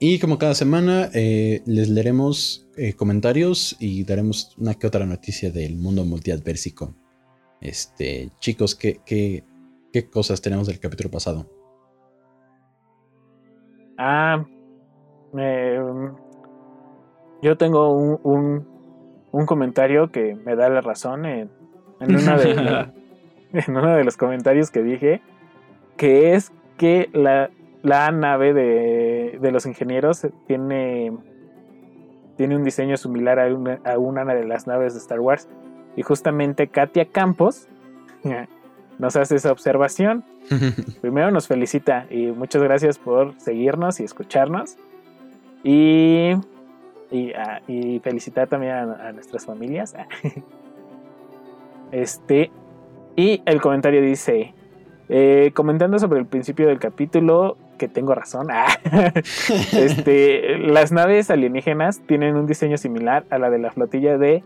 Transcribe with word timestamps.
Y 0.00 0.20
como 0.20 0.38
cada 0.38 0.54
semana, 0.54 1.08
eh, 1.12 1.62
les 1.66 1.88
leeremos 1.88 2.68
eh, 2.76 2.94
comentarios 2.94 3.76
y 3.80 4.04
daremos 4.04 4.56
una 4.56 4.74
que 4.74 4.86
otra 4.86 5.04
noticia 5.04 5.50
del 5.50 5.76
mundo 5.76 6.04
multiadversico. 6.04 6.94
Este, 7.60 8.30
chicos, 8.38 8.76
¿qué, 8.76 9.00
qué, 9.04 9.42
qué 9.92 10.08
cosas 10.08 10.40
tenemos 10.40 10.68
del 10.68 10.78
capítulo 10.78 11.10
pasado? 11.10 11.50
Ah, 13.98 14.46
yo 17.42 17.56
tengo 17.56 17.92
un, 17.92 18.64
un, 19.32 19.46
comentario 19.46 20.12
que 20.12 20.36
me 20.36 20.54
da 20.54 20.68
la 20.68 20.80
razón 20.80 21.26
en, 21.26 21.50
en, 21.98 22.14
una 22.14 22.38
de, 22.38 22.52
en 23.52 23.76
uno 23.76 23.96
de 23.96 24.04
los 24.04 24.16
comentarios 24.16 24.70
que 24.70 24.84
dije, 24.84 25.20
que 25.96 26.34
es 26.34 26.52
que 26.76 27.10
la, 27.12 27.50
la 27.88 28.10
nave 28.10 28.52
de, 28.52 29.38
de, 29.40 29.50
los 29.50 29.64
ingenieros 29.64 30.26
tiene, 30.46 31.16
tiene 32.36 32.54
un 32.54 32.62
diseño 32.62 32.96
similar 32.98 33.40
a 33.40 33.46
una, 33.46 33.80
a 33.84 33.98
una 33.98 34.24
de 34.24 34.44
las 34.44 34.66
naves 34.66 34.92
de 34.92 35.00
Star 35.00 35.20
Wars. 35.20 35.48
Y 35.96 36.02
justamente 36.02 36.68
Katia 36.68 37.06
Campos 37.06 37.66
nos 38.98 39.16
hace 39.16 39.36
esa 39.36 39.52
observación. 39.52 40.22
Primero 41.00 41.30
nos 41.30 41.48
felicita 41.48 42.06
y 42.10 42.26
muchas 42.26 42.62
gracias 42.62 42.98
por 42.98 43.38
seguirnos 43.40 44.00
y 44.00 44.04
escucharnos. 44.04 44.76
Y, 45.64 46.32
y, 47.10 47.32
ah, 47.32 47.62
felicitar 48.02 48.48
también 48.48 48.72
a, 48.74 49.12
nuestras 49.12 49.46
familias. 49.46 49.94
Este, 51.90 52.50
y 53.16 53.40
el 53.46 53.62
comentario 53.62 54.02
dice, 54.02 54.52
eh, 55.08 55.52
comentando 55.54 55.98
sobre 55.98 56.20
el 56.20 56.26
principio 56.26 56.66
del 56.66 56.78
capítulo, 56.78 57.56
que 57.78 57.88
tengo 57.88 58.14
razón, 58.14 58.48
este, 59.72 60.58
las 60.58 60.92
naves 60.92 61.30
alienígenas 61.30 62.00
tienen 62.06 62.36
un 62.36 62.46
diseño 62.46 62.76
similar 62.76 63.24
a 63.30 63.38
la 63.38 63.48
de 63.50 63.58
la 63.58 63.70
flotilla 63.70 64.18
de 64.18 64.44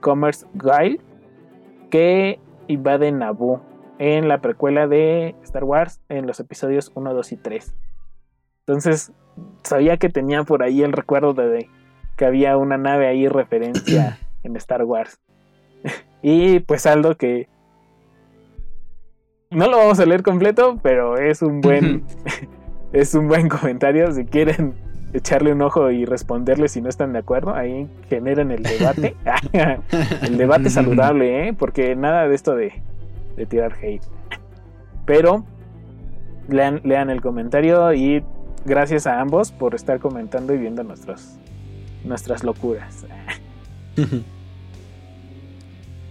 Commerce 0.00 0.46
Guile 0.54 1.00
que 1.90 2.38
invade 2.68 3.10
Naboo 3.10 3.60
en 3.98 4.28
la 4.28 4.38
precuela 4.40 4.86
de 4.86 5.34
Star 5.42 5.64
Wars 5.64 6.00
en 6.08 6.26
los 6.26 6.40
episodios 6.40 6.92
1, 6.94 7.14
2 7.14 7.32
y 7.32 7.36
3. 7.36 7.74
Entonces, 8.66 9.12
sabía 9.62 9.96
que 9.96 10.08
tenía 10.08 10.42
por 10.44 10.62
ahí 10.62 10.82
el 10.82 10.92
recuerdo 10.92 11.34
de 11.34 11.68
que 12.16 12.24
había 12.24 12.56
una 12.56 12.78
nave 12.78 13.06
ahí 13.06 13.28
referencia 13.28 14.18
en 14.42 14.56
Star 14.56 14.84
Wars. 14.84 15.20
y 16.22 16.60
pues 16.60 16.86
algo 16.86 17.14
que 17.14 17.48
no 19.50 19.66
lo 19.68 19.76
vamos 19.76 20.00
a 20.00 20.06
leer 20.06 20.22
completo, 20.22 20.78
pero 20.82 21.16
es 21.16 21.42
un 21.42 21.60
buen 21.60 22.04
es 22.94 23.14
un 23.14 23.28
buen 23.28 23.48
comentario 23.50 24.10
si 24.12 24.24
quieren 24.24 24.72
echarle 25.12 25.52
un 25.52 25.60
ojo 25.60 25.90
y 25.90 26.06
responderle 26.06 26.68
si 26.68 26.80
no 26.80 26.88
están 26.88 27.12
de 27.12 27.18
acuerdo, 27.18 27.54
ahí 27.54 27.86
generen 28.08 28.50
el 28.50 28.62
debate. 28.62 29.14
el 30.22 30.38
debate 30.38 30.70
saludable, 30.70 31.48
¿eh? 31.48 31.52
Porque 31.52 31.94
nada 31.94 32.26
de 32.26 32.34
esto 32.34 32.56
de 32.56 32.72
de 33.36 33.46
tirar 33.46 33.74
hate. 33.80 34.02
Pero 35.06 35.44
lean, 36.48 36.80
lean 36.84 37.10
el 37.10 37.20
comentario 37.20 37.92
y 37.92 38.22
gracias 38.64 39.06
a 39.06 39.20
ambos 39.20 39.52
por 39.52 39.74
estar 39.74 39.98
comentando 39.98 40.54
y 40.54 40.58
viendo 40.58 40.82
nuestros, 40.82 41.36
nuestras 42.04 42.42
locuras. 42.44 43.04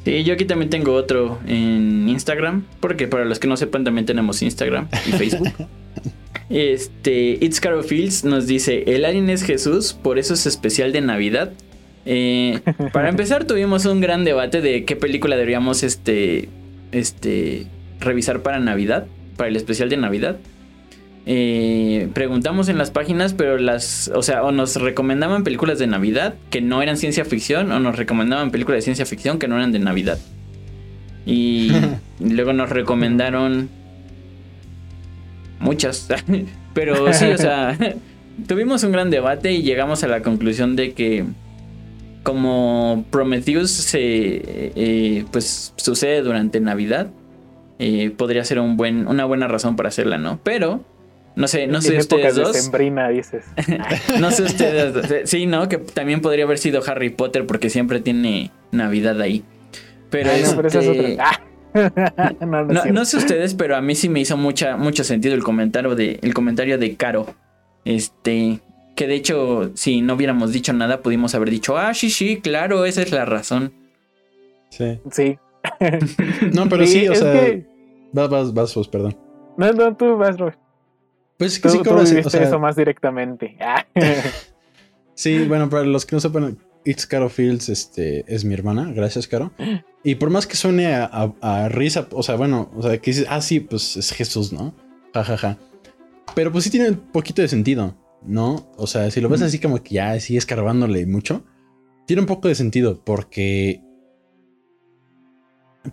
Sí, 0.06 0.24
yo 0.24 0.34
aquí 0.34 0.46
también 0.46 0.70
tengo 0.70 0.94
otro 0.94 1.40
en 1.48 2.08
Instagram, 2.10 2.66
porque 2.80 3.08
para 3.08 3.26
los 3.26 3.40
que 3.40 3.48
no 3.48 3.58
sepan 3.58 3.84
también 3.84 4.06
tenemos 4.06 4.42
Instagram 4.42 4.88
y 5.08 5.12
Facebook. 5.14 5.54
Este, 6.50 7.38
It's 7.42 7.60
Caro 7.60 7.84
Fields 7.84 8.24
nos 8.24 8.48
dice, 8.48 8.84
el 8.88 9.06
alien 9.06 9.30
es 9.30 9.44
Jesús, 9.44 9.94
por 9.94 10.20
eso 10.20 10.34
es 10.34 10.46
especial 10.46 10.92
de 10.92 11.02
Navidad. 11.02 11.54
Eh, 12.06 12.60
para 12.92 13.10
empezar 13.14 13.46
tuvimos 13.46 13.86
un 13.86 14.02
gran 14.02 14.26
debate 14.26 14.62
de 14.62 14.84
qué 14.84 14.96
película 14.96 15.36
deberíamos 15.36 15.84
este, 15.84 16.50
este, 16.92 17.68
revisar 18.00 18.42
para 18.42 18.60
Navidad, 18.60 19.06
para 19.38 19.50
el 19.50 19.56
especial 19.56 19.90
de 19.90 19.98
Navidad. 19.98 20.38
Eh, 21.26 22.10
preguntamos 22.14 22.68
en 22.68 22.78
las 22.78 22.92
páginas, 22.92 23.34
pero 23.34 23.58
las, 23.58 24.12
o 24.14 24.22
sea, 24.22 24.44
o 24.44 24.52
nos 24.52 24.76
recomendaban 24.76 25.46
películas 25.46 25.80
de 25.80 25.88
Navidad 25.88 26.36
que 26.50 26.60
no 26.60 26.82
eran 26.82 26.98
ciencia 26.98 27.24
ficción, 27.24 27.72
o 27.72 27.80
nos 27.80 27.96
recomendaban 27.96 28.52
películas 28.52 28.80
de 28.80 28.82
ciencia 28.82 29.06
ficción 29.06 29.40
que 29.40 29.48
no 29.48 29.56
eran 29.56 29.72
de 29.72 29.80
Navidad. 29.80 30.20
Y 31.26 31.72
luego 32.20 32.52
nos 32.52 32.70
recomendaron 32.70 33.70
muchas, 35.64 36.08
pero 36.74 37.12
sí, 37.14 37.26
o 37.26 37.38
sea, 37.38 37.78
tuvimos 38.48 38.84
un 38.84 38.92
gran 38.92 39.10
debate 39.10 39.52
y 39.52 39.64
llegamos 39.64 40.04
a 40.04 40.08
la 40.08 40.22
conclusión 40.22 40.76
de 40.76 40.94
que 40.94 41.26
como 42.24 43.06
Prometheus 43.10 43.72
se, 43.72 44.00
eh, 44.02 45.26
pues 45.32 45.74
sucede 45.76 46.22
durante 46.22 46.60
Navidad, 46.60 47.08
eh, 47.80 48.12
podría 48.16 48.44
ser 48.46 48.60
un 48.60 48.78
buen, 48.78 49.08
una 49.08 49.26
buena 49.26 49.48
razón 49.48 49.76
para 49.76 49.90
hacerla, 49.90 50.18
¿no? 50.18 50.40
Pero 50.44 50.84
no 51.36 51.48
sé, 51.48 51.68
no 51.68 51.82
sé 51.82 51.98
ustedes 51.98 52.36
dos. 52.36 52.72
dices. 53.12 53.46
no 54.20 54.32
sé 54.32 54.44
ustedes. 54.44 55.30
Sí, 55.30 55.46
¿no? 55.46 55.68
Que 55.68 55.78
también 55.78 56.22
podría 56.22 56.46
haber 56.46 56.60
sido 56.60 56.82
Harry 56.86 57.10
Potter 57.10 57.46
porque 57.46 57.70
siempre 57.70 58.00
tiene 58.00 58.52
Navidad 58.72 59.20
ahí. 59.20 59.44
Pero, 60.10 60.30
este, 60.30 61.18
no, 61.18 61.24
no, 62.92 63.06
sé 63.06 63.18
ustedes, 63.18 63.54
pero 63.54 63.76
a 63.76 63.82
mí 63.82 63.96
sí 63.96 64.10
me 64.10 64.20
hizo 64.20 64.38
mucha, 64.38 64.78
mucho 64.78 65.04
sentido 65.04 65.36
el 65.36 65.44
comentario 65.44 65.96
de, 65.96 66.20
el 66.22 66.34
comentario 66.34 66.78
de 66.78 66.96
Caro. 66.96 67.26
Este, 67.86 68.60
que 68.96 69.08
de 69.08 69.16
hecho, 69.16 69.72
si 69.76 70.02
no 70.02 70.14
hubiéramos 70.14 70.52
dicho 70.52 70.74
nada, 70.74 71.02
pudimos 71.02 71.36
haber 71.36 71.50
dicho, 71.50 71.78
ah, 71.78 71.94
sí, 71.94 72.10
sí, 72.10 72.40
claro, 72.42 72.86
esa 72.86 73.02
es 73.02 73.12
la 73.12 73.26
razón. 73.26 73.74
Sí. 74.70 75.00
Sí. 75.12 75.38
no, 76.54 76.70
pero 76.70 76.86
sí, 76.86 77.08
o 77.08 77.16
sea. 77.16 77.60
Vas, 78.12 78.30
vas, 78.30 78.54
vas, 78.54 78.76
vos, 78.76 78.88
perdón. 78.88 79.18
No, 79.58 79.72
no, 79.72 79.96
tú 79.96 80.18
vas, 80.18 80.38
Robert. 80.38 80.60
Pues 81.38 81.60
que 81.60 81.70
sí, 81.70 81.80
tú 81.84 81.98
eso 82.00 82.60
más 82.60 82.76
directamente. 82.76 83.58
sí, 85.16 85.46
bueno, 85.46 85.70
para 85.70 85.84
los 85.84 86.06
que 86.06 86.16
no 86.16 86.20
sepan, 86.20 86.58
It's 86.86 87.08
Caro 87.08 87.30
Fields 87.30 87.70
este, 87.70 88.24
es 88.28 88.46
mi 88.46 88.54
hermana. 88.54 88.92
Gracias, 88.94 89.28
Caro. 89.28 89.52
Y 90.04 90.16
por 90.16 90.30
más 90.30 90.48
que 90.48 90.56
suene 90.56 90.94
a, 90.94 91.70
risa, 91.70 92.08
o 92.12 92.24
sea, 92.24 92.36
bueno, 92.36 92.70
o 92.76 92.82
sea, 92.82 92.98
que 92.98 93.12
dices, 93.12 93.26
ah, 93.30 93.42
sí, 93.42 93.62
pues 93.62 93.96
es 93.96 94.12
Jesús, 94.12 94.52
¿no? 94.52 94.74
Ja, 95.14 95.24
ja, 95.24 95.38
ja. 95.38 95.58
Pero 96.36 96.52
pues 96.52 96.66
sí 96.66 96.70
tiene 96.70 96.90
un 96.90 96.98
poquito 96.98 97.42
de 97.42 97.48
sentido. 97.48 97.96
¿no? 98.26 98.68
O 98.78 98.88
sea, 98.88 99.12
si 99.12 99.22
lo 99.22 99.30
ves 99.30 99.42
así 99.42 99.60
como 99.60 99.82
que 99.82 99.96
ya 99.96 100.20
sigue 100.20 100.40
escarbándole 100.40 101.06
mucho, 101.06 101.44
tiene 102.06 102.22
un 102.22 102.28
poco 102.28 102.48
de 102.48 102.56
sentido 102.56 103.02
porque 103.04 103.82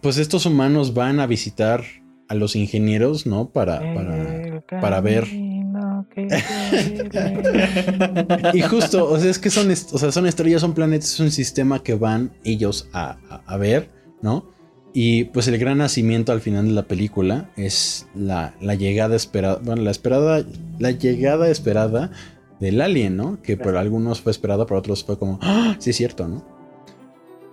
pues 0.00 0.18
estos 0.18 0.46
humanos 0.46 0.94
van 0.94 1.20
a 1.20 1.26
visitar 1.26 1.82
a 2.28 2.34
los 2.34 2.54
ingenieros, 2.54 3.26
¿no? 3.26 3.50
Para, 3.50 3.80
para, 3.94 4.60
para 4.80 5.00
ver. 5.00 5.26
y 8.54 8.62
justo, 8.62 9.10
o 9.10 9.18
sea, 9.18 9.30
es 9.30 9.38
que 9.38 9.50
son, 9.50 9.70
o 9.70 9.98
sea, 9.98 10.12
son 10.12 10.26
estrellas, 10.26 10.60
son 10.60 10.74
planetas, 10.74 11.14
es 11.14 11.20
un 11.20 11.30
sistema 11.30 11.82
que 11.82 11.94
van 11.94 12.32
ellos 12.44 12.88
a, 12.92 13.16
a 13.46 13.56
ver, 13.56 13.88
¿no? 14.22 14.44
Y 14.92 15.24
pues 15.24 15.46
el 15.46 15.58
gran 15.58 15.78
nacimiento 15.78 16.32
al 16.32 16.40
final 16.40 16.66
de 16.66 16.72
la 16.72 16.82
película 16.82 17.50
es 17.56 18.08
la, 18.14 18.54
llegada 18.60 19.14
esperada, 19.14 19.60
bueno, 19.62 19.82
la 19.82 19.92
esperada, 19.92 20.44
la 20.78 20.90
llegada 20.90 21.48
esperada 21.48 22.10
del 22.58 22.80
alien, 22.80 23.16
¿no? 23.16 23.40
Que 23.40 23.56
por 23.56 23.76
algunos 23.76 24.20
fue 24.20 24.32
esperada, 24.32 24.66
por 24.66 24.78
otros 24.78 25.04
fue 25.04 25.18
como, 25.18 25.38
¡Ah! 25.42 25.76
sí 25.78 25.90
es 25.90 25.96
cierto, 25.96 26.26
¿no? 26.26 26.44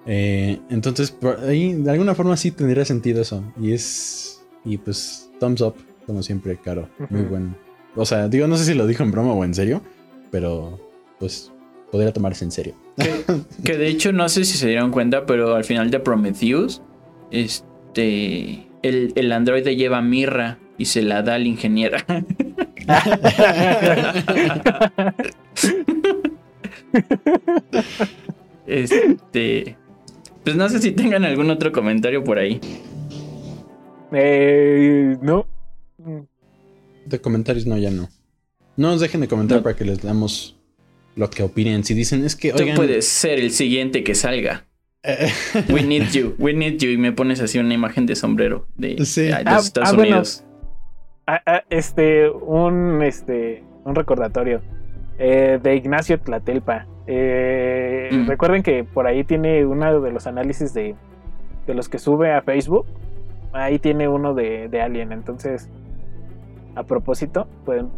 Eh, 0.08 0.60
entonces, 0.70 1.12
por 1.12 1.40
ahí, 1.42 1.74
de 1.74 1.92
alguna 1.92 2.16
forma 2.16 2.38
sí 2.38 2.52
tendría 2.52 2.86
sentido 2.86 3.22
eso. 3.22 3.44
Y 3.62 3.74
es, 3.74 4.42
y 4.66 4.78
pues, 4.78 5.30
thumbs 5.40 5.62
up, 5.62 5.76
como 6.06 6.24
siempre, 6.24 6.58
Caro. 6.58 6.90
Muy 7.10 7.24
bueno. 7.24 7.56
O 7.96 8.06
sea, 8.06 8.30
digo, 8.30 8.48
no 8.48 8.58
sé 8.58 8.64
si 8.64 8.74
lo 8.74 8.88
dijo 8.88 9.04
en 9.04 9.12
broma 9.12 9.34
o 9.34 9.44
en 9.44 9.54
serio, 9.54 9.82
pero 10.32 10.80
pues 11.20 11.52
podría 11.92 12.14
tomarse 12.14 12.46
en 12.46 12.52
serio. 12.52 12.76
Que, 12.98 13.24
que 13.64 13.78
de 13.78 13.88
hecho, 13.88 14.12
no 14.12 14.28
sé 14.28 14.44
si 14.44 14.58
se 14.58 14.68
dieron 14.68 14.92
cuenta, 14.92 15.26
pero 15.26 15.56
al 15.56 15.64
final 15.64 15.92
de 15.92 16.00
Prometheus 16.00 16.82
este, 17.32 18.68
el, 18.82 19.14
el 19.16 19.32
androide 19.32 19.76
lleva 19.76 20.02
mirra 20.02 20.60
y 20.78 20.86
se 20.86 21.02
la 21.02 21.24
da 21.24 21.36
al 21.36 21.48
ingeniero. 21.48 21.98
este, 28.68 29.78
pues 30.44 30.56
no 30.56 30.70
sé 30.70 30.80
si 30.80 30.92
tengan 30.92 31.26
algún 31.26 31.50
otro 31.50 31.72
comentario 31.72 32.24
por 32.24 32.40
ahí. 32.40 32.62
Eh, 34.12 35.18
no. 35.22 35.46
De 37.06 37.20
comentarios 37.20 37.66
no, 37.66 37.78
ya 37.78 37.92
no. 37.92 38.10
No 38.78 38.90
nos 38.92 39.02
dejen 39.02 39.22
de 39.22 39.28
comentar 39.28 39.64
para 39.64 39.76
que 39.76 39.86
les 39.86 40.02
damos 40.04 40.57
lo 41.18 41.30
que 41.30 41.44
opinen. 41.44 41.84
Si 41.84 41.94
dicen 41.94 42.24
es 42.24 42.36
que... 42.36 42.54
Tú 42.54 42.64
puedes 42.76 43.08
ser 43.08 43.40
el 43.40 43.52
siguiente 43.52 44.04
que 44.04 44.16
salga. 44.16 44.66
We 45.70 45.84
need 45.84 46.12
you, 46.12 46.36
we 46.38 46.54
need 46.54 46.78
you. 46.80 46.90
Y 46.90 46.98
me 46.98 47.12
pones 47.12 47.40
así 47.42 47.60
una 47.60 47.74
imagen 47.74 48.06
de 48.06 48.16
sombrero 48.16 48.68
de, 48.76 48.96
ah, 49.46 49.58
Estados 49.60 49.90
ah, 49.90 49.94
Unidos. 49.94 50.44
Ah, 51.26 51.64
este, 51.70 52.30
un, 52.30 53.02
este, 53.04 53.64
un 53.86 53.96
recordatorio. 53.96 54.62
eh, 55.20 55.60
de 55.62 55.76
Ignacio 55.76 56.20
Tlatelpa. 56.20 56.88
Eh, 57.08 58.10
Mm. 58.12 58.28
Recuerden 58.28 58.64
que 58.64 58.84
por 58.84 59.08
ahí 59.08 59.24
tiene 59.24 59.66
uno 59.66 60.00
de 60.02 60.12
los 60.12 60.28
análisis 60.28 60.74
de, 60.74 60.96
de 61.66 61.74
los 61.74 61.90
que 61.90 62.00
sube 62.00 62.32
a 62.34 62.42
Facebook. 62.42 62.86
Ahí 63.54 63.80
tiene 63.80 64.08
uno 64.08 64.34
de, 64.34 64.68
de 64.70 64.82
Alien. 64.82 65.12
Entonces, 65.12 65.70
a 66.76 66.84
propósito, 66.84 67.48
pueden 67.66 67.90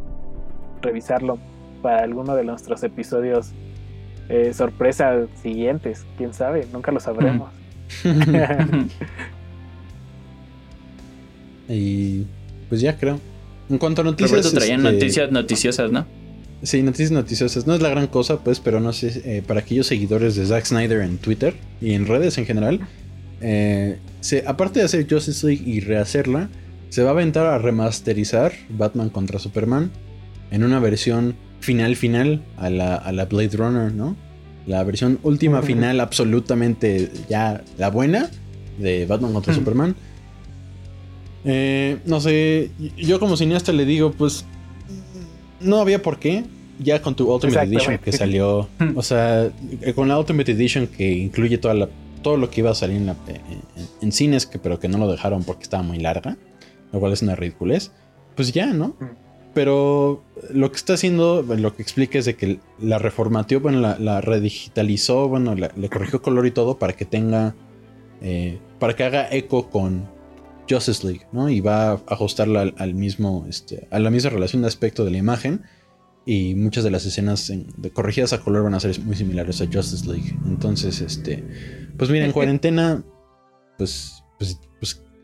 revisarlo 0.81 1.37
para 1.81 2.03
alguno 2.03 2.35
de 2.35 2.43
nuestros 2.43 2.83
episodios 2.83 3.51
eh, 4.29 4.53
sorpresa 4.53 5.25
siguientes. 5.41 6.05
Quién 6.17 6.33
sabe, 6.33 6.67
nunca 6.71 6.91
lo 6.91 6.99
sabremos. 6.99 7.51
y 11.67 12.25
pues 12.69 12.81
ya 12.81 12.97
creo. 12.97 13.19
En 13.69 13.77
cuanto 13.77 14.01
a 14.01 14.03
noticias. 14.03 14.31
Roberto 14.31 14.51
traían 14.57 14.85
este, 14.85 14.93
noticias 14.93 15.31
noticiosas, 15.31 15.91
¿no? 15.91 16.05
Sí, 16.61 16.83
noticias 16.83 17.11
noticiosas. 17.11 17.65
No 17.65 17.73
es 17.73 17.81
la 17.81 17.89
gran 17.89 18.07
cosa, 18.07 18.39
pues, 18.39 18.59
pero 18.59 18.79
no 18.79 18.93
sé, 18.93 19.21
eh, 19.25 19.41
para 19.45 19.61
aquellos 19.61 19.87
seguidores 19.87 20.35
de 20.35 20.45
Zack 20.45 20.65
Snyder 20.65 21.01
en 21.01 21.17
Twitter 21.17 21.55
y 21.81 21.93
en 21.93 22.05
redes 22.05 22.37
en 22.37 22.45
general, 22.45 22.81
eh, 23.41 23.97
se, 24.19 24.43
aparte 24.45 24.79
de 24.79 24.85
hacer 24.85 25.07
Justice 25.09 25.47
League 25.47 25.63
y 25.65 25.79
rehacerla, 25.79 26.49
se 26.89 27.03
va 27.03 27.09
a 27.09 27.13
aventar 27.13 27.45
a 27.45 27.57
remasterizar 27.57 28.51
Batman 28.69 29.09
contra 29.09 29.39
Superman 29.39 29.91
en 30.51 30.63
una 30.63 30.79
versión 30.79 31.35
final 31.59 31.95
final 31.95 32.41
a 32.57 32.69
la, 32.69 32.95
a 32.95 33.11
la 33.11 33.25
Blade 33.25 33.55
Runner, 33.57 33.91
¿no? 33.93 34.15
La 34.67 34.83
versión 34.83 35.19
última 35.23 35.61
final 35.61 35.99
absolutamente 35.99 37.11
ya 37.29 37.63
la 37.77 37.89
buena 37.89 38.29
de 38.77 39.05
Batman 39.05 39.33
contra. 39.33 39.53
Superman. 39.53 39.95
Eh, 41.45 41.97
no 42.05 42.19
sé, 42.19 42.71
yo 42.97 43.19
como 43.19 43.37
cineasta 43.37 43.71
le 43.71 43.85
digo, 43.85 44.11
pues 44.11 44.45
no 45.61 45.77
había 45.79 46.01
por 46.01 46.19
qué. 46.19 46.43
Ya 46.81 47.01
con 47.01 47.13
tu 47.13 47.25
Ultimate 47.33 47.57
Edition 47.75 47.97
que 47.97 48.11
salió, 48.13 48.69
o 48.95 49.03
sea, 49.03 49.49
eh, 49.81 49.93
con 49.93 50.07
la 50.07 50.17
Ultimate 50.17 50.49
Edition 50.53 50.87
que 50.87 51.11
incluye 51.11 51.57
toda 51.57 51.73
la, 51.73 51.89
todo 52.21 52.37
lo 52.37 52.49
que 52.49 52.61
iba 52.61 52.71
a 52.71 52.75
salir 52.75 52.95
en, 52.97 53.07
la- 53.07 53.17
en- 53.27 53.61
en 54.01 54.11
cines, 54.13 54.45
que, 54.45 54.59
pero 54.59 54.79
que 54.79 54.87
no 54.87 54.97
lo 54.97 55.11
dejaron 55.11 55.43
porque 55.43 55.63
estaba 55.63 55.83
muy 55.83 55.97
larga, 55.99 56.37
lo 56.93 56.99
cual 57.01 57.11
es 57.11 57.21
una 57.21 57.35
ridiculez. 57.35 57.91
Pues 58.37 58.53
ya, 58.53 58.67
¿no? 58.67 58.95
Pero 59.53 60.23
lo 60.53 60.71
que 60.71 60.77
está 60.77 60.93
haciendo, 60.93 61.41
lo 61.43 61.75
que 61.75 61.81
explica 61.81 62.19
es 62.19 62.25
de 62.25 62.35
que 62.35 62.59
la 62.79 62.99
reformateó, 62.99 63.59
bueno, 63.59 63.79
la, 63.79 63.97
la 63.97 64.21
redigitalizó, 64.21 65.27
bueno, 65.27 65.55
la- 65.55 65.71
le 65.75 65.89
corrigió 65.89 66.21
color 66.21 66.45
y 66.45 66.51
todo 66.51 66.77
para 66.77 66.93
que 66.93 67.05
tenga, 67.05 67.55
eh, 68.21 68.59
para 68.79 68.95
que 68.95 69.03
haga 69.03 69.27
eco 69.31 69.69
con 69.69 70.07
Justice 70.69 71.05
League, 71.05 71.25
¿no? 71.31 71.49
Y 71.49 71.61
va 71.61 71.91
a 71.91 72.01
ajustarla 72.07 72.61
al, 72.61 72.75
al 72.77 72.93
mismo, 72.93 73.45
este, 73.49 73.87
a 73.89 73.97
la 73.99 74.11
misma 74.11 74.29
relación 74.29 74.61
de 74.61 74.67
aspecto 74.67 75.03
de 75.03 75.11
la 75.11 75.17
imagen. 75.17 75.63
Y 76.25 76.53
muchas 76.53 76.83
de 76.83 76.91
las 76.91 77.05
escenas 77.07 77.49
en- 77.49 77.67
de 77.77 77.89
corregidas 77.91 78.33
a 78.33 78.41
color 78.41 78.63
van 78.63 78.75
a 78.75 78.79
ser 78.79 78.99
muy 79.01 79.15
similares 79.15 79.61
a 79.61 79.65
Justice 79.65 80.05
League. 80.05 80.35
Entonces, 80.45 81.01
este, 81.01 81.43
pues 81.97 82.11
mira, 82.11 82.25
en 82.25 82.33
cuarentena, 82.33 83.03
pues, 83.79 84.23
pues 84.37 84.59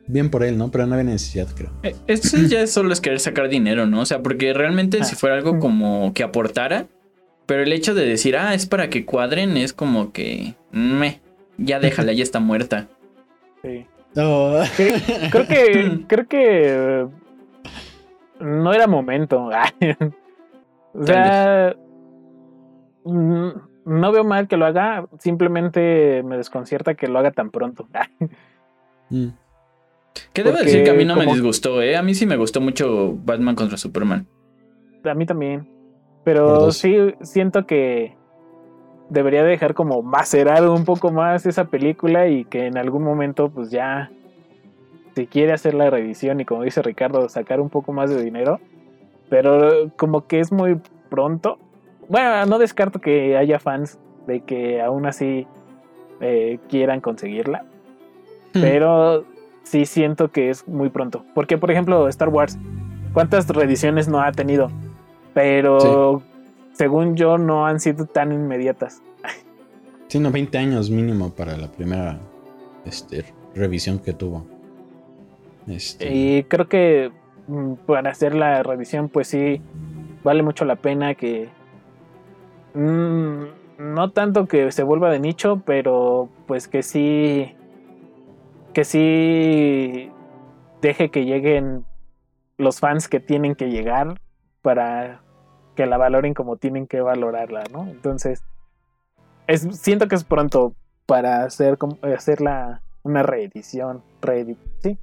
bien 0.08 0.30
por 0.30 0.44
él, 0.44 0.58
¿no? 0.58 0.72
Pero 0.72 0.86
no 0.88 0.94
había 0.96 1.06
necesidad, 1.12 1.48
creo. 1.56 1.72
Eh, 1.84 1.96
Esto 2.08 2.38
ya 2.38 2.66
solo 2.68 2.94
es 2.94 3.02
querer 3.02 3.20
sacar 3.20 3.50
dinero, 3.50 3.86
¿no? 3.86 4.02
O 4.02 4.06
sea, 4.06 4.22
porque 4.22 4.54
realmente 4.54 5.04
si 5.04 5.16
Ah. 5.16 5.18
fuera 5.18 5.36
algo 5.36 5.60
como 5.60 6.14
que 6.14 6.24
aportara, 6.24 6.88
pero 7.46 7.64
el 7.64 7.74
hecho 7.74 7.94
de 7.94 8.06
decir, 8.06 8.38
ah, 8.38 8.54
es 8.54 8.66
para 8.66 8.90
que 8.90 9.06
cuadren, 9.06 9.58
es 9.58 9.74
como 9.74 10.12
que, 10.12 10.56
me, 10.72 11.22
ya 11.58 11.80
déjala, 11.80 12.12
ya 12.14 12.24
está 12.24 12.40
muerta. 12.40 12.88
Sí. 13.64 13.86
No. 14.16 14.54
Creo 15.30 15.46
que, 15.46 16.06
creo 16.08 16.28
que 16.30 17.02
eh, 17.04 17.08
no 18.40 18.74
era 18.74 18.88
momento. 18.88 19.50
o 20.94 21.04
sea, 21.06 21.76
mm, 23.04 23.50
no 23.84 24.12
veo 24.14 24.24
mal 24.24 24.48
que 24.48 24.56
lo 24.56 24.66
haga, 24.66 25.06
simplemente 25.20 26.24
me 26.24 26.38
desconcierta 26.38 26.94
que 26.96 27.10
lo 27.10 27.20
haga 27.20 27.32
tan 27.32 27.52
pronto. 27.52 27.90
Mm. 29.10 29.28
Que 30.34 30.44
debo 30.44 30.58
decir 30.58 30.84
que 30.84 30.92
a 30.92 30.94
mí 30.94 31.06
no 31.06 31.16
me 31.16 31.26
disgustó, 31.26 31.82
¿eh? 31.82 31.96
A 31.96 32.02
mí 32.02 32.14
sí 32.14 32.26
me 32.26 32.38
gustó 32.38 32.62
mucho 32.62 33.16
Batman 33.24 33.56
contra 33.56 33.78
Superman. 33.78 34.28
A 35.04 35.14
mí 35.14 35.26
también. 35.26 35.68
Pero 36.24 36.72
sí 36.72 36.96
siento 37.22 37.66
que 37.68 38.16
debería 39.10 39.44
dejar 39.44 39.74
como 39.74 40.02
macerar 40.02 40.68
un 40.68 40.84
poco 40.84 41.12
más 41.12 41.46
esa 41.46 41.66
película 41.66 42.28
y 42.28 42.46
que 42.46 42.66
en 42.66 42.78
algún 42.78 43.04
momento 43.04 43.50
pues 43.50 43.70
ya 43.70 44.10
si 45.16 45.28
quiere 45.28 45.54
hacer 45.54 45.76
la 45.76 45.90
revisión 45.90 46.40
y 46.42 46.46
como 46.46 46.64
dice 46.64 46.82
Ricardo 46.82 47.30
sacar 47.30 47.62
un 47.62 47.70
poco 47.70 47.94
más 47.94 48.10
de 48.10 48.24
dinero. 48.24 48.60
Pero 49.30 49.92
como 49.98 50.28
que 50.28 50.40
es 50.40 50.52
muy 50.52 50.80
pronto. 51.10 51.58
Bueno, 52.10 52.46
no 52.46 52.60
descarto 52.60 53.00
que 53.00 53.38
haya 53.38 53.60
fans 53.60 53.98
de 54.28 54.42
que 54.42 54.82
aún 54.82 55.06
así 55.06 55.48
eh, 56.22 56.60
quieran 56.70 57.02
conseguirla. 57.02 57.66
Pero 58.54 59.26
sí 59.66 59.86
siento 59.86 60.32
que 60.32 60.50
es 60.50 60.68
muy 60.68 60.90
pronto. 60.90 61.26
Porque, 61.34 61.58
por 61.58 61.72
ejemplo, 61.72 62.08
Star 62.08 62.30
Wars, 62.30 62.58
¿cuántas 63.14 63.48
reediciones 63.50 64.08
no 64.08 64.22
ha 64.22 64.32
tenido? 64.32 64.72
Pero 65.34 66.24
según 66.72 67.16
yo, 67.16 67.38
no 67.38 67.66
han 67.66 67.80
sido 67.80 68.06
tan 68.06 68.32
inmediatas. 68.32 69.02
Sí, 70.08 70.20
no, 70.20 70.32
20 70.32 70.58
años 70.58 70.90
mínimo 70.90 71.32
para 71.32 71.58
la 71.58 71.72
primera 71.72 72.20
este, 72.86 73.26
revisión 73.56 74.00
que 74.00 74.14
tuvo. 74.14 74.46
Este, 75.68 76.14
Y 76.14 76.44
creo 76.44 76.68
que 76.68 77.12
mm, 77.48 77.74
para 77.86 78.12
hacer 78.12 78.36
la 78.36 78.62
revisión, 78.62 79.10
pues 79.10 79.28
sí, 79.28 79.62
vale 80.24 80.44
mucho 80.44 80.64
la 80.64 80.76
pena 80.76 81.16
que. 81.16 81.50
mm, 82.76 83.44
no 83.78 84.12
tanto 84.12 84.48
que 84.48 84.72
se 84.72 84.84
vuelva 84.84 85.10
de 85.10 85.20
nicho, 85.20 85.62
pero 85.66 86.30
pues 86.46 86.68
que 86.68 86.84
sí. 86.84 87.56
Que 88.76 88.84
sí 88.84 90.12
deje 90.82 91.10
que 91.10 91.24
lleguen 91.24 91.86
los 92.58 92.82
fans 92.82 93.08
que 93.08 93.22
tienen 93.22 93.56
que 93.56 93.70
llegar 93.70 94.20
para 94.62 95.22
que 95.76 95.86
la 95.86 95.98
valoren 95.98 96.34
como 96.34 96.58
tienen 96.58 96.86
que 96.86 97.00
valorarla, 97.00 97.64
¿no? 97.72 97.88
Entonces, 97.88 98.44
es, 99.48 99.62
siento 99.72 100.10
que 100.10 100.16
es 100.16 100.26
pronto 100.26 100.74
para 101.06 101.44
hacer, 101.46 101.78
como- 101.78 101.98
hacer 102.04 102.42
la, 102.42 102.82
una 103.04 103.24
reedición. 103.24 104.04
Reedi 104.22 104.58
sí, 104.84 104.98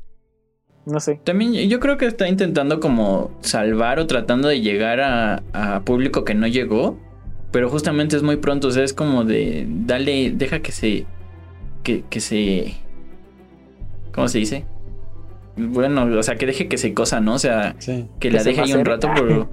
no 0.84 1.00
sé. 1.00 1.20
También 1.24 1.54
yo 1.70 1.80
creo 1.80 1.96
que 1.96 2.04
está 2.06 2.28
intentando 2.28 2.78
como 2.78 3.30
salvar 3.40 3.98
o 4.00 4.06
tratando 4.06 4.48
de 4.48 4.60
llegar 4.60 5.00
a, 5.00 5.42
a 5.54 5.80
público 5.80 6.24
que 6.24 6.34
no 6.34 6.46
llegó. 6.46 6.98
Pero 7.52 7.70
justamente 7.70 8.16
es 8.16 8.22
muy 8.22 8.36
pronto. 8.36 8.68
O 8.68 8.70
sea, 8.70 8.82
es 8.84 8.92
como 8.92 9.24
de. 9.24 9.66
Dale. 9.68 10.30
Deja 10.30 10.60
que 10.60 10.72
se. 10.72 11.06
Que 11.82 12.20
se. 12.20 12.74
¿Cómo 14.12 14.28
se 14.28 14.38
dice? 14.38 14.64
Bueno, 15.56 16.04
o 16.18 16.22
sea, 16.22 16.36
que 16.36 16.46
deje 16.46 16.68
que 16.68 16.78
se 16.78 16.94
cosa, 16.94 17.20
¿no? 17.20 17.34
O 17.34 17.38
sea, 17.38 17.74
sí. 17.78 18.06
que, 18.20 18.28
Que 18.28 18.34
la 18.36 18.42
deje 18.42 18.60
ahí 18.62 18.72
un 18.72 18.84
rato, 18.84 19.08
pero. 19.14 19.48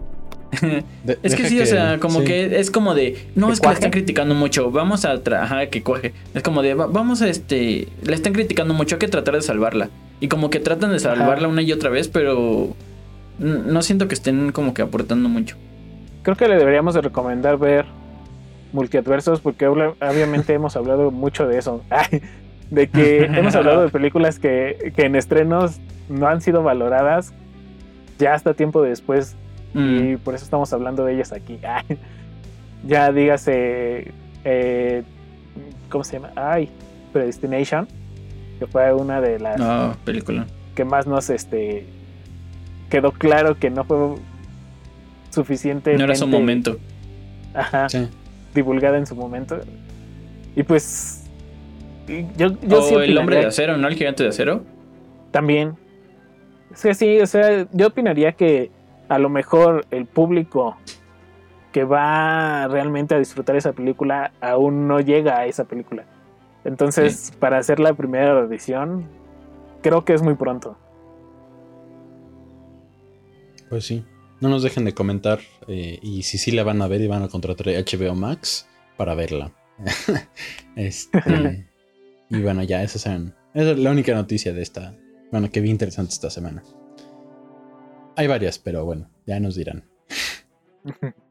De- 1.03 1.17
Es 1.23 1.35
que 1.35 1.47
sí, 1.47 1.59
o 1.59 1.65
sea, 1.65 1.99
como 1.99 2.19
sí. 2.19 2.25
que 2.25 2.59
es 2.59 2.71
como 2.71 2.95
de, 2.95 3.27
no, 3.35 3.47
Que 3.47 3.53
es 3.53 3.59
que 3.59 3.63
la 3.65 3.67
cuaje. 3.69 3.73
están 3.79 3.91
criticando 3.91 4.33
mucho, 4.35 4.71
vamos 4.71 5.05
a 5.05 5.21
trabajar 5.23 5.69
que 5.69 5.83
coge. 5.83 6.13
Es 6.33 6.41
como 6.43 6.61
de, 6.61 6.73
"Va- 6.73 6.87
vamos 6.87 7.21
a 7.21 7.27
este, 7.29 7.87
la 8.03 8.15
están 8.15 8.33
criticando 8.33 8.73
mucho, 8.73 8.95
hay 8.95 8.99
que 8.99 9.07
tratar 9.07 9.35
de 9.35 9.41
salvarla. 9.41 9.89
Y 10.21 10.27
como 10.27 10.49
que 10.49 10.59
tratan 10.59 10.91
de 10.91 10.99
salvarla 10.99 11.47
una 11.47 11.61
y 11.61 11.71
otra 11.71 11.89
vez, 11.89 12.07
pero 12.07 12.75
no 13.37 13.81
siento 13.81 14.07
que 14.07 14.15
estén 14.15 14.51
como 14.51 14.73
que 14.73 14.81
aportando 14.81 15.29
mucho. 15.29 15.55
Creo 16.23 16.35
que 16.35 16.47
le 16.49 16.57
deberíamos 16.57 16.93
de 16.95 17.01
recomendar 17.01 17.57
ver 17.57 17.85
multiadversos 18.73 19.39
porque 19.39 19.67
obviamente 19.67 20.53
hemos 20.53 20.75
hablado 20.75 21.09
mucho 21.11 21.47
de 21.47 21.57
eso. 21.57 21.83
de 22.71 22.87
que 22.87 23.23
hemos 23.33 23.55
hablado 23.55 23.81
de 23.81 23.89
películas 23.89 24.39
que, 24.39 24.93
que 24.95 25.05
en 25.05 25.15
estrenos 25.15 25.79
no 26.09 26.27
han 26.27 26.41
sido 26.41 26.63
valoradas 26.63 27.33
ya 28.17 28.33
hasta 28.33 28.53
tiempo 28.53 28.81
después 28.81 29.35
Mm, 29.71 30.13
y 30.13 30.17
por 30.17 30.33
eso 30.33 30.43
estamos 30.45 30.73
hablando 30.73 31.05
de 31.05 31.13
ellas 31.13 31.31
aquí. 31.31 31.59
ya 32.87 33.11
dígase, 33.11 34.11
eh, 34.43 35.03
¿cómo 35.91 36.03
se 36.03 36.13
llama? 36.13 36.31
Ay, 36.35 36.71
Predestination, 37.13 37.87
que 38.57 38.65
fue 38.65 38.91
una 38.93 39.21
de 39.21 39.37
las 39.39 39.59
No, 39.59 39.95
película. 40.05 40.47
que 40.73 40.85
más 40.85 41.05
nos 41.05 41.29
este 41.29 41.85
quedó 42.89 43.11
claro 43.11 43.59
que 43.59 43.69
no 43.69 43.83
fue 43.83 44.15
suficiente. 45.29 45.95
No 45.97 46.05
era 46.05 46.15
su 46.15 46.27
momento. 46.27 46.77
Ajá, 47.53 47.87
Sí. 47.89 48.07
divulgada 48.55 48.97
en 48.97 49.05
su 49.05 49.15
momento. 49.15 49.59
Y 50.55 50.63
pues 50.63 51.18
yo, 52.37 52.49
yo 52.61 52.79
o 52.79 52.81
sí 52.81 52.95
el 52.95 53.17
hombre 53.17 53.37
de 53.37 53.45
acero, 53.45 53.77
¿no? 53.77 53.87
El 53.87 53.95
gigante 53.95 54.23
de 54.23 54.29
acero. 54.29 54.63
también. 55.31 55.75
Es 56.71 56.83
que 56.83 56.93
sí, 56.93 57.19
o 57.19 57.25
sea, 57.25 57.67
yo 57.71 57.87
opinaría 57.87 58.33
que 58.33 58.71
a 59.07 59.17
lo 59.17 59.29
mejor 59.29 59.85
el 59.91 60.05
público 60.05 60.77
que 61.71 61.83
va 61.83 62.67
realmente 62.67 63.15
a 63.15 63.19
disfrutar 63.19 63.55
esa 63.55 63.73
película 63.73 64.31
aún 64.41 64.87
no 64.87 64.99
llega 64.99 65.39
a 65.39 65.45
esa 65.45 65.65
película. 65.65 66.05
Entonces, 66.63 67.31
para 67.39 67.57
hacer 67.57 67.79
la 67.79 67.93
primera 67.93 68.39
edición, 68.39 69.07
creo 69.81 70.03
que 70.03 70.13
es 70.13 70.21
muy 70.21 70.35
pronto. 70.35 70.77
Pues 73.69 73.85
sí. 73.85 74.03
no 74.41 74.49
nos 74.49 74.63
dejen 74.63 74.83
de 74.83 74.93
comentar 74.93 75.39
eh, 75.67 75.99
y 76.01 76.23
si 76.23 76.39
sí 76.39 76.51
la 76.51 76.63
van 76.63 76.81
a 76.81 76.87
ver 76.87 77.01
y 77.01 77.07
van 77.07 77.21
a 77.21 77.27
contratar 77.27 77.67
HBO 77.67 78.15
Max 78.15 78.67
para 78.97 79.13
verla. 79.13 79.51
este, 80.75 81.65
y 82.29 82.41
bueno, 82.41 82.63
ya 82.63 82.83
esas 82.83 83.01
son, 83.01 83.35
esa 83.53 83.71
es 83.71 83.79
la 83.79 83.91
única 83.91 84.13
noticia 84.13 84.53
de 84.53 84.61
esta, 84.61 84.95
bueno, 85.31 85.49
que 85.51 85.61
vi 85.61 85.69
interesante 85.69 86.13
esta 86.13 86.29
semana. 86.29 86.63
Hay 88.15 88.27
varias, 88.27 88.59
pero 88.59 88.85
bueno, 88.85 89.09
ya 89.25 89.39
nos 89.39 89.55
dirán. 89.55 89.85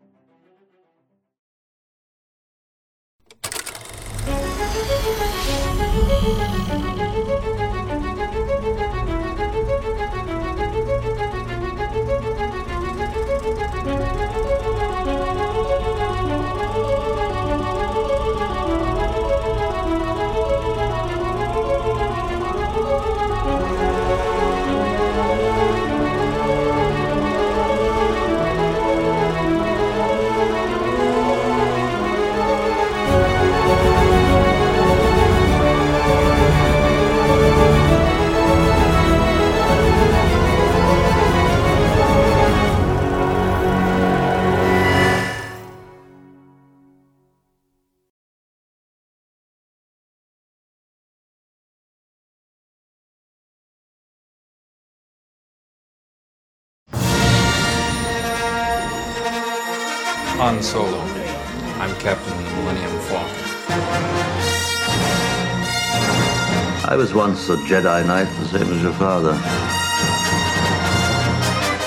once 67.29 67.49
a 67.51 67.57
Jedi 67.57 68.07
Knight, 68.07 68.25
the 68.39 68.47
same 68.47 68.73
as 68.73 68.83
your 68.83 68.95
father. 68.95 69.35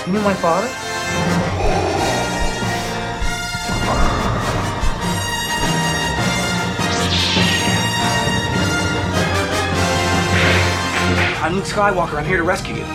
You 0.06 0.14
knew 0.14 0.22
my 0.22 0.36
father? 0.36 0.68
I'm 11.44 11.56
Luke 11.56 11.66
Skywalker. 11.66 12.20
I'm 12.20 12.26
here 12.26 12.38
to 12.38 12.44
rescue 12.44 12.76
you. 12.76 12.86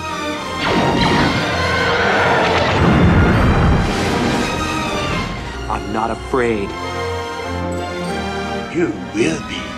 I'm 5.68 5.92
not 5.92 6.12
afraid. 6.12 6.68
You 8.72 8.92
will 9.16 9.48
be. 9.48 9.75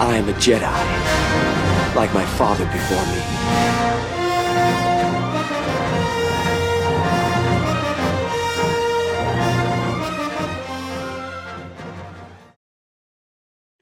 I 0.00 0.16
am 0.16 0.28
a 0.28 0.32
Jedi, 0.34 1.94
like 1.94 2.12
my 2.14 2.24
father 2.24 2.64
before 2.66 3.04
me. 3.06 4.34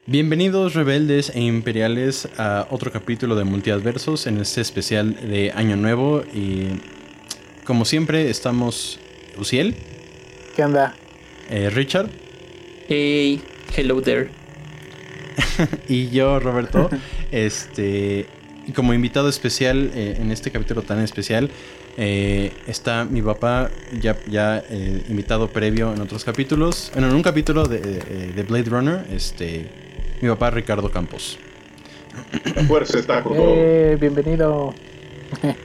Bienvenidos 0.07 0.75
rebeldes 0.75 1.31
e 1.35 1.41
imperiales 1.41 2.29
a 2.37 2.67
otro 2.71 2.91
capítulo 2.91 3.37
de 3.37 3.45
Multiadversos 3.45 4.27
en 4.27 4.39
este 4.41 4.61
especial 4.61 5.15
de 5.15 5.53
Año 5.53 5.77
Nuevo 5.77 6.23
y 6.35 6.67
como 7.65 7.85
siempre 7.85 8.29
estamos 8.29 8.99
Uciel, 9.39 9.77
¿Qué 10.57 10.65
onda? 10.65 10.95
eh, 11.51 11.71
Richard 11.71 12.11
Hey, 12.89 13.41
hello 13.77 14.03
there. 14.03 14.29
y 15.89 16.09
yo 16.11 16.39
Roberto. 16.41 16.89
este 17.33 18.27
y 18.67 18.73
como 18.73 18.95
invitado 18.95 19.29
especial 19.29 19.91
eh, 19.95 20.17
en 20.21 20.31
este 20.31 20.51
capítulo 20.53 20.83
tan 20.83 21.01
especial 21.01 21.51
eh, 21.97 22.53
está 22.69 23.05
mi 23.05 23.21
papá 23.21 23.71
ya, 24.01 24.17
ya 24.31 24.63
eh, 24.71 25.03
invitado 25.09 25.49
previo 25.49 25.93
en 25.93 26.01
otros 26.01 26.25
capítulos, 26.25 26.91
bueno, 26.95 27.09
en 27.09 27.15
un 27.17 27.23
capítulo 27.23 27.65
de, 27.67 27.81
de- 27.81 28.33
de 28.33 28.43
Blade 28.45 28.71
Runner, 28.71 29.05
este 29.13 29.67
mi 30.23 30.29
papá 30.29 30.51
Ricardo 30.51 30.91
Campos. 30.91 31.39
La 32.55 32.63
fuerza 32.65 32.99
está 32.99 33.23
con 33.23 33.37
todo. 33.37 33.55
Eh, 33.57 33.97
bienvenido. 34.01 34.75
Este, 35.33 35.57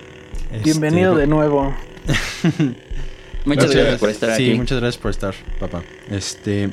Bienvenido 0.63 1.15
de 1.15 1.27
nuevo. 1.27 1.75
Muchas 3.45 3.65
Gracias. 3.65 3.75
gracias 3.75 3.99
por 3.99 4.09
estar 4.09 4.35
sí, 4.35 4.49
aquí. 4.49 4.57
muchas 4.57 4.79
gracias 4.79 5.01
por 5.01 5.11
estar, 5.11 5.35
papá. 5.59 5.83
Este, 6.09 6.69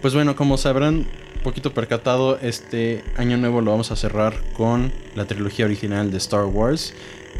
pues 0.00 0.14
bueno, 0.14 0.36
como 0.36 0.56
sabrán, 0.56 1.06
poquito 1.42 1.74
percatado, 1.74 2.38
este 2.40 3.04
año 3.16 3.36
nuevo 3.36 3.60
lo 3.60 3.70
vamos 3.70 3.90
a 3.90 3.96
cerrar 3.96 4.34
con 4.54 4.92
la 5.14 5.24
trilogía 5.26 5.64
original 5.66 6.10
de 6.10 6.18
Star 6.18 6.44
Wars. 6.44 6.94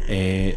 eh, 0.07 0.55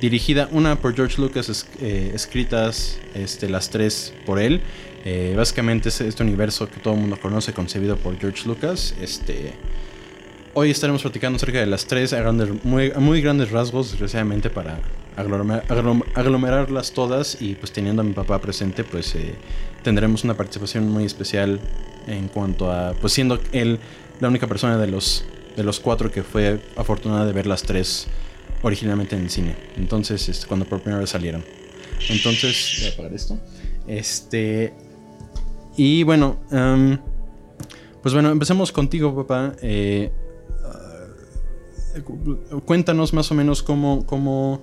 dirigida 0.00 0.48
una 0.50 0.76
por 0.80 0.96
George 0.96 1.20
Lucas, 1.20 1.66
eh, 1.80 2.10
escritas 2.12 2.98
este, 3.14 3.48
las 3.48 3.70
tres 3.70 4.12
por 4.24 4.40
él. 4.40 4.60
Eh, 5.04 5.34
básicamente 5.36 5.90
es 5.90 6.00
este 6.00 6.24
universo 6.24 6.68
que 6.68 6.80
todo 6.80 6.94
el 6.94 7.00
mundo 7.00 7.16
conoce, 7.20 7.52
concebido 7.52 7.96
por 7.96 8.18
George 8.18 8.48
Lucas. 8.48 8.96
Este, 9.00 9.52
hoy 10.54 10.70
estaremos 10.70 11.02
platicando 11.02 11.36
acerca 11.36 11.60
de 11.60 11.66
las 11.66 11.86
tres 11.86 12.12
a, 12.12 12.20
grandes- 12.20 12.64
muy, 12.64 12.90
a 12.90 12.98
muy 12.98 13.20
grandes 13.20 13.52
rasgos, 13.52 13.90
desgraciadamente 13.92 14.50
para 14.50 14.80
aglomer- 15.16 15.64
aglom- 15.68 16.04
aglomerarlas 16.14 16.92
todas 16.92 17.40
y 17.40 17.54
pues 17.54 17.72
teniendo 17.72 18.02
a 18.02 18.04
mi 18.04 18.12
papá 18.12 18.40
presente, 18.40 18.84
pues 18.84 19.14
eh, 19.14 19.34
tendremos 19.82 20.24
una 20.24 20.34
participación 20.36 20.88
muy 20.90 21.04
especial 21.04 21.60
en 22.06 22.28
cuanto 22.28 22.70
a, 22.70 22.92
pues 23.00 23.12
siendo 23.12 23.38
él 23.52 23.78
la 24.20 24.28
única 24.28 24.46
persona 24.46 24.78
de 24.78 24.86
los, 24.86 25.24
de 25.56 25.62
los 25.62 25.80
cuatro 25.80 26.10
que 26.10 26.22
fue 26.22 26.60
afortunada 26.76 27.24
de 27.26 27.32
ver 27.32 27.46
las 27.46 27.62
tres 27.62 28.06
originalmente 28.62 29.16
en 29.16 29.22
el 29.22 29.30
cine. 29.30 29.54
Entonces, 29.76 30.28
este, 30.28 30.46
cuando 30.46 30.64
por 30.66 30.80
primera 30.80 31.00
vez 31.00 31.10
salieron. 31.10 31.44
Entonces, 32.08 32.76
voy 32.80 32.88
a 32.90 32.92
apagar 32.94 33.12
esto. 33.14 33.38
Este. 33.86 34.74
Y 35.76 36.02
bueno, 36.04 36.38
em, 36.50 36.98
pues 38.02 38.14
bueno, 38.14 38.30
empecemos 38.30 38.72
contigo, 38.72 39.14
papá. 39.14 39.52
Eh, 39.62 40.10
ah, 40.64 42.00
cu- 42.04 42.62
cuéntanos 42.64 43.12
más 43.12 43.30
o 43.30 43.34
menos 43.34 43.62
cómo, 43.62 44.04
cómo. 44.06 44.62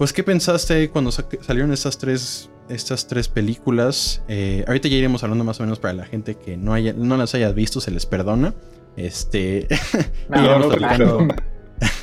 Pues, 0.00 0.14
¿qué 0.14 0.24
pensaste 0.24 0.88
cuando 0.88 1.12
sa- 1.12 1.26
salieron 1.42 1.74
estas 1.74 1.98
tres, 1.98 2.48
estas 2.70 3.06
tres 3.06 3.28
películas? 3.28 4.22
Eh, 4.28 4.64
ahorita 4.66 4.88
ya 4.88 4.96
iremos 4.96 5.22
hablando 5.24 5.44
más 5.44 5.60
o 5.60 5.62
menos 5.62 5.78
para 5.78 5.92
la 5.92 6.06
gente 6.06 6.36
que 6.36 6.56
no, 6.56 6.72
haya, 6.72 6.94
no 6.94 7.18
las 7.18 7.34
haya 7.34 7.52
visto, 7.52 7.82
se 7.82 7.90
les 7.90 8.06
perdona. 8.06 8.54
Este. 8.96 9.68
No, 10.30 10.42
iremos 10.42 10.66
no 10.68 10.72
platicando- 10.72 11.28
perdono. 11.28 11.34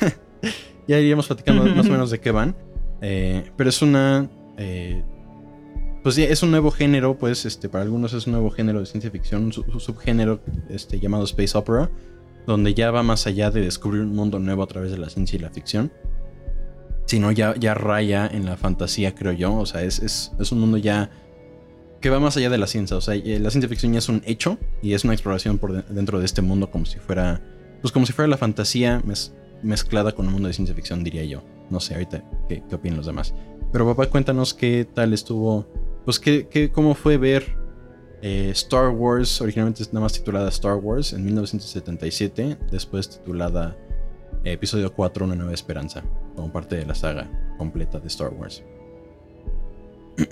ya 0.86 1.00
iríamos 1.00 1.26
platicando 1.26 1.64
más 1.74 1.88
o 1.88 1.90
menos 1.90 2.10
de 2.12 2.20
qué 2.20 2.30
van. 2.30 2.54
Eh, 3.00 3.50
pero 3.56 3.68
es 3.68 3.82
una. 3.82 4.30
eh, 4.58 5.02
pues 6.04 6.14
sí, 6.14 6.22
es 6.22 6.44
un 6.44 6.52
nuevo 6.52 6.70
género, 6.70 7.18
pues, 7.18 7.46
este, 7.46 7.68
para 7.68 7.82
algunos 7.82 8.12
es 8.12 8.28
un 8.28 8.34
nuevo 8.34 8.50
género 8.52 8.78
de 8.78 8.86
ciencia 8.86 9.10
ficción, 9.10 9.42
un, 9.46 9.52
sub- 9.52 9.68
un 9.74 9.80
subgénero 9.80 10.40
este, 10.70 11.00
llamado 11.00 11.24
Space 11.24 11.58
Opera, 11.58 11.90
donde 12.46 12.74
ya 12.74 12.92
va 12.92 13.02
más 13.02 13.26
allá 13.26 13.50
de 13.50 13.60
descubrir 13.62 14.02
un 14.02 14.14
mundo 14.14 14.38
nuevo 14.38 14.62
a 14.62 14.68
través 14.68 14.92
de 14.92 14.98
la 14.98 15.10
ciencia 15.10 15.36
y 15.36 15.40
la 15.40 15.50
ficción. 15.50 15.92
Sino 17.08 17.32
ya, 17.32 17.54
ya 17.58 17.72
raya 17.74 18.26
en 18.30 18.44
la 18.44 18.56
fantasía, 18.56 19.14
creo 19.14 19.32
yo. 19.32 19.54
O 19.56 19.64
sea, 19.66 19.82
es, 19.82 19.98
es, 19.98 20.32
es 20.38 20.52
un 20.52 20.60
mundo 20.60 20.76
ya 20.76 21.10
que 22.02 22.10
va 22.10 22.20
más 22.20 22.36
allá 22.36 22.50
de 22.50 22.58
la 22.58 22.66
ciencia. 22.66 22.96
O 22.96 23.00
sea, 23.00 23.14
eh, 23.14 23.38
la 23.40 23.50
ciencia 23.50 23.68
ficción 23.68 23.92
ya 23.94 23.98
es 23.98 24.08
un 24.10 24.22
hecho 24.26 24.58
y 24.82 24.92
es 24.92 25.04
una 25.04 25.14
exploración 25.14 25.56
por 25.58 25.72
de- 25.72 25.94
dentro 25.94 26.18
de 26.18 26.26
este 26.26 26.42
mundo 26.42 26.70
como 26.70 26.84
si 26.84 26.98
fuera. 26.98 27.40
Pues 27.80 27.92
como 27.92 28.04
si 28.06 28.12
fuera 28.12 28.28
la 28.28 28.36
fantasía 28.36 29.02
mez- 29.06 29.32
mezclada 29.62 30.12
con 30.12 30.26
un 30.26 30.34
mundo 30.34 30.48
de 30.48 30.54
ciencia 30.54 30.74
ficción, 30.76 31.02
diría 31.02 31.24
yo. 31.24 31.42
No 31.70 31.80
sé, 31.80 31.94
ahorita 31.94 32.22
qué, 32.48 32.62
qué 32.68 32.74
opinan 32.74 32.98
los 32.98 33.06
demás. 33.06 33.32
Pero 33.72 33.86
papá, 33.86 34.06
cuéntanos 34.10 34.52
qué 34.54 34.86
tal 34.92 35.12
estuvo. 35.14 35.66
Pues 36.04 36.18
qué, 36.20 36.46
qué- 36.48 36.70
cómo 36.70 36.94
fue 36.94 37.16
ver 37.16 37.56
eh, 38.20 38.50
Star 38.52 38.90
Wars, 38.90 39.40
originalmente 39.40 39.82
nada 39.92 40.00
más 40.00 40.12
titulada 40.12 40.48
Star 40.50 40.74
Wars, 40.76 41.12
en 41.14 41.24
1977, 41.24 42.58
después 42.70 43.08
titulada 43.08 43.76
Episodio 44.44 44.92
4, 44.92 45.24
Una 45.24 45.34
Nueva 45.34 45.52
Esperanza, 45.52 46.02
como 46.34 46.52
parte 46.52 46.76
de 46.76 46.86
la 46.86 46.94
saga 46.94 47.28
completa 47.58 47.98
de 47.98 48.08
Star 48.08 48.32
Wars. 48.32 48.62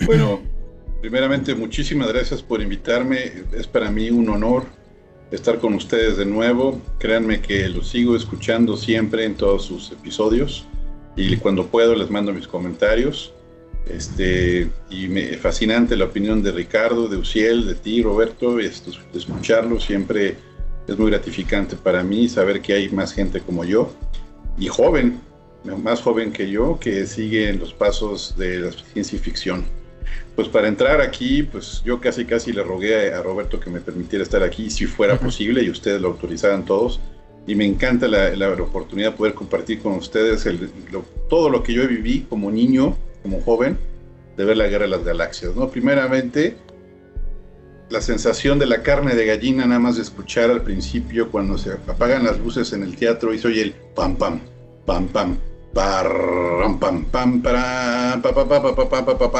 Bueno, 0.05 0.41
primeramente 1.01 1.55
muchísimas 1.55 2.07
gracias 2.09 2.41
por 2.41 2.61
invitarme. 2.61 3.31
Es 3.53 3.67
para 3.67 3.91
mí 3.91 4.09
un 4.09 4.29
honor 4.29 4.65
estar 5.31 5.59
con 5.59 5.73
ustedes 5.73 6.17
de 6.17 6.25
nuevo. 6.25 6.81
Créanme 6.99 7.41
que 7.41 7.67
los 7.69 7.89
sigo 7.89 8.15
escuchando 8.15 8.77
siempre 8.77 9.25
en 9.25 9.35
todos 9.35 9.65
sus 9.65 9.91
episodios 9.91 10.65
y 11.15 11.37
cuando 11.37 11.67
puedo 11.67 11.95
les 11.95 12.09
mando 12.09 12.33
mis 12.33 12.47
comentarios. 12.47 13.33
Este, 13.89 14.69
y 14.89 15.07
me 15.07 15.37
fascinante 15.37 15.95
la 15.95 16.05
opinión 16.05 16.43
de 16.43 16.51
Ricardo, 16.51 17.07
de 17.07 17.15
Uciel, 17.15 17.65
de 17.65 17.75
ti, 17.75 18.03
Roberto, 18.03 18.57
de 18.57 18.65
escucharlo 18.65 19.79
siempre 19.79 20.35
es 20.87 20.97
muy 20.97 21.11
gratificante 21.11 21.75
para 21.75 22.03
mí 22.03 22.29
saber 22.29 22.61
que 22.61 22.73
hay 22.73 22.89
más 22.89 23.13
gente 23.13 23.41
como 23.41 23.63
yo 23.65 23.91
y 24.57 24.67
joven, 24.67 25.19
más 25.83 26.01
joven 26.01 26.31
que 26.31 26.49
yo, 26.49 26.79
que 26.79 27.05
sigue 27.05 27.49
en 27.49 27.59
los 27.59 27.73
pasos 27.73 28.35
de 28.37 28.59
la 28.59 28.71
ciencia 28.71 29.19
ficción. 29.19 29.65
Pues 30.35 30.47
para 30.47 30.67
entrar 30.67 31.01
aquí, 31.01 31.43
pues 31.43 31.81
yo 31.83 31.99
casi 31.99 32.23
casi 32.25 32.53
le 32.53 32.63
rogué 32.63 33.13
a 33.13 33.21
Roberto 33.21 33.59
que 33.59 33.69
me 33.69 33.81
permitiera 33.81 34.23
estar 34.23 34.43
aquí 34.43 34.69
si 34.69 34.85
fuera 34.85 35.19
posible 35.19 35.63
y 35.63 35.69
ustedes 35.69 35.99
lo 36.01 36.09
autorizaran 36.09 36.63
todos. 36.63 36.99
Y 37.47 37.55
me 37.55 37.65
encanta 37.65 38.07
la, 38.07 38.35
la 38.35 38.49
oportunidad 38.51 39.11
de 39.11 39.17
poder 39.17 39.33
compartir 39.33 39.79
con 39.79 39.93
ustedes 39.93 40.45
el, 40.45 40.69
todo 41.29 41.49
lo 41.49 41.63
que 41.63 41.73
yo 41.73 41.87
viví 41.87 42.25
como 42.29 42.51
niño, 42.51 42.95
como 43.23 43.41
joven, 43.41 43.77
de 44.35 44.45
ver 44.45 44.57
la 44.57 44.67
Guerra 44.67 44.85
de 44.85 44.91
las 44.91 45.03
Galaxias. 45.03 45.55
¿no? 45.55 45.69
Primeramente, 45.69 46.55
la 47.89 48.01
sensación 48.01 48.59
de 48.59 48.65
la 48.65 48.83
carne 48.83 49.15
de 49.15 49.25
gallina 49.25 49.65
nada 49.65 49.79
más 49.79 49.95
de 49.95 50.01
escuchar 50.01 50.49
al 50.49 50.61
principio 50.61 51.31
cuando 51.31 51.57
se 51.57 51.71
apagan 51.71 52.25
las 52.25 52.37
luces 52.39 52.73
en 52.73 52.83
el 52.83 52.97
teatro 52.97 53.33
y 53.33 53.39
se 53.39 53.47
oye 53.47 53.61
el 53.61 53.73
pam 53.95 54.17
pam, 54.17 54.41
pam 54.85 55.07
pam, 55.07 55.37
pam 55.73 56.79
pam 56.81 57.05
pam 57.05 57.41
pam 57.41 57.41
pam 57.41 58.21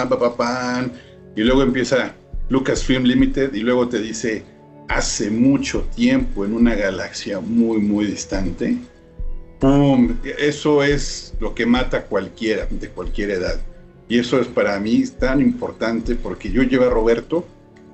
pam 0.10 0.36
pam 0.38 0.92
y 1.36 1.42
luego 1.42 1.62
empieza 1.62 2.16
Lucasfilm 2.50 3.04
Limited 3.04 3.54
y 3.54 3.60
luego 3.60 3.89
te 3.89 4.00
dice 4.00 4.44
hace 4.88 5.30
mucho 5.30 5.82
tiempo 5.96 6.46
en 6.46 6.54
una 6.54 6.75
galaxia 6.75 7.42
muy 7.42 7.80
muy 7.80 8.06
distante. 8.06 8.77
¡Pum! 9.60 10.18
Eso 10.38 10.84
es 10.84 11.34
lo 11.39 11.54
que 11.54 11.66
mata 11.66 11.98
a 11.98 12.06
cualquiera 12.06 12.68
de 12.70 12.89
cualquier 12.89 13.32
edad. 13.32 13.60
Y 14.08 14.20
eso 14.20 14.39
es 14.39 14.48
para 14.48 14.80
mí 14.80 15.04
tan 15.20 15.42
importante 15.42 16.16
porque 16.16 16.51
yo 16.51 16.63
llevo 16.63 16.86
a 16.86 16.89
Roberto 16.89 17.46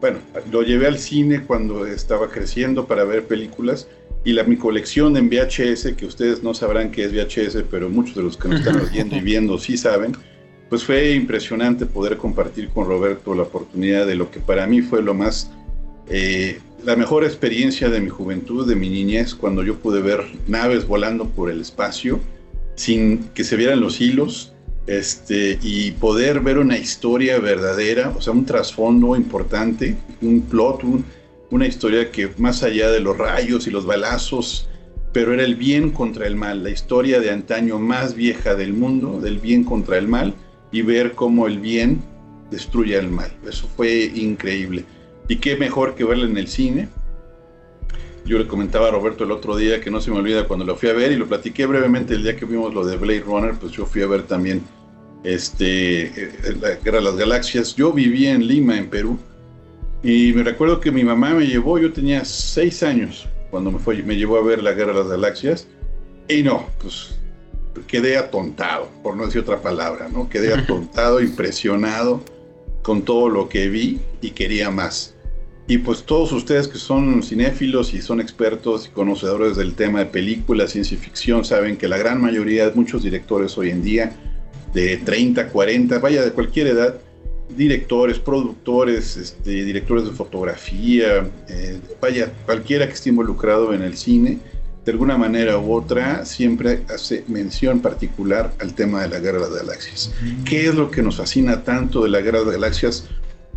bueno, 0.04 0.20
lo 0.52 0.64
llevé 0.64 0.88
al 0.88 1.00
cine 1.00 1.44
cuando 1.44 1.88
estaba 1.88 2.28
creciendo 2.28 2.88
para 2.88 3.06
ver 3.06 3.24
películas 3.24 3.88
y 4.26 4.34
la, 4.34 4.44
mi 4.44 4.58
colección 4.58 5.16
en 5.16 5.30
VHS, 5.30 5.94
que 5.96 6.06
ustedes 6.06 6.44
no 6.44 6.54
sabrán 6.54 6.92
qué 6.92 7.06
es 7.06 7.14
VHS, 7.14 7.64
pero 7.72 7.90
muchos 7.90 8.16
de 8.16 8.24
los 8.24 8.36
que 8.36 8.50
nos 8.50 8.60
están 8.60 8.82
oyendo 8.86 9.16
y 9.16 9.22
viendo 9.22 9.58
sí 9.58 9.78
saben, 9.78 10.12
pues 10.68 10.84
fue 10.84 11.14
impresionante 11.14 11.86
poder 11.86 12.18
compartir 12.18 12.68
con 12.68 12.86
Roberto 12.86 13.34
la 13.34 13.44
oportunidad 13.44 14.06
de 14.06 14.16
lo 14.16 14.30
que 14.30 14.42
para 14.42 14.68
mí 14.68 14.82
fue 14.82 15.02
lo 15.02 15.14
más, 15.14 15.50
eh, 16.10 16.60
la 16.84 16.98
mejor 16.98 17.24
experiencia 17.24 17.88
de 17.88 18.02
mi 18.02 18.10
juventud, 18.10 18.68
de 18.68 18.76
mi 18.76 18.90
niñez, 18.90 19.34
cuando 19.34 19.64
yo 19.64 19.78
pude 19.78 20.02
ver 20.02 20.26
naves 20.48 20.86
volando 20.86 21.30
por 21.30 21.50
el 21.50 21.62
espacio 21.62 22.20
sin 22.76 23.30
que 23.30 23.46
se 23.46 23.56
vieran 23.56 23.80
los 23.80 24.02
hilos, 24.02 24.53
este, 24.88 25.58
y 25.62 25.92
poder 25.92 26.42
ver 26.42 26.58
una 26.58 26.78
historia 26.78 27.40
verdadera, 27.40 28.14
o 28.16 28.22
sea, 28.22 28.34
un 28.34 28.46
trasfondo 28.46 29.16
importante, 29.16 29.96
un 30.22 30.42
plot, 30.42 30.82
una 31.52 31.68
historia 31.68 32.12
que 32.12 32.30
más 32.38 32.64
allá 32.64 32.92
de 32.92 33.00
los 33.00 33.18
rayos 33.18 33.68
y 33.68 33.72
los 33.72 33.86
balazos, 33.86 34.68
pero 35.14 35.34
era 35.34 35.44
el 35.44 35.56
bien 35.56 35.92
contra 35.92 36.26
el 36.26 36.36
mal, 36.36 36.64
la 36.64 36.72
historia 36.72 37.20
de 37.20 37.30
antaño 37.30 37.80
más 37.80 38.16
vieja 38.16 38.56
del 38.56 38.74
mundo, 38.74 39.22
del 39.22 39.40
bien 39.40 39.64
contra 39.64 39.98
el 39.98 40.08
mal, 40.08 40.34
y 40.72 40.82
ver 40.82 41.14
cómo 41.14 41.48
el 41.48 41.60
bien 41.60 42.02
destruye 42.50 42.98
al 42.98 43.10
mal. 43.10 43.32
Eso 43.48 43.70
fue 43.78 44.12
increíble. 44.16 44.86
Y 45.30 45.38
qué 45.38 45.56
mejor 45.56 45.96
que 45.96 46.04
verla 46.04 46.26
en 46.26 46.38
el 46.38 46.48
cine. 46.48 46.90
Yo 48.26 48.38
le 48.40 48.48
comentaba 48.48 48.88
a 48.88 48.92
Roberto 48.92 49.26
el 49.26 49.32
otro 49.32 49.56
día 49.56 49.82
que 49.82 49.92
no 49.92 50.00
se 50.00 50.10
me 50.10 50.18
olvida 50.18 50.48
cuando 50.48 50.66
lo 50.66 50.76
fui 50.76 50.90
a 50.90 50.94
ver 50.94 51.12
y 51.12 51.18
lo 51.18 51.28
platiqué 51.28 51.66
brevemente 51.66 52.14
el 52.14 52.24
día 52.24 52.36
que 52.36 52.46
vimos 52.46 52.74
lo 52.74 52.86
de 52.86 52.96
Blade 52.96 53.22
Runner, 53.22 53.54
pues 53.56 53.74
yo 53.74 53.86
fui 53.86 54.02
a 54.02 54.08
ver 54.08 54.24
también 54.24 54.64
este, 55.24 56.04
eh, 56.04 56.58
la 56.62 56.76
Guerra 56.76 57.00
de 57.00 57.04
las 57.04 57.18
Galaxias. 57.18 57.76
Yo 57.76 57.92
vivía 57.92 58.32
en 58.32 58.48
Lima, 58.48 58.78
en 58.78 58.90
Perú, 58.90 59.18
y 60.04 60.32
me 60.34 60.44
recuerdo 60.44 60.80
que 60.80 60.92
mi 60.92 61.04
mamá 61.04 61.34
me 61.34 61.48
llevó, 61.48 61.78
yo 61.80 61.92
tenía 61.92 62.24
seis 62.24 62.82
años 62.84 63.28
cuando 63.52 63.72
me, 63.72 63.80
fue, 63.80 64.02
me 64.04 64.16
llevó 64.16 64.38
a 64.38 64.44
ver 64.44 64.64
la 64.64 64.74
Guerra 64.74 64.94
de 64.94 65.00
las 65.00 65.10
Galaxias, 65.10 65.68
y 66.28 66.44
no, 66.44 66.68
pues 66.80 67.20
quedé 67.88 68.18
atontado, 68.18 68.90
por 69.02 69.16
no 69.16 69.26
decir 69.26 69.42
otra 69.42 69.62
palabra, 69.62 70.10
¿no? 70.10 70.30
Quedé 70.30 70.54
atontado, 70.56 71.22
impresionado 71.22 72.22
con 72.82 73.04
todo 73.04 73.30
lo 73.30 73.50
que 73.50 73.70
vi 73.70 74.00
y 74.22 74.32
quería 74.32 74.70
más. 74.70 75.13
Y 75.68 75.78
pues 75.78 76.04
todos 76.04 76.32
ustedes 76.34 76.68
que 76.68 76.78
son 76.78 77.24
cinéfilos 77.24 77.94
y 77.94 78.02
son 78.02 78.20
expertos 78.20 78.88
y 78.88 78.90
conocedores 78.90 79.56
del 79.56 79.76
tema 79.76 80.00
de 80.00 80.08
películas, 80.08 80.72
ciencia 80.72 80.98
ficción, 80.98 81.46
saben 81.46 81.78
que 81.78 81.88
la 81.88 81.98
gran 81.98 82.22
mayoría, 82.22 82.72
muchos 82.76 83.04
directores 83.04 83.58
hoy 83.58 83.70
en 83.70 83.82
día, 83.82 84.14
de 84.74 84.98
30, 84.98 85.50
40, 85.50 86.00
vaya 86.00 86.24
de 86.24 86.32
cualquier 86.32 86.68
edad, 86.68 86.96
directores, 87.56 88.20
productores, 88.20 89.16
este, 89.16 89.64
directores 89.64 90.06
de 90.06 90.12
fotografía, 90.12 91.30
eh, 91.48 91.80
vaya, 92.02 92.34
cualquiera 92.46 92.88
que 92.88 92.94
esté 92.94 93.10
involucrado 93.10 93.74
en 93.74 93.84
el 93.84 93.96
cine, 93.96 94.40
de 94.84 94.92
alguna 94.92 95.18
manera 95.18 95.58
u 95.58 95.74
otra, 95.74 96.26
siempre 96.26 96.82
hace 96.94 97.24
mención 97.28 97.80
particular 97.80 98.54
al 98.60 98.74
tema 98.74 99.04
de 99.04 99.10
la 99.10 99.20
Guerra 99.20 99.40
de 99.40 99.50
las 99.50 99.60
Galaxias. 99.60 100.12
¿Qué 100.44 100.68
es 100.68 100.76
lo 100.76 100.92
que 100.92 101.02
nos 101.02 101.16
fascina 101.16 101.64
tanto 101.64 102.04
de 102.04 102.10
la 102.10 102.20
Guerra 102.20 102.40
de 102.40 102.46
las 102.46 102.54
Galaxias? 102.56 103.08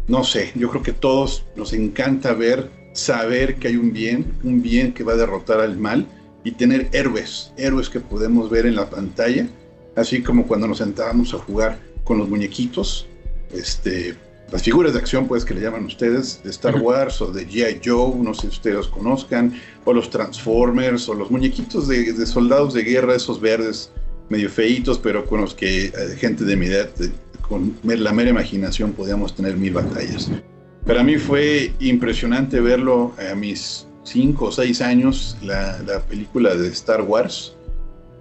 No 0.08 0.24
sé, 0.24 0.52
yo 0.54 0.70
creo 0.70 0.82
que 0.82 0.92
todos 0.92 1.44
nos 1.56 1.72
encanta 1.72 2.32
ver, 2.32 2.70
saber 2.92 3.56
que 3.56 3.68
hay 3.68 3.76
un 3.76 3.92
bien, 3.92 4.34
un 4.44 4.62
bien 4.62 4.92
que 4.92 5.04
va 5.04 5.12
a 5.12 5.16
derrotar 5.16 5.60
al 5.60 5.76
mal 5.76 6.06
y 6.44 6.52
tener 6.52 6.88
héroes, 6.92 7.52
héroes 7.56 7.90
que 7.90 8.00
podemos 8.00 8.48
ver 8.48 8.66
en 8.66 8.76
la 8.76 8.88
pantalla, 8.88 9.48
así 9.96 10.22
como 10.22 10.46
cuando 10.46 10.68
nos 10.68 10.78
sentábamos 10.78 11.34
a 11.34 11.38
jugar 11.38 11.78
con 12.04 12.18
los 12.18 12.28
muñequitos, 12.28 13.08
este, 13.52 14.16
las 14.52 14.62
figuras 14.62 14.92
de 14.92 15.00
acción, 15.00 15.26
pues 15.26 15.44
que 15.44 15.54
le 15.54 15.60
llaman 15.60 15.86
ustedes, 15.86 16.40
de 16.44 16.50
Star 16.50 16.80
Wars 16.80 17.20
o 17.20 17.32
de 17.32 17.48
G.I. 17.48 17.80
Joe, 17.84 18.14
no 18.16 18.32
sé 18.32 18.42
si 18.42 18.46
ustedes 18.48 18.76
los 18.76 18.88
conozcan, 18.88 19.60
o 19.84 19.92
los 19.92 20.08
Transformers, 20.08 21.08
o 21.08 21.14
los 21.14 21.30
muñequitos 21.30 21.88
de, 21.88 22.26
soldados 22.26 22.74
de 22.74 22.82
guerra, 22.82 23.16
esos 23.16 23.40
verdes 23.40 23.90
medio 24.28 24.48
feitos, 24.48 24.98
pero 24.98 25.24
con 25.26 25.40
los 25.40 25.54
que 25.54 25.86
eh, 25.86 25.92
gente 26.18 26.44
de 26.44 26.56
mi 26.56 26.66
edad 26.66 26.90
con 27.48 27.76
la 27.84 28.12
mera 28.12 28.30
imaginación 28.30 28.92
podíamos 28.92 29.34
tener 29.34 29.56
mil 29.56 29.72
batallas. 29.72 30.30
Para 30.86 31.02
mí 31.02 31.18
fue 31.18 31.72
impresionante 31.80 32.60
verlo 32.60 33.12
a 33.18 33.34
mis 33.34 33.86
cinco 34.04 34.46
o 34.46 34.52
seis 34.52 34.80
años, 34.80 35.36
la, 35.42 36.02
película 36.08 36.54
de 36.54 36.68
Star 36.68 37.02
Wars. 37.02 37.54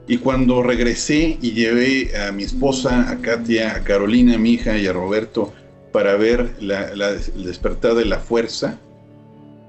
Y 0.07 0.17
cuando 0.17 0.61
regresé 0.63 1.37
y 1.41 1.51
llevé 1.51 2.15
a 2.17 2.31
mi 2.31 2.43
esposa, 2.43 3.09
a 3.09 3.17
Katia, 3.17 3.75
a 3.75 3.83
Carolina, 3.83 4.37
mi 4.37 4.53
hija, 4.53 4.77
y 4.77 4.87
a 4.87 4.93
Roberto 4.93 5.53
para 5.91 6.15
ver 6.15 6.55
el 6.59 7.43
despertar 7.43 7.93
de 7.95 8.05
la 8.05 8.19
fuerza, 8.19 8.79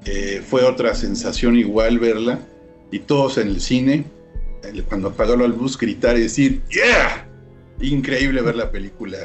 eh, 0.04 0.42
fue 0.46 0.64
otra 0.64 0.94
sensación 0.94 1.56
igual 1.56 1.98
verla. 1.98 2.40
Y 2.90 3.00
todos 3.00 3.38
en 3.38 3.48
el 3.48 3.60
cine, 3.60 4.04
cuando 4.88 5.08
apagó 5.08 5.36
la 5.36 5.48
luz, 5.48 5.76
gritar 5.76 6.16
y 6.16 6.22
decir, 6.22 6.62
¡Yeah! 6.70 7.28
Increíble 7.80 8.40
ver 8.40 8.56
la 8.56 8.70
película 8.70 9.18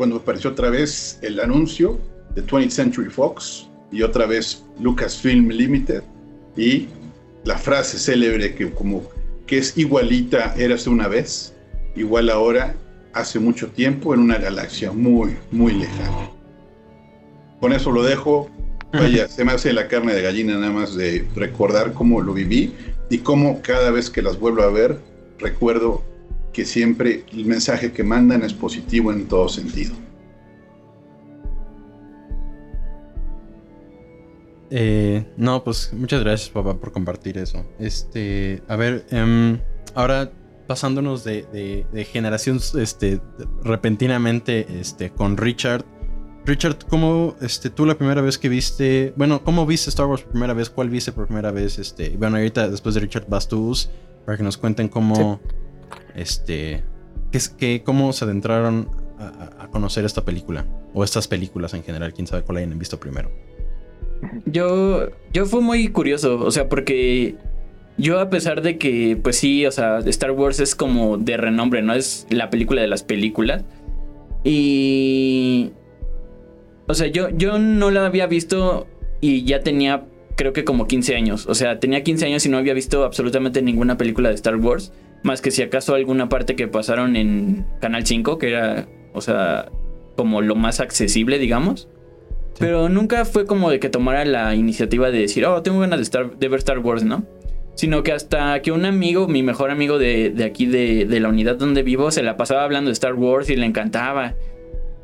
cuando 0.00 0.16
apareció 0.16 0.52
otra 0.52 0.70
vez 0.70 1.18
el 1.20 1.38
anuncio 1.40 2.00
de 2.34 2.42
20th 2.42 2.70
Century 2.70 3.10
Fox 3.10 3.68
y 3.92 4.00
otra 4.00 4.24
vez 4.24 4.64
Lucasfilm 4.80 5.50
Limited 5.50 6.02
y 6.56 6.88
la 7.44 7.58
frase 7.58 7.98
célebre 7.98 8.54
que 8.54 8.70
como 8.70 9.02
que 9.46 9.58
es 9.58 9.76
igualita 9.76 10.54
érase 10.56 10.88
una 10.88 11.06
vez, 11.06 11.54
igual 11.96 12.30
ahora 12.30 12.74
hace 13.12 13.38
mucho 13.38 13.68
tiempo 13.68 14.14
en 14.14 14.20
una 14.20 14.38
galaxia 14.38 14.90
muy, 14.90 15.36
muy 15.50 15.74
lejana. 15.74 16.30
Con 17.60 17.74
eso 17.74 17.90
lo 17.90 18.02
dejo. 18.02 18.48
Vaya, 18.94 19.28
se 19.28 19.44
me 19.44 19.52
hace 19.52 19.70
la 19.74 19.86
carne 19.86 20.14
de 20.14 20.22
gallina 20.22 20.54
nada 20.56 20.72
más 20.72 20.94
de 20.94 21.28
recordar 21.34 21.92
cómo 21.92 22.22
lo 22.22 22.32
viví 22.32 22.72
y 23.10 23.18
cómo 23.18 23.60
cada 23.60 23.90
vez 23.90 24.08
que 24.08 24.22
las 24.22 24.40
vuelvo 24.40 24.62
a 24.62 24.70
ver 24.70 24.98
recuerdo 25.38 26.02
que 26.52 26.64
siempre 26.64 27.24
el 27.32 27.46
mensaje 27.46 27.92
que 27.92 28.02
mandan 28.02 28.42
es 28.42 28.52
positivo 28.52 29.12
en 29.12 29.26
todo 29.26 29.48
sentido. 29.48 29.94
Eh, 34.70 35.26
no, 35.36 35.64
pues 35.64 35.92
muchas 35.92 36.22
gracias, 36.22 36.50
papá, 36.50 36.76
por 36.78 36.92
compartir 36.92 37.38
eso. 37.38 37.66
Este, 37.78 38.62
a 38.68 38.76
ver, 38.76 39.04
em, 39.10 39.58
ahora 39.94 40.30
pasándonos 40.68 41.24
de, 41.24 41.84
generación, 42.12 42.60
este, 42.78 43.20
repentinamente, 43.64 44.66
este, 44.80 45.10
con 45.10 45.36
Richard. 45.36 45.84
Richard, 46.46 46.78
¿cómo, 46.88 47.34
este, 47.40 47.70
tú 47.70 47.84
la 47.84 47.98
primera 47.98 48.22
vez 48.22 48.38
que 48.38 48.48
viste, 48.48 49.12
bueno, 49.16 49.42
cómo 49.42 49.66
viste 49.66 49.90
Star 49.90 50.06
Wars 50.06 50.22
por 50.22 50.30
primera 50.30 50.54
vez? 50.54 50.70
¿Cuál 50.70 50.88
viste 50.88 51.10
por 51.10 51.26
primera 51.26 51.50
vez? 51.50 51.78
Este, 51.80 52.10
bueno, 52.16 52.36
ahorita 52.36 52.68
después 52.68 52.94
de 52.94 53.00
Richard 53.00 53.26
Bastus, 53.28 53.90
para 54.24 54.38
que 54.38 54.44
nos 54.44 54.56
cuenten 54.56 54.88
cómo, 54.88 55.40
este, 56.14 56.82
que, 57.58 57.82
cómo 57.84 58.12
se 58.12 58.24
adentraron 58.24 58.88
a, 59.18 59.68
conocer 59.70 60.04
esta 60.04 60.24
película 60.24 60.66
o 60.94 61.04
estas 61.04 61.28
películas 61.28 61.74
en 61.74 61.84
general, 61.84 62.12
quién 62.12 62.26
sabe 62.26 62.42
cuál 62.42 62.58
hayan 62.58 62.76
visto 62.78 62.98
primero. 62.98 63.30
Yo, 64.46 65.08
yo 65.32 65.46
fui 65.46 65.60
muy 65.62 65.88
curioso, 65.88 66.40
o 66.40 66.50
sea, 66.50 66.68
porque 66.68 67.36
yo 67.96 68.18
a 68.18 68.30
pesar 68.30 68.62
de 68.62 68.78
que, 68.78 69.18
pues 69.22 69.36
sí, 69.36 69.66
o 69.66 69.70
sea, 69.70 69.98
Star 69.98 70.32
Wars 70.32 70.58
es 70.58 70.74
como 70.74 71.18
de 71.18 71.36
renombre, 71.36 71.82
¿no? 71.82 71.94
Es 71.94 72.26
la 72.30 72.50
película 72.50 72.80
de 72.80 72.88
las 72.88 73.02
películas. 73.02 73.64
Y... 74.42 75.72
O 76.86 76.94
sea, 76.94 77.06
yo, 77.06 77.28
yo 77.30 77.58
no 77.58 77.90
la 77.90 78.06
había 78.06 78.26
visto 78.26 78.86
y 79.20 79.44
ya 79.44 79.60
tenía, 79.60 80.06
creo 80.34 80.52
que 80.52 80.64
como 80.64 80.86
15 80.86 81.14
años. 81.14 81.46
O 81.46 81.54
sea, 81.54 81.78
tenía 81.78 82.02
15 82.02 82.26
años 82.26 82.46
y 82.46 82.48
no 82.48 82.58
había 82.58 82.74
visto 82.74 83.04
absolutamente 83.04 83.62
ninguna 83.62 83.96
película 83.96 84.30
de 84.30 84.34
Star 84.34 84.56
Wars. 84.56 84.92
Más 85.22 85.42
que 85.42 85.50
si 85.50 85.62
acaso 85.62 85.94
alguna 85.94 86.28
parte 86.28 86.56
que 86.56 86.68
pasaron 86.68 87.16
en 87.16 87.66
Canal 87.80 88.06
5, 88.06 88.38
que 88.38 88.48
era, 88.48 88.88
o 89.12 89.20
sea, 89.20 89.70
como 90.16 90.40
lo 90.40 90.54
más 90.54 90.80
accesible, 90.80 91.38
digamos. 91.38 91.88
Pero 92.58 92.88
nunca 92.88 93.24
fue 93.24 93.46
como 93.46 93.70
de 93.70 93.80
que 93.80 93.88
tomara 93.88 94.24
la 94.24 94.54
iniciativa 94.54 95.10
de 95.10 95.20
decir, 95.20 95.46
oh, 95.46 95.62
tengo 95.62 95.80
ganas 95.80 95.98
de, 95.98 96.02
estar, 96.02 96.38
de 96.38 96.48
ver 96.48 96.58
Star 96.58 96.78
Wars, 96.78 97.04
¿no? 97.04 97.24
Sino 97.74 98.02
que 98.02 98.12
hasta 98.12 98.60
que 98.60 98.72
un 98.72 98.84
amigo, 98.84 99.28
mi 99.28 99.42
mejor 99.42 99.70
amigo 99.70 99.98
de, 99.98 100.30
de 100.30 100.44
aquí 100.44 100.66
de, 100.66 101.06
de, 101.06 101.20
la 101.20 101.28
unidad 101.28 101.56
donde 101.56 101.82
vivo, 101.82 102.10
se 102.10 102.22
la 102.22 102.36
pasaba 102.36 102.64
hablando 102.64 102.88
de 102.88 102.92
Star 102.92 103.14
Wars 103.14 103.48
y 103.48 103.56
le 103.56 103.64
encantaba. 103.64 104.34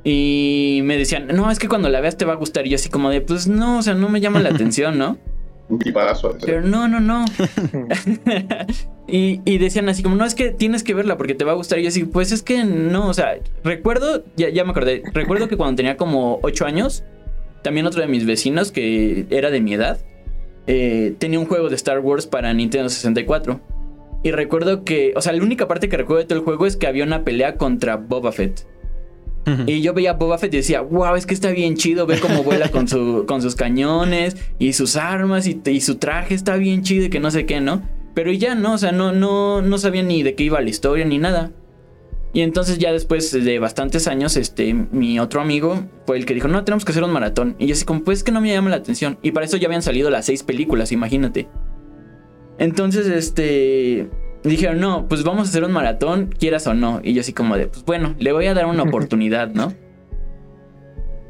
Y 0.04 0.80
me 0.84 0.96
decían, 0.98 1.28
no, 1.28 1.50
es 1.50 1.58
que 1.58 1.68
cuando 1.68 1.88
la 1.88 2.00
veas 2.00 2.16
te 2.16 2.24
va 2.24 2.34
a 2.34 2.36
gustar. 2.36 2.66
Y 2.66 2.70
yo 2.70 2.76
así 2.76 2.90
como 2.90 3.10
de, 3.10 3.22
pues 3.22 3.48
no, 3.48 3.78
o 3.78 3.82
sea, 3.82 3.94
no 3.94 4.08
me 4.08 4.20
llama 4.20 4.40
la 4.40 4.50
atención, 4.54 4.98
¿no? 4.98 5.18
Un 5.68 5.78
tipazo. 5.78 6.36
Pero 6.44 6.62
no, 6.62 6.86
no, 6.86 7.00
no. 7.00 7.24
y, 9.08 9.40
y, 9.44 9.58
decían 9.58 9.88
así 9.88 10.02
como, 10.02 10.16
no, 10.16 10.24
es 10.24 10.34
que 10.34 10.50
tienes 10.50 10.82
que 10.82 10.94
verla 10.94 11.16
porque 11.16 11.34
te 11.34 11.44
va 11.44 11.52
a 11.52 11.56
gustar. 11.56 11.78
Y 11.78 11.82
yo 11.82 11.88
así, 11.88 12.04
pues 12.04 12.32
es 12.32 12.42
que 12.42 12.64
no, 12.64 13.08
o 13.08 13.14
sea, 13.14 13.38
recuerdo, 13.64 14.24
ya, 14.36 14.48
ya 14.48 14.64
me 14.64 14.70
acordé, 14.70 15.02
recuerdo 15.12 15.48
que 15.48 15.56
cuando 15.56 15.76
tenía 15.76 15.96
como 15.96 16.38
8 16.42 16.66
años, 16.66 17.04
también 17.62 17.86
otro 17.86 18.00
de 18.00 18.08
mis 18.08 18.26
vecinos 18.26 18.70
que 18.70 19.26
era 19.30 19.50
de 19.50 19.60
mi 19.60 19.74
edad, 19.74 19.98
eh, 20.66 21.14
tenía 21.18 21.38
un 21.38 21.46
juego 21.46 21.68
de 21.68 21.76
Star 21.76 22.00
Wars 22.00 22.26
para 22.26 22.52
Nintendo 22.52 22.88
64. 22.88 23.60
Y 24.22 24.32
recuerdo 24.32 24.82
que, 24.84 25.12
o 25.14 25.20
sea, 25.20 25.32
la 25.32 25.42
única 25.42 25.68
parte 25.68 25.88
que 25.88 25.96
recuerdo 25.96 26.22
de 26.22 26.28
todo 26.28 26.38
el 26.38 26.44
juego 26.44 26.66
es 26.66 26.76
que 26.76 26.86
había 26.86 27.04
una 27.04 27.22
pelea 27.22 27.56
contra 27.56 27.96
Boba 27.96 28.32
Fett. 28.32 28.66
Y 29.66 29.80
yo 29.80 29.94
veía 29.94 30.10
a 30.10 30.14
Boba 30.14 30.38
Fett 30.38 30.52
y 30.54 30.56
decía, 30.56 30.80
wow, 30.80 31.14
es 31.14 31.24
que 31.24 31.34
está 31.34 31.50
bien 31.50 31.76
chido, 31.76 32.04
ve 32.06 32.18
cómo 32.18 32.42
vuela 32.42 32.68
con, 32.68 32.88
su, 32.88 33.24
con 33.28 33.40
sus 33.40 33.54
cañones 33.54 34.36
y 34.58 34.72
sus 34.72 34.96
armas 34.96 35.46
y, 35.46 35.60
y, 35.66 35.80
su 35.80 35.96
traje 35.96 36.34
está 36.34 36.56
bien 36.56 36.82
chido 36.82 37.04
y 37.06 37.10
que 37.10 37.20
no 37.20 37.30
sé 37.30 37.46
qué, 37.46 37.60
¿no? 37.60 37.82
Pero 38.14 38.32
ya 38.32 38.56
no, 38.56 38.74
o 38.74 38.78
sea, 38.78 38.90
no, 38.90 39.12
no, 39.12 39.62
no 39.62 39.78
sabía 39.78 40.02
ni 40.02 40.24
de 40.24 40.34
qué 40.34 40.44
iba 40.44 40.60
la 40.60 40.68
historia 40.68 41.04
ni 41.04 41.18
nada. 41.18 41.52
Y 42.32 42.42
entonces 42.42 42.78
ya 42.78 42.92
después 42.92 43.32
de 43.32 43.58
bastantes 43.58 44.08
años, 44.08 44.36
este, 44.36 44.74
mi 44.74 45.18
otro 45.20 45.40
amigo 45.40 45.86
fue 46.06 46.18
el 46.18 46.26
que 46.26 46.34
dijo, 46.34 46.48
no, 46.48 46.64
tenemos 46.64 46.84
que 46.84 46.92
hacer 46.92 47.02
un 47.02 47.12
maratón. 47.12 47.56
Y 47.58 47.66
yo 47.66 47.74
así 47.74 47.84
como, 47.84 48.04
pues 48.04 48.18
es 48.18 48.24
que 48.24 48.32
no 48.32 48.40
me 48.40 48.52
llama 48.52 48.68
la 48.68 48.76
atención. 48.76 49.18
Y 49.22 49.30
para 49.30 49.46
eso 49.46 49.56
ya 49.56 49.68
habían 49.68 49.82
salido 49.82 50.10
las 50.10 50.26
seis 50.26 50.42
películas, 50.42 50.92
imagínate. 50.92 51.48
Entonces, 52.58 53.06
este, 53.06 54.10
dijeron, 54.50 54.80
no, 54.80 55.08
pues 55.08 55.22
vamos 55.24 55.46
a 55.46 55.50
hacer 55.50 55.64
un 55.64 55.72
maratón, 55.72 56.34
quieras 56.38 56.66
o 56.66 56.74
no. 56.74 57.00
Y 57.02 57.14
yo 57.14 57.20
así 57.20 57.32
como 57.32 57.56
de, 57.56 57.66
pues 57.66 57.84
bueno, 57.84 58.14
le 58.18 58.32
voy 58.32 58.46
a 58.46 58.54
dar 58.54 58.66
una 58.66 58.82
oportunidad, 58.84 59.48
¿no? 59.50 59.72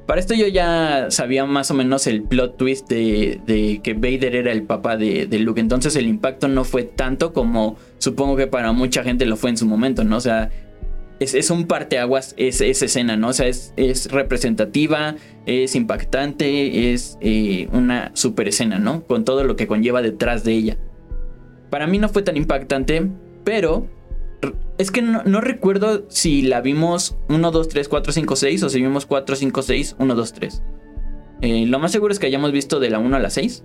Para 0.07 0.21
esto 0.21 0.35
yo 0.35 0.47
ya 0.47 1.07
sabía 1.11 1.47
más 1.47 1.73
o 1.73 1.75
menos 1.75 2.07
el 2.07 2.23
plot 2.23 2.57
twist 2.57 2.89
de, 2.89 3.41
de 3.45 3.81
que 3.83 3.95
Vader 3.95 4.37
era 4.37 4.53
el 4.53 4.63
papá 4.63 4.97
de, 4.97 5.27
de, 5.27 5.39
Luke. 5.41 5.61
Entonces 5.61 5.97
el 5.97 6.07
impacto 6.07 6.47
no 6.47 6.63
fue 6.63 6.85
tanto 6.85 7.33
como 7.33 7.77
supongo 7.99 8.37
que 8.37 8.47
para 8.47 8.71
mucha 8.71 9.03
gente 9.03 9.27
lo 9.27 9.37
fue 9.37 9.51
en 9.51 9.57
su 9.57 9.67
momento, 9.67 10.05
¿no? 10.05 10.17
O 10.19 10.21
sea, 10.21 10.51
es, 11.19 11.35
es 11.35 11.51
un 11.51 11.67
parteaguas 11.67 12.35
esa 12.37 12.65
escena, 12.67 13.17
¿no? 13.17 13.29
O 13.29 13.33
sea, 13.33 13.49
es, 13.49 13.73
es 13.77 14.11
representativa, 14.13 15.17
es 15.45 15.75
impactante, 15.75 16.93
es 16.93 17.19
eh, 17.21 17.69
una 17.73 18.11
super 18.15 18.47
escena, 18.47 18.79
¿no? 18.79 19.03
Con 19.05 19.25
todo 19.25 19.43
lo 19.43 19.57
que 19.57 19.67
conlleva 19.67 20.03
detrás 20.03 20.45
de 20.45 20.53
ella. 20.53 20.77
Para 21.71 21.87
mí 21.87 21.99
no 21.99 22.09
fue 22.09 22.23
tan 22.23 22.37
impactante, 22.37 23.11
pero 23.45 23.87
es 24.79 24.91
que 24.91 25.03
no, 25.03 25.23
no, 25.25 25.41
recuerdo 25.41 26.05
si 26.09 26.43
la 26.43 26.61
vimos 26.61 27.17
1, 27.29 27.51
2, 27.51 27.69
3, 27.69 27.89
4, 27.89 28.13
5, 28.13 28.37
6 28.37 28.63
o 28.63 28.69
si 28.69 28.81
vimos 28.81 29.07
4, 29.07 29.37
5, 29.37 29.63
6, 29.63 29.97
1, 29.99 30.15
2, 30.15 30.33
3. 30.33 30.63
Eh, 31.43 31.67
lo 31.67 31.79
más 31.79 31.93
seguro 31.93 32.13
es 32.13 32.19
que 32.19 32.27
hayamos 32.27 32.53
visto 32.53 32.81
de 32.81 32.91
la 32.91 32.99
1 32.99 33.17
a 33.17 33.19
la 33.19 33.31
6. 33.31 33.65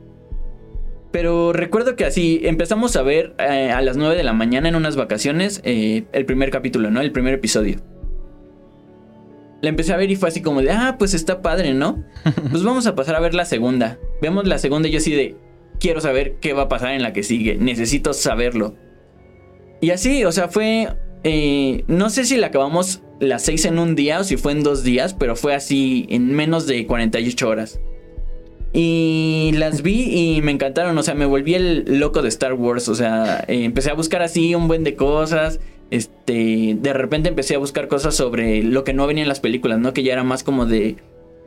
Pero 1.11 1.51
recuerdo 1.51 1.95
que 1.95 2.05
así 2.05 2.39
empezamos 2.43 2.95
a 2.95 3.01
ver 3.01 3.35
eh, 3.37 3.71
a 3.71 3.81
las 3.81 3.97
9 3.97 4.15
de 4.15 4.23
la 4.23 4.33
mañana 4.33 4.69
en 4.69 4.75
unas 4.75 4.95
vacaciones 4.95 5.61
eh, 5.65 6.05
el 6.13 6.25
primer 6.25 6.51
capítulo, 6.51 6.89
¿no? 6.89 7.01
El 7.01 7.11
primer 7.11 7.33
episodio. 7.33 7.77
La 9.61 9.69
empecé 9.69 9.93
a 9.93 9.97
ver 9.97 10.09
y 10.09 10.15
fue 10.15 10.29
así 10.29 10.41
como 10.41 10.61
de, 10.61 10.71
ah, 10.71 10.95
pues 10.97 11.13
está 11.13 11.41
padre, 11.41 11.73
¿no? 11.73 12.03
Pues 12.49 12.63
vamos 12.63 12.87
a 12.87 12.95
pasar 12.95 13.15
a 13.15 13.19
ver 13.19 13.33
la 13.33 13.45
segunda. 13.45 13.99
Vemos 14.21 14.47
la 14.47 14.57
segunda 14.57 14.87
y 14.87 14.91
yo 14.91 14.97
así 14.97 15.11
de, 15.11 15.35
quiero 15.81 15.99
saber 15.99 16.35
qué 16.39 16.53
va 16.53 16.63
a 16.63 16.69
pasar 16.69 16.93
en 16.93 17.01
la 17.01 17.11
que 17.11 17.23
sigue. 17.23 17.57
Necesito 17.57 18.13
saberlo. 18.13 18.75
Y 19.81 19.89
así, 19.89 20.23
o 20.23 20.31
sea, 20.31 20.47
fue... 20.47 20.87
Eh, 21.23 21.83
no 21.87 22.09
sé 22.09 22.25
si 22.25 22.37
la 22.37 22.47
acabamos 22.47 23.01
las 23.19 23.43
6 23.43 23.65
en 23.65 23.79
un 23.79 23.95
día 23.95 24.19
o 24.19 24.23
si 24.23 24.37
fue 24.37 24.53
en 24.53 24.63
dos 24.63 24.83
días, 24.83 25.13
pero 25.13 25.35
fue 25.35 25.53
así 25.53 26.07
en 26.09 26.33
menos 26.33 26.67
de 26.67 26.87
48 26.87 27.49
horas. 27.49 27.79
Y 28.73 29.51
las 29.55 29.81
vi 29.81 30.35
y 30.35 30.41
me 30.41 30.51
encantaron, 30.51 30.97
o 30.97 31.03
sea, 31.03 31.13
me 31.13 31.25
volví 31.25 31.55
el 31.55 31.99
loco 31.99 32.21
de 32.21 32.29
Star 32.29 32.53
Wars, 32.53 32.87
o 32.87 32.95
sea, 32.95 33.43
eh, 33.47 33.65
empecé 33.65 33.91
a 33.91 33.95
buscar 33.95 34.21
así 34.21 34.55
un 34.55 34.67
buen 34.67 34.83
de 34.83 34.95
cosas, 34.95 35.59
este, 35.89 36.77
de 36.79 36.93
repente 36.93 37.27
empecé 37.27 37.55
a 37.55 37.59
buscar 37.59 37.89
cosas 37.89 38.15
sobre 38.15 38.63
lo 38.63 38.85
que 38.85 38.93
no 38.93 39.07
venía 39.07 39.23
en 39.23 39.27
las 39.27 39.41
películas, 39.41 39.77
¿no? 39.79 39.93
Que 39.93 40.03
ya 40.03 40.13
era 40.13 40.23
más 40.23 40.43
como 40.43 40.65
de, 40.65 40.95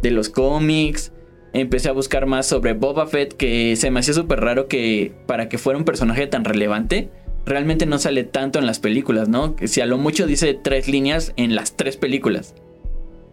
de 0.03 0.11
los 0.11 0.29
cómics, 0.29 1.13
empecé 1.55 1.89
a 1.89 1.93
buscar 1.93 2.27
más 2.27 2.47
sobre 2.47 2.75
Boba 2.75 3.07
Fett, 3.07 3.35
que 3.35 3.77
se 3.77 3.91
me 3.91 4.01
hacía 4.01 4.13
súper 4.13 4.41
raro 4.41 4.69
que 4.69 5.13
para 5.27 5.49
que 5.49 5.57
fuera 5.57 5.79
un 5.79 5.85
personaje 5.85 6.27
tan 6.27 6.45
relevante, 6.45 7.09
realmente 7.47 7.87
no 7.87 7.99
sale 7.99 8.25
tanto 8.25 8.59
en 8.59 8.67
las 8.67 8.81
películas, 8.81 9.29
¿no? 9.29 9.57
Que 9.57 9.69
si 9.69 9.81
a 9.81 9.87
lo 9.87 9.97
mucho 9.97 10.27
dice 10.27 10.59
tres 10.61 10.89
líneas 10.89 11.33
en 11.37 11.55
las 11.55 11.77
tres 11.77 11.97
películas. 11.97 12.55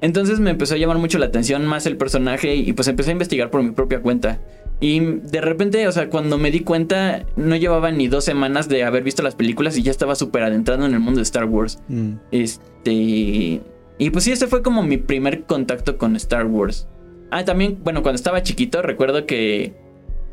Entonces 0.02 0.40
me 0.40 0.52
empezó 0.52 0.76
a 0.76 0.78
llamar 0.78 0.98
mucho 0.98 1.20
la 1.20 1.28
atención 1.28 1.66
más 1.66 1.86
el 1.86 1.98
personaje 1.98 2.56
y 2.56 2.74
pues 2.74 2.88
empecé 2.88 3.12
a 3.12 3.14
investigar 3.14 3.52
por 3.52 3.62
mi 3.62 3.72
propia 3.72 4.02
cuenta. 4.02 4.40
Y 4.80 5.00
de 5.00 5.42
repente, 5.42 5.88
o 5.88 5.92
sea, 5.92 6.10
cuando 6.10 6.40
me 6.40 6.50
di 6.50 6.62
cuenta, 6.62 7.24
no 7.36 7.56
llevaba 7.56 7.92
ni 7.92 8.08
dos 8.08 8.26
semanas 8.26 8.68
de 8.68 8.84
haber 8.84 9.04
visto 9.04 9.22
las 9.22 9.36
películas 9.36 9.78
y 9.78 9.84
ya 9.84 9.92
estaba 9.92 10.16
súper 10.16 10.42
adentrado 10.42 10.86
en 10.88 10.94
el 10.96 11.00
mundo 11.00 11.20
de 11.20 11.24
Star 11.24 11.46
Wars. 11.46 11.80
Mm. 11.88 12.14
Este. 12.32 13.62
Y 14.00 14.10
pues 14.12 14.24
sí, 14.24 14.32
ese 14.32 14.48
fue 14.48 14.64
como 14.64 14.82
mi 14.82 14.98
primer 14.98 15.44
contacto 15.44 16.00
con 16.00 16.16
Star 16.16 16.48
Wars. 16.48 16.88
Ah, 17.32 17.46
también, 17.46 17.80
bueno, 17.84 18.04
cuando 18.04 18.18
estaba 18.18 18.44
chiquito, 18.44 18.82
recuerdo 18.82 19.26
que 19.26 19.74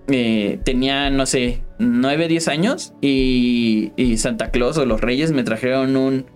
eh, 0.08 0.58
tenía, 0.64 1.10
no 1.10 1.26
sé, 1.26 1.62
9, 1.78 2.28
10 2.28 2.48
años 2.48 2.92
y, 3.00 3.92
y 3.96 4.18
Santa 4.18 4.50
Claus 4.50 4.76
o 4.78 4.84
los 4.84 5.00
Reyes 5.00 5.32
me 5.32 5.44
trajeron 5.44 5.96
un 5.96 6.26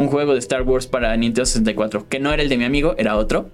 un 0.00 0.08
juego 0.08 0.32
de 0.32 0.38
Star 0.38 0.62
Wars 0.62 0.86
para 0.86 1.14
Nintendo 1.14 1.44
64, 1.44 2.08
que 2.08 2.20
no 2.20 2.32
era 2.32 2.42
el 2.42 2.48
de 2.48 2.56
mi 2.56 2.64
amigo, 2.64 2.94
era 2.96 3.16
otro. 3.16 3.50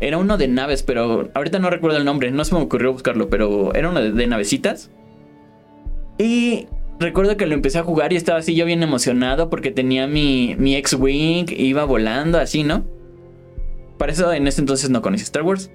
Era 0.00 0.16
uno 0.16 0.38
de 0.38 0.48
naves, 0.48 0.82
pero 0.82 1.28
ahorita 1.34 1.58
no 1.58 1.68
recuerdo 1.68 1.98
el 1.98 2.06
nombre, 2.06 2.30
no 2.30 2.42
se 2.46 2.54
me 2.54 2.62
ocurrió 2.62 2.90
buscarlo, 2.90 3.28
pero 3.28 3.74
era 3.74 3.90
uno 3.90 4.00
de, 4.00 4.26
navecitas. 4.26 4.90
Y 6.16 6.68
recuerdo 6.98 7.36
que 7.36 7.44
lo 7.46 7.52
empecé 7.52 7.78
a 7.80 7.82
jugar 7.82 8.14
y 8.14 8.16
estaba 8.16 8.38
así 8.38 8.54
yo 8.54 8.64
bien 8.64 8.82
emocionado 8.82 9.50
porque 9.50 9.70
tenía 9.70 10.06
mi, 10.06 10.56
mi 10.58 10.74
X-Wing, 10.76 11.50
iba 11.54 11.84
volando 11.84 12.38
así, 12.38 12.64
¿no? 12.64 12.86
Para 13.98 14.12
eso 14.12 14.32
en 14.32 14.46
ese 14.46 14.62
entonces 14.62 14.88
no 14.88 15.02
conocí 15.02 15.22
Star 15.22 15.42
Wars. 15.42 15.70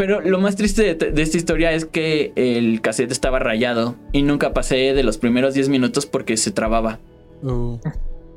Pero 0.00 0.22
lo 0.22 0.40
más 0.40 0.56
triste 0.56 0.94
de, 0.94 1.22
esta 1.22 1.36
historia 1.36 1.72
es 1.72 1.84
que 1.84 2.32
el 2.34 2.80
cassette 2.80 3.12
estaba 3.12 3.38
rayado 3.38 3.96
y 4.12 4.22
nunca 4.22 4.54
pasé 4.54 4.94
de 4.94 5.02
los 5.02 5.18
primeros 5.18 5.52
10 5.52 5.68
minutos 5.68 6.06
porque 6.06 6.38
se 6.38 6.52
trababa. 6.52 7.00
Oh. 7.44 7.78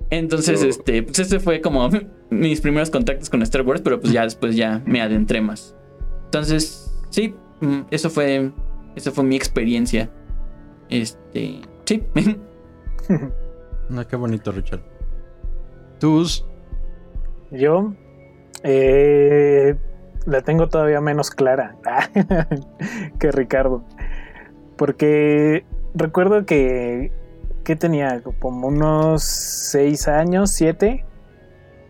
Entonces, 0.09 0.61
este, 0.61 1.03
pues 1.03 1.19
este 1.19 1.39
fue 1.39 1.61
como 1.61 1.89
mis 2.29 2.59
primeros 2.59 2.89
contactos 2.89 3.29
con 3.29 3.41
Star 3.43 3.61
Wars, 3.61 3.79
pero 3.81 4.01
pues 4.01 4.11
ya 4.11 4.23
después 4.23 4.57
ya 4.57 4.81
me 4.85 4.99
adentré 4.99 5.39
más. 5.39 5.73
Entonces, 6.25 6.93
sí, 7.11 7.33
mm, 7.61 7.83
eso 7.91 8.09
fue, 8.09 8.51
eso 8.97 9.13
fue 9.13 9.23
mi 9.23 9.37
experiencia. 9.37 10.11
Este, 10.89 11.61
sí. 11.85 12.03
no, 13.87 14.05
qué 14.09 14.17
bonito, 14.17 14.51
Richard. 14.51 14.81
¿Tus? 15.97 16.45
Yo, 17.51 17.93
eh, 18.63 19.77
la 20.25 20.41
tengo 20.41 20.67
todavía 20.67 21.01
menos 21.01 21.31
clara 21.31 21.75
que 23.19 23.31
Ricardo. 23.31 23.83
Porque 24.77 25.65
recuerdo 25.93 26.45
que 26.45 27.11
que 27.63 27.75
tenía 27.75 28.21
como 28.39 28.67
unos 28.67 29.23
6 29.23 30.07
años, 30.07 30.51
7. 30.51 31.05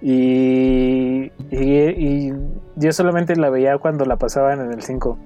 Y, 0.02 1.32
y, 1.52 2.34
yo 2.76 2.92
solamente 2.92 3.36
la 3.36 3.50
veía 3.50 3.78
cuando 3.78 4.06
la 4.06 4.18
pasaban 4.18 4.60
en 4.62 4.72
el 4.72 4.82
5. 4.82 5.18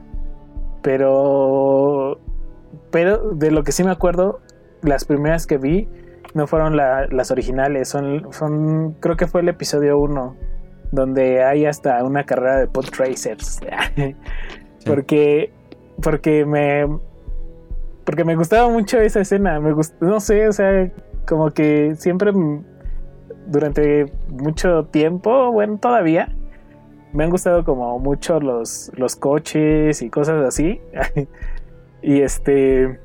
Pero, 0.81 2.19
pero 2.91 3.31
de 3.31 3.51
lo 3.51 3.63
que 3.63 3.71
sí 3.71 3.83
me 3.83 3.91
acuerdo, 3.91 4.39
las 4.81 5.05
primeras 5.05 5.47
que 5.47 5.57
vi 5.57 5.87
no 6.33 6.47
fueron 6.47 6.77
las 6.77 7.31
originales. 7.31 7.89
Son, 7.89 8.31
son, 8.31 8.93
creo 8.99 9.17
que 9.17 9.27
fue 9.27 9.41
el 9.41 9.49
episodio 9.49 9.97
1, 9.97 10.35
donde 10.91 11.43
hay 11.43 11.65
hasta 11.65 12.03
una 12.03 12.23
carrera 12.23 12.59
de 12.59 12.67
pod 12.67 12.85
tracers. 12.85 13.59
Porque 14.85 15.51
porque 16.01 16.45
me 16.45 16.87
porque 18.05 18.23
me 18.23 18.35
gustaba 18.35 18.69
mucho 18.69 19.01
esa 19.01 19.19
escena, 19.19 19.59
me 19.59 19.73
gust, 19.73 19.99
no 20.01 20.21
sé, 20.21 20.47
o 20.47 20.53
sea, 20.53 20.89
como 21.27 21.51
que 21.51 21.95
siempre 21.97 22.31
durante 23.47 24.05
mucho 24.29 24.85
tiempo, 24.85 25.51
bueno, 25.51 25.77
todavía 25.77 26.33
me 27.11 27.25
han 27.25 27.29
gustado 27.29 27.65
como 27.65 27.99
mucho 27.99 28.39
los 28.39 28.91
los 28.95 29.15
coches 29.15 30.01
y 30.01 30.09
cosas 30.09 30.45
así. 30.45 30.79
y 32.01 32.21
este 32.21 32.97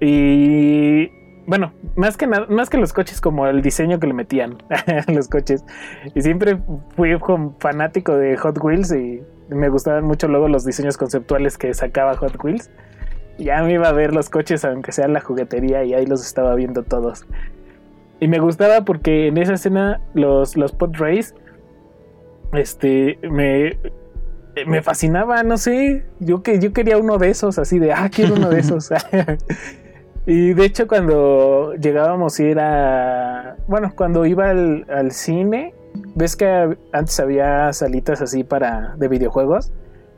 y 0.00 1.10
bueno, 1.48 1.72
más 1.96 2.18
que 2.18 2.26
nada, 2.26 2.46
más 2.50 2.68
que 2.68 2.76
los 2.76 2.92
coches, 2.92 3.22
como 3.22 3.46
el 3.46 3.62
diseño 3.62 3.98
que 3.98 4.06
le 4.06 4.12
metían 4.12 4.58
a 4.68 5.10
los 5.10 5.28
coches. 5.28 5.64
Y 6.14 6.20
siempre 6.20 6.58
fui 6.94 7.16
fanático 7.58 8.14
de 8.14 8.36
Hot 8.36 8.58
Wheels 8.62 8.92
y 8.92 9.22
me 9.48 9.70
gustaban 9.70 10.04
mucho 10.04 10.28
luego 10.28 10.46
los 10.46 10.66
diseños 10.66 10.98
conceptuales 10.98 11.56
que 11.56 11.72
sacaba 11.72 12.18
Hot 12.18 12.36
Wheels. 12.44 12.70
Y 13.38 13.44
Ya 13.44 13.62
me 13.62 13.72
iba 13.72 13.88
a 13.88 13.92
ver 13.92 14.12
los 14.12 14.28
coches, 14.28 14.62
aunque 14.66 14.92
sea 14.92 15.06
en 15.06 15.14
la 15.14 15.20
juguetería, 15.20 15.84
y 15.84 15.94
ahí 15.94 16.04
los 16.04 16.22
estaba 16.26 16.54
viendo 16.54 16.82
todos. 16.82 17.24
Y 18.20 18.28
me 18.28 18.40
gustaba 18.40 18.84
porque 18.84 19.28
en 19.28 19.38
esa 19.38 19.54
escena 19.54 20.02
los, 20.12 20.54
los 20.54 20.72
pod 20.72 20.96
race, 20.98 21.34
este, 22.52 23.18
me, 23.22 23.78
me 24.66 24.82
fascinaba, 24.82 25.42
no 25.44 25.56
sé, 25.56 26.04
yo, 26.20 26.42
que, 26.42 26.60
yo 26.60 26.74
quería 26.74 26.98
uno 26.98 27.16
de 27.16 27.30
esos, 27.30 27.58
así 27.58 27.78
de, 27.78 27.94
ah, 27.94 28.10
quiero 28.14 28.34
uno 28.34 28.50
de 28.50 28.60
esos. 28.60 28.90
Y 30.30 30.52
de 30.52 30.66
hecho 30.66 30.86
cuando 30.86 31.72
llegábamos 31.76 32.38
a 32.38 32.42
ir 32.42 32.60
a... 32.60 33.56
Bueno, 33.66 33.94
cuando 33.96 34.26
iba 34.26 34.50
al, 34.50 34.84
al 34.90 35.10
cine, 35.10 35.72
ves 36.16 36.36
que 36.36 36.76
antes 36.92 37.18
había 37.18 37.72
salitas 37.72 38.20
así 38.20 38.44
para 38.44 38.94
de 38.96 39.08
videojuegos. 39.08 39.72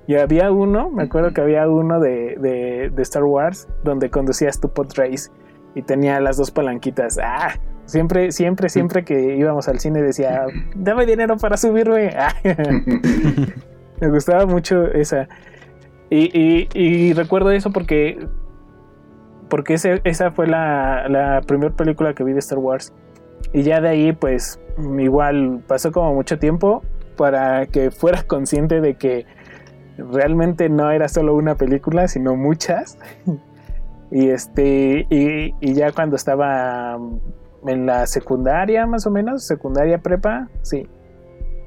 Y 0.08 0.16
había 0.16 0.50
uno, 0.50 0.90
me 0.90 1.04
acuerdo 1.04 1.32
que 1.32 1.40
había 1.40 1.68
uno 1.68 2.00
de, 2.00 2.34
de, 2.40 2.90
de 2.90 3.02
Star 3.02 3.22
Wars 3.22 3.68
donde 3.84 4.10
conducías 4.10 4.58
tu 4.58 4.68
pod 4.72 4.88
race 4.96 5.30
y 5.76 5.82
tenía 5.82 6.18
las 6.18 6.36
dos 6.36 6.50
palanquitas. 6.50 7.16
Ah, 7.22 7.54
siempre, 7.84 8.32
siempre, 8.32 8.68
siempre 8.68 9.04
que 9.04 9.36
íbamos 9.36 9.68
al 9.68 9.78
cine 9.78 10.02
decía, 10.02 10.44
dame 10.74 11.06
dinero 11.06 11.36
para 11.36 11.56
subirme. 11.56 12.12
Ah, 12.18 12.34
me 14.00 14.08
gustaba 14.08 14.44
mucho 14.44 14.86
esa. 14.88 15.28
Y, 16.10 16.36
y, 16.36 16.68
y 16.74 17.12
recuerdo 17.12 17.52
eso 17.52 17.70
porque 17.70 18.18
porque 19.50 19.74
ese- 19.74 20.00
esa 20.04 20.30
fue 20.30 20.46
la, 20.46 21.06
la 21.08 21.42
primera 21.42 21.74
película 21.74 22.14
que 22.14 22.24
vi 22.24 22.32
de 22.32 22.38
Star 22.38 22.58
Wars. 22.58 22.94
Y 23.52 23.62
ya 23.62 23.80
de 23.80 23.88
ahí, 23.88 24.12
pues, 24.12 24.58
igual 24.98 25.60
pasó 25.66 25.92
como 25.92 26.14
mucho 26.14 26.38
tiempo 26.38 26.82
para 27.16 27.66
que 27.66 27.90
fuera 27.90 28.22
consciente 28.26 28.80
de 28.80 28.94
que 28.94 29.26
realmente 29.98 30.68
no 30.70 30.90
era 30.90 31.08
solo 31.08 31.34
una 31.34 31.56
película, 31.56 32.08
sino 32.08 32.36
muchas. 32.36 32.96
y 34.10 34.28
este, 34.30 35.06
y, 35.10 35.54
y 35.60 35.74
ya 35.74 35.92
cuando 35.92 36.16
estaba 36.16 36.98
en 37.66 37.86
la 37.86 38.06
secundaria, 38.06 38.86
más 38.86 39.06
o 39.06 39.10
menos, 39.10 39.44
secundaria 39.44 39.98
prepa, 39.98 40.48
sí. 40.62 40.88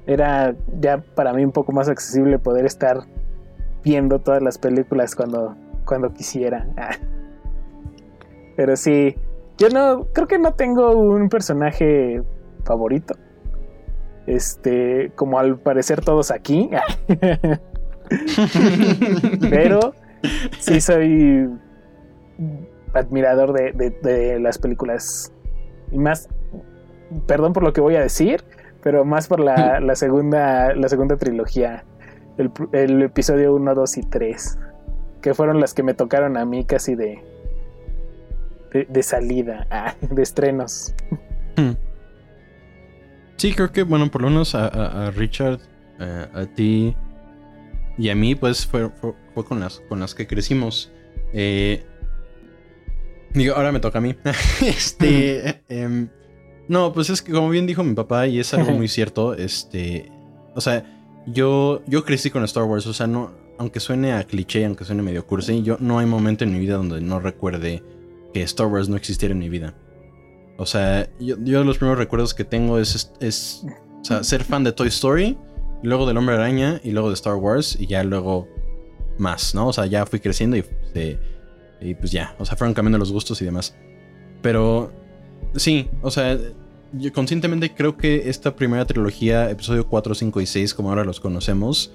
Era 0.05 0.53
ya 0.81 0.97
para 1.15 1.31
mí 1.33 1.45
un 1.45 1.51
poco 1.51 1.71
más 1.71 1.87
accesible 1.87 2.37
poder 2.39 2.65
estar 2.65 2.97
viendo 3.83 4.19
todas 4.19 4.41
las 4.41 4.57
películas 4.57 5.15
cuando, 5.15 5.55
cuando 5.85 6.11
quisiera. 6.13 6.65
Pero 8.55 8.75
sí, 8.75 9.15
yo 9.57 9.69
no, 9.69 10.07
creo 10.13 10.27
que 10.27 10.39
no 10.39 10.53
tengo 10.53 10.91
un 10.91 11.29
personaje 11.29 12.21
favorito. 12.65 13.15
Este, 14.25 15.11
como 15.15 15.37
al 15.39 15.57
parecer 15.59 16.01
todos 16.01 16.31
aquí. 16.31 16.69
Pero 19.49 19.93
sí 20.59 20.81
soy 20.81 21.49
admirador 22.93 23.53
de, 23.53 23.71
de- 23.73 23.97
de 24.01 24.39
las 24.39 24.57
películas. 24.57 25.31
Y 25.91 25.97
más, 25.97 26.29
perdón 27.27 27.53
por 27.53 27.63
lo 27.63 27.73
que 27.73 27.81
voy 27.81 27.95
a 27.95 28.01
decir, 28.01 28.43
pero 28.81 29.05
más 29.05 29.27
por 29.27 29.39
la, 29.39 29.79
la 29.81 29.95
segunda, 29.95 30.73
la 30.75 30.89
segunda 30.89 31.17
trilogía. 31.17 31.83
El, 32.37 32.51
el 32.71 33.01
episodio 33.03 33.53
1, 33.55 33.75
2 33.75 33.97
y 33.97 34.01
3. 34.03 34.59
Que 35.21 35.33
fueron 35.33 35.59
las 35.59 35.73
que 35.73 35.83
me 35.83 35.93
tocaron 35.93 36.37
a 36.37 36.45
mí 36.45 36.65
casi 36.65 36.95
de, 36.95 37.23
de, 38.73 38.85
de 38.89 39.03
salida, 39.03 39.67
ah, 39.71 39.95
de 40.01 40.21
estrenos. 40.23 40.93
Hmm. 41.55 41.71
Sí, 43.37 43.53
creo 43.53 43.71
que, 43.71 43.83
bueno, 43.83 44.09
por 44.09 44.21
lo 44.21 44.29
menos 44.29 44.55
a, 44.55 44.67
a- 44.67 45.07
a 45.07 45.11
Richard, 45.11 45.59
eh, 45.99 46.27
a 46.33 46.45
ti 46.45 46.95
y 47.97 48.09
a 48.09 48.15
mí, 48.15 48.35
pues 48.35 48.65
fue, 48.65 48.89
fue, 48.89 49.13
fue 49.33 49.45
con, 49.45 49.59
las, 49.59 49.79
con 49.89 49.99
las 49.99 50.15
que 50.15 50.25
crecimos. 50.27 50.91
Eh, 51.33 51.83
digo, 53.33 53.55
ahora 53.55 53.71
me 53.71 53.79
toca 53.79 53.97
a 53.99 54.01
mí. 54.01 54.15
este. 54.61 55.61
em, 55.69 56.07
no, 56.67 56.93
pues 56.93 57.09
es 57.09 57.21
que, 57.21 57.31
como 57.33 57.49
bien 57.49 57.67
dijo 57.67 57.83
mi 57.83 57.93
papá, 57.93 58.27
y 58.27 58.39
es 58.39 58.53
algo 58.53 58.71
muy 58.71 58.87
cierto, 58.87 59.33
este. 59.35 60.11
O 60.55 60.61
sea, 60.61 60.83
yo, 61.27 61.81
yo 61.87 62.05
crecí 62.05 62.29
con 62.29 62.43
Star 62.45 62.63
Wars, 62.63 62.87
o 62.87 62.93
sea, 62.93 63.07
no. 63.07 63.31
Aunque 63.59 63.79
suene 63.79 64.13
a 64.13 64.23
cliché, 64.23 64.65
aunque 64.65 64.83
suene 64.85 65.03
medio 65.03 65.27
cursi, 65.27 65.61
yo 65.61 65.77
no 65.79 65.99
hay 65.99 66.05
momento 66.07 66.43
en 66.43 66.53
mi 66.53 66.59
vida 66.59 66.75
donde 66.77 67.01
no 67.01 67.19
recuerde 67.19 67.83
que 68.33 68.41
Star 68.43 68.67
Wars 68.67 68.89
no 68.89 68.97
existiera 68.97 69.33
en 69.33 69.39
mi 69.39 69.49
vida. 69.49 69.75
O 70.57 70.65
sea, 70.65 71.09
yo, 71.19 71.35
yo 71.43 71.63
los 71.63 71.77
primeros 71.77 71.97
recuerdos 71.97 72.33
que 72.33 72.43
tengo 72.43 72.79
es, 72.79 73.11
o 73.21 74.05
sea, 74.05 74.23
ser 74.23 74.43
fan 74.43 74.63
de 74.63 74.71
Toy 74.71 74.87
Story, 74.87 75.37
luego 75.81 76.05
del 76.05 76.17
Hombre 76.17 76.35
Araña 76.35 76.79
y 76.83 76.91
luego 76.91 77.09
de 77.09 77.15
Star 77.15 77.35
Wars 77.35 77.77
y 77.79 77.87
ya 77.87 78.03
luego 78.03 78.47
más, 79.17 79.55
¿no? 79.55 79.67
O 79.67 79.73
sea, 79.73 79.85
ya 79.85 80.05
fui 80.05 80.19
creciendo 80.19 80.57
y, 80.57 80.65
y 81.81 81.95
pues 81.95 82.11
ya, 82.11 82.35
o 82.39 82.45
sea, 82.45 82.55
fueron 82.55 82.73
cambiando 82.73 82.97
los 82.97 83.11
gustos 83.11 83.41
y 83.41 83.45
demás. 83.45 83.75
Pero 84.41 84.91
sí, 85.55 85.89
o 86.01 86.11
sea, 86.11 86.37
yo 86.93 87.11
conscientemente 87.11 87.73
creo 87.73 87.97
que 87.97 88.29
esta 88.29 88.55
primera 88.55 88.85
trilogía, 88.85 89.49
episodio 89.49 89.87
4, 89.87 90.15
5 90.15 90.41
y 90.41 90.45
6, 90.45 90.73
como 90.73 90.89
ahora 90.89 91.03
los 91.03 91.19
conocemos, 91.19 91.91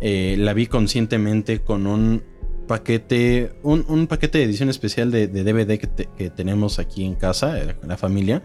eh, 0.00 0.36
la 0.38 0.52
vi 0.54 0.66
conscientemente 0.66 1.60
con 1.60 1.86
un 1.86 2.22
paquete, 2.70 3.52
un, 3.64 3.84
un 3.88 4.06
paquete 4.06 4.38
de 4.38 4.44
edición 4.44 4.68
especial 4.68 5.10
de, 5.10 5.26
de 5.26 5.42
DVD 5.42 5.76
que, 5.76 5.88
que 6.16 6.30
tenemos 6.30 6.78
aquí 6.78 7.04
en 7.04 7.16
casa, 7.16 7.60
eh, 7.60 7.74
la 7.82 7.96
familia, 7.96 8.44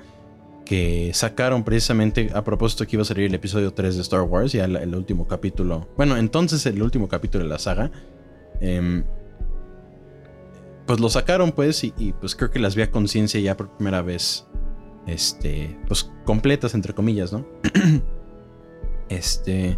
que 0.66 1.12
sacaron 1.14 1.64
precisamente 1.64 2.32
a 2.34 2.44
propósito 2.44 2.88
que 2.88 2.96
iba 2.96 3.04
a 3.04 3.06
salir 3.06 3.26
el 3.26 3.36
episodio 3.36 3.72
3 3.72 3.96
de 3.98 4.02
Star 4.02 4.22
Wars, 4.24 4.52
ya 4.52 4.68
la- 4.68 4.82
el 4.82 4.96
último 4.96 5.28
capítulo, 5.28 5.88
bueno, 5.96 6.18
entonces 6.18 6.66
el 6.66 6.82
último 6.82 7.08
capítulo 7.08 7.44
de 7.44 7.50
la 7.52 7.60
saga. 7.60 7.92
em, 8.62 9.04
pues 10.88 11.00
lo 11.00 11.10
sacaron 11.10 11.52
pues 11.52 11.84
y, 11.84 11.94
y, 12.00 12.14
pues 12.14 12.36
creo 12.36 12.50
que 12.50 12.58
las 12.60 12.76
vi 12.76 12.82
a 12.82 12.90
conciencia 12.90 13.40
ya 13.40 13.56
por 13.56 13.70
primera 13.78 14.02
vez, 14.02 14.48
este, 15.06 15.78
pues 15.88 16.10
completas 16.26 16.74
entre 16.74 16.94
comillas, 16.96 17.32
¿no? 17.32 17.46
este, 19.10 19.78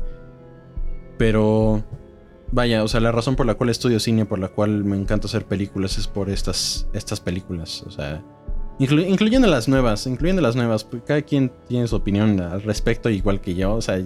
pero 1.17 1.83
vaya, 2.51 2.83
o 2.83 2.87
sea, 2.87 2.99
la 2.99 3.11
razón 3.11 3.35
por 3.35 3.45
la 3.45 3.55
cual 3.55 3.69
estudio 3.69 3.99
cine, 3.99 4.25
por 4.25 4.39
la 4.39 4.47
cual 4.49 4.83
me 4.83 4.95
encanta 4.97 5.27
hacer 5.27 5.45
películas 5.45 5.97
es 5.97 6.07
por 6.07 6.29
estas, 6.29 6.87
estas 6.93 7.19
películas, 7.19 7.83
o 7.85 7.91
sea, 7.91 8.23
inclu- 8.79 9.07
incluyendo 9.07 9.47
las 9.47 9.67
nuevas, 9.67 10.07
incluyendo 10.07 10.41
las 10.41 10.55
nuevas, 10.55 10.83
porque 10.83 11.05
cada 11.05 11.21
quien 11.21 11.51
tiene 11.67 11.87
su 11.87 11.95
opinión 11.95 12.39
al 12.39 12.61
respecto 12.63 13.09
igual 13.09 13.41
que 13.41 13.55
yo, 13.55 13.73
o 13.75 13.81
sea, 13.81 14.01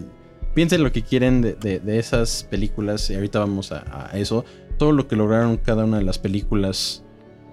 piensen 0.53 0.83
lo 0.83 0.91
que 0.91 1.01
quieren 1.03 1.41
de, 1.41 1.53
de- 1.53 1.99
esas 1.99 2.43
películas 2.49 3.09
y 3.09 3.15
ahorita 3.15 3.39
vamos 3.39 3.71
a, 3.71 4.09
eso, 4.13 4.43
todo 4.77 4.91
lo 4.91 5.07
que 5.07 5.15
lograron 5.15 5.57
cada 5.57 5.85
una 5.85 5.97
de 5.99 6.03
las 6.03 6.17
películas 6.19 7.03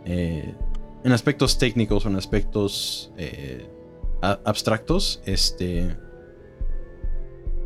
eh, 0.06 0.54
en 1.04 1.12
aspectos 1.12 1.58
técnicos 1.58 2.06
o 2.06 2.08
en 2.08 2.16
aspectos 2.16 3.12
eh, 3.18 3.68
abstractos, 4.22 5.20
este 5.26 5.96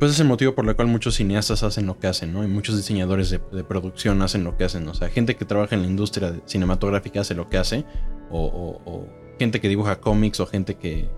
pues 0.03 0.11
es 0.11 0.19
el 0.19 0.27
motivo 0.27 0.53
por 0.53 0.69
el 0.69 0.75
cual 0.75 0.89
muchos 0.89 1.15
cineastas 1.15 1.63
hacen 1.63 1.87
lo 1.87 2.01
que 2.01 2.09
hacen, 2.09 2.33
¿no? 2.33 2.43
Y 2.43 2.49
muchos 2.49 2.77
diseñadores 2.77 3.31
de, 3.31 3.39
producción 3.39 4.21
hacen 4.23 4.43
lo 4.43 4.57
que 4.57 4.65
hacen. 4.65 4.89
O 4.89 4.95
sea, 4.95 5.09
gente 5.09 5.37
que 5.37 5.45
trabaja 5.45 5.77
en 5.77 5.83
la 5.83 5.87
industria 5.87 6.41
cinematográfica 6.45 7.21
hace 7.21 7.37
lo 7.37 7.49
que 7.49 7.57
hace. 7.57 7.85
O, 8.29 9.07
gente 9.39 9.61
que 9.61 9.69
dibuja 9.69 10.01
cómics 10.01 10.41
o 10.41 10.47
gente 10.47 10.75
que, 10.75 11.09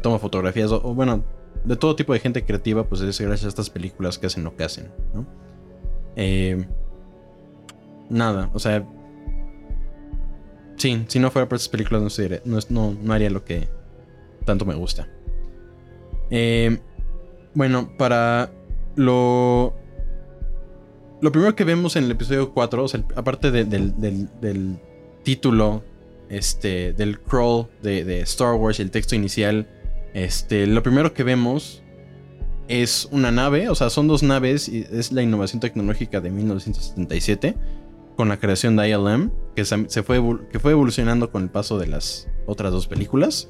toma 0.00 0.20
fotografías. 0.20 0.70
O, 0.70 0.94
bueno, 0.94 1.24
de 1.64 1.74
todo 1.74 1.96
tipo 1.96 2.12
de 2.12 2.20
gente 2.20 2.44
creativa, 2.44 2.84
pues 2.88 3.00
es 3.00 3.20
gracias 3.20 3.46
a 3.46 3.48
estas 3.48 3.70
películas 3.70 4.20
que 4.20 4.26
hacen 4.26 4.44
lo 4.44 4.54
que 4.54 4.62
hacen, 4.62 4.88
¿no? 5.12 5.26
Eh, 6.14 6.64
nada, 8.08 8.52
o 8.54 8.60
sea... 8.60 8.88
Sí, 10.76 11.04
si 11.08 11.18
no 11.18 11.32
fuera 11.32 11.48
por 11.48 11.56
estas 11.56 11.70
películas 11.70 12.44
no, 12.44 12.58
no, 12.68 12.96
no 13.02 13.12
haría 13.12 13.30
lo 13.30 13.44
que 13.44 13.68
tanto 14.44 14.64
me 14.64 14.76
gusta. 14.76 15.08
Eh, 16.30 16.78
bueno, 17.56 17.90
para 17.98 18.52
lo. 18.94 19.74
Lo 21.22 21.32
primero 21.32 21.56
que 21.56 21.64
vemos 21.64 21.96
en 21.96 22.04
el 22.04 22.10
episodio 22.12 22.52
4, 22.52 22.84
o 22.84 22.88
sea, 22.88 23.02
aparte 23.16 23.50
de- 23.50 23.64
del, 23.64 23.98
del- 23.98 24.78
título, 25.24 25.82
este, 26.28 26.92
del 26.92 27.18
crawl 27.20 27.66
de, 27.82 28.20
Star 28.20 28.54
Wars 28.54 28.78
el 28.78 28.92
texto 28.92 29.16
inicial, 29.16 29.66
este, 30.14 30.68
lo 30.68 30.82
primero 30.84 31.12
que 31.14 31.24
vemos 31.24 31.82
es 32.68 33.08
una 33.10 33.32
nave, 33.32 33.68
o 33.68 33.74
sea, 33.74 33.90
son 33.90 34.06
dos 34.06 34.22
naves 34.22 34.68
y 34.68 34.86
es 34.92 35.10
la 35.10 35.22
innovación 35.22 35.58
tecnológica 35.60 36.20
de 36.20 36.30
1977 36.30 37.56
con 38.16 38.28
la 38.28 38.38
creación 38.38 38.76
de 38.76 38.88
ILM, 38.90 39.32
que 39.56 39.64
se 39.64 40.02
fue, 40.04 40.22
que 40.52 40.60
fue 40.60 40.72
evolucionando 40.72 41.30
con 41.32 41.42
el 41.42 41.48
paso 41.50 41.76
de 41.78 41.86
las 41.88 42.28
otras 42.46 42.70
dos 42.72 42.86
películas. 42.86 43.48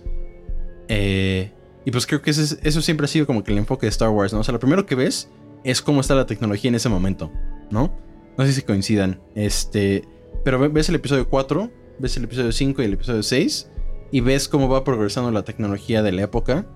Eh, 0.89 1.53
y 1.87 1.93
pues 1.93 2.05
creo 2.05 2.21
que 2.21 2.31
eso 2.31 2.83
siempre 2.83 3.05
ha 3.05 3.09
sido 3.09 3.27
como 3.27 3.45
que 3.45 3.53
el 3.53 3.59
enfoque 3.59 3.87
de 3.87 3.91
Star 3.91 4.11
Wars, 4.11 4.33
¿no? 4.33 4.41
O 4.41 4.45
sea, 4.45 4.53
lo 4.53 4.59
primero 4.59 4.85
que 4.85 4.97
ves 4.97 5.31
es 5.63 5.81
cómo 5.81 6.01
está 6.01 6.17
la 6.17 6.27
tecnología 6.27 6.69
en 6.69 6.75
ese 6.75 6.89
momento, 6.89 7.31
¿no? 7.71 7.97
No 8.37 8.45
sé 8.45 8.53
si 8.53 8.63
coincidan. 8.63 9.21
Este, 9.37 10.03
pero 10.45 10.59
ves 10.69 10.89
el 10.89 10.97
episodio 10.97 11.29
4, 11.29 11.71
ves 12.01 12.17
el 12.17 12.25
episodio 12.25 12.51
5 12.51 12.83
y 12.83 12.85
el 12.85 12.93
episodio 12.95 13.23
6 13.23 13.71
y 14.11 14.21
ves 14.21 14.49
cómo 14.49 14.69
va 14.69 14.83
progresando 14.83 15.31
la 15.31 15.45
tecnología 15.45 16.03
de 16.03 16.11
la 16.11 16.23
época. 16.23 16.67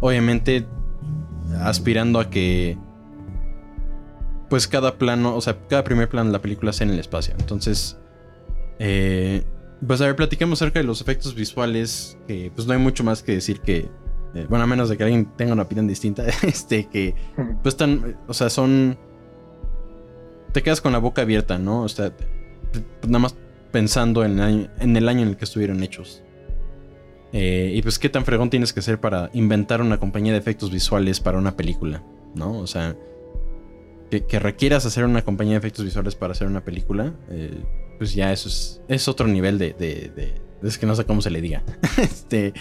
Obviamente 0.00 0.66
aspirando 1.60 2.18
a 2.18 2.28
que 2.28 2.76
pues 4.50 4.66
cada 4.66 4.98
plano, 4.98 5.36
o 5.36 5.40
sea, 5.40 5.56
cada 5.68 5.84
primer 5.84 6.08
plano 6.08 6.30
de 6.30 6.32
la 6.32 6.42
película 6.42 6.72
sea 6.72 6.86
en 6.86 6.94
el 6.94 6.98
espacio. 6.98 7.32
Entonces, 7.38 7.96
eh, 8.80 9.44
pues 9.86 10.00
a 10.00 10.06
ver, 10.06 10.16
platicamos 10.16 10.60
acerca 10.60 10.80
de 10.80 10.84
los 10.84 11.00
efectos 11.00 11.36
visuales, 11.36 12.18
que 12.26 12.50
pues 12.54 12.66
no 12.66 12.72
hay 12.72 12.80
mucho 12.80 13.04
más 13.04 13.22
que 13.22 13.32
decir 13.32 13.60
que, 13.60 13.88
eh, 14.34 14.46
bueno, 14.48 14.64
a 14.64 14.66
menos 14.66 14.88
de 14.88 14.96
que 14.96 15.04
alguien 15.04 15.26
tenga 15.36 15.52
una 15.52 15.62
opinión 15.62 15.86
distinta, 15.86 16.24
este, 16.42 16.86
que 16.86 17.14
pues 17.62 17.74
están, 17.74 18.16
o 18.26 18.34
sea, 18.34 18.50
son, 18.50 18.98
te 20.52 20.62
quedas 20.62 20.80
con 20.80 20.92
la 20.92 20.98
boca 20.98 21.22
abierta, 21.22 21.58
¿no? 21.58 21.82
O 21.82 21.88
sea, 21.88 22.12
nada 23.06 23.18
más 23.18 23.36
pensando 23.72 24.24
en 24.24 24.38
el, 24.38 24.40
año, 24.40 24.70
en 24.78 24.96
el 24.96 25.08
año 25.08 25.22
en 25.22 25.28
el 25.28 25.36
que 25.36 25.44
estuvieron 25.44 25.82
hechos. 25.82 26.22
Eh, 27.32 27.72
y 27.74 27.82
pues 27.82 27.98
qué 27.98 28.08
tan 28.08 28.24
fregón 28.24 28.48
tienes 28.48 28.72
que 28.72 28.80
ser 28.80 29.00
para 29.00 29.30
inventar 29.34 29.82
una 29.82 29.98
compañía 29.98 30.32
de 30.32 30.38
efectos 30.38 30.70
visuales 30.70 31.20
para 31.20 31.38
una 31.38 31.56
película, 31.56 32.02
¿no? 32.34 32.58
O 32.58 32.66
sea, 32.66 32.96
que, 34.10 34.38
requieras 34.38 34.86
hacer 34.86 35.04
una 35.04 35.22
compañía 35.22 35.54
de 35.54 35.58
efectos 35.58 35.84
visuales 35.84 36.14
para 36.14 36.32
hacer 36.32 36.46
una 36.46 36.64
película, 36.64 37.12
eh, 37.28 37.62
pues 37.98 38.14
ya 38.14 38.32
eso 38.32 38.48
es, 38.48 38.80
es 38.88 39.08
otro 39.08 39.26
nivel 39.26 39.58
de, 39.58 39.74
de, 39.74 40.34
Es 40.62 40.78
que 40.78 40.86
no 40.86 40.94
sé 40.94 41.04
cómo 41.04 41.20
se 41.20 41.30
le 41.30 41.42
diga. 41.42 41.62
este. 41.98 42.54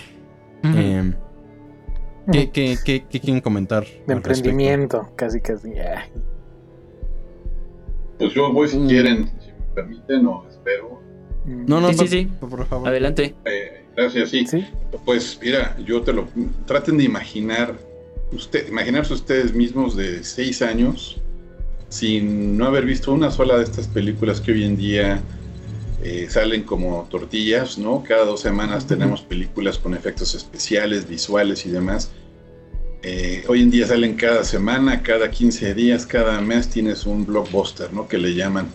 ¿Qué, 2.32 2.78
qué, 2.84 3.02
quieren 3.20 3.42
comentar? 3.42 3.86
De 4.06 4.14
emprendimiento, 4.14 5.10
casi, 5.16 5.42
casi. 5.42 5.72
Pues 8.18 8.34
yo 8.34 8.52
voy 8.52 8.68
si 8.68 8.80
quieren, 8.80 9.32
si 9.40 9.52
me 9.52 9.76
permiten, 9.76 10.26
o 10.28 10.46
espero. 10.50 11.02
No, 11.46 11.80
no, 11.80 11.94
sí, 11.94 12.08
sí, 12.08 12.26
Por, 12.40 12.66
favor. 12.66 12.90
Adelante. 12.90 13.36
Eh, 13.46 13.86
gracias, 13.96 14.30
sí. 14.30 14.46
Pues 15.06 15.40
mira, 15.42 15.78
yo 15.86 16.02
te 16.02 16.14
lo. 16.14 16.28
Traten 16.66 16.98
de 16.98 17.06
imaginar. 17.06 17.76
Usted, 18.32 18.68
imaginarse 18.68 19.14
ustedes 19.14 19.54
mismos 19.54 19.96
de 19.96 20.22
seis 20.22 20.62
años 20.62 21.22
sin 21.88 22.58
no 22.58 22.66
haber 22.66 22.86
visto 22.86 23.14
una 23.14 23.32
sola 23.32 23.58
de 23.58 23.64
estas 23.64 23.88
películas 23.88 24.42
que 24.42 24.52
hoy 24.52 24.66
en 24.66 24.76
día 24.76 25.22
eh, 26.10 26.30
salen 26.30 26.64
como 26.64 27.06
tortillas, 27.12 27.78
¿no? 27.78 28.02
Cada 28.02 28.24
dos 28.24 28.40
semanas 28.40 28.88
tenemos 28.88 29.22
películas 29.22 29.78
con 29.78 29.94
efectos 29.94 30.36
especiales, 30.36 31.06
visuales 31.06 31.66
y 31.66 31.70
demás. 31.70 32.12
Eh, 33.04 33.44
hoy 33.50 33.62
en 33.62 33.70
día 33.70 33.88
salen 33.88 34.16
cada 34.16 34.46
semana, 34.46 35.04
cada 35.04 35.30
15 35.30 35.74
días, 35.74 36.06
cada 36.06 36.40
mes 36.40 36.70
tienes 36.70 37.06
un 37.06 37.26
blockbuster, 37.26 37.92
¿no? 37.92 38.08
Que 38.08 38.18
le 38.18 38.34
llaman. 38.34 38.70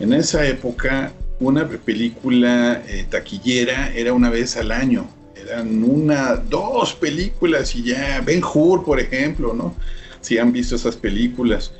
En 0.00 0.12
esa 0.12 0.44
época, 0.44 1.12
una 1.38 1.68
película 1.68 2.82
eh, 2.88 3.06
taquillera 3.08 3.94
era 3.94 4.12
una 4.12 4.28
vez 4.28 4.56
al 4.56 4.72
año. 4.72 5.06
Eran 5.36 5.84
una, 5.84 6.34
dos 6.34 6.94
películas 6.94 7.76
y 7.76 7.84
ya. 7.84 8.20
Ben 8.22 8.42
Hur, 8.42 8.84
por 8.84 8.98
ejemplo, 8.98 9.54
¿no? 9.54 9.76
Si 10.20 10.36
han 10.36 10.52
visto 10.52 10.74
esas 10.74 10.96
películas 10.96 11.72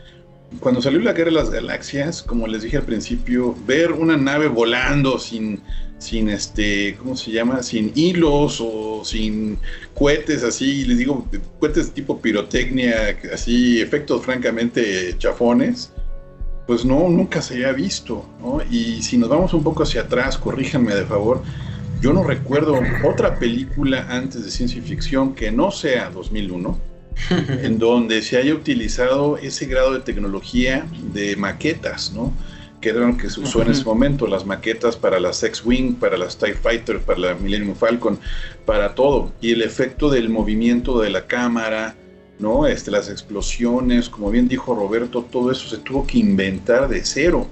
cuando 0.60 0.82
salió 0.82 1.00
la 1.00 1.12
Guerra 1.12 1.30
de 1.30 1.36
las 1.36 1.50
Galaxias, 1.50 2.22
como 2.22 2.46
les 2.46 2.62
dije 2.62 2.76
al 2.76 2.84
principio, 2.84 3.54
ver 3.66 3.92
una 3.92 4.16
nave 4.16 4.48
volando 4.48 5.18
sin, 5.18 5.60
sin 5.98 6.28
este, 6.28 6.96
¿cómo 6.98 7.16
se 7.16 7.30
llama? 7.30 7.62
Sin 7.62 7.92
hilos 7.94 8.60
o 8.60 9.04
sin 9.04 9.58
cohetes 9.94 10.42
así, 10.44 10.84
les 10.84 10.98
digo, 10.98 11.26
cohetes 11.58 11.92
tipo 11.92 12.20
pirotecnia, 12.20 13.18
así, 13.32 13.80
efectos 13.80 14.22
francamente 14.22 15.14
chafones, 15.18 15.92
pues 16.66 16.84
no, 16.84 17.08
nunca 17.08 17.42
se 17.42 17.54
había 17.54 17.72
visto. 17.72 18.24
Y 18.70 19.02
si 19.02 19.18
nos 19.18 19.28
vamos 19.28 19.54
un 19.54 19.62
poco 19.62 19.82
hacia 19.82 20.02
atrás, 20.02 20.38
corríjanme 20.38 20.94
de 20.94 21.04
favor, 21.04 21.42
yo 22.00 22.12
no 22.12 22.24
recuerdo 22.24 22.80
otra 23.04 23.38
película 23.38 24.06
antes 24.10 24.44
de 24.44 24.50
ciencia 24.50 24.82
ficción 24.82 25.34
que 25.34 25.52
no 25.52 25.70
sea 25.70 26.10
2001 26.10 26.91
en 27.62 27.78
donde 27.78 28.22
se 28.22 28.36
haya 28.36 28.54
utilizado 28.54 29.36
ese 29.38 29.66
grado 29.66 29.92
de 29.92 30.00
tecnología 30.00 30.86
de 31.12 31.36
maquetas, 31.36 32.12
¿no? 32.12 32.32
Que 32.80 32.90
era 32.90 33.06
lo 33.06 33.16
que 33.16 33.30
se 33.30 33.40
usó 33.40 33.62
en 33.62 33.70
ese 33.70 33.84
momento, 33.84 34.26
las 34.26 34.44
maquetas 34.44 34.96
para 34.96 35.20
las 35.20 35.42
X-Wing, 35.42 35.94
para 35.94 36.18
las 36.18 36.36
TIE 36.36 36.54
Fighter, 36.54 37.00
para 37.00 37.18
la 37.18 37.34
Millennium 37.34 37.76
Falcon, 37.76 38.18
para 38.66 38.94
todo. 38.94 39.32
Y 39.40 39.52
el 39.52 39.62
efecto 39.62 40.10
del 40.10 40.28
movimiento 40.28 41.00
de 41.00 41.10
la 41.10 41.26
cámara, 41.26 41.94
¿no? 42.40 42.66
Este, 42.66 42.90
las 42.90 43.08
explosiones, 43.08 44.08
como 44.08 44.30
bien 44.32 44.48
dijo 44.48 44.74
Roberto, 44.74 45.24
todo 45.30 45.52
eso 45.52 45.68
se 45.68 45.78
tuvo 45.78 46.06
que 46.06 46.18
inventar 46.18 46.88
de 46.88 47.04
cero. 47.04 47.46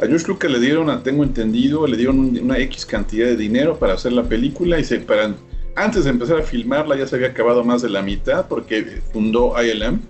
A 0.00 0.06
George 0.06 0.26
Lucas 0.26 0.50
le 0.50 0.58
dieron, 0.58 1.02
tengo 1.02 1.22
entendido, 1.22 1.86
le 1.86 1.96
dieron 1.96 2.18
una 2.18 2.58
X 2.58 2.84
cantidad 2.84 3.26
de 3.26 3.36
dinero 3.36 3.78
para 3.78 3.94
hacer 3.94 4.12
la 4.12 4.24
película 4.24 4.78
y 4.78 4.84
se, 4.84 4.98
para 4.98 5.34
antes 5.76 6.04
de 6.04 6.10
empezar 6.10 6.38
a 6.38 6.42
filmarla 6.42 6.96
ya 6.96 7.06
se 7.06 7.16
había 7.16 7.28
acabado 7.28 7.62
más 7.62 7.82
de 7.82 7.90
la 7.90 8.02
mitad 8.02 8.46
porque 8.48 9.00
fundó 9.12 9.54
ILM, 9.62 10.00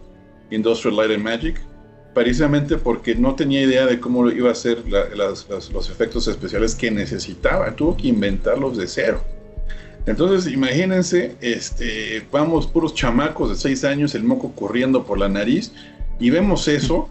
Industrial 0.51 0.97
Light 0.97 1.11
and 1.11 1.23
Magic, 1.23 1.61
precisamente 2.15 2.79
porque 2.79 3.15
no 3.15 3.35
tenía 3.35 3.63
idea 3.63 3.85
de 3.85 4.01
cómo 4.01 4.31
iba 4.31 4.51
a 4.51 4.55
ser 4.55 4.83
los 4.89 5.91
efectos 5.91 6.29
especiales 6.29 6.75
que 6.75 6.91
necesitaba, 6.91 7.75
tuvo 7.77 7.97
que 7.97 8.09
inventarlos 8.09 8.79
de 8.79 8.87
cero. 8.87 9.21
Entonces, 10.07 10.51
imagínense, 10.51 11.37
este, 11.41 12.25
vamos 12.31 12.69
puros 12.69 12.95
chamacos 12.95 13.51
de 13.51 13.57
seis 13.57 13.83
años, 13.85 14.15
el 14.15 14.23
moco 14.23 14.53
corriendo 14.53 15.05
por 15.05 15.19
la 15.19 15.29
nariz, 15.29 15.73
y 16.21 16.31
vemos 16.31 16.69
eso, 16.69 17.11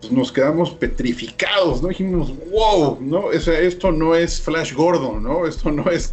pues 0.00 0.12
nos 0.12 0.32
quedamos 0.32 0.72
petrificados, 0.72 1.80
¿no? 1.80 1.88
Dijimos, 1.88 2.32
wow, 2.50 2.98
¿no? 3.00 3.30
esto 3.30 3.92
no 3.92 4.16
es 4.16 4.42
Flash 4.42 4.74
Gordon, 4.74 5.22
¿no? 5.22 5.46
Esto 5.46 5.70
no 5.70 5.88
es 5.90 6.12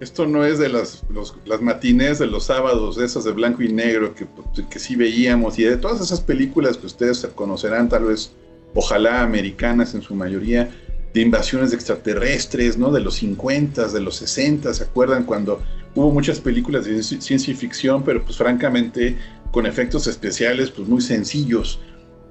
esto 0.00 0.26
no 0.26 0.44
es 0.44 0.58
de 0.58 0.68
las, 0.68 1.04
las 1.46 1.62
matines 1.62 2.18
de 2.18 2.26
los 2.26 2.44
sábados, 2.44 2.96
de 2.96 3.06
esas 3.06 3.24
de 3.24 3.32
blanco 3.32 3.62
y 3.62 3.72
negro 3.72 4.14
que, 4.14 4.26
que 4.68 4.78
sí 4.78 4.94
veíamos, 4.94 5.58
y 5.58 5.64
de 5.64 5.76
todas 5.76 6.00
esas 6.00 6.20
películas 6.20 6.76
que 6.76 6.86
ustedes 6.86 7.26
conocerán, 7.34 7.88
tal 7.88 8.04
vez, 8.04 8.32
ojalá 8.74 9.22
americanas 9.22 9.94
en 9.94 10.02
su 10.02 10.14
mayoría, 10.14 10.70
de 11.14 11.22
invasiones 11.22 11.72
extraterrestres, 11.72 12.76
¿no? 12.76 12.92
De 12.92 13.00
los 13.00 13.14
50, 13.14 13.88
de 13.88 14.00
los 14.00 14.16
60, 14.16 14.74
¿se 14.74 14.84
acuerdan? 14.84 15.24
Cuando 15.24 15.62
hubo 15.94 16.10
muchas 16.10 16.40
películas 16.40 16.84
de 16.84 17.02
ciencia 17.02 17.56
ficción, 17.56 18.04
pero 18.04 18.22
pues 18.22 18.36
francamente 18.36 19.16
con 19.50 19.64
efectos 19.64 20.06
especiales 20.08 20.70
pues 20.70 20.86
muy 20.86 21.00
sencillos. 21.00 21.80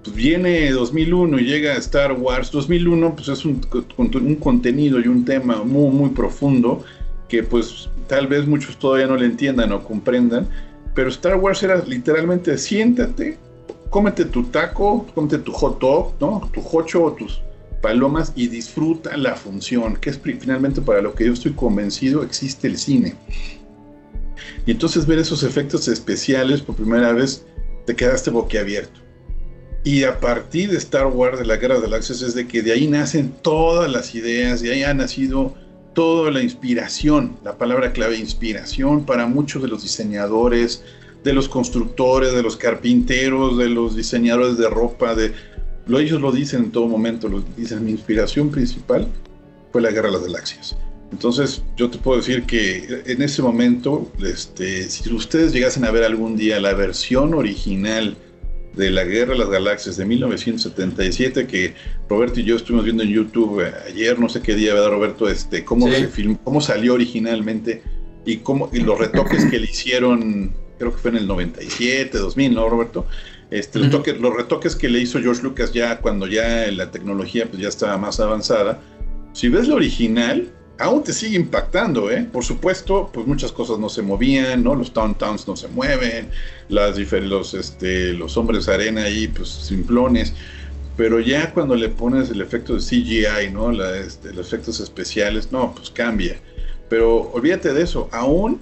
Pues 0.03 0.15
viene 0.15 0.69
2001 0.69 1.39
y 1.39 1.45
llega 1.45 1.75
Star 1.77 2.11
Wars. 2.11 2.51
2001 2.51 3.15
pues 3.15 3.27
es 3.29 3.43
un, 3.43 3.59
un 3.97 4.35
contenido 4.35 4.99
y 4.99 5.07
un 5.07 5.25
tema 5.25 5.63
muy, 5.63 5.89
muy 5.89 6.11
profundo 6.11 6.83
que 7.27 7.43
pues 7.43 7.89
tal 8.07 8.27
vez 8.27 8.45
muchos 8.47 8.77
todavía 8.77 9.07
no 9.07 9.15
le 9.15 9.25
entiendan 9.25 9.71
o 9.71 9.83
comprendan, 9.83 10.47
pero 10.93 11.09
Star 11.09 11.35
Wars 11.35 11.61
era 11.63 11.83
literalmente 11.83 12.57
siéntate, 12.57 13.37
cómete 13.89 14.25
tu 14.25 14.43
taco, 14.45 15.05
cómete 15.13 15.39
tu 15.39 15.51
hot 15.51 15.79
dog, 15.79 16.13
¿no? 16.19 16.49
tu 16.53 16.61
hocho 16.61 17.03
o 17.03 17.13
tus 17.13 17.41
palomas 17.81 18.33
y 18.35 18.47
disfruta 18.47 19.15
la 19.17 19.35
función, 19.35 19.97
que 19.97 20.09
es 20.09 20.19
finalmente 20.19 20.81
para 20.81 21.01
lo 21.01 21.13
que 21.13 21.25
yo 21.25 21.33
estoy 21.33 21.53
convencido 21.53 22.23
existe 22.23 22.67
el 22.67 22.77
cine. 22.77 23.15
Y 24.65 24.71
entonces 24.71 25.05
ver 25.05 25.19
esos 25.19 25.43
efectos 25.43 25.87
especiales 25.87 26.61
por 26.61 26.75
primera 26.75 27.13
vez 27.13 27.45
te 27.85 27.95
quedaste 27.95 28.31
boquiabierto. 28.31 29.01
Y 29.83 30.03
a 30.03 30.19
partir 30.19 30.71
de 30.71 30.77
Star 30.77 31.05
Wars, 31.05 31.37
de 31.37 31.45
la 31.45 31.57
Guerra 31.57 31.75
de 31.75 31.81
Galaxias, 31.81 32.23
es 32.23 32.33
de 32.33 32.47
que 32.47 32.63
de 32.63 32.71
ahí 32.71 32.87
nacen 32.87 33.31
todas 33.43 33.91
las 33.91 34.15
ideas, 34.15 34.61
de 34.61 34.71
ahí 34.71 34.83
ha 34.83 34.95
nacido 34.95 35.53
toda 35.95 36.29
la 36.29 36.43
inspiración, 36.43 37.37
la 37.43 37.57
palabra 37.57 37.91
clave 37.91 38.17
inspiración 38.17 39.05
para 39.05 39.25
muchos 39.25 39.63
de 39.63 39.69
los 39.69 39.81
diseñadores, 39.81 40.83
de 41.23 41.33
los 41.33 41.49
constructores, 41.49 42.33
de 42.33 42.43
los 42.43 42.55
carpinteros, 42.55 43.57
de 43.57 43.69
los 43.69 43.95
diseñadores 43.95 44.59
de 44.59 44.69
ropa, 44.69 45.15
de 45.15 45.33
lo, 45.87 45.97
ellos 45.99 46.21
lo 46.21 46.31
dicen 46.31 46.65
en 46.65 46.71
todo 46.71 46.87
momento, 46.87 47.27
lo 47.27 47.43
dicen, 47.57 47.83
mi 47.83 47.91
inspiración 47.91 48.51
principal 48.51 49.07
fue 49.71 49.81
la 49.81 49.89
Guerra 49.89 50.09
de 50.09 50.13
las 50.13 50.23
Galaxias. 50.23 50.77
Entonces, 51.11 51.63
yo 51.77 51.89
te 51.89 51.97
puedo 51.97 52.17
decir 52.17 52.43
que 52.43 53.03
en 53.05 53.21
ese 53.21 53.41
momento, 53.41 54.11
este, 54.23 54.89
si 54.89 55.11
ustedes 55.13 55.53
llegasen 55.53 55.85
a 55.85 55.91
ver 55.91 56.03
algún 56.03 56.35
día 56.35 56.59
la 56.59 56.73
versión 56.73 57.33
original 57.33 58.17
de 58.75 58.91
la 58.91 59.03
Guerra 59.03 59.33
de 59.33 59.39
las 59.39 59.49
Galaxias 59.49 59.97
de 59.97 60.05
1977 60.05 61.47
que 61.47 61.73
Roberto 62.09 62.39
y 62.39 62.43
yo 62.43 62.55
estuvimos 62.55 62.85
viendo 62.85 63.03
en 63.03 63.09
YouTube 63.09 63.61
eh, 63.65 63.71
ayer, 63.87 64.19
no 64.19 64.29
sé 64.29 64.41
qué 64.41 64.55
día, 64.55 64.73
¿verdad, 64.73 64.89
Roberto? 64.91 65.29
Este, 65.29 65.63
cómo, 65.65 65.87
se 66.01 66.37
cómo 66.43 66.61
salió 66.61 66.93
originalmente 66.93 67.81
y, 68.25 68.37
cómo, 68.37 68.69
y 68.73 68.79
los 68.81 68.97
retoques 68.99 69.45
que 69.45 69.59
le 69.59 69.65
hicieron 69.65 70.53
creo 70.77 70.91
que 70.91 70.97
fue 70.97 71.11
en 71.11 71.17
el 71.17 71.27
97, 71.27 72.17
2000, 72.17 72.53
¿no, 72.53 72.67
Roberto? 72.69 73.05
Este, 73.49 73.79
los, 73.79 73.89
toques- 73.91 74.19
los 74.19 74.35
retoques 74.35 74.75
que 74.75 74.89
le 74.89 74.99
hizo 74.99 75.19
George 75.21 75.41
Lucas 75.43 75.71
ya 75.71 75.99
cuando 75.99 76.27
ya 76.27 76.69
la 76.71 76.91
tecnología 76.91 77.47
pues 77.49 77.61
ya 77.61 77.69
estaba 77.69 77.97
más 77.97 78.19
avanzada. 78.19 78.81
Si 79.33 79.47
ves 79.49 79.67
la 79.67 79.75
original, 79.75 80.49
aún 80.77 81.03
te 81.03 81.13
sigue 81.13 81.35
impactando, 81.37 82.11
¿eh? 82.11 82.27
Por 82.31 82.43
supuesto, 82.43 83.09
pues 83.13 83.25
muchas 83.25 83.51
cosas 83.51 83.79
no 83.79 83.89
se 83.89 84.01
movían, 84.01 84.63
¿no? 84.63 84.75
Los 84.75 84.91
Towns 84.93 85.47
no 85.47 85.55
se 85.55 85.67
mueven, 85.69 86.29
las 86.69 86.97
los, 86.97 87.53
este, 87.53 88.13
los 88.13 88.35
hombres 88.37 88.67
arena 88.67 89.03
ahí, 89.03 89.27
pues 89.27 89.49
simplones. 89.49 90.33
Pero 90.97 91.19
ya 91.19 91.53
cuando 91.53 91.75
le 91.75 91.89
pones 91.89 92.29
el 92.29 92.41
efecto 92.41 92.73
de 92.75 92.79
CGI, 92.81 93.51
¿no? 93.51 93.71
La, 93.71 93.97
este, 93.97 94.33
los 94.33 94.47
efectos 94.47 94.79
especiales, 94.79 95.51
no, 95.51 95.73
pues 95.75 95.89
cambia. 95.89 96.37
Pero 96.89 97.31
olvídate 97.33 97.73
de 97.73 97.81
eso, 97.83 98.09
aún 98.11 98.61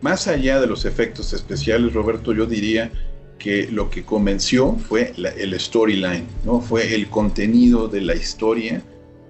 más 0.00 0.28
allá 0.28 0.60
de 0.60 0.66
los 0.66 0.84
efectos 0.84 1.32
especiales, 1.32 1.92
Roberto, 1.94 2.32
yo 2.32 2.46
diría 2.46 2.90
que 3.38 3.68
lo 3.70 3.90
que 3.90 4.04
convenció 4.04 4.76
fue 4.88 5.12
la- 5.16 5.30
el 5.30 5.58
storyline, 5.58 6.26
¿no? 6.44 6.60
Fue 6.60 6.94
el 6.94 7.08
contenido 7.08 7.88
de 7.88 8.00
la 8.02 8.14
historia 8.14 8.82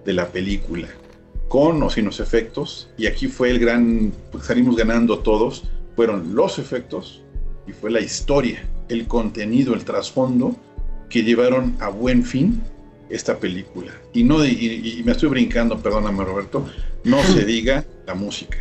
de 0.04 0.12
la 0.12 0.28
película, 0.28 0.88
con 1.54 1.80
o 1.84 1.88
sin 1.88 2.06
los 2.06 2.18
efectos. 2.18 2.88
Y 2.98 3.06
aquí 3.06 3.28
fue 3.28 3.48
el 3.48 3.60
gran, 3.60 4.12
pues 4.32 4.46
salimos 4.46 4.74
ganando 4.74 5.20
todos, 5.20 5.62
fueron 5.94 6.34
los 6.34 6.58
efectos 6.58 7.22
y 7.68 7.72
fue 7.72 7.92
la 7.92 8.00
historia, 8.00 8.68
el 8.88 9.06
contenido, 9.06 9.72
el 9.72 9.84
trasfondo 9.84 10.56
que 11.08 11.22
llevaron 11.22 11.76
a 11.78 11.90
buen 11.90 12.24
fin 12.24 12.60
esta 13.08 13.38
película. 13.38 13.92
Y 14.12 14.24
no, 14.24 14.44
y, 14.44 15.00
me 15.04 15.12
estoy 15.12 15.28
brincando, 15.28 15.78
perdóname 15.78 16.24
Roberto, 16.24 16.66
no 17.04 17.22
se 17.22 17.44
diga 17.54 17.84
la 18.04 18.16
música. 18.16 18.58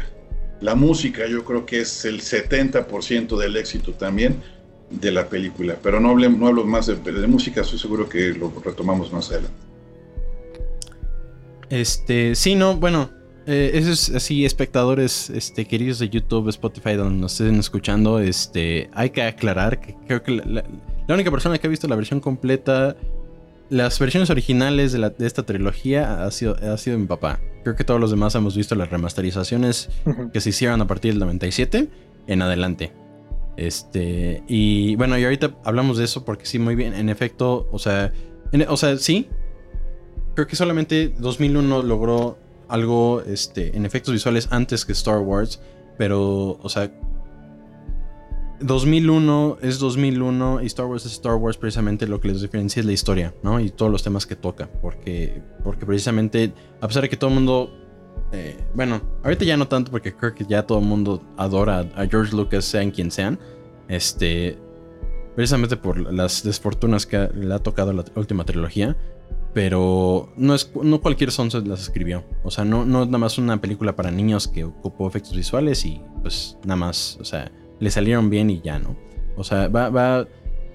La 0.61 0.75
música 0.75 1.25
yo 1.27 1.43
creo 1.43 1.65
que 1.65 1.81
es 1.81 2.05
el 2.05 2.21
70% 2.21 3.35
del 3.39 3.57
éxito 3.57 3.93
también 3.93 4.35
de 4.91 5.11
la 5.11 5.27
película, 5.29 5.77
pero 5.81 5.99
no, 5.99 6.13
hablem- 6.13 6.37
no 6.37 6.45
hablo 6.45 6.63
más 6.63 6.85
de, 6.85 6.97
de 6.97 7.25
música, 7.25 7.61
estoy 7.61 7.79
seguro 7.79 8.07
que 8.07 8.33
lo 8.35 8.53
retomamos 8.63 9.11
más 9.11 9.31
adelante. 9.31 9.72
Este, 11.73 12.35
sí, 12.35 12.53
no, 12.53 12.75
bueno, 12.77 13.09
eh, 13.47 13.71
eso 13.73 13.91
es 13.91 14.09
así, 14.13 14.45
espectadores 14.45 15.31
este, 15.31 15.65
queridos 15.65 15.97
de 15.97 16.07
YouTube, 16.09 16.49
Spotify, 16.49 16.93
donde 16.93 17.19
nos 17.19 17.39
estén 17.41 17.55
escuchando, 17.59 18.19
este, 18.19 18.91
hay 18.93 19.09
que 19.09 19.23
aclarar 19.23 19.81
que 19.81 19.95
creo 20.07 20.21
que 20.21 20.31
la, 20.33 20.45
la- 20.45 20.63
la 21.07 21.15
única 21.15 21.31
persona 21.31 21.57
que 21.57 21.65
ha 21.65 21.69
visto 21.69 21.87
la 21.87 21.95
versión 21.95 22.19
completa, 22.19 22.95
las 23.71 23.97
versiones 23.97 24.29
originales 24.29 24.91
de, 24.91 24.99
la- 24.99 25.09
de 25.09 25.25
esta 25.25 25.43
trilogía 25.43 26.23
ha 26.23 26.29
sido, 26.29 26.55
ha 26.55 26.77
sido 26.77 26.99
mi 26.99 27.07
papá. 27.07 27.39
Creo 27.63 27.75
que 27.75 27.83
todos 27.83 27.99
los 27.99 28.11
demás 28.11 28.35
hemos 28.35 28.55
visto 28.55 28.75
las 28.75 28.89
remasterizaciones 28.91 29.89
que 30.31 30.41
se 30.41 30.49
hicieron 30.49 30.79
a 30.79 30.85
partir 30.87 31.13
del 31.13 31.19
97 31.21 31.89
en 32.27 32.41
adelante. 32.43 32.93
Este, 33.57 34.43
y 34.47 34.95
bueno, 34.95 35.17
y 35.17 35.23
ahorita 35.23 35.55
hablamos 35.65 35.97
de 35.97 36.05
eso 36.05 36.23
porque 36.23 36.45
sí, 36.45 36.59
muy 36.59 36.75
bien, 36.75 36.93
en 36.93 37.09
efecto, 37.09 37.67
o 37.71 37.79
sea, 37.79 38.13
en- 38.51 38.67
o 38.69 38.77
sea, 38.77 38.95
sí, 38.97 39.27
creo 40.33 40.47
que 40.47 40.55
solamente 40.55 41.13
2001 41.17 41.83
logró 41.83 42.37
algo 42.67 43.21
este, 43.21 43.75
en 43.75 43.85
efectos 43.85 44.13
visuales 44.13 44.47
antes 44.51 44.85
que 44.85 44.93
Star 44.93 45.19
Wars, 45.19 45.59
pero, 45.97 46.57
o 46.61 46.69
sea, 46.69 46.91
2001 48.59 49.57
es 49.61 49.79
2001 49.79 50.61
y 50.61 50.65
Star 50.67 50.85
Wars 50.85 51.05
es 51.05 51.13
Star 51.13 51.35
Wars, 51.35 51.57
precisamente 51.57 52.07
lo 52.07 52.19
que 52.19 52.29
les 52.29 52.41
diferencia 52.41 52.79
es 52.79 52.85
la 52.85 52.93
historia, 52.93 53.33
¿no? 53.43 53.59
Y 53.59 53.69
todos 53.69 53.91
los 53.91 54.03
temas 54.03 54.25
que 54.25 54.35
toca, 54.35 54.69
porque, 54.81 55.41
porque 55.63 55.85
precisamente, 55.85 56.53
a 56.81 56.87
pesar 56.87 57.03
de 57.03 57.09
que 57.09 57.17
todo 57.17 57.29
el 57.29 57.35
mundo, 57.35 57.71
eh, 58.31 58.57
bueno, 58.73 59.01
ahorita 59.23 59.45
ya 59.45 59.57
no 59.57 59.67
tanto 59.67 59.91
porque 59.91 60.15
creo 60.15 60.33
que 60.33 60.45
ya 60.45 60.65
todo 60.65 60.79
el 60.79 60.85
mundo 60.85 61.21
adora 61.37 61.85
a 61.95 62.07
George 62.07 62.35
Lucas, 62.35 62.65
sean 62.65 62.91
quien 62.91 63.11
sean, 63.11 63.37
este, 63.89 64.57
precisamente 65.35 65.77
por 65.77 65.99
las 66.13 66.43
desfortunas 66.43 67.05
que 67.05 67.29
le 67.33 67.53
ha 67.53 67.59
tocado 67.59 67.91
la 67.91 68.05
última 68.15 68.45
trilogía. 68.45 68.95
Pero 69.53 70.33
no 70.35 70.55
es 70.55 70.71
no 70.81 70.99
cualquier 70.99 71.31
sonso 71.31 71.61
las 71.61 71.81
escribió. 71.81 72.23
O 72.43 72.49
sea, 72.49 72.65
no, 72.65 72.85
no 72.85 73.03
es 73.03 73.07
nada 73.07 73.19
más 73.19 73.37
una 73.37 73.61
película 73.61 73.95
para 73.95 74.09
niños 74.09 74.47
que 74.47 74.63
ocupó 74.63 75.07
efectos 75.07 75.35
visuales 75.35 75.85
y 75.85 76.01
pues 76.21 76.57
nada 76.63 76.75
más, 76.75 77.17
o 77.21 77.25
sea, 77.25 77.51
le 77.79 77.91
salieron 77.91 78.29
bien 78.29 78.49
y 78.49 78.61
ya, 78.61 78.79
¿no? 78.79 78.95
O 79.37 79.43
sea, 79.43 79.67
va, 79.67 79.89
va. 79.89 80.27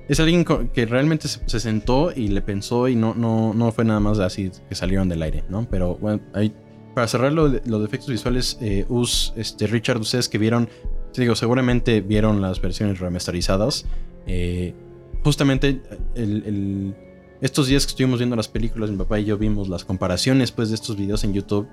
Es 0.08 0.20
alguien 0.20 0.44
que 0.44 0.86
realmente 0.86 1.28
se, 1.28 1.40
se 1.46 1.60
sentó 1.60 2.12
y 2.14 2.28
le 2.28 2.40
pensó 2.40 2.88
y 2.88 2.96
no, 2.96 3.14
no, 3.14 3.52
no 3.52 3.72
fue 3.72 3.84
nada 3.84 4.00
más 4.00 4.20
así 4.20 4.50
que 4.68 4.74
salieron 4.74 5.08
del 5.08 5.22
aire, 5.22 5.44
¿no? 5.50 5.66
Pero 5.68 5.96
bueno, 5.96 6.22
ahí, 6.32 6.54
para 6.94 7.06
cerrar 7.08 7.32
lo 7.32 7.50
de, 7.50 7.62
lo 7.66 7.78
de 7.78 7.84
efectos 7.84 8.08
visuales, 8.08 8.58
eh, 8.60 8.86
Us, 8.88 9.34
este, 9.36 9.66
Richard, 9.66 10.00
ustedes 10.00 10.28
que 10.28 10.38
vieron, 10.38 10.68
digo, 11.14 11.34
seguramente 11.34 12.00
vieron 12.00 12.40
las 12.40 12.60
versiones 12.60 13.00
remasterizadas. 13.00 13.86
eh, 14.26 14.72
justamente 15.24 15.82
el, 16.14 16.94
estos 17.40 17.66
días 17.68 17.86
que 17.86 17.90
estuvimos 17.90 18.18
viendo 18.18 18.36
las 18.36 18.48
películas, 18.48 18.90
mi 18.90 18.96
papá 18.96 19.20
y 19.20 19.24
yo 19.24 19.38
vimos 19.38 19.68
las 19.68 19.84
comparaciones 19.84 20.50
pues, 20.52 20.68
de 20.70 20.74
estos 20.74 20.96
videos 20.96 21.24
en 21.24 21.34
YouTube. 21.34 21.68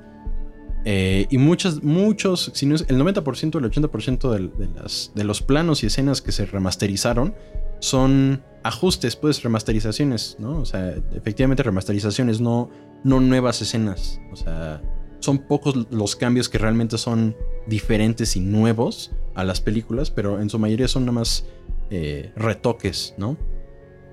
eh, 0.87 1.25
y 1.31 1.39
muchos, 1.39 1.81
muchos, 1.83 2.51
si 2.53 2.67
no 2.67 2.75
es 2.75 2.85
el 2.89 2.99
90%, 2.99 3.57
el 3.57 3.65
80% 3.65 4.31
del- 4.31 4.51
de, 4.55 4.67
las, 4.79 5.11
de 5.15 5.23
los 5.23 5.41
planos 5.41 5.81
y 5.83 5.87
escenas 5.87 6.21
que 6.21 6.31
se 6.31 6.45
remasterizaron 6.45 7.33
son 7.79 8.43
ajustes, 8.63 9.15
pues 9.15 9.41
remasterizaciones, 9.41 10.35
¿no? 10.39 10.59
O 10.59 10.65
sea, 10.65 10.93
efectivamente 11.15 11.63
remasterizaciones, 11.63 12.39
no, 12.39 12.69
no 13.03 13.19
nuevas 13.19 13.61
escenas. 13.63 14.19
O 14.31 14.35
sea, 14.35 14.81
son 15.21 15.39
pocos 15.39 15.87
los 15.89 16.15
cambios 16.15 16.49
que 16.49 16.59
realmente 16.59 16.99
son 16.99 17.35
diferentes 17.67 18.35
y 18.35 18.39
nuevos 18.39 19.11
a 19.33 19.43
las 19.43 19.61
películas, 19.61 20.11
pero 20.11 20.39
en 20.39 20.51
su 20.51 20.59
mayoría 20.59 20.87
son 20.87 21.03
nada 21.05 21.13
más 21.13 21.45
eh, 21.89 22.31
retoques, 22.35 23.15
¿no? 23.17 23.37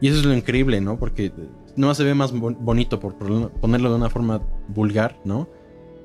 Y 0.03 0.09
eso 0.09 0.19
es 0.19 0.25
lo 0.27 0.35
increíble, 0.35 0.81
¿no? 0.83 0.99
Porque 0.99 1.33
no 1.77 1.95
se 1.95 2.05
ve 2.05 2.13
más 2.15 2.33
bon- 2.33 2.59
bonito 2.61 3.01
por 3.01 3.15
ponerlo 3.17 3.89
de 3.91 3.97
una 3.97 4.11
forma 4.11 4.43
vulgar, 4.69 5.17
¿no? 5.25 5.49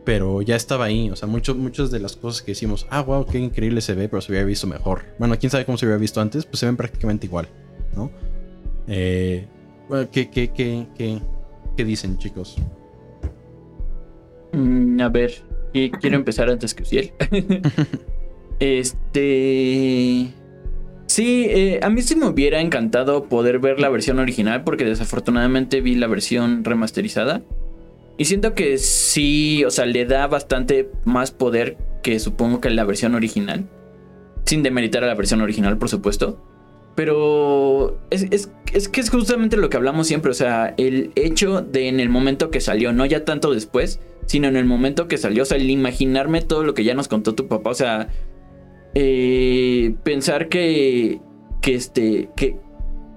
Pero 0.06 0.42
ya 0.42 0.56
estaba 0.56 0.86
ahí, 0.86 1.10
o 1.10 1.16
sea, 1.18 1.28
mucho- 1.28 1.56
muchas 1.56 1.92
de 1.92 2.00
las 2.00 2.16
cosas 2.16 2.42
que 2.42 2.52
decimos, 2.52 2.88
ah, 2.92 3.02
wow, 3.02 3.26
qué 3.26 3.40
increíble 3.40 3.82
se 3.82 3.94
ve, 3.96 4.08
pero 4.08 4.22
se 4.22 4.32
hubiera 4.32 4.46
visto 4.46 4.68
mejor. 4.68 5.02
Bueno, 5.20 5.36
quién 5.38 5.50
sabe 5.50 5.66
cómo 5.66 5.78
se 5.78 5.86
hubiera 5.86 6.00
visto 6.00 6.22
antes, 6.22 6.46
pues 6.46 6.60
se 6.60 6.66
ven 6.68 6.78
prácticamente 6.78 7.26
igual, 7.26 7.50
¿no? 7.96 8.10
Eh, 8.88 9.48
¿qué, 10.12 10.30
qué, 10.30 10.50
qué, 10.54 10.88
qué, 10.96 11.20
qué 11.76 11.84
dicen, 11.84 12.18
chicos? 12.20 12.56
Mm, 14.54 15.02
a 15.02 15.10
ver, 15.10 15.34
qui- 15.74 15.92
quiero 16.00 16.16
empezar 16.16 16.50
antes 16.50 16.74
que 16.74 16.84
Uciel. 16.84 17.12
este. 18.60 20.32
Sí, 21.08 21.46
eh, 21.50 21.80
a 21.82 21.90
mí 21.90 22.02
sí 22.02 22.16
me 22.16 22.28
hubiera 22.28 22.60
encantado 22.62 23.26
poder 23.26 23.60
ver 23.60 23.80
la 23.80 23.90
versión 23.90 24.20
original 24.20 24.64
porque 24.64 24.84
desafortunadamente 24.86 25.82
vi 25.82 25.96
la 25.96 26.08
versión 26.08 26.64
remasterizada. 26.64 27.42
Y 28.18 28.26
siento 28.26 28.54
que 28.54 28.78
sí, 28.78 29.64
o 29.66 29.72
sea, 29.72 29.86
le 29.86 30.06
da 30.06 30.28
bastante 30.28 30.90
más 31.06 31.32
poder 31.32 31.78
que 32.04 32.20
supongo 32.20 32.60
que 32.62 32.70
la 32.70 32.84
versión 32.84 33.16
original. 33.16 33.66
Sin 34.46 34.64
demeritar 34.64 35.04
a 35.04 35.08
la 35.08 35.16
versión 35.16 35.42
original, 35.42 35.78
por 35.78 35.90
supuesto. 35.90 36.42
Pero 36.96 38.00
es, 38.10 38.26
es- 38.32 38.52
es 38.74 38.90
que 38.90 39.00
es 39.02 39.10
justamente 39.10 39.56
lo 39.56 39.70
que 39.70 39.78
hablamos 39.78 40.08
siempre. 40.08 40.32
O 40.32 40.34
sea, 40.34 40.74
el 40.78 41.12
hecho 41.16 41.62
de 41.62 41.88
en 41.88 42.00
el 42.00 42.10
momento 42.10 42.50
que 42.50 42.60
salió, 42.60 42.92
no 42.92 43.06
ya 43.06 43.24
tanto 43.24 43.54
después, 43.54 44.00
sino 44.26 44.48
en 44.48 44.58
el 44.58 44.66
momento 44.66 45.08
que 45.08 45.18
salió. 45.18 45.44
O 45.44 45.46
sea, 45.46 45.58
el 45.58 45.70
imaginarme 45.70 46.42
todo 46.42 46.64
lo 46.64 46.74
que 46.74 46.84
ya 46.84 46.96
nos 46.96 47.08
contó 47.08 47.34
tu 47.36 47.48
papá. 47.48 47.70
O 47.70 47.76
sea, 47.76 48.10
eh, 48.96 49.96
pensar 50.04 50.50
que, 50.50 51.22
que 51.62 51.76
este, 51.76 52.30
que, 52.36 52.58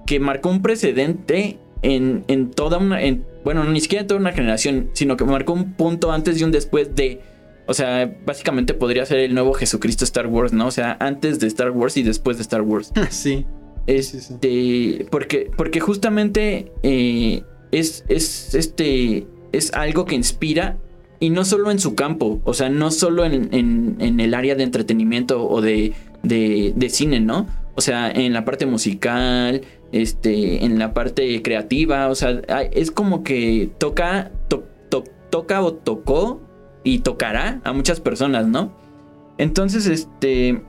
que 0.06 0.20
marcó 0.20 0.50
un 0.50 0.62
precedente 0.62 1.58
en, 1.82 2.24
en 2.28 2.50
toda 2.50 2.78
una, 2.78 3.02
en, 3.02 3.24
bueno, 3.44 3.64
ni 3.64 3.80
siquiera 3.80 4.02
en 4.02 4.08
toda 4.08 4.20
una 4.20 4.32
generación, 4.32 4.90
sino 4.92 5.16
que 5.16 5.24
marcó 5.24 5.52
un 5.52 5.74
punto 5.74 6.12
antes 6.12 6.40
y 6.40 6.44
un 6.44 6.50
después 6.50 6.94
de, 6.94 7.20
o 7.66 7.74
sea, 7.74 8.18
básicamente 8.26 8.74
podría 8.74 9.06
ser 9.06 9.20
el 9.20 9.34
nuevo 9.34 9.54
Jesucristo 9.54 10.04
Star 10.04 10.26
Wars, 10.26 10.52
¿no? 10.52 10.66
O 10.66 10.70
sea, 10.70 10.96
antes 11.00 11.40
de 11.40 11.46
Star 11.46 11.70
Wars 11.70 11.96
y 11.96 12.02
después 12.02 12.36
de 12.36 12.42
Star 12.42 12.62
Wars. 12.62 12.92
sí. 13.10 13.46
Este, 13.86 15.06
porque, 15.10 15.50
porque 15.56 15.80
justamente 15.80 16.70
eh, 16.82 17.42
es, 17.72 18.04
es, 18.08 18.54
este, 18.54 19.26
es 19.52 19.72
algo 19.72 20.04
que 20.04 20.14
inspira 20.14 20.78
y 21.20 21.28
no 21.28 21.44
solo 21.44 21.70
en 21.70 21.78
su 21.78 21.94
campo, 21.94 22.40
o 22.44 22.54
sea, 22.54 22.70
no 22.70 22.90
solo 22.90 23.26
en, 23.26 23.96
el 24.00 24.34
área 24.34 24.54
de 24.54 24.62
entretenimiento 24.62 25.46
o 25.46 25.60
de, 25.60 25.92
de, 26.22 26.88
cine, 26.88 27.20
¿no? 27.20 27.46
O 27.74 27.82
sea, 27.82 28.10
en 28.10 28.32
la 28.32 28.46
parte 28.46 28.64
musical, 28.64 29.60
este, 29.92 30.64
en 30.64 30.78
la 30.78 30.94
parte 30.94 31.42
creativa, 31.42 32.08
o 32.08 32.14
sea, 32.14 32.40
es 32.72 32.90
como 32.90 33.22
que 33.22 33.70
toca, 33.78 34.32
to- 34.48 34.64
to- 34.88 35.04
toca 35.30 35.62
o 35.62 35.74
tocó 35.74 36.40
y 36.84 37.00
tocará 37.00 37.60
a 37.64 37.72
muchas 37.74 38.00
personas, 38.00 38.46
¿no? 38.46 38.74
Entonces, 39.36 39.86
este, 39.86 40.62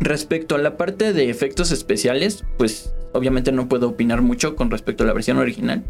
respecto 0.00 0.56
a 0.56 0.58
la 0.58 0.76
parte 0.76 1.12
de 1.12 1.30
efectos 1.30 1.70
especiales, 1.70 2.44
pues 2.58 2.92
obviamente 3.12 3.52
no 3.52 3.68
puedo 3.68 3.88
opinar 3.88 4.20
mucho 4.20 4.56
con 4.56 4.70
respecto 4.70 5.04
a 5.04 5.06
la 5.06 5.12
versión 5.12 5.38
original. 5.38 5.84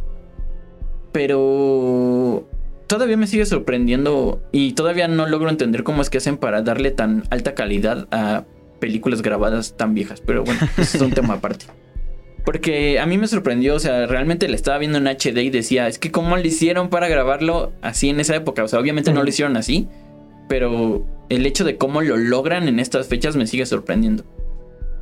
Pero 1.12 2.45
todavía 2.86 3.16
me 3.16 3.26
sigue 3.26 3.46
sorprendiendo 3.46 4.42
y 4.52 4.72
todavía 4.72 5.08
no 5.08 5.26
logro 5.26 5.50
entender 5.50 5.82
cómo 5.82 6.02
es 6.02 6.10
que 6.10 6.18
hacen 6.18 6.36
para 6.36 6.62
darle 6.62 6.90
tan 6.90 7.24
alta 7.30 7.54
calidad 7.54 8.08
a 8.10 8.44
películas 8.80 9.22
grabadas 9.22 9.76
tan 9.76 9.94
viejas. 9.94 10.20
Pero 10.20 10.44
bueno, 10.44 10.60
eso 10.78 10.96
es 10.96 11.02
un 11.02 11.12
tema 11.12 11.34
aparte. 11.34 11.66
Porque 12.44 13.00
a 13.00 13.06
mí 13.06 13.18
me 13.18 13.26
sorprendió, 13.26 13.74
o 13.74 13.80
sea, 13.80 14.06
realmente 14.06 14.48
le 14.48 14.54
estaba 14.54 14.78
viendo 14.78 14.98
en 14.98 15.08
HD 15.08 15.38
y 15.38 15.50
decía, 15.50 15.88
es 15.88 15.98
que 15.98 16.12
cómo 16.12 16.36
le 16.36 16.46
hicieron 16.46 16.90
para 16.90 17.08
grabarlo 17.08 17.72
así 17.82 18.08
en 18.08 18.20
esa 18.20 18.36
época. 18.36 18.62
O 18.62 18.68
sea, 18.68 18.78
obviamente 18.78 19.12
no 19.12 19.24
lo 19.24 19.28
hicieron 19.28 19.56
así, 19.56 19.88
pero 20.48 21.04
el 21.28 21.44
hecho 21.44 21.64
de 21.64 21.76
cómo 21.76 22.02
lo 22.02 22.16
logran 22.16 22.68
en 22.68 22.78
estas 22.78 23.08
fechas 23.08 23.34
me 23.34 23.48
sigue 23.48 23.66
sorprendiendo. 23.66 24.24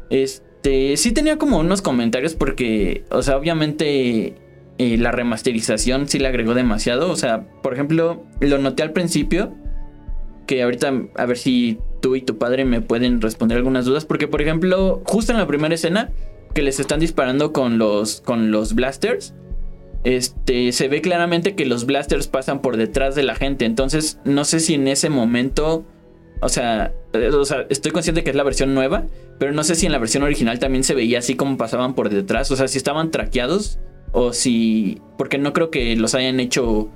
Este, 0.08 0.96
sí 0.96 1.12
tenía 1.12 1.36
como 1.36 1.58
unos 1.58 1.82
comentarios 1.82 2.34
porque, 2.34 3.04
o 3.10 3.20
sea, 3.20 3.36
obviamente 3.36 4.36
eh, 4.78 4.96
la 4.98 5.12
remasterización 5.12 6.08
sí 6.08 6.18
le 6.18 6.28
agregó 6.28 6.54
demasiado. 6.54 7.10
O 7.10 7.16
sea, 7.16 7.46
por 7.62 7.74
ejemplo, 7.74 8.24
lo 8.40 8.58
noté 8.58 8.82
al 8.82 8.92
principio, 8.92 9.54
que 10.46 10.62
ahorita 10.62 10.92
a 11.16 11.26
ver 11.26 11.38
si 11.38 11.78
tú 12.00 12.16
y 12.16 12.22
tu 12.22 12.38
padre 12.38 12.64
me 12.64 12.80
pueden 12.80 13.20
responder 13.20 13.56
algunas 13.56 13.84
dudas, 13.84 14.04
porque 14.04 14.28
por 14.28 14.42
ejemplo, 14.42 15.02
justo 15.06 15.32
en 15.32 15.38
la 15.38 15.46
primera 15.46 15.74
escena 15.74 16.10
que 16.54 16.62
les 16.62 16.80
están 16.80 17.00
disparando 17.00 17.52
con 17.52 17.78
los, 17.78 18.20
con 18.20 18.50
los 18.50 18.74
blasters, 18.74 19.34
este, 20.04 20.72
se 20.72 20.88
ve 20.88 21.00
claramente 21.00 21.54
que 21.54 21.66
los 21.66 21.86
blasters 21.86 22.28
pasan 22.28 22.60
por 22.60 22.76
detrás 22.76 23.14
de 23.14 23.22
la 23.22 23.34
gente. 23.34 23.64
Entonces, 23.64 24.20
no 24.24 24.44
sé 24.44 24.60
si 24.60 24.74
en 24.74 24.86
ese 24.86 25.08
momento, 25.08 25.84
o 26.40 26.48
sea, 26.48 26.92
eh, 27.14 27.28
o 27.28 27.44
sea, 27.44 27.66
estoy 27.70 27.92
consciente 27.92 28.22
que 28.22 28.30
es 28.30 28.36
la 28.36 28.42
versión 28.42 28.74
nueva, 28.74 29.04
pero 29.38 29.52
no 29.52 29.64
sé 29.64 29.74
si 29.74 29.86
en 29.86 29.92
la 29.92 29.98
versión 29.98 30.22
original 30.22 30.58
también 30.58 30.84
se 30.84 30.94
veía 30.94 31.20
así 31.20 31.36
como 31.36 31.56
pasaban 31.56 31.94
por 31.94 32.10
detrás. 32.10 32.50
O 32.50 32.56
sea, 32.56 32.68
si 32.68 32.76
estaban 32.76 33.10
traqueados 33.10 33.78
o 34.14 34.32
si, 34.32 35.02
porque 35.18 35.36
no 35.36 35.52
creo 35.52 35.70
que 35.70 35.96
los 35.96 36.14
hayan 36.14 36.40
hecho 36.40 36.88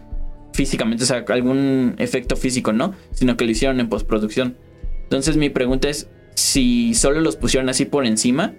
físicamente, 0.54 1.04
o 1.04 1.06
sea, 1.06 1.24
algún 1.28 1.94
efecto 1.98 2.36
físico, 2.36 2.72
¿no? 2.72 2.94
Sino 3.10 3.36
que 3.36 3.44
lo 3.44 3.50
hicieron 3.50 3.80
en 3.80 3.88
postproducción. 3.88 4.56
Entonces, 5.02 5.36
mi 5.36 5.50
pregunta 5.50 5.88
es 5.88 6.08
si 6.34 6.94
solo 6.94 7.20
los 7.20 7.36
pusieron 7.36 7.68
así 7.68 7.84
por 7.84 8.06
encima 8.06 8.54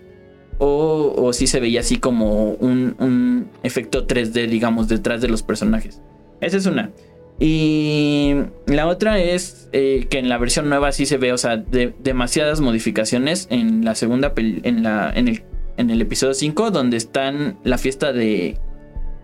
o, 0.57 1.32
si 1.32 1.47
se 1.47 1.62
veía 1.62 1.80
así 1.80 1.97
como 1.97 2.51
un, 2.51 3.47
efecto 3.64 4.05
3D, 4.05 4.47
digamos, 4.47 4.89
detrás 4.89 5.22
de 5.22 5.30
los 5.30 5.41
personajes. 5.41 6.01
Esa 6.41 6.57
es 6.57 6.66
una. 6.66 6.91
Y 7.39 8.36
la 8.68 8.88
otra 8.88 9.20
es 9.20 9.70
eh, 9.72 10.07
que 10.10 10.20
en 10.20 10.28
la 10.28 10.38
versión 10.38 10.68
nueva 10.68 10.91
sí 10.91 11.05
se 11.05 11.18
ve, 11.18 11.32
o 11.32 11.38
sea, 11.38 11.55
demasiadas 11.55 12.60
modificaciones 12.60 13.47
en 13.49 13.86
la 13.86 13.95
segunda, 13.95 14.34
en, 14.36 14.84
la, 14.84 15.14
en, 15.16 15.30
el, 15.30 15.43
en 15.80 15.89
el 15.89 16.01
episodio 16.01 16.34
5, 16.34 16.71
donde 16.71 16.97
están 16.97 17.57
la 17.63 17.77
fiesta 17.77 18.11
de, 18.11 18.57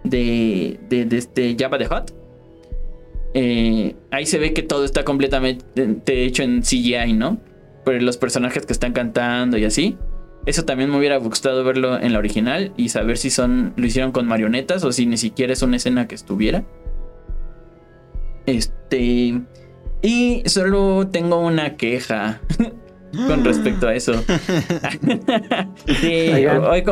de, 0.05 0.79
de, 0.87 1.17
este 1.17 1.55
Java 1.59 1.77
de 1.77 1.85
Hot. 1.87 2.15
Eh, 3.33 3.93
ahí 4.09 4.25
se 4.25 4.39
ve 4.39 4.53
que 4.53 4.63
todo 4.63 4.85
está 4.85 5.03
completamente 5.03 6.23
hecho 6.23 6.43
en 6.43 6.61
CGI, 6.61 7.11
¿no? 7.11 7.39
Pero 7.83 7.99
los 7.99 8.15
personajes 8.15 8.65
que 8.65 8.71
están 8.71 8.93
cantando 8.93 9.57
y 9.57 9.65
así. 9.65 9.97
Eso 10.45 10.63
también 10.63 10.89
me 10.91 10.97
hubiera 10.97 11.17
gustado 11.17 11.63
verlo 11.65 11.99
en 11.99 12.13
la 12.13 12.19
original 12.19 12.71
y 12.77 12.89
saber 12.89 13.17
si 13.17 13.31
son 13.31 13.73
lo 13.75 13.85
hicieron 13.85 14.11
con 14.11 14.25
marionetas 14.25 14.83
o 14.85 14.91
si 14.91 15.05
ni 15.07 15.17
siquiera 15.17 15.51
es 15.51 15.61
una 15.61 15.75
escena 15.75 16.07
que 16.07 16.15
estuviera. 16.15 16.63
Este 18.45 19.41
y 20.01 20.43
solo 20.45 21.07
tengo 21.07 21.39
una 21.39 21.75
queja 21.75 22.41
con 23.27 23.43
respecto 23.43 23.87
a 23.87 23.95
eso. 23.95 24.13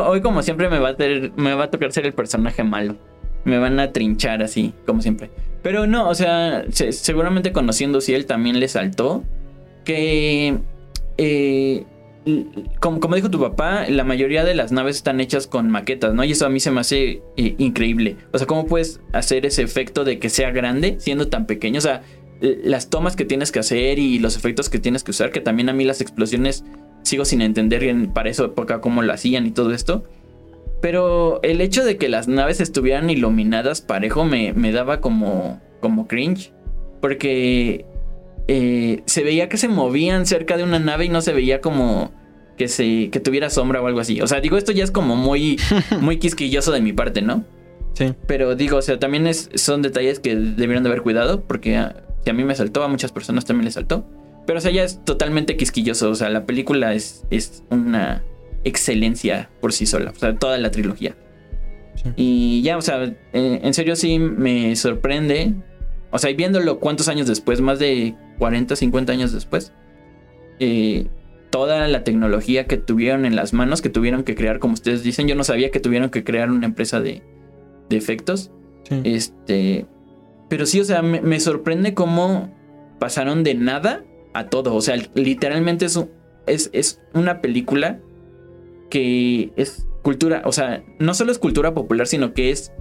hoy, 0.06 0.20
como 0.20 0.42
siempre 0.42 0.68
me 0.68 0.78
va, 0.78 0.90
a 0.90 0.96
me 1.36 1.54
va 1.54 1.64
a 1.64 1.70
tocar 1.70 1.92
ser 1.92 2.06
el 2.06 2.12
personaje 2.12 2.64
malo. 2.64 2.96
Me 3.44 3.58
van 3.58 3.78
a 3.78 3.92
trinchar 3.92 4.42
así, 4.42 4.72
como 4.86 5.02
siempre. 5.02 5.30
Pero 5.62 5.86
no, 5.86 6.08
o 6.08 6.14
sea, 6.14 6.64
seguramente 6.70 7.52
conociendo 7.52 8.00
si 8.00 8.14
él 8.14 8.26
también 8.26 8.58
le 8.58 8.68
saltó 8.68 9.22
que 9.84 10.58
eh, 11.18 11.84
como, 12.80 13.00
como, 13.00 13.16
dijo 13.16 13.30
tu 13.30 13.40
papá, 13.40 13.86
la 13.88 14.02
mayoría 14.02 14.44
de 14.44 14.54
las 14.54 14.72
naves 14.72 14.96
están 14.96 15.20
hechas 15.20 15.46
con 15.46 15.70
maquetas, 15.70 16.14
¿no? 16.14 16.24
Y 16.24 16.32
eso 16.32 16.46
a 16.46 16.48
mí 16.48 16.58
se 16.58 16.70
me 16.70 16.80
hace 16.80 17.22
eh, 17.36 17.54
increíble. 17.58 18.16
O 18.32 18.38
sea, 18.38 18.46
¿cómo 18.46 18.66
puedes 18.66 19.00
hacer 19.12 19.44
ese 19.44 19.62
efecto 19.62 20.04
de 20.04 20.18
que 20.18 20.30
sea 20.30 20.50
grande 20.50 20.96
siendo 20.98 21.28
tan 21.28 21.46
pequeño? 21.46 21.78
O 21.78 21.82
sea, 21.82 22.02
las 22.40 22.90
tomas 22.90 23.16
que 23.16 23.24
tienes 23.24 23.52
que 23.52 23.60
hacer 23.60 23.98
y 23.98 24.18
los 24.18 24.36
efectos 24.36 24.68
que 24.68 24.78
tienes 24.78 25.04
que 25.04 25.12
usar, 25.12 25.30
que 25.30 25.40
también 25.40 25.68
a 25.68 25.72
mí 25.72 25.84
las 25.84 26.00
explosiones 26.00 26.64
sigo 27.02 27.24
sin 27.24 27.42
entender 27.42 28.08
para 28.12 28.30
esa 28.30 28.44
época 28.44 28.80
cómo 28.80 29.02
lo 29.02 29.12
hacían 29.12 29.46
y 29.46 29.50
todo 29.50 29.72
esto. 29.72 30.04
Pero 30.80 31.40
el 31.42 31.60
hecho 31.60 31.84
de 31.84 31.96
que 31.96 32.08
las 32.08 32.28
naves 32.28 32.60
estuvieran 32.60 33.08
iluminadas 33.08 33.80
parejo 33.80 34.24
me, 34.24 34.52
me 34.52 34.72
daba 34.72 35.00
como, 35.00 35.60
como 35.80 36.06
cringe. 36.06 36.52
Porque 37.00 37.86
eh, 38.48 39.02
se 39.06 39.24
veía 39.24 39.48
que 39.48 39.56
se 39.56 39.68
movían 39.68 40.26
cerca 40.26 40.56
de 40.56 40.62
una 40.62 40.78
nave 40.78 41.06
y 41.06 41.08
no 41.08 41.22
se 41.22 41.32
veía 41.32 41.60
como 41.60 42.12
que 42.58 42.68
se 42.68 43.10
que 43.10 43.18
tuviera 43.18 43.50
sombra 43.50 43.80
o 43.80 43.86
algo 43.86 44.00
así. 44.00 44.20
O 44.20 44.26
sea, 44.26 44.40
digo, 44.40 44.58
esto 44.58 44.72
ya 44.72 44.84
es 44.84 44.90
como 44.90 45.16
muy 45.16 45.58
muy 46.00 46.18
quisquilloso 46.18 46.72
de 46.72 46.80
mi 46.80 46.92
parte, 46.92 47.22
¿no? 47.22 47.44
Sí. 47.94 48.12
Pero 48.26 48.54
digo, 48.54 48.78
o 48.78 48.82
sea, 48.82 48.98
también 48.98 49.26
es, 49.26 49.50
son 49.54 49.80
detalles 49.80 50.18
que 50.18 50.34
debieron 50.34 50.82
de 50.82 50.90
haber 50.90 51.02
cuidado 51.02 51.42
porque 51.42 51.76
a, 51.76 52.04
si 52.24 52.30
a 52.30 52.32
mí 52.32 52.44
me 52.44 52.54
saltó, 52.54 52.82
a 52.82 52.88
muchas 52.88 53.12
personas 53.12 53.44
también 53.44 53.66
les 53.66 53.74
saltó. 53.74 54.04
Pero 54.46 54.58
o 54.58 54.60
sea, 54.60 54.70
ya 54.70 54.84
es 54.84 55.02
totalmente 55.04 55.56
quisquilloso, 55.56 56.10
o 56.10 56.14
sea, 56.14 56.28
la 56.28 56.44
película 56.44 56.92
es 56.92 57.24
es 57.30 57.62
una 57.70 58.22
excelencia 58.64 59.50
por 59.60 59.72
sí 59.72 59.86
sola, 59.86 60.12
o 60.14 60.18
sea, 60.18 60.36
toda 60.36 60.58
la 60.58 60.70
trilogía. 60.70 61.16
Y 62.16 62.60
ya, 62.62 62.76
o 62.76 62.82
sea, 62.82 63.02
eh, 63.04 63.60
en 63.62 63.72
serio 63.72 63.96
sí 63.96 64.18
me 64.18 64.76
sorprende 64.76 65.54
o 66.14 66.18
sea, 66.18 66.30
y 66.30 66.34
viéndolo 66.34 66.78
cuántos 66.78 67.08
años 67.08 67.26
después, 67.26 67.60
más 67.60 67.80
de 67.80 68.14
40, 68.38 68.76
50 68.76 69.12
años 69.12 69.32
después, 69.32 69.72
eh, 70.60 71.08
toda 71.50 71.88
la 71.88 72.04
tecnología 72.04 72.68
que 72.68 72.76
tuvieron 72.76 73.26
en 73.26 73.34
las 73.34 73.52
manos, 73.52 73.82
que 73.82 73.88
tuvieron 73.88 74.22
que 74.22 74.36
crear, 74.36 74.60
como 74.60 74.74
ustedes 74.74 75.02
dicen, 75.02 75.26
yo 75.26 75.34
no 75.34 75.42
sabía 75.42 75.72
que 75.72 75.80
tuvieron 75.80 76.10
que 76.10 76.22
crear 76.22 76.52
una 76.52 76.66
empresa 76.66 77.00
de, 77.00 77.22
de 77.90 77.96
efectos. 77.96 78.52
Este, 79.02 79.86
pero 80.48 80.66
sí, 80.66 80.80
o 80.80 80.84
sea, 80.84 81.02
me, 81.02 81.40
sorprende 81.40 81.94
cómo 81.94 82.52
pasaron 82.98 83.44
de 83.44 83.54
nada 83.54 84.04
a 84.34 84.48
todo. 84.48 84.74
O 84.74 84.80
sea, 84.80 84.96
literalmente 85.14 85.86
es, 85.86 85.98
es, 86.46 86.70
es 86.72 87.00
una 87.12 87.40
película 87.40 88.00
que 88.90 89.52
es 89.56 89.86
cultura, 90.02 90.42
o 90.44 90.52
sea, 90.52 90.84
no 90.98 91.14
solo 91.14 91.32
es 91.32 91.38
cultura 91.38 91.74
popular, 91.74 92.06
sino 92.06 92.34
que 92.34 92.50
es 92.50 92.72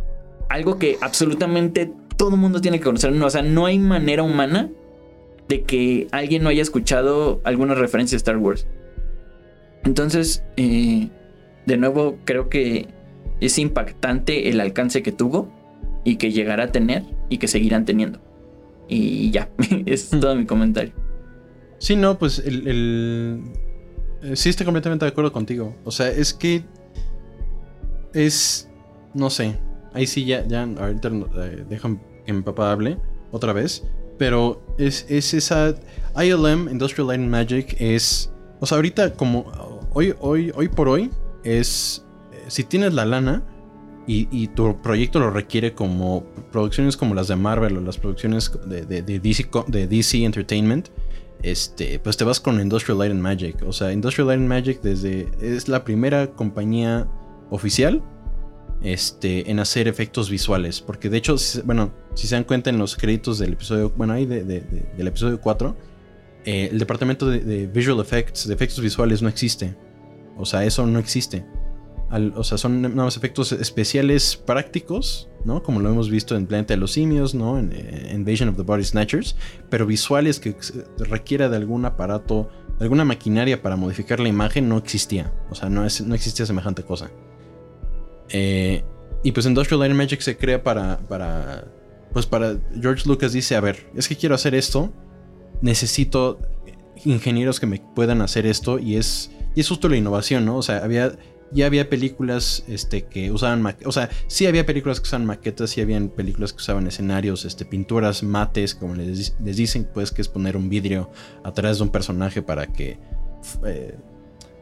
algo 0.49 0.77
que 0.77 0.97
absolutamente 1.01 1.91
todo 2.17 2.31
el 2.31 2.37
mundo 2.37 2.61
tiene 2.61 2.79
que 2.79 2.83
conocer. 2.83 3.11
o 3.13 3.29
sea, 3.29 3.41
no 3.41 3.65
hay 3.65 3.79
manera 3.79 4.23
humana 4.23 4.69
de 5.47 5.63
que 5.63 6.07
alguien 6.11 6.43
no 6.43 6.49
haya 6.49 6.61
escuchado 6.61 7.41
alguna 7.43 7.75
referencia 7.75 8.15
a 8.15 8.17
Star 8.17 8.37
Wars. 8.37 8.67
Entonces, 9.83 10.43
eh, 10.57 11.09
de 11.65 11.77
nuevo, 11.77 12.17
creo 12.25 12.49
que 12.49 12.87
es 13.41 13.57
impactante 13.57 14.49
el 14.49 14.61
alcance 14.61 15.03
que 15.03 15.11
tuvo 15.11 15.51
y 16.03 16.17
que 16.17 16.31
llegará 16.31 16.65
a 16.65 16.71
tener 16.71 17.03
y 17.29 17.37
que 17.37 17.47
seguirán 17.47 17.85
teniendo. 17.85 18.19
Y 18.87 19.31
ya, 19.31 19.49
es 19.85 20.09
todo 20.09 20.35
mi 20.35 20.45
comentario. 20.45 20.93
Sí, 21.77 21.95
no, 21.95 22.17
pues 22.17 22.39
el, 22.39 22.67
el, 22.67 23.43
Sí, 24.35 24.49
estoy 24.49 24.65
completamente 24.65 25.05
de 25.05 25.11
acuerdo 25.11 25.33
contigo. 25.33 25.75
O 25.83 25.91
sea, 25.91 26.09
es 26.09 26.33
que... 26.33 26.63
Es... 28.13 28.69
No 29.13 29.29
sé. 29.29 29.59
Ahí 29.93 30.07
sí 30.07 30.25
ya, 30.25 30.45
ya 30.47 30.63
ahorita 30.63 31.09
eh, 31.09 31.65
dejan 31.69 32.01
que 32.25 32.33
mi 32.33 32.41
papá 32.41 32.71
hable 32.71 32.97
otra 33.31 33.53
vez. 33.53 33.83
Pero 34.17 34.63
es, 34.77 35.05
es 35.09 35.33
esa. 35.33 35.75
ILM, 36.15 36.69
Industrial 36.69 37.07
Light 37.07 37.21
and 37.21 37.29
Magic, 37.29 37.75
es. 37.79 38.31
O 38.59 38.65
sea, 38.65 38.77
ahorita 38.77 39.13
como. 39.13 39.45
Hoy, 39.93 40.15
hoy, 40.19 40.51
hoy 40.55 40.67
por 40.67 40.87
hoy, 40.87 41.11
es. 41.43 42.03
Si 42.47 42.63
tienes 42.63 42.93
la 42.93 43.05
lana 43.05 43.43
y, 44.05 44.47
tu 44.49 44.81
proyecto 44.81 45.19
lo 45.19 45.29
requiere 45.31 45.73
como 45.73 46.25
producciones 46.51 46.97
como 46.97 47.15
las 47.15 47.27
de 47.27 47.35
Marvel 47.35 47.77
o 47.77 47.81
las 47.81 47.97
producciones 47.97 48.51
de, 48.65 48.85
de, 48.85 49.19
DC, 49.19 49.49
de 49.67 49.87
DC 49.87 50.23
Entertainment, 50.23 50.89
este, 51.41 51.99
pues 51.99 52.15
te 52.17 52.23
vas 52.23 52.39
con 52.39 52.59
Industrial 52.59 52.97
Light 52.97 53.11
and 53.11 53.21
Magic. 53.21 53.63
O 53.65 53.73
sea, 53.73 53.91
Industrial 53.91 54.27
Light 54.27 54.39
and 54.39 54.49
Magic 54.49 54.81
desde. 54.81 55.29
Es 55.41 55.67
la 55.67 55.83
primera 55.83 56.27
compañía 56.27 57.07
oficial 57.49 58.01
este, 58.81 59.49
en 59.51 59.59
hacer 59.59 59.87
efectos 59.87 60.29
visuales. 60.29 60.81
Porque 60.81 61.09
de 61.09 61.17
hecho, 61.17 61.35
bueno, 61.65 61.93
si 62.15 62.27
se 62.27 62.35
dan 62.35 62.45
cuenta 62.45 62.69
en 62.69 62.77
los 62.77 62.95
créditos 62.95 63.39
del 63.39 63.53
episodio, 63.53 63.91
bueno, 63.95 64.13
ahí 64.13 64.25
del 64.25 65.07
episodio 65.07 65.39
4, 65.39 65.75
eh, 66.45 66.69
el 66.71 66.79
departamento 66.79 67.29
de, 67.29 67.67
Visual 67.67 67.99
Effects, 67.99 68.47
de 68.47 68.53
efectos 68.53 68.81
visuales, 68.81 69.21
no 69.21 69.29
existe. 69.29 69.75
O 70.37 70.45
sea, 70.45 70.63
eso 70.63 70.85
no 70.87 70.97
existe. 70.97 71.45
O 72.35 72.43
sea, 72.43 72.57
son 72.57 72.81
nada 72.81 73.07
efectos 73.09 73.51
especiales 73.51 74.37
prácticos, 74.37 75.29
¿no? 75.45 75.63
Como 75.63 75.79
lo 75.79 75.89
hemos 75.89 76.09
visto 76.09 76.35
en 76.35 76.45
Planeta 76.45 76.73
de 76.73 76.79
los 76.79 76.91
Simios, 76.91 77.33
¿no? 77.33 77.57
En, 77.57 77.73
Invasion 78.11 78.49
of 78.49 78.55
the 78.55 78.63
Body 78.63 78.83
Snatchers. 78.83 79.35
Pero 79.69 79.85
visuales 79.85 80.39
que 80.39 80.55
requiera 80.97 81.49
de 81.49 81.57
algún 81.57 81.85
aparato, 81.85 82.49
de 82.77 82.85
alguna 82.85 83.03
maquinaria 83.03 83.61
para 83.61 83.75
modificar 83.75 84.19
la 84.19 84.29
imagen, 84.29 84.69
no 84.69 84.77
existía. 84.77 85.33
O 85.49 85.55
sea, 85.55 85.69
no, 85.69 85.85
es, 85.85 86.01
no 86.01 86.13
existía 86.13 86.45
semejante 86.45 86.83
cosa. 86.83 87.09
Eh, 88.29 88.83
y 89.23 89.31
pues 89.31 89.45
Industrial 89.45 89.79
Light 89.79 89.95
Magic 89.95 90.21
se 90.21 90.37
crea 90.37 90.63
para, 90.63 90.99
para. 90.99 91.65
Pues 92.11 92.25
para. 92.25 92.57
George 92.79 93.07
Lucas 93.07 93.33
dice: 93.33 93.55
A 93.55 93.61
ver, 93.61 93.87
es 93.95 94.07
que 94.07 94.15
quiero 94.15 94.35
hacer 94.35 94.53
esto. 94.53 94.93
Necesito 95.61 96.39
ingenieros 97.05 97.59
que 97.59 97.65
me 97.65 97.81
puedan 97.95 98.21
hacer 98.21 98.45
esto 98.45 98.79
y 98.79 98.97
es, 98.97 99.31
y 99.55 99.61
es 99.61 99.69
justo 99.69 99.89
la 99.89 99.97
innovación, 99.97 100.45
¿no? 100.45 100.57
O 100.57 100.61
sea, 100.61 100.77
había, 100.83 101.13
ya 101.53 101.65
había 101.67 101.89
películas 101.89 102.63
este, 102.67 103.03
que 103.03 103.31
usaban 103.31 103.61
maquetas, 103.61 103.87
o 103.87 103.91
sea, 103.91 104.09
sí 104.27 104.45
había 104.45 104.65
películas 104.65 104.99
que 104.99 105.03
usaban 105.03 105.25
maquetas, 105.25 105.69
sí 105.69 105.81
habían 105.81 106.09
películas 106.09 106.53
que 106.53 106.57
usaban 106.57 106.87
escenarios, 106.87 107.45
este, 107.45 107.65
pinturas, 107.65 108.23
mates, 108.23 108.75
como 108.75 108.95
les, 108.95 109.35
les 109.39 109.57
dicen, 109.57 109.87
pues 109.93 110.11
que 110.11 110.21
es 110.21 110.27
poner 110.27 110.57
un 110.57 110.69
vidrio 110.69 111.11
atrás 111.43 111.77
de 111.77 111.83
un 111.83 111.89
personaje 111.89 112.41
para 112.41 112.67
que... 112.67 112.97
Eh, 113.65 113.97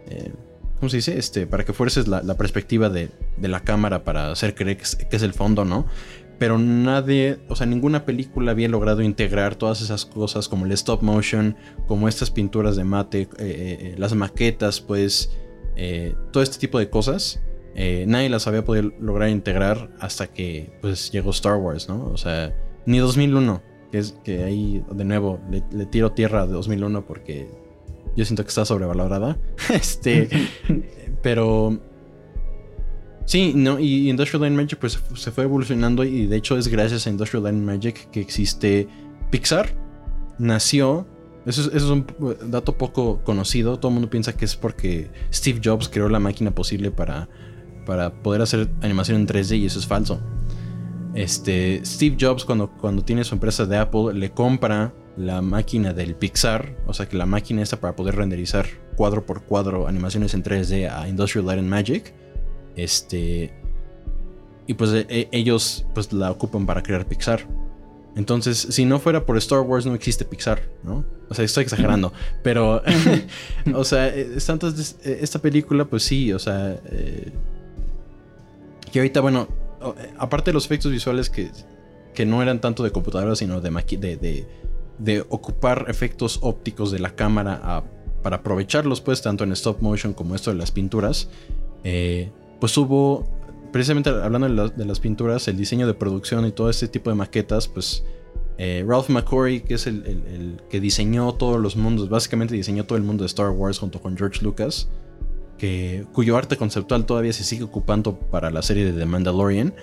eh, 0.07 0.33
¿Cómo 0.79 0.89
se 0.89 0.97
dice? 0.97 1.17
Este, 1.17 1.45
para 1.45 1.63
que 1.63 1.73
fuerces 1.73 2.07
la, 2.07 2.23
la 2.23 2.35
perspectiva 2.35 2.89
de, 2.89 3.09
de, 3.37 3.47
la 3.47 3.59
cámara 3.59 4.03
para 4.03 4.31
hacer 4.31 4.55
creer 4.55 4.77
que 4.77 5.15
es, 5.15 5.21
el 5.21 5.33
fondo, 5.33 5.63
¿no? 5.63 5.85
pero 6.39 6.57
nadie, 6.57 7.37
o 7.49 7.55
sea, 7.55 7.67
ninguna 7.67 8.03
película 8.03 8.49
había 8.49 8.67
logrado 8.67 9.03
integrar 9.03 9.53
todas 9.53 9.79
esas 9.81 10.07
cosas 10.07 10.47
como 10.47 10.65
el 10.65 10.71
stop 10.71 11.03
motion, 11.03 11.55
como 11.85 12.07
estas 12.07 12.31
pinturas 12.31 12.75
de 12.75 12.83
mate, 12.83 13.29
eh, 13.37 13.93
las 13.99 14.15
maquetas, 14.15 14.81
pues, 14.81 15.29
eh, 15.75 16.15
todo 16.31 16.43
este 16.43 16.57
tipo 16.57 16.79
de 16.79 16.89
cosas. 16.89 17.41
nadie 17.75 18.29
las 18.29 18.47
había 18.47 18.63
podido 18.63 18.91
lograr 18.99 19.29
integrar 19.29 19.89
hasta 19.99 20.27
que, 20.27 20.77
pues, 20.81 21.11
llegó 21.11 21.31
Star 21.31 21.57
Wars, 21.57 21.89
¿no? 21.89 22.05
O 22.05 22.17
sea, 22.17 22.55
ni 22.85 22.99
2001, 22.99 23.61
que 23.91 23.97
es 23.97 24.13
que 24.23 24.43
ahí, 24.43 24.83
de 24.91 25.05
nuevo, 25.05 25.39
le, 25.49 25.63
le 25.71 25.85
tiro 25.85 26.11
tierra 26.11 26.45
de 26.45 26.53
2001 26.53 27.05
porque 27.05 27.49
yo 28.15 28.25
siento 28.25 28.43
que 28.43 28.49
está 28.49 28.65
sobrevalorada. 28.65 29.37
este, 29.73 30.29
pero 31.21 31.79
Sí, 33.25 33.53
no, 33.55 33.79
y 33.79 34.09
Industrial 34.09 34.41
Light 34.41 34.53
Magic 34.53 34.79
pues 34.79 34.99
se 35.15 35.31
fue 35.31 35.43
evolucionando 35.45 36.03
y 36.03 36.25
de 36.25 36.35
hecho 36.37 36.57
es 36.57 36.67
gracias 36.67 37.07
a 37.07 37.09
Industrial 37.09 37.43
Light 37.43 37.55
Magic 37.55 38.09
que 38.11 38.19
existe 38.19 38.87
Pixar. 39.29 39.69
Nació, 40.37 41.07
eso 41.45 41.71
es, 41.71 41.83
un 41.83 42.05
dato 42.45 42.77
poco 42.77 43.21
conocido, 43.23 43.77
todo 43.77 43.89
el 43.89 43.93
mundo 43.95 44.09
piensa 44.09 44.35
que 44.35 44.45
es 44.45 44.55
porque 44.55 45.09
Steve 45.33 45.59
Jobs 45.63 45.89
creó 45.89 46.09
la 46.09 46.19
máquina 46.19 46.51
posible 46.51 46.91
para, 46.91 47.29
para 47.85 48.21
poder 48.21 48.41
hacer 48.41 48.69
animación 48.81 49.17
en 49.19 49.27
3D 49.27 49.59
y 49.59 49.65
eso 49.65 49.79
es 49.79 49.87
falso. 49.87 50.19
Este, 51.13 51.81
Steve 51.83 52.17
Jobs 52.19 52.45
cuando, 52.45 52.69
cuando 52.71 53.03
tiene 53.03 53.23
su 53.23 53.35
empresa 53.35 53.65
de 53.65 53.77
Apple 53.77 54.13
le 54.13 54.31
compra 54.31 54.93
la 55.17 55.41
máquina 55.41 55.93
del 55.93 56.15
Pixar, 56.15 56.77
o 56.87 56.93
sea 56.93 57.09
que 57.09 57.17
la 57.17 57.25
máquina 57.25 57.61
está 57.61 57.79
para 57.79 57.95
poder 57.95 58.15
renderizar 58.15 58.65
cuadro 58.95 59.25
por 59.25 59.43
cuadro 59.43 59.87
animaciones 59.87 60.33
en 60.33 60.43
3D 60.43 60.89
a 60.89 61.07
Industrial 61.07 61.45
Light 61.45 61.59
and 61.59 61.69
Magic 61.69 62.13
este. 62.75 63.53
Y 64.67 64.73
pues 64.73 64.91
e, 64.93 65.27
ellos 65.31 65.85
pues 65.93 66.11
la 66.13 66.31
ocupan 66.31 66.65
para 66.65 66.81
crear 66.81 67.05
Pixar. 67.05 67.47
Entonces, 68.15 68.67
si 68.69 68.85
no 68.85 68.99
fuera 68.99 69.25
por 69.25 69.37
Star 69.37 69.61
Wars, 69.61 69.85
no 69.85 69.95
existe 69.95 70.25
Pixar, 70.25 70.61
¿no? 70.83 71.05
O 71.29 71.33
sea, 71.33 71.45
estoy 71.45 71.63
exagerando. 71.63 72.11
Pero, 72.43 72.81
o 73.73 73.83
sea, 73.83 74.07
eh, 74.07 74.37
eh, 74.37 75.19
esta 75.21 75.39
película, 75.39 75.85
pues 75.85 76.03
sí, 76.03 76.33
o 76.33 76.39
sea. 76.39 76.79
Eh, 76.91 77.31
que 78.91 78.99
ahorita, 78.99 79.21
bueno, 79.21 79.47
aparte 80.17 80.51
de 80.51 80.53
los 80.53 80.65
efectos 80.65 80.91
visuales 80.91 81.29
que, 81.29 81.49
que 82.13 82.25
no 82.25 82.41
eran 82.41 82.59
tanto 82.59 82.83
de 82.83 82.91
computadora, 82.91 83.37
sino 83.37 83.61
de, 83.61 83.69
de, 83.71 84.47
de, 84.97 85.25
ocupar 85.29 85.85
efectos 85.87 86.39
ópticos 86.41 86.91
de 86.91 86.99
la 86.99 87.15
cámara 87.15 87.83
para 88.21 88.37
aprovecharlos, 88.37 88.99
pues, 88.99 89.21
tanto 89.21 89.45
en 89.45 89.53
stop 89.53 89.81
motion 89.81 90.13
como 90.13 90.35
esto 90.35 90.51
de 90.51 90.57
las 90.57 90.71
pinturas. 90.71 91.29
Eh, 91.83 92.31
pues 92.59 92.77
hubo, 92.77 93.27
precisamente 93.71 94.09
hablando 94.09 94.69
de, 94.69 94.85
las 94.85 94.99
pinturas, 94.99 95.47
el 95.47 95.57
diseño 95.57 95.87
de 95.87 95.93
producción 95.93 96.45
y 96.45 96.51
todo 96.51 96.69
este 96.69 96.87
tipo 96.87 97.09
de 97.09 97.15
maquetas, 97.15 97.67
pues 97.67 98.03
eh, 98.57 98.83
Ralph 98.87 99.09
McCory, 99.09 99.61
que 99.61 99.75
es 99.75 99.87
el, 99.87 100.61
que 100.69 100.79
diseñó 100.79 101.33
todos 101.33 101.59
los 101.59 101.75
mundos, 101.75 102.09
básicamente 102.09 102.55
diseñó 102.55 102.85
todo 102.85 102.97
el 102.97 103.03
mundo 103.03 103.23
de 103.23 103.27
Star 103.27 103.49
Wars 103.49 103.79
junto 103.79 104.01
con 104.01 104.17
George 104.17 104.43
Lucas, 104.43 104.89
que, 105.57 106.05
cuyo 106.13 106.37
arte 106.37 106.57
conceptual 106.57 107.05
todavía 107.05 107.33
se 107.33 107.43
sigue 107.43 107.63
ocupando 107.63 108.19
para 108.19 108.51
la 108.51 108.61
serie 108.61 108.85
de 108.85 108.93
The 108.93 109.05
Mandalorian. 109.05 109.73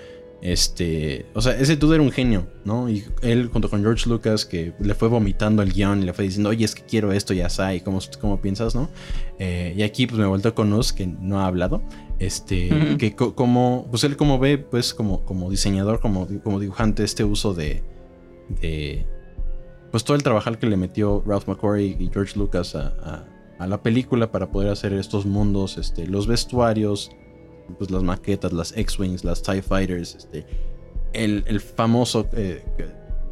Este, 0.41 1.27
o 1.35 1.41
sea, 1.41 1.59
ese 1.59 1.77
dude 1.77 1.97
era 1.97 2.03
un 2.03 2.13
genio, 2.13 2.47
¿no? 2.65 2.89
Y 2.89 3.05
él 3.23 3.49
junto 3.49 3.69
con 3.69 3.83
George 3.83 4.09
Lucas 4.09 4.47
que 4.47 4.73
le 4.79 4.95
fue 4.95 5.09
vomitando 5.09 5.63
el 5.63 5.73
guion 5.73 6.03
y 6.03 6.05
le 6.07 6.13
fue 6.13 6.25
diciendo, 6.25 6.51
oye, 6.51 6.65
es 6.65 6.77
que 6.77 6.83
quiero 6.83 7.13
esto, 7.13 7.35
ya 7.35 7.47
está, 7.47 7.75
y 7.75 7.81
cómo, 7.81 7.99
cómo 8.21 8.41
piensas, 8.41 8.77
¿no? 8.77 8.89
Eh, 9.41 9.75
y 9.77 9.83
aquí 9.83 10.07
pues 10.07 10.19
me 10.21 10.27
vuelto 10.27 10.55
con 10.55 10.73
Us, 10.73 10.93
que 10.93 11.09
no 11.09 11.41
ha 11.41 11.47
hablado, 11.47 11.83
este, 12.19 12.97
que 12.99 13.15
como, 13.15 13.87
pues 13.91 14.05
él 14.05 14.17
como 14.17 14.39
ve, 14.39 14.59
pues 14.59 14.95
como, 14.95 15.25
como 15.25 15.51
diseñador, 15.51 16.01
como, 16.01 16.27
como 16.43 16.61
dibujante, 16.61 17.05
este 17.05 17.25
uso 17.25 17.55
de, 17.55 17.83
de, 18.61 19.07
pues 19.91 20.05
todo 20.05 20.17
el 20.17 20.23
trabajo 20.23 20.53
que 20.59 20.67
le 20.67 20.77
metió 20.77 21.23
Ralph 21.27 21.47
McCory 21.47 21.97
y 21.99 22.11
George 22.13 22.39
Lucas 22.39 22.75
a, 22.75 23.27
a 23.59 23.67
la 23.67 23.83
película 23.83 24.31
para 24.31 24.51
poder 24.51 24.71
hacer 24.71 24.93
estos 24.93 25.27
mundos, 25.27 25.79
este, 25.79 26.07
los 26.07 26.27
vestuarios, 26.27 27.11
pues, 27.77 27.91
las 27.91 28.03
maquetas, 28.03 28.53
las 28.53 28.77
X-Wings, 28.77 29.25
las 29.25 29.43
TIE 29.43 29.63
Fighters, 29.63 30.15
este, 30.15 30.47
el, 31.13 31.61
famoso 31.61 32.29
eh, 32.33 32.65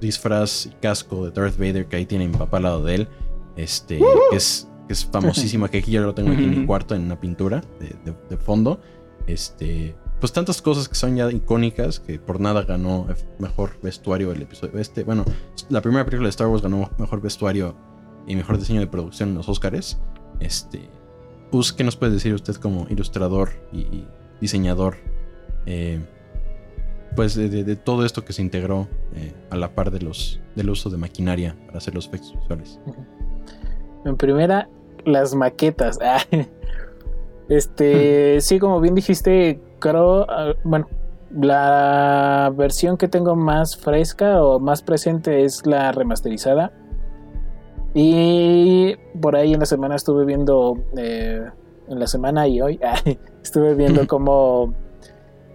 disfraz 0.01 0.66
y 0.66 0.70
casco 0.80 1.24
de 1.24 1.30
Darth 1.30 1.57
Vader 1.57 1.87
que 1.87 1.97
ahí 1.97 2.07
tiene 2.07 2.28
mi 2.28 2.37
papá 2.37 2.57
al 2.59 2.64
lado 2.64 2.84
de 2.84 2.95
él, 2.97 3.09
este, 3.57 3.99
que 4.30 4.37
es, 4.37 4.68
es 4.89 5.05
famosísima, 5.05 5.68
que 5.68 5.78
aquí 5.78 5.91
yo 5.91 6.03
lo 6.03 6.14
tengo 6.14 6.32
aquí 6.32 6.45
en 6.45 6.61
mi 6.61 6.66
cuarto 6.66 6.95
en 6.95 7.03
una 7.03 7.20
pintura 7.20 7.62
de, 7.80 8.37
fondo. 8.37 8.80
Este, 9.26 9.97
pues 10.20 10.32
tantas 10.32 10.62
cosas 10.62 10.89
que 10.89 10.95
son 10.95 11.16
ya 11.16 11.30
icónicas 11.30 11.99
que 11.99 12.18
por 12.18 12.41
nada 12.41 12.62
ganó 12.62 13.09
mejor 13.39 13.80
vestuario 13.82 14.32
el 14.32 14.43
episodio 14.43 14.78
este. 14.78 15.05
Bueno, 15.05 15.24
la 15.68 15.80
primera 15.80 16.05
película 16.05 16.26
de 16.26 16.30
Star 16.30 16.47
Wars 16.47 16.62
ganó 16.62 16.91
mejor 16.99 17.20
vestuario 17.20 17.74
y 18.26 18.37
mejor 18.37 18.59
diseño 18.59 18.80
de 18.80 18.87
producción 18.87 19.30
en 19.30 19.34
los 19.37 19.49
Oscars. 19.49 19.99
Este, 20.41 20.89
pues, 21.51 21.72
¿qué 21.72 21.82
nos 21.82 21.97
puede 21.97 22.12
decir 22.12 22.34
usted 22.34 22.55
como 22.57 22.87
ilustrador 22.89 23.51
y 23.72 24.05
diseñador, 24.41 24.97
eh, 25.66 26.01
pues 27.14 27.34
de, 27.34 27.76
todo 27.76 28.05
esto 28.05 28.24
que 28.24 28.32
se 28.32 28.43
integró 28.43 28.89
eh, 29.14 29.32
a 29.51 29.57
la 29.57 29.74
par 29.74 29.91
de 29.91 30.01
los, 30.01 30.41
del 30.55 30.70
uso 30.70 30.91
de 30.91 30.99
maquinaria 30.99 31.57
para 31.66 31.78
hacer 31.78 31.95
los 31.95 32.07
efectos 32.07 32.34
visuales. 32.34 32.78
En 34.05 34.16
primera, 34.16 34.68
las 35.07 35.34
maquetas. 35.34 35.98
Ah, 36.02 36.20
este, 37.48 38.40
sí, 38.40 38.59
como 38.59 38.80
bien 38.80 38.94
dijiste, 38.94 39.61
creo, 39.78 40.26
ah, 40.28 40.54
bueno, 40.64 40.88
la 41.30 42.52
versión 42.54 42.96
que 42.96 43.09
tengo 43.09 43.34
más 43.36 43.76
fresca 43.76 44.42
o 44.42 44.61
más 44.61 44.82
presente 44.82 45.44
es 45.44 45.64
la 45.66 45.92
remasterizada. 45.92 46.72
Y 47.94 48.94
por 49.22 49.36
ahí 49.36 49.54
en 49.54 49.61
la 49.61 49.66
semana 49.66 49.96
estuve 49.96 50.26
viendo 50.26 50.76
eh, 50.98 51.46
en 51.88 51.98
la 51.98 52.07
semana 52.07 52.46
y 52.46 52.61
hoy 52.61 52.78
estuve 53.42 53.74
viendo 53.74 54.07
cómo, 54.07 54.74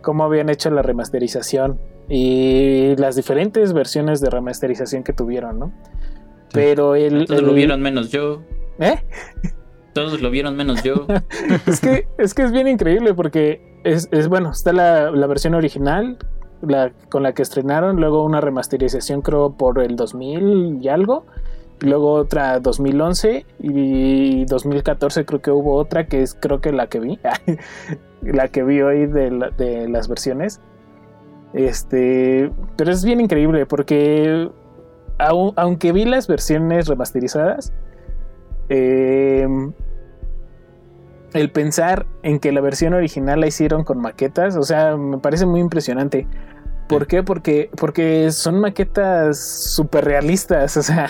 cómo 0.02 0.24
habían 0.24 0.50
hecho 0.50 0.72
la 0.72 0.82
remasterización 0.82 1.80
y 2.10 2.96
las 2.96 3.16
diferentes 3.16 3.74
versiones 3.74 4.22
de 4.22 4.30
remasterización 4.30 5.04
que 5.04 5.14
tuvieron, 5.14 5.60
¿no? 5.60 5.72
Pero 6.52 6.96
el... 6.96 7.26
Todos 7.26 7.44
lo 7.44 7.54
vieron 7.54 7.82
menos 7.82 8.10
yo. 8.10 8.42
¿Eh? 8.80 9.04
Todos 9.94 10.22
lo 10.22 10.30
vieron 10.30 10.56
menos 10.56 10.84
yo. 10.84 11.06
es, 11.68 11.80
que, 11.80 12.08
es 12.18 12.34
que 12.34 12.44
es 12.44 12.52
bien 12.52 12.68
increíble 12.68 13.14
porque 13.14 13.80
es, 13.84 14.08
bueno, 14.28 14.52
está 14.52 14.74
la, 14.74 15.12
la 15.12 15.28
versión 15.28 15.54
original 15.54 16.18
la, 16.62 16.92
con 17.10 17.24
la 17.24 17.34
que 17.34 17.42
estrenaron, 17.42 17.98
luego 17.98 18.24
una 18.24 18.42
remasterización 18.42 19.22
creo 19.22 19.52
por 19.58 19.80
el 19.80 19.96
2000 19.96 20.80
y 20.82 20.88
algo, 20.88 21.26
luego 21.80 22.14
otra 22.14 22.60
2011 22.60 23.46
y 23.60 24.46
2014 24.46 25.26
creo 25.26 25.42
que 25.42 25.52
hubo 25.52 25.76
otra 25.76 26.08
que 26.08 26.22
es 26.22 26.36
creo 26.36 26.62
que 26.62 26.72
la 26.72 26.88
que 26.88 27.00
vi, 27.00 27.20
la 28.22 28.48
que 28.50 28.64
vi 28.64 28.82
hoy 28.82 29.08
de, 29.08 29.88
las 29.90 30.08
versiones. 30.08 30.62
Este, 31.54 32.50
pero 32.78 32.92
es 32.92 33.04
bien 33.04 33.20
increíble 33.20 33.66
porque 33.66 34.50
aunque 35.18 35.92
vi 35.92 36.06
las 36.06 36.28
versiones 36.28 36.88
remasterizadas, 36.88 37.74
em, 38.72 39.74
el 41.34 41.52
pensar 41.52 42.06
en 42.24 42.40
que 42.40 42.52
la 42.52 42.62
versión 42.62 42.94
original 42.94 43.42
la 43.42 43.48
hicieron 43.48 43.84
con 43.84 44.00
maquetas, 44.00 44.56
o 44.56 44.64
sea, 44.64 44.96
me 44.98 45.18
parece 45.18 45.46
muy 45.46 45.60
impresionante. 45.60 46.28
¿Por 46.88 47.08
qué? 47.08 47.24
Porque, 47.24 47.70
porque 47.78 48.32
son 48.32 48.60
maquetas 48.60 49.40
súper 49.76 50.06
realistas, 50.06 50.78
o 50.78 50.84
sea, 50.84 51.10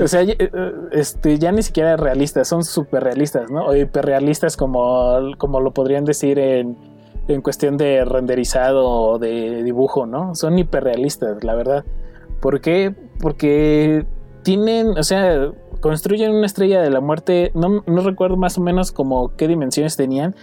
o 0.00 0.06
sea, 0.06 0.22
eh, 0.22 0.50
este, 0.92 1.38
ya 1.38 1.50
ni 1.50 1.62
siquiera 1.62 1.96
realistas, 1.96 2.46
son 2.46 2.62
súper 2.64 3.02
realistas, 3.02 3.50
¿no? 3.50 3.66
O 3.66 3.74
hiperrealistas 3.74 4.56
como, 4.56 5.18
como 5.38 5.60
lo 5.60 5.72
podrían 5.72 6.04
decir 6.04 6.38
en, 6.38 6.76
en 7.26 7.42
cuestión 7.42 7.76
de 7.76 8.04
renderizado 8.04 8.88
o 8.88 9.18
de 9.18 9.64
dibujo, 9.64 10.06
¿no? 10.06 10.34
Son 10.34 10.58
hiperrealistas, 10.58 11.42
la 11.42 11.54
verdad. 11.54 11.84
¿Por 12.40 12.60
qué? 12.60 12.94
Porque 13.20 14.06
tienen, 14.42 14.96
o 14.96 15.02
sea, 15.02 15.52
construyen 15.80 16.32
una 16.32 16.46
estrella 16.46 16.80
de 16.82 16.90
la 16.90 17.00
muerte, 17.00 17.50
no, 17.54 17.82
no 17.86 18.02
recuerdo 18.02 18.36
más 18.36 18.58
o 18.58 18.60
menos 18.60 18.92
como 18.92 19.34
qué 19.36 19.48
dimensiones 19.48 19.96
tenían, 19.96 20.34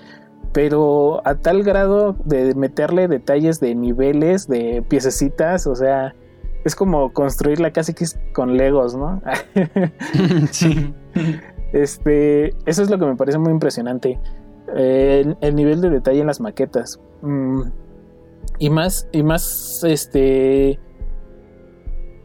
pero 0.53 1.21
a 1.25 1.35
tal 1.35 1.63
grado 1.63 2.15
de 2.23 2.55
meterle 2.55 3.07
detalles 3.07 3.59
de 3.59 3.75
niveles, 3.75 4.47
de 4.47 4.83
piececitas, 4.87 5.67
o 5.67 5.75
sea, 5.75 6.15
es 6.63 6.75
como 6.75 7.13
construirla 7.13 7.71
casi 7.71 7.93
que 7.93 8.05
con 8.33 8.57
Legos, 8.57 8.95
¿no? 8.95 9.21
sí. 10.51 10.93
Este, 11.73 12.53
eso 12.65 12.83
es 12.83 12.89
lo 12.89 12.97
que 12.97 13.05
me 13.05 13.15
parece 13.15 13.37
muy 13.37 13.51
impresionante. 13.51 14.19
Eh, 14.75 15.23
el, 15.25 15.37
el 15.41 15.55
nivel 15.55 15.81
de 15.81 15.89
detalle 15.89 16.21
en 16.21 16.27
las 16.27 16.39
maquetas. 16.39 16.99
Mm, 17.21 17.61
y 18.57 18.69
más, 18.69 19.07
y 19.11 19.23
más, 19.23 19.83
este, 19.83 20.79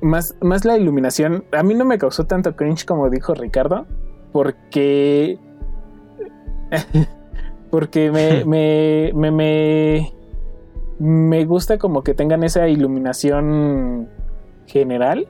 más, 0.01 0.37
más 0.41 0.65
la 0.65 0.77
iluminación. 0.77 1.45
A 1.53 1.63
mí 1.63 1.75
no 1.75 1.85
me 1.85 1.99
causó 1.99 2.25
tanto 2.25 2.57
cringe 2.57 2.85
como 2.85 3.11
dijo 3.11 3.35
Ricardo, 3.35 3.87
porque, 4.33 5.39
porque 7.71 8.11
me, 8.11 8.45
me, 8.45 9.13
me, 9.15 9.31
me, 9.31 10.13
me 10.99 11.45
gusta 11.45 11.79
como 11.79 12.03
que 12.03 12.15
tengan 12.15 12.45
esa 12.45 12.69
iluminación 12.69 14.09
general 14.67 15.29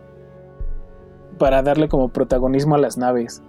para 1.39 1.63
darle 1.63 1.89
como 1.89 2.11
protagonismo 2.11 2.75
a 2.75 2.79
las 2.79 2.99
naves. 2.99 3.43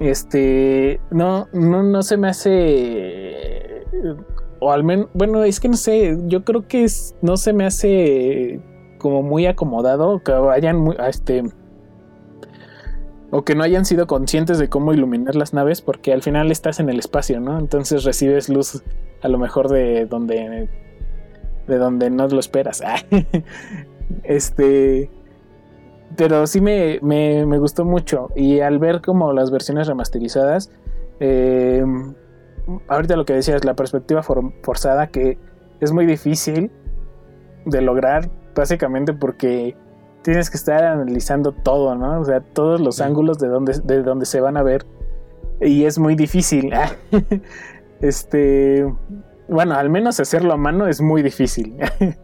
Este, 0.00 1.00
no, 1.10 1.46
no, 1.52 1.82
no 1.82 2.02
se 2.02 2.16
me 2.16 2.28
hace, 2.28 3.84
o 4.58 4.72
al 4.72 4.82
menos, 4.82 5.08
bueno, 5.14 5.44
es 5.44 5.60
que 5.60 5.68
no 5.68 5.76
sé, 5.76 6.18
yo 6.26 6.44
creo 6.44 6.66
que 6.66 6.84
es, 6.84 7.14
no 7.22 7.36
se 7.36 7.52
me 7.52 7.64
hace 7.64 8.60
como 9.02 9.22
muy 9.22 9.46
acomodado, 9.46 10.22
que 10.22 10.32
vayan 10.32 10.78
muy, 10.78 10.96
este, 11.06 11.42
o 13.30 13.44
que 13.44 13.54
no 13.54 13.64
hayan 13.64 13.84
sido 13.84 14.06
conscientes 14.06 14.58
de 14.58 14.68
cómo 14.68 14.94
iluminar 14.94 15.34
las 15.34 15.52
naves, 15.52 15.82
porque 15.82 16.12
al 16.12 16.22
final 16.22 16.50
estás 16.50 16.80
en 16.80 16.88
el 16.88 16.98
espacio, 16.98 17.40
¿no? 17.40 17.58
Entonces 17.58 18.04
recibes 18.04 18.48
luz 18.48 18.82
a 19.22 19.28
lo 19.28 19.38
mejor 19.38 19.68
de 19.68 20.06
donde, 20.06 20.68
de 21.66 21.78
donde 21.78 22.10
no 22.10 22.28
lo 22.28 22.40
esperas. 22.40 22.82
este, 24.24 25.10
pero 26.16 26.46
sí 26.46 26.60
me, 26.60 26.98
me, 27.02 27.46
me, 27.46 27.58
gustó 27.58 27.84
mucho. 27.84 28.28
Y 28.36 28.60
al 28.60 28.78
ver 28.78 29.00
como 29.00 29.32
las 29.32 29.50
versiones 29.50 29.86
remasterizadas, 29.86 30.70
eh, 31.20 31.84
ahorita 32.88 33.16
lo 33.16 33.24
que 33.24 33.34
decías, 33.34 33.64
la 33.64 33.74
perspectiva 33.74 34.22
for, 34.22 34.52
forzada, 34.62 35.06
que 35.06 35.38
es 35.80 35.92
muy 35.92 36.06
difícil 36.06 36.70
de 37.64 37.80
lograr, 37.80 38.30
básicamente 38.54 39.12
porque 39.12 39.76
tienes 40.22 40.50
que 40.50 40.56
estar 40.56 40.84
analizando 40.84 41.52
todo, 41.52 41.94
¿no? 41.94 42.20
O 42.20 42.24
sea, 42.24 42.40
todos 42.40 42.80
los 42.80 42.96
sí. 42.96 43.02
ángulos 43.02 43.38
de 43.38 43.48
donde, 43.48 43.78
de 43.84 44.02
donde 44.02 44.26
se 44.26 44.40
van 44.40 44.56
a 44.56 44.62
ver. 44.62 44.86
Y 45.60 45.84
es 45.84 45.98
muy 45.98 46.14
difícil. 46.14 46.72
este. 48.00 48.86
Bueno, 49.48 49.74
al 49.74 49.90
menos 49.90 50.18
hacerlo 50.20 50.54
a 50.54 50.56
mano 50.56 50.86
es 50.88 51.00
muy 51.00 51.22
difícil. 51.22 51.76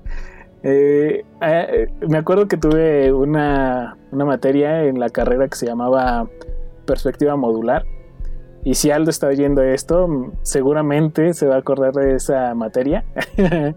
Eh, 0.64 1.24
eh, 1.40 1.86
me 2.08 2.18
acuerdo 2.18 2.48
que 2.48 2.56
tuve 2.56 3.12
una, 3.12 3.96
una, 4.10 4.24
materia 4.24 4.86
en 4.86 4.98
la 4.98 5.08
carrera 5.08 5.46
que 5.46 5.56
se 5.56 5.66
llamaba 5.66 6.28
perspectiva 6.84 7.36
modular. 7.36 7.84
Y 8.68 8.74
si 8.74 8.90
Aldo 8.90 9.08
está 9.08 9.28
oyendo 9.28 9.62
esto, 9.62 10.30
seguramente 10.42 11.32
se 11.32 11.46
va 11.46 11.54
a 11.54 11.58
acordar 11.60 11.94
de 11.94 12.16
esa 12.16 12.54
materia. 12.54 13.02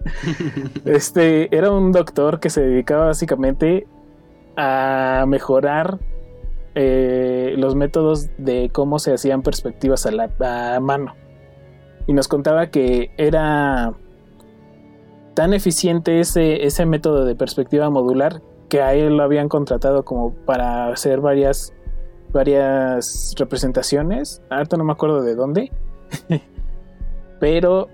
este 0.84 1.56
era 1.56 1.70
un 1.70 1.92
doctor 1.92 2.40
que 2.40 2.50
se 2.50 2.60
dedicaba 2.60 3.06
básicamente 3.06 3.86
a 4.54 5.24
mejorar 5.26 5.98
eh, 6.74 7.54
los 7.56 7.74
métodos 7.74 8.28
de 8.36 8.68
cómo 8.70 8.98
se 8.98 9.14
hacían 9.14 9.40
perspectivas 9.40 10.04
a, 10.04 10.10
la, 10.10 10.78
mano. 10.82 11.14
Y 12.06 12.12
nos 12.12 12.28
contaba 12.28 12.66
que 12.66 13.14
era 13.16 13.94
tan 15.32 15.54
eficiente 15.54 16.20
ese, 16.20 16.66
ese 16.66 16.84
método 16.84 17.24
de 17.24 17.34
perspectiva 17.34 17.88
modular 17.88 18.42
que 18.68 18.82
a 18.82 18.92
él 18.92 19.16
lo 19.16 19.22
habían 19.22 19.48
contratado 19.48 20.04
como 20.04 20.34
para 20.44 20.88
hacer 20.88 21.22
varias 21.22 21.72
varias 22.32 23.34
representaciones. 23.38 24.42
Ahorita 24.50 24.76
no 24.76 24.84
me 24.84 24.92
acuerdo 24.92 25.22
de 25.22 25.34
dónde. 25.34 25.72
Pero 27.40 27.88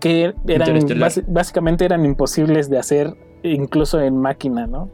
que 0.00 0.34
eran 0.46 0.86
básicamente 1.28 1.84
eran 1.84 2.04
imposibles 2.04 2.70
de 2.70 2.78
hacer 2.78 3.14
incluso 3.42 4.00
en 4.00 4.18
máquina, 4.18 4.66
¿no? 4.66 4.90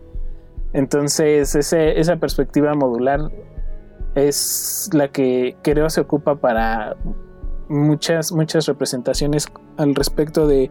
Entonces 0.72 1.54
ese, 1.54 1.98
esa 1.98 2.16
perspectiva 2.16 2.74
modular 2.74 3.30
es 4.14 4.90
la 4.92 5.08
que 5.08 5.56
creo 5.62 5.88
se 5.90 6.00
ocupa 6.00 6.36
para 6.36 6.96
muchas 7.68 8.32
muchas 8.32 8.66
representaciones 8.66 9.46
al 9.76 9.94
respecto 9.94 10.48
de 10.48 10.70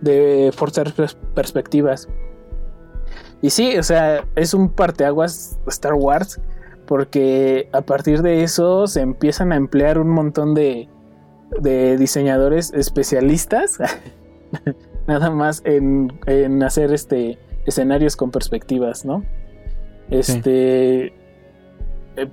de 0.00 0.52
forzar 0.54 0.92
perspectivas. 1.34 2.08
Y 3.42 3.50
sí, 3.50 3.76
o 3.78 3.82
sea, 3.82 4.24
es 4.34 4.54
un 4.54 4.70
parteaguas 4.70 5.58
Star 5.68 5.94
Wars, 5.94 6.40
porque 6.86 7.68
a 7.72 7.82
partir 7.82 8.22
de 8.22 8.42
eso 8.42 8.86
se 8.86 9.00
empiezan 9.00 9.52
a 9.52 9.56
emplear 9.56 9.98
un 9.98 10.08
montón 10.08 10.54
de, 10.54 10.88
de 11.60 11.96
diseñadores 11.96 12.72
especialistas, 12.72 13.78
nada 15.06 15.30
más 15.30 15.62
en, 15.64 16.10
hacer 16.62 16.92
este 16.92 17.38
escenarios 17.66 18.16
con 18.16 18.30
perspectivas, 18.30 19.04
¿no? 19.04 19.24
Este. 20.10 21.12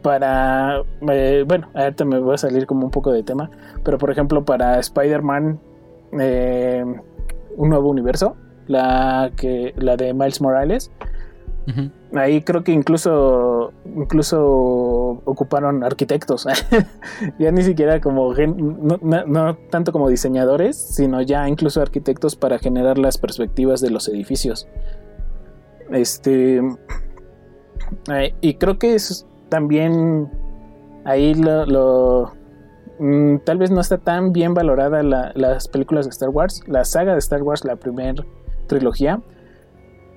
Para. 0.01 0.83
Eh, 1.09 1.43
bueno, 1.45 1.69
ahorita 1.73 2.05
me 2.05 2.19
voy 2.19 2.35
a 2.35 2.37
salir 2.37 2.65
como 2.65 2.85
un 2.85 2.91
poco 2.91 3.11
de 3.11 3.23
tema. 3.23 3.49
Pero 3.83 3.97
por 3.97 4.11
ejemplo, 4.11 4.45
para 4.45 4.79
Spider-Man. 4.79 5.59
Eh, 6.19 6.85
un 7.55 7.69
nuevo 7.69 7.89
universo, 7.89 8.35
la 8.67 9.31
que 9.35 9.73
la 9.77 9.97
de 9.97 10.13
Miles 10.13 10.41
Morales. 10.41 10.91
Ahí 12.13 12.41
creo 12.41 12.63
que 12.63 12.71
incluso 12.71 13.71
incluso 13.85 14.41
ocuparon 15.25 15.83
arquitectos. 15.83 16.45
ya 17.39 17.51
ni 17.51 17.63
siquiera 17.63 18.01
como 18.01 18.33
no, 18.33 19.55
tanto 19.69 19.91
como 19.91 20.09
diseñadores, 20.09 20.75
sino 20.77 21.21
ya 21.21 21.47
incluso 21.47 21.81
arquitectos 21.81 22.35
para 22.35 22.59
generar 22.59 22.97
las 22.97 23.17
perspectivas 23.17 23.81
de 23.81 23.89
los 23.89 24.07
edificios. 24.07 24.67
Este 25.91 26.61
eh, 28.11 28.33
y 28.41 28.55
creo 28.55 28.77
que 28.77 28.95
es 28.95 29.25
también 29.49 30.29
ahí 31.05 31.33
lo, 31.33 31.65
lo 31.65 32.33
Mm, 32.99 33.39
tal 33.39 33.57
vez 33.57 33.71
no 33.71 33.81
está 33.81 33.97
tan 33.97 34.33
bien 34.33 34.53
valorada 34.53 35.01
la, 35.03 35.31
las 35.35 35.67
películas 35.67 36.05
de 36.05 36.11
Star 36.11 36.29
Wars, 36.29 36.61
la 36.67 36.85
saga 36.85 37.13
de 37.13 37.19
Star 37.19 37.41
Wars, 37.41 37.65
la 37.65 37.75
primera 37.75 38.23
trilogía, 38.67 39.19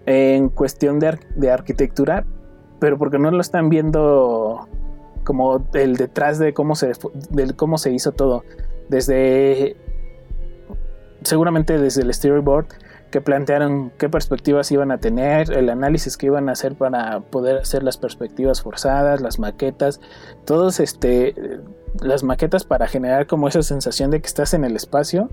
en 0.06 0.48
cuestión 0.48 0.98
de, 1.00 1.08
ar 1.08 1.20
de, 1.34 1.50
arquitectura, 1.50 2.24
pero 2.78 2.96
porque 2.98 3.18
no 3.18 3.30
lo 3.30 3.40
están 3.40 3.68
viendo 3.68 4.68
como 5.24 5.66
el 5.74 5.96
detrás 5.96 6.38
de 6.38 6.54
cómo 6.54 6.76
se, 6.76 6.92
cómo 7.56 7.78
se 7.78 7.92
hizo 7.92 8.12
todo, 8.12 8.44
desde 8.88 9.76
seguramente 11.22 11.78
desde 11.78 12.02
el 12.02 12.14
storyboard 12.14 12.66
que 13.10 13.20
plantearon 13.20 13.92
qué 13.98 14.08
perspectivas 14.08 14.70
iban 14.72 14.90
a 14.90 14.98
tener, 14.98 15.52
el 15.52 15.70
análisis 15.70 16.16
que 16.16 16.26
iban 16.26 16.48
a 16.48 16.52
hacer 16.52 16.74
para 16.74 17.20
poder 17.20 17.58
hacer 17.58 17.82
las 17.82 17.98
perspectivas 17.98 18.62
forzadas, 18.62 19.20
las 19.20 19.38
maquetas, 19.38 20.00
todos 20.44 20.80
este 20.80 21.34
las 22.00 22.22
maquetas 22.24 22.64
para 22.64 22.86
generar 22.88 23.26
como 23.26 23.48
esa 23.48 23.62
sensación 23.62 24.10
de 24.10 24.20
que 24.20 24.26
estás 24.26 24.54
en 24.54 24.64
el 24.64 24.76
espacio. 24.76 25.30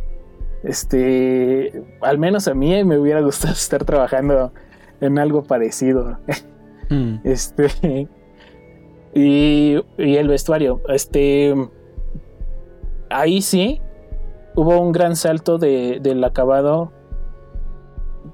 Este, 0.64 1.84
al 2.02 2.18
menos 2.18 2.48
a 2.48 2.54
mí 2.54 2.84
me 2.84 2.98
hubiera 2.98 3.22
gustado 3.22 3.54
estar 3.54 3.84
trabajando 3.84 4.54
en 5.02 5.20
algo 5.20 5.44
parecido. 5.44 6.18
Mm. 6.90 7.18
Este, 7.24 8.08
y, 9.14 9.78
y, 9.98 10.16
el 10.16 10.28
vestuario, 10.28 10.82
este, 10.90 11.54
ahí 13.10 13.42
sí 13.42 13.80
hubo 14.56 14.80
un 14.80 14.92
gran 14.92 15.16
salto 15.16 15.58
de, 15.58 16.00
del 16.02 16.24
acabado. 16.24 16.92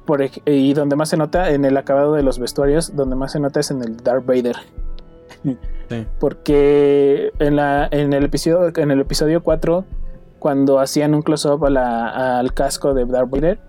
Por, 0.05 0.21
y 0.45 0.73
donde 0.73 0.95
más 0.95 1.09
se 1.09 1.17
nota 1.17 1.51
en 1.51 1.65
el 1.65 1.77
acabado 1.77 2.13
de 2.13 2.23
los 2.23 2.39
vestuarios, 2.39 2.95
donde 2.95 3.15
más 3.15 3.31
se 3.33 3.39
nota 3.39 3.59
es 3.59 3.71
en 3.71 3.81
el 3.81 3.97
Darth 3.97 4.25
Vader. 4.25 4.55
Sí. 5.43 5.57
Porque 6.19 7.31
en, 7.39 7.55
la, 7.55 7.87
en, 7.91 8.13
el 8.13 8.25
episodio, 8.25 8.71
en 8.75 8.91
el 8.91 9.01
episodio 9.01 9.43
4, 9.43 9.85
cuando 10.39 10.79
hacían 10.79 11.13
un 11.13 11.21
close-up 11.21 11.65
al 11.65 12.53
casco 12.53 12.93
de 12.93 13.05
Darth 13.05 13.29
Vader, 13.29 13.59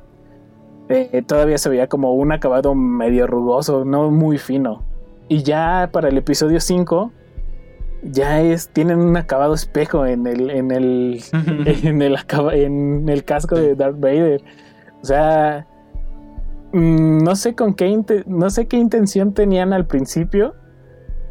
eh, 0.88 1.22
todavía 1.26 1.58
se 1.58 1.68
veía 1.68 1.86
como 1.88 2.14
un 2.14 2.32
acabado 2.32 2.74
medio 2.74 3.26
rugoso, 3.26 3.84
no 3.84 4.10
muy 4.10 4.38
fino. 4.38 4.82
Y 5.28 5.42
ya 5.42 5.90
para 5.92 6.08
el 6.08 6.18
episodio 6.18 6.60
5, 6.60 7.12
ya 8.02 8.40
es, 8.40 8.70
tienen 8.70 8.98
un 8.98 9.16
acabado 9.16 9.54
espejo 9.54 10.06
en 10.06 10.26
el, 10.26 10.50
en 10.50 10.70
el, 10.70 11.22
en 11.32 12.02
el, 12.02 12.16
en 12.52 13.08
el 13.08 13.24
casco 13.24 13.56
de 13.56 13.74
Darth 13.74 14.00
Vader. 14.00 14.42
O 15.02 15.04
sea, 15.04 15.66
mm, 16.72 17.18
no 17.18 17.36
sé 17.36 17.54
con 17.54 17.74
qué, 17.74 18.24
no 18.26 18.50
sé 18.50 18.66
qué 18.66 18.76
intención 18.76 19.34
tenían 19.34 19.72
al 19.72 19.86
principio 19.86 20.54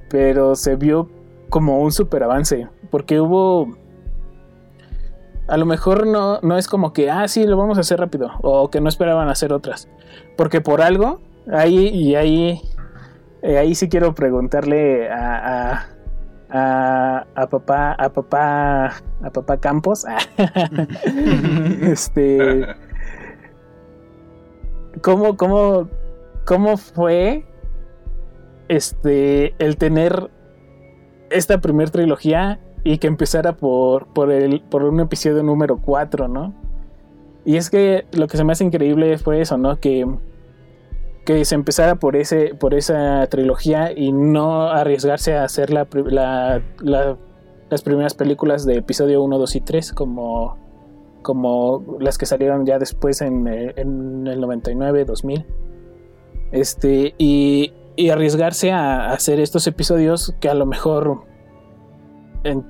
pero 0.10 0.56
se 0.56 0.76
vio 0.76 1.10
como 1.50 1.80
un 1.80 1.92
super 1.92 2.24
avance, 2.24 2.68
porque 2.90 3.22
hubo... 3.22 3.78
A 5.50 5.58
lo 5.58 5.66
mejor 5.66 6.06
no, 6.06 6.40
no 6.42 6.58
es 6.58 6.68
como 6.68 6.94
que, 6.94 7.10
ah, 7.10 7.28
sí, 7.28 7.46
lo 7.46 7.58
vamos 7.58 7.78
a 7.78 7.82
hacer 7.82 8.00
rápido, 8.00 8.32
o 8.42 8.70
que 8.70 8.82
no 8.82 8.90
esperaban 8.90 9.30
hacer 9.30 9.52
otras, 9.52 9.90
porque 10.38 10.62
por 10.62 10.82
algo 10.82 11.20
ahí 11.52 11.88
y 11.88 12.16
ahí, 12.16 12.62
eh, 13.42 13.58
ahí 13.58 13.74
sí 13.74 13.90
quiero 13.90 14.14
preguntarle 14.14 15.10
a, 15.10 15.88
a, 16.50 17.26
a, 17.36 17.48
papá, 17.50 17.94
a 17.94 18.10
papá, 18.10 18.86
a 19.24 19.30
papá 19.34 19.58
Campos, 19.58 20.06
este, 21.82 22.68
¿cómo, 25.02 25.36
cómo, 25.36 25.90
cómo 26.46 26.78
fue 26.78 27.46
este 28.68 29.56
el 29.58 29.78
tener 29.78 30.30
esta 31.32 31.60
primera 31.60 31.92
trilogía 31.92 32.60
y 32.92 32.98
que 32.98 33.08
empezara 33.08 33.54
por, 33.56 34.08
por, 34.08 34.32
el, 34.32 34.62
por 34.62 34.84
un 34.84 35.00
episodio 35.00 35.44
número 35.44 35.78
4, 35.78 36.28
¿no? 36.28 36.54
Y 37.46 37.58
es 37.58 37.70
que 37.70 38.06
lo 38.14 38.28
que 38.28 38.38
se 38.38 38.44
me 38.44 38.52
hace 38.54 38.64
increíble 38.64 39.18
fue 39.20 39.42
eso, 39.42 39.58
¿no? 39.58 39.80
Que, 39.80 40.08
que 41.26 41.46
se 41.46 41.54
empezara 41.56 41.96
por, 41.96 42.16
ese, 42.16 42.56
por 42.56 42.74
esa 42.74 43.28
trilogía 43.28 43.92
y 43.96 44.12
no 44.12 44.64
arriesgarse 44.64 45.36
a 45.36 45.44
hacer 45.44 45.72
la, 45.72 45.88
la- 46.06 46.62
la- 46.82 47.18
las 47.70 47.84
primeras 47.84 48.16
películas 48.16 48.66
de 48.66 48.78
episodio 48.78 49.22
1, 49.22 49.38
2 49.38 49.56
y 49.58 49.62
3 49.62 49.94
como, 49.94 50.58
como 51.22 51.84
las 52.00 52.18
que 52.18 52.26
salieron 52.26 52.66
ya 52.66 52.80
después 52.80 53.22
en, 53.22 53.48
en 53.48 54.26
el 54.26 54.42
99, 54.42 55.06
2000. 55.06 55.46
Este, 56.52 57.14
y, 57.20 57.74
y 57.96 58.10
arriesgarse 58.10 58.72
a 58.72 59.12
hacer 59.12 59.40
estos 59.40 59.68
episodios 59.68 60.34
que 60.40 60.50
a 60.50 60.56
lo 60.56 60.66
mejor 60.66 61.29
en- 62.44 62.66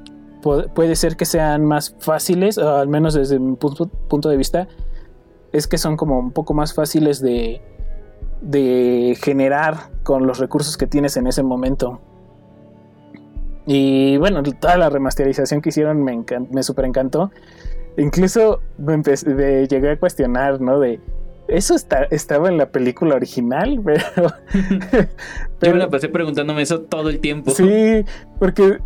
puede 0.73 0.95
ser 0.95 1.17
que 1.17 1.25
sean 1.25 1.65
más 1.65 1.95
fáciles, 1.99 2.57
o 2.57 2.75
al 2.77 2.87
menos 2.87 3.13
desde 3.13 3.39
mi 3.39 3.55
punto, 3.57 3.87
punto 3.87 4.29
de 4.29 4.37
vista, 4.37 4.67
es 5.51 5.67
que 5.67 5.77
son 5.77 5.97
como 5.97 6.17
un 6.19 6.31
poco 6.31 6.53
más 6.53 6.73
fáciles 6.73 7.21
de, 7.21 7.61
de 8.41 9.17
generar 9.21 9.89
con 10.03 10.25
los 10.27 10.39
recursos 10.39 10.77
que 10.77 10.87
tienes 10.87 11.17
en 11.17 11.27
ese 11.27 11.43
momento. 11.43 11.99
Y 13.65 14.17
bueno, 14.17 14.41
toda 14.43 14.77
la 14.77 14.89
remasterización 14.89 15.61
que 15.61 15.69
hicieron 15.69 16.03
me, 16.03 16.23
me 16.51 16.63
super 16.63 16.85
encantó. 16.85 17.31
Incluso 17.97 18.61
me 18.77 18.95
empe- 18.97 19.25
me 19.35 19.67
llegué 19.67 19.91
a 19.91 19.99
cuestionar, 19.99 20.61
¿no? 20.61 20.79
De, 20.79 20.99
¿eso 21.47 21.75
está, 21.75 22.03
estaba 22.05 22.47
en 22.47 22.57
la 22.57 22.67
película 22.71 23.15
original? 23.15 23.79
Pero, 23.83 23.99
Yo 25.61 25.73
me 25.73 25.77
la 25.79 25.89
pasé 25.89 26.07
preguntándome 26.09 26.61
eso 26.61 26.81
todo 26.81 27.09
el 27.09 27.19
tiempo. 27.19 27.51
Sí, 27.51 28.05
porque 28.39 28.79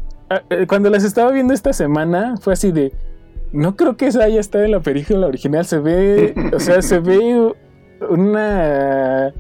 cuando 0.68 0.90
las 0.90 1.04
estaba 1.04 1.32
viendo 1.32 1.54
esta 1.54 1.74
semana 1.74 2.36
fue 2.40 2.54
así 2.54 2.72
de. 2.72 2.94
No 3.52 3.76
creo 3.76 3.98
que 3.98 4.08
esa 4.08 4.24
haya 4.24 4.40
estado 4.40 4.64
en 4.64 4.72
la 4.72 4.80
película 4.80 5.28
original. 5.28 5.66
Se 5.66 5.80
ve. 5.80 6.34
o 6.54 6.60
sea, 6.60 6.82
se 6.82 7.00
ve 7.00 7.54
una. 8.10 9.34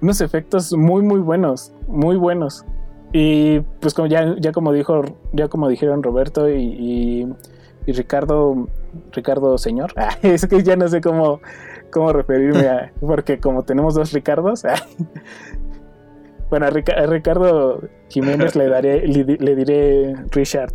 Unos 0.00 0.20
efectos 0.20 0.72
muy, 0.72 1.02
muy 1.02 1.20
buenos. 1.20 1.72
Muy 1.86 2.16
buenos. 2.16 2.64
Y 3.12 3.60
pues 3.80 3.92
como 3.92 4.08
ya, 4.08 4.34
ya 4.38 4.52
como 4.52 4.72
dijo, 4.72 5.02
ya 5.32 5.48
como 5.48 5.68
dijeron 5.68 6.02
Roberto 6.02 6.48
y, 6.48 6.62
y, 6.62 7.32
y 7.84 7.92
Ricardo, 7.92 8.68
Ricardo 9.12 9.58
señor, 9.58 9.92
ah, 9.96 10.16
es 10.22 10.46
que 10.46 10.62
ya 10.62 10.76
no 10.76 10.88
sé 10.88 11.02
cómo, 11.02 11.40
cómo 11.90 12.12
referirme 12.12 12.68
a, 12.68 12.92
porque 13.00 13.38
como 13.38 13.64
tenemos 13.64 13.94
dos 13.94 14.12
Ricardos, 14.12 14.64
ah, 14.64 14.74
bueno, 16.52 16.66
a, 16.66 16.70
Rica- 16.70 16.92
a 16.98 17.06
Ricardo 17.06 17.80
Jiménez 18.10 18.54
le, 18.56 18.68
daré, 18.68 19.08
le, 19.08 19.24
di- 19.24 19.38
le 19.38 19.56
diré 19.56 20.14
Richard 20.32 20.70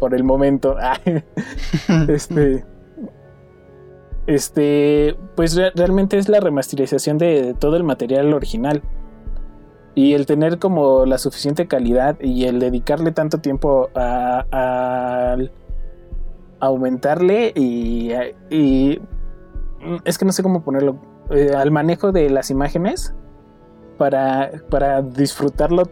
por 0.00 0.12
el 0.12 0.24
momento. 0.24 0.76
Ah, 1.88 2.04
este, 2.08 2.64
este, 4.26 5.16
pues 5.36 5.54
re- 5.54 5.70
realmente 5.74 6.18
es 6.18 6.28
la 6.28 6.40
remasterización 6.40 7.16
de, 7.18 7.54
todo 7.58 7.76
el 7.76 7.84
material 7.84 8.32
original. 8.34 8.82
Y 9.94 10.14
el 10.14 10.26
tener 10.26 10.58
como 10.58 11.06
la 11.06 11.18
suficiente 11.18 11.68
calidad 11.68 12.18
y 12.20 12.46
el 12.46 12.58
dedicarle 12.58 13.12
tanto 13.12 13.38
tiempo 13.38 13.88
a, 13.94 14.46
a- 14.50 15.36
aumentarle 16.58 17.52
y, 17.54 18.10
y 18.50 19.00
es 20.04 20.18
que 20.18 20.24
no 20.24 20.32
sé 20.32 20.42
cómo 20.42 20.62
ponerlo 20.64 20.96
eh, 21.30 21.52
al 21.56 21.70
manejo 21.70 22.10
de 22.10 22.30
las 22.30 22.50
imágenes 22.50 23.14
para, 23.98 24.50
para 24.70 25.02
disfrutarlo 25.02 25.88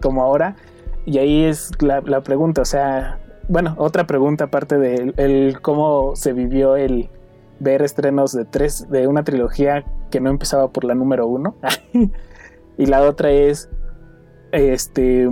como 0.00 0.22
ahora. 0.22 0.56
Y 1.04 1.18
ahí 1.18 1.44
es 1.44 1.70
la, 1.82 2.00
la 2.00 2.20
pregunta, 2.22 2.62
o 2.62 2.64
sea, 2.64 3.18
bueno, 3.48 3.74
otra 3.76 4.06
pregunta 4.06 4.44
aparte 4.44 4.78
de 4.78 5.12
el 5.16 5.60
cómo 5.60 6.14
se 6.14 6.32
vivió 6.32 6.76
el 6.76 7.10
ver 7.58 7.82
estrenos 7.82 8.32
de 8.32 8.44
tres, 8.44 8.88
de 8.90 9.06
una 9.06 9.24
trilogía 9.24 9.84
que 10.10 10.20
no 10.20 10.30
empezaba 10.30 10.68
por 10.68 10.84
la 10.84 10.94
número 10.94 11.26
uno. 11.26 11.56
y 12.78 12.86
la 12.86 13.02
otra 13.02 13.30
es, 13.30 13.68
este, 14.52 15.28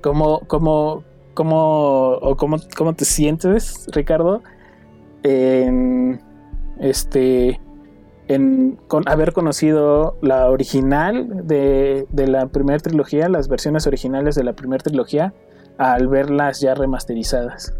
cómo, 0.00 0.40
cómo, 0.46 1.04
cómo, 1.34 2.12
o 2.20 2.36
cómo, 2.36 2.56
cómo 2.76 2.94
te 2.94 3.04
sientes, 3.04 3.86
Ricardo, 3.92 4.42
en, 5.22 6.20
este, 6.78 7.60
en 8.30 8.78
con 8.86 9.08
haber 9.08 9.32
conocido 9.32 10.16
la 10.22 10.48
original 10.50 11.46
de, 11.48 12.06
de 12.10 12.26
la 12.28 12.46
primera 12.46 12.78
trilogía, 12.78 13.28
las 13.28 13.48
versiones 13.48 13.88
originales 13.88 14.36
de 14.36 14.44
la 14.44 14.52
primera 14.52 14.82
trilogía, 14.84 15.34
al 15.78 16.06
verlas 16.06 16.60
ya 16.60 16.74
remasterizadas. 16.74 17.74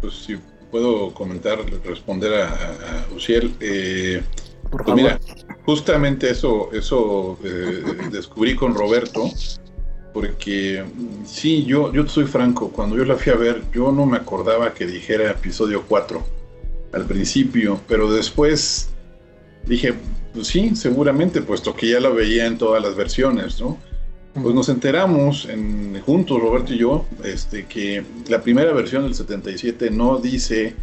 Pues 0.00 0.14
si 0.14 0.38
puedo 0.70 1.12
comentar, 1.12 1.58
responder 1.84 2.32
a, 2.42 2.48
a- 2.48 3.14
Uciel. 3.14 3.54
eh, 3.60 4.22
Por 4.70 4.84
pues 4.84 4.86
favor. 4.86 4.96
mira, 4.96 5.20
justamente 5.66 6.30
eso, 6.30 6.70
eso 6.72 7.38
eh, 7.44 7.82
descubrí 8.10 8.56
con 8.56 8.74
Roberto, 8.74 9.24
porque 10.14 10.82
mm, 10.82 11.26
sí, 11.26 11.64
yo, 11.64 11.92
yo 11.92 12.06
soy 12.06 12.24
franco, 12.24 12.70
cuando 12.70 12.96
yo 12.96 13.04
la 13.04 13.16
fui 13.16 13.32
a 13.32 13.36
ver, 13.36 13.62
yo 13.72 13.92
no 13.92 14.06
me 14.06 14.16
acordaba 14.16 14.72
que 14.72 14.86
dijera 14.86 15.30
episodio 15.30 15.82
4 15.86 16.22
al 16.92 17.04
principio, 17.06 17.80
pero 17.88 18.12
después 18.12 18.90
dije, 19.66 19.94
pues 20.34 20.46
sí, 20.48 20.74
seguramente, 20.76 21.40
puesto 21.42 21.74
que 21.74 21.90
ya 21.90 22.00
la 22.00 22.08
veía 22.10 22.46
en 22.46 22.58
todas 22.58 22.82
las 22.82 22.94
versiones, 22.96 23.60
¿no? 23.60 23.78
Pues 24.34 24.54
nos 24.54 24.68
enteramos 24.70 25.46
en, 25.46 26.00
juntos, 26.00 26.40
Roberto 26.40 26.72
y 26.72 26.78
yo, 26.78 27.04
este, 27.22 27.66
que 27.66 28.02
la 28.28 28.40
primera 28.42 28.72
versión 28.72 29.02
del 29.04 29.14
77 29.14 29.90
no 29.90 30.18
dice 30.18 30.74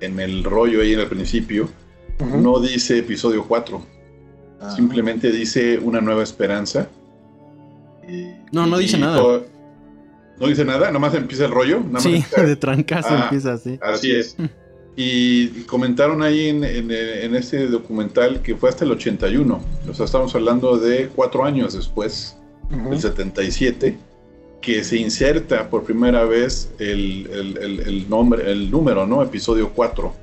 en 0.00 0.18
el 0.18 0.42
rollo 0.42 0.82
ahí 0.82 0.94
al 0.94 1.06
principio, 1.06 1.68
Ujú. 2.20 2.36
no 2.38 2.58
dice 2.60 2.98
episodio 2.98 3.44
4, 3.46 3.80
Ah. 4.60 4.74
simplemente 4.74 5.30
dice 5.30 5.78
una 5.78 6.00
nueva 6.00 6.22
esperanza. 6.24 6.88
Y- 8.08 8.26
No, 8.52 8.66
no 8.66 8.78
dice 8.78 8.98
nada. 8.98 9.18
todo- 9.18 9.46
no 10.40 10.46
dice 10.48 10.64
nada, 10.64 10.90
nomás 10.90 11.14
empieza 11.14 11.44
el 11.46 11.50
rollo. 11.52 11.78
Nada 11.78 11.90
más 11.92 12.02
Sí, 12.02 12.14
empieza- 12.16 12.42
de 12.46 12.56
trancazo 12.56 13.08
Ah. 13.10 13.20
empieza 13.24 13.52
así. 13.52 13.78
Así 13.82 14.12
es. 14.12 14.36
Y 14.96 15.48
comentaron 15.64 16.22
ahí 16.22 16.48
en, 16.48 16.64
en, 16.64 16.90
en 16.90 17.34
este 17.36 17.66
documental 17.66 18.40
que 18.42 18.56
fue 18.56 18.70
hasta 18.70 18.84
el 18.86 18.92
81. 18.92 19.60
O 19.90 19.94
sea, 19.94 20.06
estamos 20.06 20.34
hablando 20.34 20.78
de 20.78 21.08
cuatro 21.14 21.44
años 21.44 21.74
después, 21.74 22.36
Ujú. 22.74 22.94
el 22.94 23.00
77, 23.00 23.96
que 24.62 24.82
se 24.82 24.96
inserta 24.96 25.68
por 25.68 25.84
primera 25.84 26.24
vez 26.24 26.70
el, 26.78 27.28
el- 27.30 27.58
el- 27.58 27.80
el 27.80 28.08
nombre, 28.10 28.50
el 28.50 28.70
número, 28.70 29.06
¿no? 29.06 29.22
Episodio 29.22 29.70
4, 29.74 30.14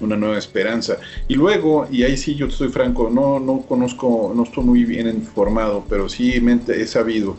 Una 0.00 0.16
Nueva 0.16 0.38
Esperanza. 0.38 0.98
Y 1.26 1.34
luego, 1.34 1.88
y 1.90 2.04
ahí 2.04 2.16
sí 2.16 2.36
yo 2.36 2.46
estoy 2.46 2.68
franco, 2.68 3.10
no, 3.10 3.40
no 3.40 3.62
conozco, 3.62 4.32
no 4.36 4.44
estoy 4.44 4.62
muy 4.64 4.84
bien 4.84 5.08
informado, 5.08 5.84
pero 5.88 6.08
sí 6.08 6.40
mente- 6.40 6.80
he 6.80 6.86
sabido 6.86 7.36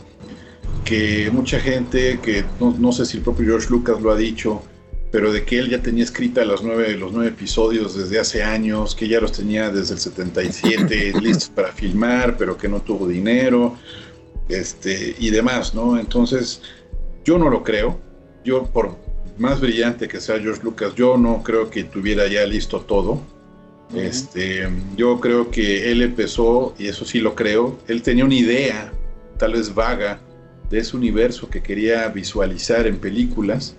que 0.84 1.30
mucha 1.32 1.58
gente, 1.60 2.18
que 2.22 2.44
no, 2.60 2.74
no 2.78 2.92
sé 2.92 3.06
si 3.06 3.16
el 3.18 3.22
propio 3.22 3.46
George 3.46 3.68
Lucas 3.70 4.00
lo 4.02 4.10
ha 4.12 4.16
dicho, 4.16 4.62
pero 5.10 5.32
de 5.32 5.44
que 5.44 5.58
él 5.58 5.70
ya 5.70 5.80
tenía 5.80 6.04
escrita 6.04 6.44
las 6.44 6.62
nueve, 6.62 6.96
los 6.96 7.12
nueve 7.12 7.30
episodios 7.30 7.96
desde 7.96 8.18
hace 8.18 8.42
años, 8.42 8.94
que 8.94 9.08
ya 9.08 9.20
los 9.20 9.32
tenía 9.32 9.70
desde 9.70 9.94
el 9.94 10.00
77 10.00 11.12
listos 11.22 11.48
para 11.48 11.72
filmar, 11.72 12.36
pero 12.36 12.56
que 12.56 12.68
no 12.68 12.80
tuvo 12.80 13.08
dinero, 13.08 13.76
este, 14.48 15.16
y 15.18 15.30
demás, 15.30 15.74
¿no? 15.74 15.98
Entonces, 15.98 16.62
yo 17.24 17.38
no 17.38 17.48
lo 17.48 17.62
creo. 17.62 17.98
Yo, 18.44 18.64
por 18.64 18.96
más 19.38 19.60
brillante 19.60 20.08
que 20.08 20.20
sea 20.20 20.38
George 20.38 20.62
Lucas, 20.62 20.94
yo 20.94 21.16
no 21.16 21.42
creo 21.42 21.70
que 21.70 21.84
tuviera 21.84 22.26
ya 22.26 22.44
listo 22.44 22.80
todo. 22.80 23.20
Este, 23.94 24.68
yo 24.96 25.18
creo 25.18 25.50
que 25.50 25.90
él 25.90 26.02
empezó, 26.02 26.74
y 26.78 26.88
eso 26.88 27.06
sí 27.06 27.20
lo 27.20 27.34
creo, 27.34 27.78
él 27.88 28.02
tenía 28.02 28.26
una 28.26 28.34
idea, 28.34 28.92
tal 29.38 29.54
vez 29.54 29.74
vaga, 29.74 30.20
de 30.68 30.80
ese 30.80 30.94
universo 30.94 31.48
que 31.48 31.62
quería 31.62 32.06
visualizar 32.08 32.86
en 32.86 32.98
películas 32.98 33.74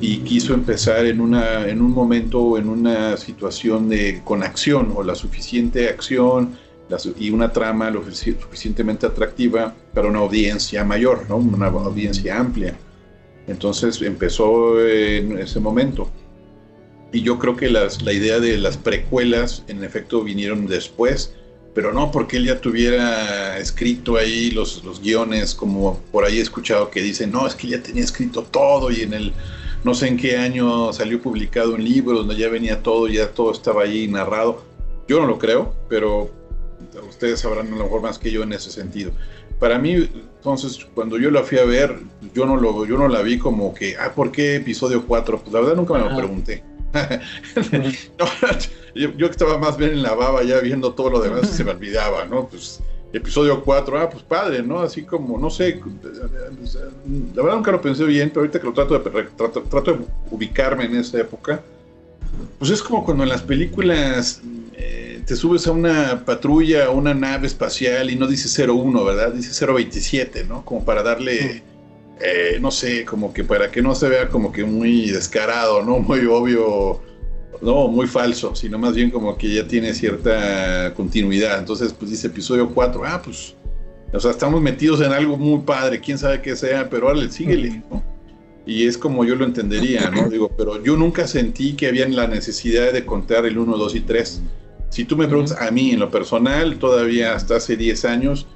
y 0.00 0.18
quiso 0.18 0.54
empezar 0.54 1.06
en, 1.06 1.20
una, 1.20 1.66
en 1.68 1.80
un 1.80 1.92
momento, 1.92 2.58
en 2.58 2.68
una 2.68 3.16
situación 3.16 3.88
de, 3.88 4.20
con 4.24 4.42
acción 4.42 4.92
o 4.94 5.02
la 5.02 5.14
suficiente 5.14 5.88
acción 5.88 6.56
la 6.88 6.98
y 7.18 7.30
una 7.30 7.50
trama 7.52 7.90
lo 7.90 8.04
sufici- 8.04 8.38
suficientemente 8.40 9.06
atractiva 9.06 9.74
para 9.92 10.08
una 10.08 10.20
audiencia 10.20 10.84
mayor, 10.84 11.28
¿no? 11.28 11.36
una 11.36 11.66
audiencia 11.66 12.38
amplia. 12.38 12.76
Entonces 13.48 14.00
empezó 14.02 14.80
en 14.86 15.38
ese 15.38 15.60
momento. 15.60 16.10
Y 17.12 17.22
yo 17.22 17.38
creo 17.38 17.56
que 17.56 17.70
las, 17.70 18.02
la 18.02 18.12
idea 18.12 18.40
de 18.40 18.58
las 18.58 18.76
precuelas, 18.76 19.64
en 19.68 19.82
efecto, 19.82 20.22
vinieron 20.22 20.66
después, 20.66 21.32
pero 21.74 21.92
no 21.92 22.10
porque 22.10 22.36
él 22.36 22.46
ya 22.46 22.60
tuviera 22.60 23.58
escrito 23.58 24.16
ahí 24.16 24.50
los, 24.50 24.84
los 24.84 25.00
guiones, 25.00 25.54
como 25.54 26.00
por 26.10 26.24
ahí 26.24 26.38
he 26.38 26.42
escuchado 26.42 26.90
que 26.90 27.02
dicen, 27.02 27.30
no, 27.32 27.46
es 27.46 27.54
que 27.54 27.68
ya 27.68 27.82
tenía 27.82 28.02
escrito 28.02 28.42
todo 28.42 28.90
y 28.90 29.02
en 29.02 29.12
el 29.12 29.32
no 29.86 29.94
sé 29.94 30.08
en 30.08 30.16
qué 30.16 30.36
año 30.36 30.92
salió 30.92 31.22
publicado 31.22 31.72
un 31.72 31.84
libro 31.84 32.18
donde 32.18 32.34
ya 32.34 32.48
venía 32.48 32.82
todo, 32.82 33.06
ya 33.06 33.30
todo 33.30 33.52
estaba 33.52 33.84
ahí 33.84 34.08
narrado. 34.08 34.64
Yo 35.06 35.20
no 35.20 35.28
lo 35.28 35.38
creo, 35.38 35.72
pero 35.88 36.28
ustedes 37.08 37.38
sabrán 37.38 37.68
a 37.68 37.76
lo 37.76 37.84
mejor 37.84 38.02
más 38.02 38.18
que 38.18 38.32
yo 38.32 38.42
en 38.42 38.52
ese 38.52 38.72
sentido. 38.72 39.12
Para 39.60 39.78
mí, 39.78 39.92
entonces, 39.92 40.84
cuando 40.92 41.20
yo 41.20 41.30
la 41.30 41.44
fui 41.44 41.58
a 41.58 41.64
ver, 41.64 42.00
yo 42.34 42.46
no, 42.46 42.56
lo, 42.56 42.84
yo 42.84 42.98
no 42.98 43.06
la 43.06 43.22
vi 43.22 43.38
como 43.38 43.72
que, 43.72 43.96
ah, 43.96 44.12
¿por 44.12 44.32
qué 44.32 44.56
episodio 44.56 45.06
4? 45.06 45.38
Pues 45.38 45.52
la 45.52 45.60
verdad 45.60 45.76
nunca 45.76 45.94
me 45.94 46.00
lo 46.00 46.16
pregunté. 46.16 46.64
no, 48.18 48.26
yo, 48.96 49.12
yo, 49.16 49.26
estaba 49.26 49.56
más 49.56 49.76
bien 49.76 49.92
en 49.92 50.02
la 50.02 50.14
baba 50.14 50.42
ya 50.42 50.58
viendo 50.58 50.94
todo 50.94 51.10
lo 51.10 51.20
demás 51.20 51.44
y 51.44 51.54
se 51.54 51.62
me 51.62 51.70
olvidaba, 51.70 52.24
¿no? 52.24 52.48
Pues 52.48 52.80
episodio 53.16 53.62
4, 53.62 53.98
ah, 53.98 54.10
pues 54.10 54.22
padre, 54.22 54.62
¿no? 54.62 54.80
Así 54.80 55.02
como, 55.02 55.38
no 55.38 55.50
sé, 55.50 55.80
la 57.34 57.42
verdad 57.42 57.56
nunca 57.56 57.72
lo 57.72 57.80
pensé 57.80 58.04
bien, 58.04 58.30
pero 58.30 58.40
ahorita 58.40 58.60
que 58.60 58.66
lo 58.66 58.72
trato 58.72 58.98
de, 58.98 59.22
trato, 59.36 59.62
trato 59.62 59.92
de 59.92 60.04
ubicarme 60.30 60.84
en 60.84 60.96
esa 60.96 61.20
época, 61.20 61.62
pues 62.58 62.70
es 62.70 62.82
como 62.82 63.04
cuando 63.04 63.22
en 63.22 63.30
las 63.30 63.42
películas 63.42 64.40
eh, 64.74 65.22
te 65.26 65.36
subes 65.36 65.66
a 65.66 65.72
una 65.72 66.24
patrulla 66.24 66.90
o 66.90 66.96
una 66.96 67.14
nave 67.14 67.46
espacial 67.46 68.10
y 68.10 68.16
no 68.16 68.26
dice 68.26 68.66
01, 68.66 69.04
¿verdad? 69.04 69.32
Dice 69.32 69.66
027, 69.66 70.44
¿no? 70.44 70.64
Como 70.64 70.84
para 70.84 71.02
darle, 71.02 71.62
eh, 72.20 72.58
no 72.60 72.70
sé, 72.70 73.04
como 73.04 73.32
que 73.32 73.44
para 73.44 73.70
que 73.70 73.82
no 73.82 73.94
se 73.94 74.08
vea 74.08 74.28
como 74.28 74.52
que 74.52 74.64
muy 74.64 75.10
descarado, 75.10 75.82
¿no? 75.82 75.98
Muy 76.06 76.26
obvio 76.26 77.00
no, 77.66 77.88
muy 77.88 78.06
falso, 78.06 78.54
sino 78.54 78.78
más 78.78 78.94
bien 78.94 79.10
como 79.10 79.36
que 79.36 79.52
ya 79.52 79.66
tiene 79.66 79.92
cierta 79.92 80.94
continuidad. 80.94 81.58
Entonces, 81.58 81.92
pues 81.92 82.12
dice 82.12 82.28
episodio 82.28 82.70
4, 82.72 83.02
ah, 83.04 83.20
pues, 83.24 83.56
o 84.12 84.20
sea, 84.20 84.30
estamos 84.30 84.62
metidos 84.62 85.00
en 85.00 85.12
algo 85.12 85.36
muy 85.36 85.62
padre, 85.62 86.00
quién 86.00 86.16
sabe 86.16 86.40
qué 86.40 86.54
sea, 86.54 86.88
pero 86.88 87.08
órale, 87.08 87.28
síguele, 87.28 87.82
¿no? 87.90 88.04
Y 88.66 88.86
es 88.86 88.96
como 88.96 89.24
yo 89.24 89.34
lo 89.34 89.44
entendería, 89.44 90.08
¿no? 90.10 90.28
Digo, 90.30 90.48
pero 90.56 90.80
yo 90.80 90.96
nunca 90.96 91.26
sentí 91.26 91.72
que 91.72 91.88
había 91.88 92.08
la 92.08 92.28
necesidad 92.28 92.92
de 92.92 93.04
contar 93.04 93.44
el 93.46 93.58
1, 93.58 93.76
2 93.76 93.94
y 93.96 94.00
3. 94.00 94.42
Si 94.90 95.04
tú 95.04 95.16
me 95.16 95.26
preguntas 95.26 95.60
a 95.60 95.68
mí, 95.72 95.90
en 95.90 95.98
lo 95.98 96.08
personal, 96.08 96.78
todavía 96.78 97.34
hasta 97.34 97.56
hace 97.56 97.76
10 97.76 98.04
años, 98.04 98.46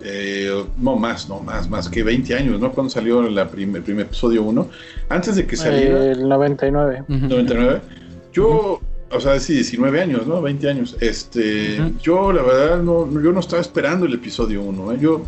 eh, 0.00 0.64
no 0.78 0.96
más, 0.96 1.28
no 1.28 1.40
más, 1.40 1.68
más 1.68 1.90
que 1.90 2.02
20 2.02 2.34
años, 2.34 2.58
¿no? 2.58 2.72
Cuando 2.72 2.88
salió 2.88 3.20
la 3.20 3.42
el 3.42 3.82
primer 3.82 4.06
episodio 4.06 4.44
1, 4.44 4.66
antes 5.10 5.36
de 5.36 5.46
que 5.46 5.58
saliera... 5.58 6.06
El 6.06 6.26
99. 6.26 7.04
99 7.06 7.99
yo, 8.32 8.80
o 9.10 9.20
sea, 9.20 9.38
sí, 9.40 9.54
19 9.54 10.00
años, 10.00 10.26
¿no? 10.26 10.40
20 10.40 10.68
años. 10.68 10.96
Este, 11.00 11.78
yo 12.02 12.32
la 12.32 12.42
verdad 12.42 12.82
no, 12.82 13.10
yo 13.20 13.32
no 13.32 13.40
estaba 13.40 13.60
esperando 13.60 14.06
el 14.06 14.14
episodio 14.14 14.62
1, 14.62 14.92
¿eh? 14.92 14.98
Yo, 15.00 15.22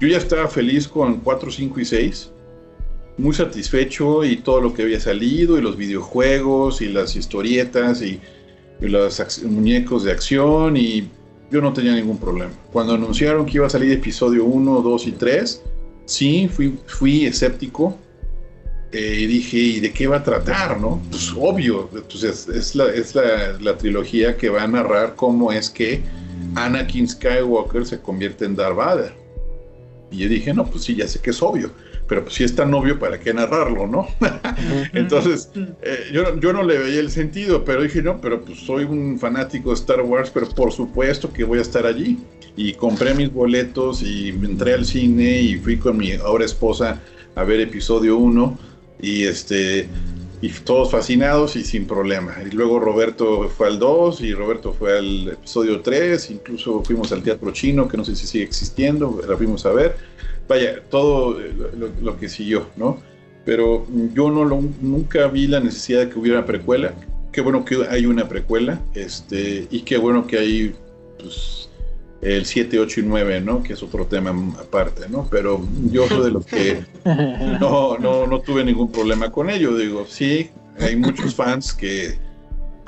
yo 0.00 0.08
ya 0.08 0.18
estaba 0.18 0.48
feliz 0.48 0.88
con 0.88 1.20
4, 1.20 1.50
5 1.50 1.80
y 1.80 1.84
6. 1.84 2.30
Muy 3.18 3.34
satisfecho 3.34 4.24
y 4.24 4.36
todo 4.38 4.60
lo 4.60 4.74
que 4.74 4.82
había 4.82 4.98
salido, 4.98 5.58
y 5.58 5.60
los 5.60 5.76
videojuegos, 5.76 6.80
y 6.80 6.88
las 6.88 7.14
historietas, 7.14 8.02
y, 8.02 8.20
los 8.80 9.44
muñecos 9.44 10.02
de 10.02 10.10
acción, 10.10 10.76
y 10.76 11.08
yo 11.52 11.60
no 11.60 11.72
tenía 11.72 11.94
ningún 11.94 12.18
problema. 12.18 12.52
Cuando 12.72 12.94
anunciaron 12.94 13.46
que 13.46 13.58
iba 13.58 13.66
a 13.66 13.70
salir 13.70 13.92
episodio 13.92 14.44
1, 14.44 14.80
2 14.80 15.06
y 15.06 15.12
3, 15.12 15.62
sí, 16.04 16.48
fui, 16.52 16.76
fui 16.86 17.26
escéptico 17.26 17.96
eh, 18.92 19.16
y 19.20 19.26
dije, 19.26 19.56
¿y 19.56 19.80
de 19.80 19.90
qué 19.90 20.06
va 20.06 20.18
a 20.18 20.22
tratar? 20.22 20.78
¿no? 20.78 21.02
Pues 21.10 21.32
obvio, 21.36 21.88
entonces 21.94 22.46
es, 22.48 22.74
la, 22.74 22.86
es 22.92 23.14
la, 23.14 23.56
la, 23.58 23.76
trilogía 23.78 24.36
que 24.36 24.50
va 24.50 24.64
a 24.64 24.66
narrar 24.66 25.14
cómo 25.16 25.50
es 25.50 25.70
que 25.70 26.02
Anakin 26.56 27.08
Skywalker 27.08 27.86
se 27.86 28.00
convierte 28.00 28.44
en 28.44 28.54
Darth 28.54 28.76
Vader. 28.76 29.12
Y 30.10 30.18
yo 30.18 30.28
dije, 30.28 30.52
no, 30.52 30.66
pues 30.66 30.84
sí, 30.84 30.94
ya 30.94 31.08
sé 31.08 31.20
que 31.20 31.30
es 31.30 31.42
obvio, 31.42 31.70
pero 32.06 32.22
pues 32.24 32.34
si 32.34 32.44
es 32.44 32.54
tan 32.54 32.74
obvio, 32.74 32.98
¿para 32.98 33.18
qué 33.18 33.32
narrarlo, 33.32 33.86
no? 33.86 34.06
Entonces, 34.92 35.50
eh, 35.80 36.10
yo, 36.12 36.38
yo 36.38 36.52
no 36.52 36.62
le 36.62 36.76
veía 36.76 37.00
el 37.00 37.10
sentido, 37.10 37.64
pero 37.64 37.82
dije, 37.82 38.02
no, 38.02 38.20
pero 38.20 38.44
pues 38.44 38.58
soy 38.58 38.84
un 38.84 39.18
fanático 39.18 39.70
de 39.70 39.76
Star 39.76 40.02
Wars, 40.02 40.30
pero 40.30 40.46
por 40.50 40.70
supuesto 40.70 41.32
que 41.32 41.44
voy 41.44 41.60
a 41.60 41.62
estar 41.62 41.86
allí. 41.86 42.18
Y 42.54 42.74
compré 42.74 43.14
mis 43.14 43.32
boletos 43.32 44.02
y 44.02 44.28
entré 44.28 44.74
al 44.74 44.84
cine 44.84 45.40
y 45.40 45.56
fui 45.56 45.78
con 45.78 45.96
mi 45.96 46.12
ahora 46.12 46.44
esposa 46.44 47.00
a 47.34 47.44
ver 47.44 47.60
episodio 47.60 48.18
1 48.18 48.71
y 49.02 49.24
este 49.24 49.88
y 50.40 50.48
todos 50.48 50.90
fascinados 50.90 51.54
y 51.54 51.62
sin 51.62 51.86
problema. 51.86 52.34
Y 52.44 52.50
luego 52.50 52.80
Roberto 52.80 53.48
fue 53.48 53.68
al 53.68 53.78
2 53.78 54.22
y 54.22 54.34
Roberto 54.34 54.72
fue 54.72 54.98
al 54.98 55.28
episodio 55.28 55.80
3, 55.80 56.30
incluso 56.30 56.82
fuimos 56.82 57.12
al 57.12 57.22
Teatro 57.22 57.52
Chino, 57.52 57.86
que 57.86 57.96
no 57.96 58.04
sé 58.04 58.16
si 58.16 58.26
sigue 58.26 58.44
existiendo, 58.44 59.20
la 59.26 59.36
fuimos 59.36 59.64
a 59.66 59.72
ver. 59.72 59.96
Vaya, 60.48 60.82
todo 60.90 61.38
lo, 62.00 62.18
que 62.18 62.28
siguió, 62.28 62.66
¿no? 62.76 63.00
Pero 63.44 63.86
yo 64.12 64.30
no 64.30 64.44
lo, 64.44 64.60
nunca 64.80 65.28
vi 65.28 65.46
la 65.46 65.60
necesidad 65.60 66.00
de 66.00 66.08
que 66.08 66.18
hubiera 66.18 66.38
una 66.38 66.46
precuela. 66.46 66.92
Qué 67.30 67.40
bueno 67.40 67.64
que 67.64 67.86
hay 67.88 68.06
una 68.06 68.28
precuela, 68.28 68.80
este, 68.94 69.68
y 69.70 69.82
qué 69.82 69.96
bueno 69.96 70.26
que 70.26 70.38
hay 70.38 70.74
pues, 71.20 71.68
el 72.22 72.46
7, 72.46 72.78
8 72.78 73.00
y 73.00 73.02
9, 73.02 73.40
¿no? 73.40 73.62
Que 73.64 73.72
es 73.72 73.82
otro 73.82 74.06
tema 74.06 74.30
aparte, 74.58 75.08
¿no? 75.08 75.26
Pero 75.28 75.60
yo 75.90 76.06
soy 76.06 76.24
de 76.26 76.30
los 76.30 76.46
que 76.46 76.84
no, 77.60 77.98
no, 77.98 78.26
no 78.28 78.40
tuve 78.40 78.64
ningún 78.64 78.92
problema 78.92 79.30
con 79.30 79.50
ello. 79.50 79.76
Digo, 79.76 80.06
sí, 80.08 80.50
hay 80.78 80.94
muchos 80.94 81.34
fans 81.34 81.72
que, 81.72 82.16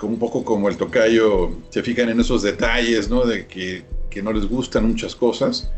un 0.02 0.18
poco 0.18 0.44
como 0.44 0.68
el 0.68 0.76
tocayo, 0.76 1.50
se 1.70 1.82
fijan 1.82 2.10
en 2.10 2.20
esos 2.20 2.42
detalles, 2.42 3.10
¿no? 3.10 3.24
De 3.24 3.46
que, 3.46 3.84
que 4.08 4.22
no 4.22 4.32
les 4.32 4.46
gustan 4.46 4.86
muchas 4.86 5.16
cosas 5.16 5.70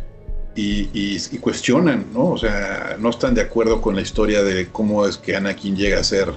y, 0.55 0.89
y, 0.93 1.17
y, 1.33 1.39
cuestionan, 1.39 2.07
¿no? 2.13 2.33
O 2.33 2.39
sea, 2.39 2.97
no 3.01 3.09
están 3.09 3.35
de 3.35 3.41
acuerdo 3.41 3.81
con 3.81 3.95
la 3.95 4.03
historia 4.03 4.43
de 4.43 4.67
cómo 4.67 5.07
es 5.07 5.17
que 5.17 5.35
Anakin 5.35 5.77
llega 5.77 6.01
a 6.01 6.05
ser 6.05 6.29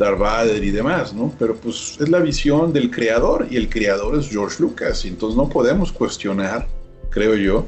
Darth 0.00 0.18
Vader 0.18 0.64
y 0.64 0.70
demás, 0.70 1.12
¿no? 1.12 1.32
Pero 1.38 1.54
pues 1.54 1.98
es 2.00 2.08
la 2.08 2.20
visión 2.20 2.72
del 2.72 2.90
creador 2.90 3.46
y 3.50 3.56
el 3.56 3.68
creador 3.68 4.18
es 4.18 4.30
George 4.30 4.56
Lucas, 4.58 5.04
y 5.04 5.08
entonces 5.08 5.36
no 5.36 5.48
podemos 5.48 5.92
cuestionar, 5.92 6.66
creo 7.10 7.36
yo, 7.36 7.66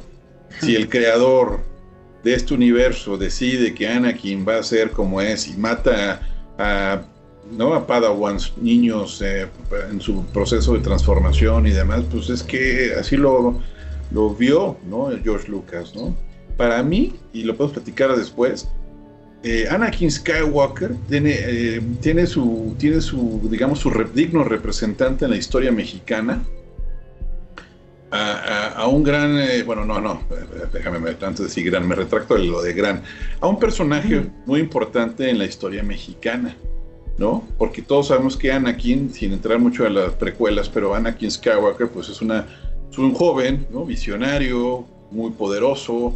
si 0.61 0.74
el 0.74 0.89
creador 0.89 1.61
de 2.24 2.35
este 2.35 2.55
universo 2.55 3.18
decide 3.18 3.74
que 3.74 3.87
Anakin 3.87 4.47
va 4.49 4.57
a 4.57 4.62
ser 4.62 4.93
como 4.93 5.20
es 5.20 5.47
y 5.47 5.57
mata 5.59 6.22
a, 6.59 7.03
¿no? 7.51 7.74
a 7.74 7.87
Padawans, 7.87 8.55
niños 8.57 9.20
eh, 9.20 9.47
en 9.91 10.01
su 10.01 10.24
proceso 10.26 10.72
de 10.72 10.80
transformación 10.80 11.66
y 11.66 11.70
demás, 11.70 12.03
pues 12.11 12.30
es 12.30 12.43
que 12.43 12.95
así 12.99 13.18
lo, 13.18 13.61
lo 14.11 14.30
vio, 14.30 14.78
¿no? 14.89 15.11
George 15.22 15.49
Lucas, 15.49 15.95
¿no? 15.95 16.16
Para 16.57 16.83
mí, 16.83 17.14
y 17.35 17.43
lo 17.43 17.57
puedo 17.57 17.72
platicar 17.72 18.16
después, 18.16 18.68
eh, 19.45 19.66
Anakin 19.68 20.11
Skywalker 20.11 20.95
tiene, 21.09 21.34
eh, 21.36 21.82
tiene, 22.01 22.26
su, 22.26 22.76
tiene 22.78 23.01
su, 23.01 23.40
digamos, 23.51 23.80
su 23.80 23.90
digno 24.14 24.45
representante 24.45 25.24
en 25.24 25.32
la 25.32 25.36
historia 25.36 25.72
mexicana. 25.72 26.43
A, 28.14 28.86
un 28.88 29.03
gran, 29.03 29.38
eh, 29.38 29.62
bueno, 29.62 29.86
no, 29.86 29.99
no, 29.99 30.20
déjame, 30.70 30.99
antes 31.09 31.38
de 31.38 31.45
decir 31.45 31.70
gran, 31.70 31.88
me 31.88 31.95
retracto 31.95 32.34
de 32.34 32.45
lo 32.45 32.61
de 32.61 32.74
gran, 32.74 33.03
a 33.40 33.47
un 33.47 33.59
personaje 33.59 34.26
muy 34.45 34.61
importante 34.61 35.30
en 35.30 35.38
la 35.38 35.47
historia 35.47 35.82
mexicana, 35.82 36.55
¿no? 37.16 37.49
Porque 37.57 37.80
todos 37.80 38.09
sabemos 38.09 38.36
que 38.36 38.53
Anakin, 38.53 39.14
sin 39.14 39.32
entrar 39.32 39.59
mucho 39.59 39.86
a 39.86 39.88
las 39.88 40.12
precuelas, 40.12 40.68
pero 40.68 40.95
Anakin 40.95 41.30
Skywalker, 41.30 41.88
pues 41.88 42.11
es, 42.11 42.20
una, 42.20 42.47
es 42.90 42.99
un 42.99 43.14
joven, 43.14 43.66
¿no? 43.70 43.86
Visionario, 43.86 44.84
muy 45.11 45.30
poderoso, 45.30 46.14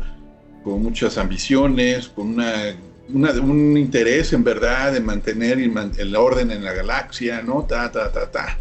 con 0.64 0.82
muchas 0.82 1.16
ambiciones, 1.16 2.08
con 2.08 2.34
una 2.34 2.76
un 3.08 3.76
interés 3.76 4.32
en 4.32 4.44
verdad 4.44 4.92
de 4.92 5.00
mantener 5.00 5.58
el 5.58 6.16
orden 6.16 6.50
en 6.50 6.64
la 6.64 6.72
galaxia, 6.72 7.42
¿no? 7.42 7.64
Ta, 7.64 7.90
ta, 7.90 8.12
ta, 8.12 8.30
ta. 8.30 8.58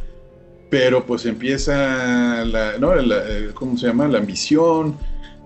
Pero 0.69 1.05
pues 1.05 1.25
empieza 1.25 2.43
la, 2.45 2.77
¿no? 2.77 2.91
¿cómo 3.53 3.77
se 3.77 3.87
llama? 3.87 4.07
La 4.07 4.19
ambición, 4.19 4.97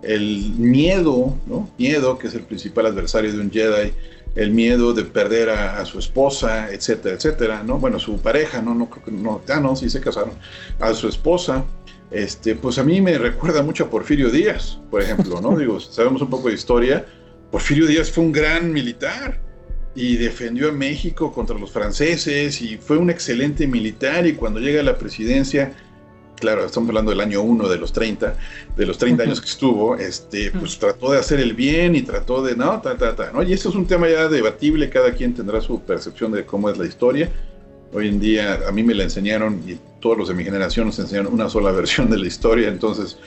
el 0.01 0.53
miedo, 0.57 1.37
¿no? 1.45 1.69
Miedo, 1.77 2.17
que 2.17 2.27
es 2.27 2.33
el 2.33 2.43
principal 2.43 2.85
adversario 2.87 3.31
de 3.31 3.39
un 3.39 3.51
Jedi, 3.51 3.93
el 4.35 4.51
miedo 4.51 4.93
de 4.93 5.03
perder 5.03 5.49
a, 5.49 5.83
su 5.85 5.99
esposa, 5.99 6.71
etcétera, 6.71 7.15
etcétera, 7.15 7.63
¿no? 7.63 7.79
Bueno, 7.79 7.99
su 7.99 8.17
pareja, 8.17 8.61
¿no? 8.61 8.73
No 8.73 8.89
creo 8.89 9.05
que, 9.05 9.11
no, 9.11 9.41
ah, 9.49 9.59
no, 9.59 9.75
sí 9.75 9.89
se 9.89 9.99
casaron, 9.99 10.31
a 10.79 10.93
su 10.93 11.07
esposa, 11.07 11.65
este, 12.11 12.55
pues 12.55 12.77
a 12.79 12.83
mí 12.83 13.01
me 13.01 13.17
recuerda 13.17 13.61
mucho 13.61 13.85
a 13.85 13.89
Porfirio 13.89 14.29
Díaz, 14.29 14.79
por 14.89 15.01
ejemplo, 15.01 15.41
¿no? 15.41 15.55
Digo, 15.57 15.79
sabemos 15.79 16.21
un 16.21 16.29
poco 16.29 16.49
de 16.49 16.55
historia, 16.55 17.05
Porfirio 17.51 17.87
Díaz 17.87 18.11
fue 18.11 18.23
un 18.23 18.31
gran 18.31 18.71
militar 18.71 19.39
y 19.95 20.17
defendió 20.17 20.69
a 20.69 20.71
México 20.71 21.31
contra 21.31 21.57
los 21.57 21.71
franceses 21.71 22.61
y 22.61 22.77
fue 22.77 22.97
un 22.97 23.09
excelente 23.09 23.67
militar 23.67 24.27
y 24.27 24.33
cuando 24.33 24.59
llega 24.59 24.81
a 24.81 24.83
la 24.83 24.97
presidencia, 24.97 25.73
claro, 26.39 26.65
estamos 26.65 26.89
hablando 26.89 27.11
del 27.11 27.21
año 27.21 27.41
1 27.41 27.67
de 27.67 27.77
los 27.77 27.91
30, 27.91 28.35
de 28.77 28.85
los 28.85 28.97
30 28.97 29.23
años 29.23 29.41
que 29.41 29.47
estuvo, 29.47 29.95
este, 29.97 30.51
pues 30.51 30.77
trató 30.77 31.11
de 31.11 31.19
hacer 31.19 31.39
el 31.39 31.53
bien 31.53 31.95
y 31.95 32.03
trató 32.03 32.43
de, 32.43 32.55
no, 32.55 32.79
ta, 32.81 32.97
ta, 32.97 33.15
ta, 33.15 33.31
¿no? 33.31 33.43
Y 33.43 33.53
eso 33.53 33.69
es 33.69 33.75
un 33.75 33.87
tema 33.87 34.07
ya 34.07 34.27
debatible, 34.27 34.89
cada 34.89 35.13
quien 35.13 35.33
tendrá 35.33 35.59
su 35.59 35.81
percepción 35.81 36.31
de 36.31 36.45
cómo 36.45 36.69
es 36.69 36.77
la 36.77 36.85
historia, 36.85 37.29
Hoy 37.91 38.07
en 38.07 38.19
día 38.19 38.59
a 38.67 38.71
mí 38.71 38.83
me 38.83 38.93
la 38.93 39.03
enseñaron 39.03 39.63
y 39.67 39.75
todos 39.99 40.17
los 40.17 40.27
de 40.27 40.35
mi 40.35 40.43
generación 40.43 40.87
nos 40.87 40.99
enseñaron 40.99 41.33
una 41.33 41.49
sola 41.49 41.71
versión 41.73 42.09
de 42.09 42.17
la 42.17 42.27
historia, 42.27 42.67
entonces 42.67 43.17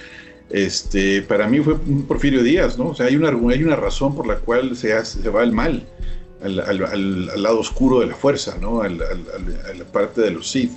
este, 0.51 1.23
para 1.23 1.49
mí 1.49 1.61
fue 1.61 1.75
un 1.75 2.03
Porfirio 2.03 2.43
Díaz, 2.43 2.79
¿no? 2.79 2.89
O 2.89 2.95
sea, 2.95 3.07
hay 3.07 3.17
una, 3.17 3.29
hay 3.29 3.63
una 3.63 3.77
razón 3.77 4.15
por 4.15 4.27
la 4.27 4.37
cual 4.37 4.77
se, 4.77 4.93
va 5.31 5.43
el 5.43 5.53
mal, 5.53 5.87
al, 6.43 7.43
lado 7.43 7.61
oscuro 7.61 8.01
de 8.01 8.07
la 8.07 8.15
fuerza, 8.15 8.57
¿no? 8.61 8.83
a 8.83 8.89
la 8.89 9.85
parte 9.93 10.21
de 10.21 10.31
los 10.33 10.51
Sith. 10.51 10.73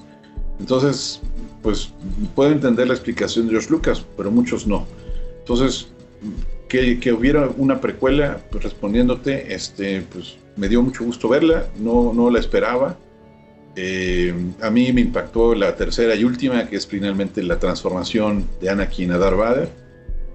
Entonces, 0.60 1.22
pues 1.62 1.92
puedo 2.36 2.52
entender 2.52 2.88
la 2.88 2.94
explicación 2.94 3.48
de 3.48 3.54
George 3.54 3.70
Lucas, 3.70 4.06
pero 4.16 4.32
muchos 4.32 4.68
no. 4.68 4.86
Entonces, 5.40 5.88
que, 6.70 7.00
que 7.00 7.12
hubiera 7.12 7.50
una 7.58 7.82
precuela, 7.82 8.42
pues 8.52 8.64
respondiéndote, 8.64 9.54
este, 9.54 10.02
pues 10.02 10.38
me 10.56 10.70
dio 10.70 10.82
mucho 10.82 11.04
gusto 11.04 11.28
verla, 11.28 11.68
no, 11.78 12.14
no 12.14 12.30
la 12.30 12.40
esperaba. 12.40 12.98
Eh, 13.76 14.34
a 14.62 14.70
mí 14.70 14.92
me 14.94 15.02
impactó 15.02 15.54
la 15.54 15.76
tercera 15.76 16.16
y 16.16 16.24
última, 16.24 16.68
que 16.68 16.78
es 16.78 16.88
finalmente 16.88 17.44
la 17.44 17.60
transformación 17.60 18.48
de 18.62 18.70
Anakin 18.70 19.12
a 19.12 19.18
Darth 19.18 19.38
Vader. 19.38 19.70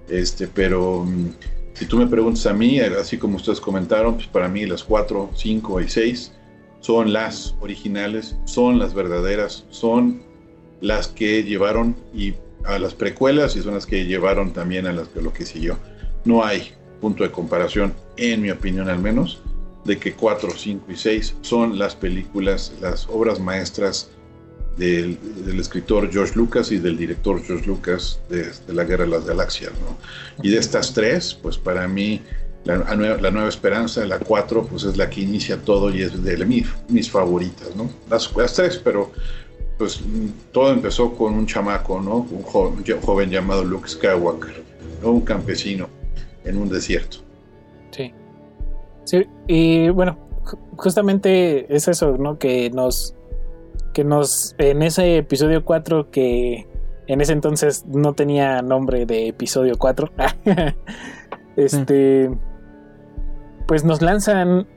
Este, 0.09 0.47
pero 0.47 1.05
mm, 1.05 1.29
si 1.73 1.85
tú 1.85 1.97
me 1.97 2.07
preguntas 2.07 2.45
a 2.45 2.53
mí, 2.53 2.79
así 2.79 3.17
como 3.17 3.37
ustedes 3.37 3.59
comentaron, 3.59 4.15
pues 4.15 4.27
para 4.27 4.47
mí 4.47 4.65
las 4.65 4.83
4, 4.83 5.31
5 5.33 5.81
y 5.81 5.89
6 5.89 6.31
son 6.81 7.13
las 7.13 7.55
originales, 7.61 8.35
son 8.45 8.79
las 8.79 8.93
verdaderas, 8.93 9.65
son 9.69 10.23
las 10.81 11.07
que 11.07 11.43
llevaron 11.43 11.95
y 12.13 12.33
a 12.65 12.77
las 12.79 12.93
precuelas 12.93 13.55
y 13.55 13.61
son 13.61 13.75
las 13.75 13.85
que 13.85 14.05
llevaron 14.05 14.51
también 14.53 14.87
a 14.87 14.93
las, 14.93 15.07
lo 15.15 15.31
que 15.33 15.45
siguió. 15.45 15.77
No 16.25 16.43
hay 16.43 16.71
punto 16.99 17.23
de 17.23 17.31
comparación, 17.31 17.93
en 18.17 18.41
mi 18.41 18.51
opinión 18.51 18.89
al 18.89 18.99
menos, 18.99 19.41
de 19.85 19.97
que 19.97 20.13
4, 20.13 20.51
5 20.55 20.91
y 20.91 20.95
6 20.95 21.35
son 21.41 21.79
las 21.79 21.95
películas, 21.95 22.73
las 22.81 23.07
obras 23.07 23.39
maestras 23.39 24.09
del, 24.77 25.17
del, 25.45 25.59
escritor 25.59 26.11
George 26.11 26.33
Lucas 26.35 26.71
y 26.71 26.77
del 26.77 26.97
director 26.97 27.41
George 27.43 27.65
Lucas 27.65 28.19
de, 28.29 28.51
de 28.67 28.73
la 28.73 28.83
Guerra 28.83 29.05
de 29.05 29.11
las 29.11 29.25
Galaxias. 29.25 29.71
¿no? 29.81 29.97
Y 30.43 30.51
de 30.51 30.57
estas 30.57 30.93
tres, 30.93 31.33
pues 31.33 31.57
para 31.57 31.87
mí 31.87 32.21
la, 32.63 32.77
la, 32.77 33.31
Nueva 33.31 33.49
Esperanza, 33.49 34.05
la 34.05 34.19
4, 34.19 34.67
pues 34.67 34.83
es 34.83 34.97
la 34.97 35.09
que 35.09 35.21
inicia 35.21 35.57
todo 35.57 35.89
y 35.89 36.03
es 36.03 36.23
de 36.23 36.45
mis, 36.45 36.67
mis 36.89 37.09
favoritas, 37.09 37.75
¿no? 37.75 37.89
Las, 38.09 38.35
las, 38.35 38.53
tres, 38.53 38.77
pero 38.77 39.11
pues 39.77 39.99
todo 40.51 40.71
empezó 40.71 41.15
con 41.15 41.33
un 41.33 41.47
chamaco, 41.47 41.99
¿no? 41.99 42.17
Un 42.17 42.43
joven, 42.43 43.31
llamado 43.31 43.63
Luke 43.63 43.89
Skywalker, 43.89 44.63
¿no? 45.01 45.11
Un 45.11 45.21
campesino 45.21 45.89
en 46.43 46.57
un 46.57 46.69
desierto. 46.69 47.17
Sí. 47.89 48.13
Sí, 49.03 49.25
y 49.47 49.89
bueno, 49.89 50.17
justamente 50.77 51.73
es 51.73 51.87
eso, 51.87 52.17
¿no? 52.17 52.37
Que 52.37 52.69
nos, 52.69 53.15
que 53.93 54.03
nos, 54.03 54.55
en 54.57 54.81
ese 54.81 55.17
episodio 55.17 55.65
4 55.65 56.11
que 56.11 56.67
en 57.07 57.21
ese 57.21 57.33
entonces 57.33 57.85
no 57.87 58.13
tenía 58.13 58.61
nombre 58.61 59.05
de 59.05 59.27
episodio 59.27 59.77
4, 59.77 60.11
este, 61.55 62.31
pues 63.67 63.83
nos 63.83 64.01
lanzan, 64.01 64.67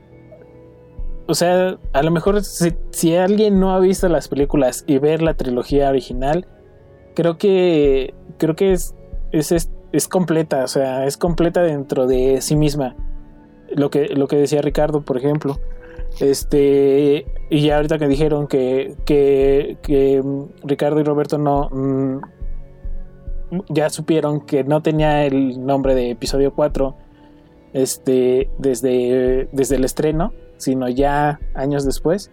o 1.27 1.33
sea, 1.33 1.77
a 1.93 2.03
lo 2.03 2.11
mejor 2.11 2.43
si, 2.43 3.15
alguien 3.15 3.59
no 3.59 3.73
ha 3.73 3.79
visto 3.79 4.09
las 4.09 4.27
películas 4.27 4.83
y 4.85 4.97
ver 4.97 5.21
la 5.21 5.35
trilogía 5.35 5.89
original, 5.89 6.47
creo 7.15 7.37
que, 7.37 8.13
creo 8.37 8.55
que 8.55 8.73
es, 8.73 8.95
es, 9.31 9.71
es 9.93 10.07
completa, 10.07 10.63
o 10.63 10.67
sea, 10.67 11.05
es 11.05 11.15
completa 11.15 11.61
dentro 11.61 12.05
de 12.05 12.41
sí 12.41 12.55
misma 12.55 12.95
lo 13.69 13.89
que, 13.89 14.07
lo 14.07 14.27
que 14.27 14.37
decía 14.37 14.61
Ricardo, 14.61 15.01
por 15.01 15.17
ejemplo. 15.17 15.59
Este, 16.19 17.25
y 17.49 17.61
ya 17.61 17.75
ahorita 17.77 17.97
que 17.97 18.07
dijeron 18.07 18.47
que, 18.47 18.95
que, 19.05 20.23
Ricardo 20.63 20.99
y 20.99 21.03
Roberto 21.03 21.37
no 21.37 21.69
mm, 21.69 22.19
ya 23.69 23.89
supieron 23.89 24.41
que 24.41 24.63
no 24.63 24.81
tenía 24.81 25.25
el 25.25 25.65
nombre 25.65 25.93
de 25.93 26.11
episodio 26.11 26.53
4 26.53 26.95
este, 27.73 28.49
desde, 28.57 29.49
desde 29.51 29.75
el 29.75 29.83
estreno, 29.83 30.33
sino 30.57 30.87
ya 30.87 31.39
años 31.53 31.85
después. 31.85 32.31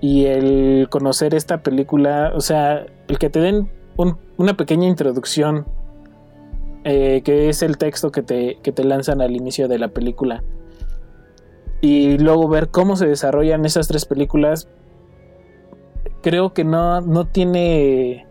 Y 0.00 0.24
el 0.24 0.88
conocer 0.90 1.34
esta 1.34 1.62
película, 1.62 2.32
o 2.34 2.40
sea, 2.40 2.86
el 3.08 3.18
que 3.18 3.30
te 3.30 3.40
den 3.40 3.70
un, 3.96 4.18
una 4.36 4.56
pequeña 4.56 4.88
introducción, 4.88 5.66
eh, 6.84 7.22
que 7.24 7.48
es 7.48 7.62
el 7.62 7.78
texto 7.78 8.10
que 8.10 8.22
te, 8.22 8.58
que 8.62 8.72
te 8.72 8.84
lanzan 8.84 9.20
al 9.20 9.36
inicio 9.36 9.68
de 9.68 9.78
la 9.78 9.88
película, 9.88 10.42
y 11.80 12.16
luego 12.18 12.48
ver 12.48 12.68
cómo 12.68 12.96
se 12.96 13.06
desarrollan 13.06 13.64
esas 13.64 13.88
tres 13.88 14.04
películas, 14.04 14.68
creo 16.22 16.54
que 16.54 16.64
no, 16.64 17.00
no 17.00 17.26
tiene... 17.26 18.26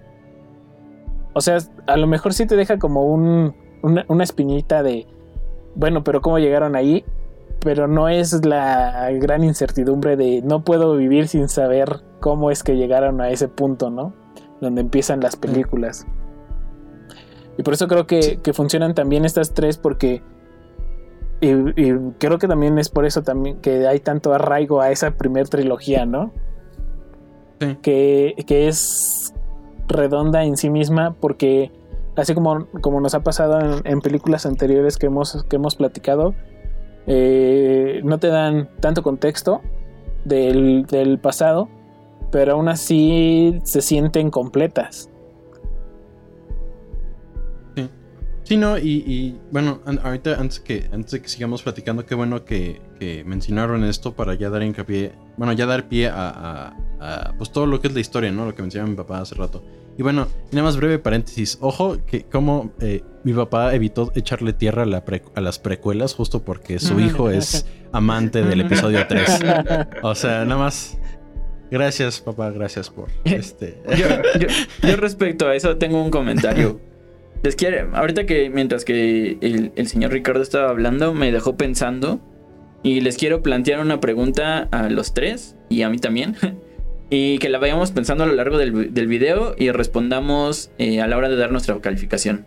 O 1.34 1.42
sea, 1.42 1.58
a 1.88 1.98
lo 1.98 2.08
mejor 2.08 2.34
sí 2.34 2.46
te 2.46 2.56
deja 2.56 2.80
como 2.80 3.06
un, 3.06 3.54
una, 3.84 4.06
una 4.08 4.24
espinita 4.24 4.84
de, 4.84 5.06
bueno, 5.76 6.04
pero 6.04 6.22
cómo 6.22 6.40
llegaron 6.40 6.76
ahí, 6.76 7.04
pero 7.60 7.88
no 7.88 8.10
es 8.10 8.46
la 8.46 9.10
gran 9.12 9.44
incertidumbre 9.44 10.16
de 10.16 10.42
no 10.42 10.64
puedo 10.64 10.96
vivir 10.96 11.28
sin 11.28 11.48
saber 11.48 12.02
cómo 12.20 12.52
es 12.52 12.64
que 12.64 12.76
llegaron 12.76 13.22
a 13.22 13.30
ese 13.30 13.48
punto, 13.48 13.90
¿no? 13.90 14.14
Donde 14.62 14.82
empiezan 14.82 15.20
las 15.20 15.36
películas. 15.36 16.08
Y 17.62 17.64
por 17.64 17.76
eso 17.76 17.88
creo 17.88 18.08
que, 18.08 18.24
sí. 18.24 18.38
que 18.38 18.54
funcionan 18.54 18.96
también 18.96 19.24
estas 19.24 19.54
tres 19.54 19.78
porque 19.78 20.24
y, 21.42 21.50
y, 21.50 21.94
creo 22.18 22.40
que 22.40 22.48
también 22.48 22.80
es 22.80 22.90
por 22.90 23.06
eso 23.06 23.22
también 23.22 23.62
que 23.62 23.88
hay 23.88 24.00
tanto 24.00 24.34
arraigo 24.34 24.82
a 24.82 24.90
esa 24.90 25.12
primer 25.12 25.48
trilogía, 25.48 26.08
¿no? 26.08 26.32
Sí. 27.60 27.78
Que, 27.84 28.34
que, 28.48 28.68
es 28.68 29.36
redonda 29.88 30.44
en 30.44 30.58
sí 30.58 30.72
misma 30.72 31.16
porque 31.20 31.72
así 32.16 32.34
como, 32.34 32.66
como 32.82 33.00
nos 33.00 33.14
ha 33.14 33.20
pasado 33.20 33.60
en, 33.60 33.86
en 33.86 34.02
películas 34.02 34.48
anteriores 34.48 34.98
que 34.98 35.06
hemos, 35.06 35.44
que 35.44 35.58
hemos 35.58 35.76
platicado, 35.76 36.34
eh, 37.06 38.02
no 38.04 38.18
te 38.18 38.30
dan 38.30 38.72
tanto 38.80 39.04
contexto 39.04 39.62
del, 40.26 40.88
del 40.88 41.20
pasado, 41.20 41.70
pero 42.32 42.54
aún 42.54 42.70
así 42.70 43.60
se 43.66 43.82
sienten 43.82 44.32
completas. 44.32 45.11
Sí, 48.52 48.58
no, 48.58 48.78
y, 48.78 49.02
y 49.08 49.40
bueno, 49.50 49.80
an, 49.86 50.02
ahorita 50.04 50.36
antes 50.38 50.60
que 50.60 50.90
antes 50.92 51.12
de 51.12 51.22
que 51.22 51.30
sigamos 51.30 51.64
platicando, 51.64 52.06
qué 52.06 52.16
bueno 52.16 52.44
que, 52.44 52.82
que, 53.00 53.24
mencionaron 53.24 53.86
esto 53.86 54.14
para 54.14 54.34
ya 54.34 54.50
dar 54.50 54.62
hincapié, 54.62 55.14
bueno, 55.38 55.54
ya 55.54 55.66
dar 55.66 55.88
pie 55.88 56.10
a, 56.10 56.28
a, 56.28 56.76
a, 57.00 57.34
pues 57.38 57.54
todo 57.54 57.66
lo 57.66 57.80
que 57.80 57.88
es 57.88 57.94
la 57.94 58.02
historia, 58.02 58.30
¿no? 58.30 58.44
Lo 58.44 58.54
que 58.54 58.62
mencionaba 58.62 58.90
mi 58.90 58.98
papá 58.98 59.22
hace 59.22 59.36
rato. 59.36 59.64
Y 59.98 60.04
bueno, 60.04 60.28
y 60.52 60.56
nada 60.58 60.66
más 60.66 60.76
breve 60.76 61.00
paréntesis, 61.00 61.60
ojo 61.62 61.96
que 62.06 62.26
como 62.26 62.74
eh, 62.82 63.06
mi 63.24 63.32
papá 63.32 63.74
evitó 63.74 64.12
echarle 64.16 64.52
tierra 64.52 64.84
a, 64.84 64.86
la 64.86 65.06
pre, 65.06 65.22
a, 65.34 65.40
las 65.40 65.58
precuelas 65.58 66.14
justo 66.14 66.44
porque 66.44 66.78
su 66.80 67.00
hijo 67.00 67.30
es 67.30 67.66
amante 67.94 68.44
del 68.44 68.60
episodio 68.66 69.08
3. 69.08 69.40
O 70.04 70.14
sea, 70.14 70.44
nada 70.44 70.60
más 70.60 70.98
Gracias, 71.72 72.20
papá, 72.20 72.52
gracias 72.52 72.90
por 72.90 73.08
este. 73.24 73.82
yo, 73.98 74.08
yo, 74.38 74.48
yo 74.86 74.96
respecto 74.98 75.48
a 75.48 75.56
eso 75.56 75.78
tengo 75.78 76.04
un 76.04 76.12
comentario. 76.12 76.82
Les 77.44 77.56
quiero, 77.56 77.96
ahorita 77.96 78.26
que 78.26 78.50
mientras 78.50 78.86
que 78.86 79.38
el, 79.42 79.88
señor 79.88 80.12
Ricardo 80.12 80.44
estaba 80.44 80.70
hablando, 80.70 81.14
me 81.14 81.32
dejó 81.32 81.58
pensando 81.58 82.20
y 82.84 83.02
les 83.02 83.18
quiero 83.18 83.42
plantear 83.42 83.80
una 83.80 84.00
pregunta 84.00 84.70
a 84.72 84.90
los 84.90 85.14
tres 85.14 85.56
y 85.70 85.82
a 85.82 85.90
mí 85.90 85.98
también. 85.98 86.36
y 87.10 87.40
que 87.40 87.50
la 87.50 87.58
vayamos 87.58 87.92
pensando 87.92 88.24
a 88.24 88.28
lo 88.28 88.34
largo 88.34 88.58
del, 88.58 88.94
del 88.94 89.08
video 89.08 89.56
y 89.58 89.72
respondamos 89.72 90.72
eh, 90.78 91.02
a 91.02 91.08
la 91.08 91.18
hora 91.18 91.30
de 91.30 91.36
dar 91.36 91.52
nuestra 91.52 91.80
calificación. 91.82 92.46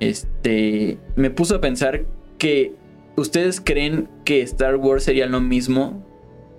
Este, 0.00 0.98
me 1.14 1.30
puso 1.30 1.56
a 1.56 1.60
pensar 1.60 2.06
que 2.38 2.72
ustedes 3.16 3.60
creen 3.60 4.08
que 4.24 4.40
Star 4.42 4.76
Wars 4.76 5.04
sería 5.04 5.26
lo 5.26 5.42
mismo 5.42 6.06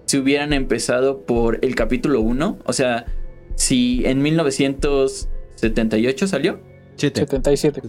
si 0.06 0.20
hubieran 0.20 0.54
empezado 0.54 1.26
por 1.26 1.58
el 1.64 1.74
capítulo 1.74 2.22
1. 2.22 2.60
O 2.64 2.74
sea, 2.74 3.08
si 3.56 4.06
en 4.06 4.22
1978 4.22 6.28
salió. 6.28 6.71
77. 7.02 7.82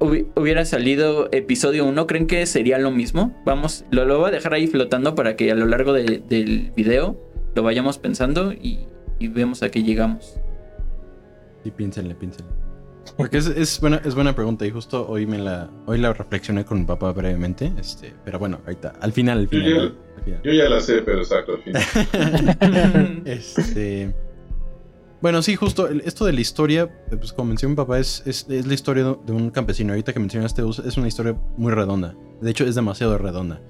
Hubiera 0.00 0.64
salido 0.64 1.28
episodio 1.32 1.86
1, 1.86 2.06
¿creen 2.06 2.26
que 2.26 2.44
sería 2.46 2.78
lo 2.78 2.90
mismo? 2.90 3.34
Vamos, 3.44 3.84
lo, 3.90 4.04
lo 4.04 4.18
voy 4.18 4.28
a 4.28 4.32
dejar 4.32 4.54
ahí 4.54 4.66
flotando 4.66 5.14
para 5.14 5.36
que 5.36 5.50
a 5.50 5.54
lo 5.54 5.66
largo 5.66 5.92
de, 5.92 6.22
del 6.28 6.72
video 6.76 7.18
lo 7.54 7.62
vayamos 7.62 7.98
pensando 7.98 8.52
y, 8.52 8.86
y, 9.18 9.28
vemos 9.28 9.62
a 9.62 9.70
qué 9.70 9.82
llegamos. 9.82 10.38
Sí, 11.62 11.70
piénsenle, 11.70 12.14
piénsenle. 12.14 12.52
Porque 13.16 13.38
es, 13.38 13.46
es, 13.46 13.80
buena, 13.80 14.00
es 14.04 14.14
buena 14.14 14.34
pregunta 14.34 14.66
y 14.66 14.70
justo 14.70 15.06
hoy 15.08 15.26
me 15.26 15.38
la, 15.38 15.70
hoy 15.86 15.98
la 15.98 16.12
reflexioné 16.12 16.64
con 16.64 16.80
mi 16.80 16.84
papá 16.84 17.12
brevemente, 17.12 17.72
este, 17.78 18.12
pero 18.24 18.38
bueno, 18.38 18.60
ahorita, 18.64 18.94
al 19.00 19.12
final, 19.12 19.38
al 19.38 19.48
final. 19.48 19.70
Yo 19.70 19.76
ya, 19.76 19.82
al 19.82 20.24
final. 20.24 20.40
Yo 20.42 20.52
ya 20.52 20.68
la 20.68 20.80
sé, 20.80 21.02
pero 21.02 21.18
exacto, 21.18 21.54
al 21.54 21.62
final. 21.62 23.22
este... 23.24 24.14
Bueno, 25.20 25.40
sí, 25.40 25.56
justo 25.56 25.88
esto 25.88 26.26
de 26.26 26.34
la 26.34 26.40
historia, 26.40 26.90
pues 27.08 27.32
como 27.32 27.48
mencionó 27.48 27.70
mi 27.70 27.76
papá, 27.76 27.98
es, 27.98 28.22
es, 28.26 28.46
es, 28.50 28.66
la 28.66 28.74
historia 28.74 29.16
de 29.24 29.32
un 29.32 29.50
campesino. 29.50 29.92
Ahorita 29.92 30.12
que 30.12 30.20
mencionaste, 30.20 30.62
es 30.86 30.96
una 30.98 31.08
historia 31.08 31.34
muy 31.56 31.72
redonda. 31.72 32.14
De 32.42 32.50
hecho, 32.50 32.64
es 32.66 32.74
demasiado 32.74 33.16
redonda. 33.16 33.60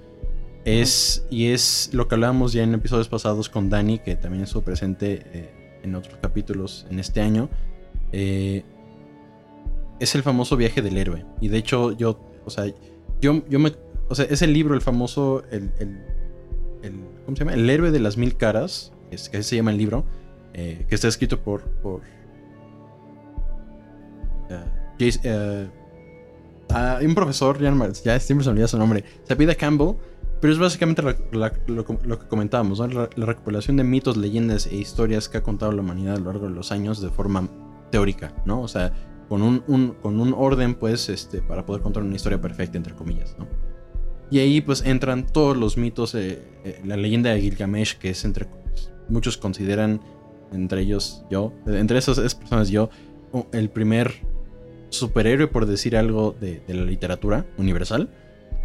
Es, 0.65 1.25
y 1.31 1.49
es 1.49 1.91
lo 1.93 2.09
que 2.09 2.17
hablábamos 2.17 2.53
ya 2.53 2.63
en 2.65 2.75
episodios 2.75 3.09
pasados 3.09 3.49
con 3.49 3.71
Dani, 3.71 3.99
que 4.01 4.17
también 4.17 4.43
estuvo 4.43 4.63
presente 4.63 5.23
eh, 5.33 5.81
en 5.85 5.95
otros 5.95 6.19
capítulos 6.21 6.87
en 6.91 6.99
este 6.99 7.21
año. 7.21 7.49
Eh, 8.11 8.65
es 10.01 10.15
el 10.17 10.23
famoso 10.23 10.57
viaje 10.57 10.83
del 10.83 10.97
héroe. 10.97 11.25
Y 11.41 11.49
de 11.49 11.59
hecho, 11.59 11.93
yo, 11.93 12.19
o 12.45 12.51
sea, 12.51 12.65
yo, 13.21 13.43
yo 13.49 13.59
me. 13.61 13.73
O 14.09 14.15
sea, 14.15 14.25
es 14.25 14.43
el 14.43 14.53
libro, 14.53 14.75
el 14.75 14.81
famoso. 14.81 15.45
El, 15.53 15.71
el, 15.79 16.01
el- 16.83 17.01
¿Cómo 17.25 17.37
se 17.37 17.45
llama? 17.45 17.55
El 17.55 17.71
héroe 17.71 17.91
de 17.93 18.01
las 18.01 18.17
mil 18.17 18.37
caras. 18.37 18.93
Es, 19.11 19.29
que 19.29 19.37
así 19.37 19.51
se 19.51 19.57
llama 19.57 19.71
el 19.71 19.79
libro. 19.79 20.05
Eh, 20.55 20.87
que 20.89 20.95
está 20.95 21.09
escrito 21.09 21.41
por. 21.41 21.63
por 21.83 22.01
eh, 24.51 24.65
Jace- 24.99 25.21
eh, 25.25 25.69
ah, 26.71 26.99
un 27.05 27.15
profesor, 27.15 27.59
ya, 27.61 28.21
siempre 28.21 28.45
se 28.45 28.51
olvida 28.51 28.69
su 28.69 28.79
nombre. 28.79 29.05
Se 29.25 29.37
pide 29.37 29.57
Campbell. 29.57 29.95
Pero 30.41 30.53
es 30.53 30.59
básicamente 30.59 31.01
la- 31.01 31.17
la- 31.33 31.53
lo, 31.69 31.87
lo 32.05 32.19
que 32.19 32.27
comentábamos, 32.29 32.79
¿no? 32.79 32.87
la, 32.89 33.09
la 33.17 33.25
recopilación 33.25 33.79
de 33.79 33.85
mitos, 33.85 34.19
leyendas 34.19 34.67
e 34.67 34.77
historias 34.77 35.29
que 35.31 35.39
ha 35.39 35.43
contado 35.43 35.73
la 35.73 35.81
humanidad 35.81 36.17
a 36.17 36.19
lo 36.19 36.27
largo 36.27 36.49
de 36.49 36.55
los 36.55 36.71
años 36.71 37.01
de 37.01 37.09
forma 37.09 37.49
teórica, 37.91 38.35
¿no? 38.45 38.61
O 38.61 38.69
sea, 38.69 38.93
con 39.31 39.41
un, 39.41 39.65
un- 39.69 39.95
con 40.03 40.21
un 40.21 40.35
orden, 40.37 40.75
pues, 40.75 41.09
este, 41.09 41.41
para 41.41 41.65
poder 41.65 41.81
contar 41.81 42.03
una 42.03 42.15
historia 42.17 42.43
perfecta, 42.43 42.77
entre 42.77 42.95
comillas, 42.95 43.35
¿no? 43.39 43.47
Y 44.31 44.39
ahí, 44.41 44.61
pues, 44.61 44.85
entran 44.85 45.25
todos 45.25 45.57
los 45.57 45.79
mitos, 45.79 46.15
eh, 46.15 46.43
eh, 46.65 46.81
la 46.85 46.99
leyenda 46.99 47.31
de 47.31 47.41
Gilgamesh, 47.41 47.97
que 47.97 48.11
es 48.11 48.23
entre, 48.27 48.47
muchos 49.09 49.39
consideran, 49.39 50.01
entre 50.55 50.83
ellos 50.83 51.25
yo, 51.31 51.53
entre 51.67 51.99
esas, 51.99 52.19
esas 52.19 52.35
personas 52.35 52.69
yo, 52.71 52.91
el 53.53 53.69
primer 53.71 54.15
superhéroe, 54.91 55.49
por 55.49 55.67
decir 55.67 55.97
algo, 55.97 56.35
de, 56.41 56.61
de 56.67 56.75
la 56.75 56.85
literatura 56.85 57.47
universal. 57.59 58.09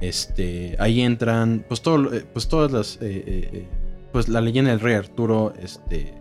Este, 0.02 0.76
ahí 0.80 1.02
entran, 1.02 1.66
pues, 1.68 1.82
todo, 1.82 2.14
eh, 2.14 2.26
pues 2.32 2.48
todas 2.48 2.72
las, 2.72 2.95
eh, 3.02 3.24
eh, 3.28 3.68
pues, 4.14 4.30
la 4.30 4.40
leyenda 4.40 4.72
del 4.72 4.80
rey 4.80 4.94
Arturo, 4.94 5.53
este, 5.61 6.14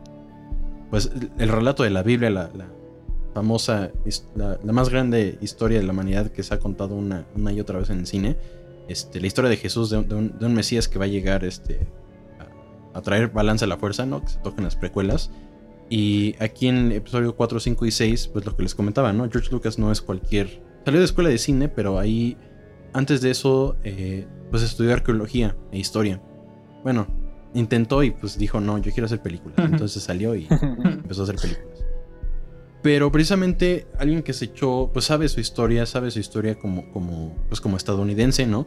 pues, 0.90 1.10
el, 1.14 1.30
el 1.38 1.48
relato 1.48 1.82
de 1.84 1.90
la 1.90 2.02
Biblia, 2.02 2.30
la, 2.30 2.50
famosa, 3.34 3.92
la, 4.34 4.58
más 4.72 4.88
grande 4.88 5.38
historia 5.40 5.78
de 5.78 5.84
la 5.86 5.92
humanidad 5.92 6.28
que 6.32 6.42
se 6.42 6.54
ha 6.54 6.58
contado 6.58 6.96
una, 6.96 7.24
una 7.36 7.52
y 7.52 7.60
otra 7.60 7.78
vez 7.78 7.90
en 7.90 7.98
el 8.00 8.06
cine. 8.06 8.36
Este, 8.88 9.20
la 9.20 9.26
historia 9.28 9.48
de 9.50 9.58
Jesús, 9.58 9.90
de, 9.90 9.98
un- 9.98 10.38
de 10.38 10.46
un, 10.46 10.54
Mesías 10.54 10.88
que 10.88 10.98
va 10.98 11.04
a 11.04 11.08
llegar 11.08 11.44
este, 11.44 11.86
a, 12.94 12.98
a 12.98 13.02
traer 13.02 13.28
balance 13.28 13.64
a 13.64 13.68
la 13.68 13.76
fuerza, 13.76 14.06
¿no? 14.06 14.22
Que 14.22 14.28
se 14.28 14.38
tocan 14.38 14.64
las 14.64 14.74
precuelas. 14.74 15.30
Y 15.90 16.34
aquí 16.38 16.68
en 16.68 16.76
el 16.76 16.92
episodio 16.92 17.34
4, 17.34 17.60
5 17.60 17.86
y 17.86 17.90
6, 17.90 18.28
pues 18.28 18.44
lo 18.44 18.56
que 18.56 18.62
les 18.62 18.74
comentaba, 18.74 19.12
¿no? 19.12 19.28
George 19.30 19.50
Lucas 19.50 19.78
no 19.78 19.90
es 19.90 20.02
cualquier... 20.02 20.62
Salió 20.84 21.00
de 21.00 21.06
escuela 21.06 21.30
de 21.30 21.38
cine, 21.38 21.68
pero 21.68 21.98
ahí, 21.98 22.36
antes 22.92 23.20
de 23.20 23.30
eso, 23.30 23.76
eh, 23.84 24.26
pues 24.50 24.62
estudió 24.62 24.92
arqueología 24.92 25.56
e 25.72 25.78
historia. 25.78 26.20
Bueno, 26.82 27.06
intentó 27.54 28.02
y 28.02 28.10
pues 28.10 28.38
dijo, 28.38 28.60
no, 28.60 28.78
yo 28.78 28.92
quiero 28.92 29.06
hacer 29.06 29.20
películas. 29.20 29.58
Entonces 29.70 30.02
salió 30.02 30.34
y 30.34 30.46
empezó 30.50 31.22
a 31.22 31.24
hacer 31.24 31.36
películas. 31.36 31.84
Pero 32.82 33.10
precisamente 33.10 33.86
alguien 33.98 34.22
que 34.22 34.32
se 34.32 34.46
echó, 34.46 34.90
pues 34.92 35.06
sabe 35.06 35.28
su 35.28 35.40
historia, 35.40 35.84
sabe 35.84 36.10
su 36.10 36.20
historia 36.20 36.58
como, 36.58 36.90
como, 36.92 37.34
pues 37.48 37.60
como 37.60 37.76
estadounidense, 37.76 38.46
¿no? 38.46 38.66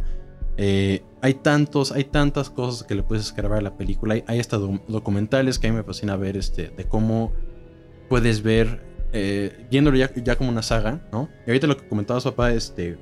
Eh, 0.63 1.01
hay 1.21 1.33
tantos, 1.33 1.91
hay 1.91 2.03
tantas 2.03 2.51
cosas 2.51 2.85
que 2.85 2.93
le 2.93 3.01
puedes 3.01 3.25
escarbar 3.25 3.57
a 3.57 3.61
la 3.61 3.77
película. 3.77 4.13
Hay, 4.13 4.23
hay 4.27 4.39
hasta 4.39 4.57
do- 4.57 4.79
documentales 4.87 5.57
que 5.57 5.65
a 5.67 5.71
mí 5.71 5.75
me 5.77 5.83
fascina 5.83 6.15
ver, 6.17 6.37
este, 6.37 6.69
de 6.69 6.83
cómo 6.85 7.31
puedes 8.09 8.43
ver, 8.43 8.83
eh, 9.11 9.65
viéndolo 9.71 9.97
ya, 9.97 10.11
ya 10.13 10.35
como 10.37 10.51
una 10.51 10.61
saga, 10.61 11.01
¿no? 11.11 11.29
Y 11.47 11.49
ahorita 11.49 11.65
lo 11.65 11.77
que 11.77 11.87
comentaba 11.87 12.19
su 12.19 12.29
papá, 12.29 12.53
este... 12.53 12.97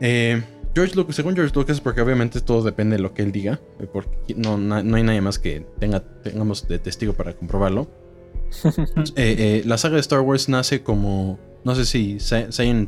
eh, 0.00 0.42
George 0.74 0.94
Lucas, 0.94 1.16
según 1.16 1.34
George 1.34 1.52
Lucas, 1.54 1.80
porque 1.80 2.00
obviamente 2.00 2.40
todo 2.40 2.62
depende 2.62 2.96
de 2.96 3.02
lo 3.02 3.12
que 3.14 3.22
él 3.22 3.32
diga, 3.32 3.60
eh, 3.80 3.86
porque 3.92 4.34
no, 4.36 4.56
na- 4.58 4.82
no 4.82 4.96
hay 4.96 5.02
nadie 5.02 5.20
más 5.20 5.38
que 5.38 5.66
tenga, 5.78 6.00
tengamos 6.22 6.68
de 6.68 6.78
testigo 6.78 7.12
para 7.14 7.32
comprobarlo. 7.34 7.88
La 9.64 9.78
saga 9.78 9.94
de 9.94 10.00
Star 10.00 10.20
Wars 10.20 10.48
nace 10.48 10.82
como. 10.82 11.38
No 11.64 11.74
sé 11.74 11.84
si 11.84 12.18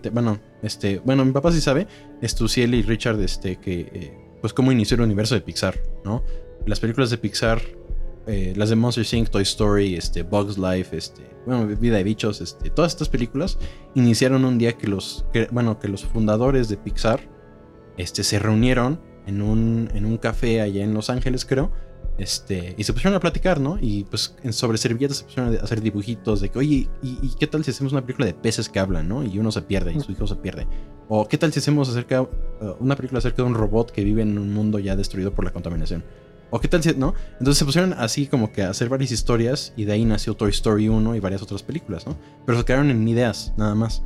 te- 0.01 0.11
Bueno, 0.11 0.39
este. 0.63 0.99
Bueno, 1.05 1.25
mi 1.25 1.33
papá 1.33 1.53
sí 1.53 1.61
sabe. 1.61 1.87
Estuciel 2.21 2.75
y 2.75 2.83
Richard, 2.83 3.21
este, 3.21 3.57
que. 3.57 3.81
eh, 3.93 4.19
pues 4.41 4.53
cómo 4.53 4.73
inició 4.73 4.97
el 4.97 5.03
universo 5.03 5.35
de 5.37 5.41
Pixar, 5.41 5.79
¿no? 6.05 6.25
Las 6.67 6.81
películas 6.81 7.11
de 7.11 7.19
Pixar. 7.19 7.61
eh, 8.29 8.53
las 8.57 8.69
de 8.71 8.77
Monster 8.77 9.05
Inc., 9.19 9.31
Toy 9.31 9.43
Story, 9.43 9.97
este, 9.97 10.23
Bugs 10.23 10.57
Life, 10.57 10.97
este, 10.97 11.23
bueno, 11.45 11.67
Vida 11.67 11.97
de 11.97 12.05
Bichos, 12.05 12.41
este, 12.41 12.71
todas 12.71 12.93
estas 12.93 13.09
películas 13.09 13.59
iniciaron 13.97 14.45
un 14.45 14.59
día 14.59 14.75
que 14.79 14.87
los, 14.87 15.25
bueno, 15.51 15.81
que 15.81 15.89
los 15.89 16.05
fundadores 16.05 16.69
de 16.69 16.77
Pixar, 16.77 17.19
este, 17.97 18.23
se 18.23 18.39
reunieron 18.39 19.01
en 19.27 19.43
un, 19.43 19.91
en 19.93 20.07
un 20.07 20.19
café 20.19 20.61
allá 20.61 20.85
en 20.85 20.95
Los 20.95 21.11
Ángeles, 21.11 21.45
creo, 21.45 21.73
este, 22.23 22.77
y 22.79 22.85
se 22.85 22.93
pusieron 22.93 23.17
a 23.17 23.21
platicar, 23.21 23.59
¿no? 23.59 23.79
Y 23.81 24.05
pues 24.05 24.37
sobre 24.51 24.79
servilletas 24.79 25.19
se 25.19 25.25
pusieron 25.25 25.57
a 25.57 25.61
hacer 25.61 25.81
dibujitos 25.81 26.41
de 26.41 26.51
que, 26.51 26.59
oye, 26.61 26.89
¿y, 27.03 27.19
y 27.21 27.35
qué 27.37 27.49
tal 27.49 27.65
si 27.65 27.73
hacemos 27.73 27.93
una 27.93 28.03
película 28.03 28.27
de 28.27 28.35
peces 28.35 28.69
que 28.69 28.79
hablan, 28.79 29.09
¿no? 29.09 29.25
Y 29.25 29.41
uno 29.41 29.51
se 29.51 29.61
pierde 29.63 29.93
y 29.93 29.99
su 29.99 30.13
hijo 30.13 30.29
se 30.29 30.37
pierde. 30.37 30.69
O 31.09 31.27
qué 31.27 31.37
tal 31.37 31.53
si 31.53 31.59
hacemos 31.59 31.89
acerca, 31.89 32.23
uh, 32.23 32.29
una 32.79 32.95
película 32.95 33.19
acerca 33.19 33.43
de 33.43 33.49
un 33.49 33.55
robot 33.55 33.91
que 33.91 34.05
vive 34.05 34.23
en 34.23 34.39
un 34.39 34.55
mundo 34.55 34.79
ya 34.79 34.95
destruido 34.95 35.35
por 35.35 35.45
la 35.45 35.51
contaminación. 35.51 36.05
O 36.51 36.61
qué 36.61 36.69
tal 36.69 36.83
si, 36.83 36.95
¿no? 36.95 37.15
Entonces 37.33 37.59
se 37.59 37.65
pusieron 37.65 37.93
así 37.95 38.29
como 38.29 38.53
que 38.53 38.63
a 38.63 38.71
hacer 38.71 38.89
varias 38.89 39.11
historias 39.11 39.73
y 39.77 39.85
de 39.85 39.95
ahí 39.95 40.05
nació 40.05 40.35
Toy 40.35 40.51
Story 40.51 40.89
1 40.89 41.17
y 41.17 41.21
varias 41.21 41.43
otras 41.43 41.65
películas, 41.65 42.07
¿no? 42.07 42.17
Pero 42.47 42.59
se 42.59 42.65
quedaron 42.65 42.91
en 42.91 43.09
ideas, 43.09 43.53
nada 43.57 43.75
más. 43.75 44.05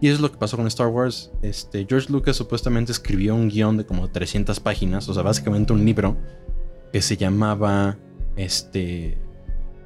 Y 0.00 0.08
eso 0.08 0.16
es 0.16 0.20
lo 0.20 0.32
que 0.32 0.38
pasó 0.38 0.56
con 0.56 0.66
Star 0.68 0.88
Wars. 0.88 1.30
Este, 1.42 1.84
George 1.86 2.10
Lucas 2.10 2.34
supuestamente 2.34 2.92
escribió 2.92 3.34
un 3.34 3.48
guion 3.48 3.76
de 3.76 3.84
como 3.84 4.10
300 4.10 4.58
páginas, 4.60 5.08
o 5.08 5.14
sea, 5.14 5.22
básicamente 5.22 5.72
un 5.72 5.84
libro 5.84 6.16
que 6.92 7.02
se 7.02 7.16
llamaba 7.16 7.98
este 8.36 9.18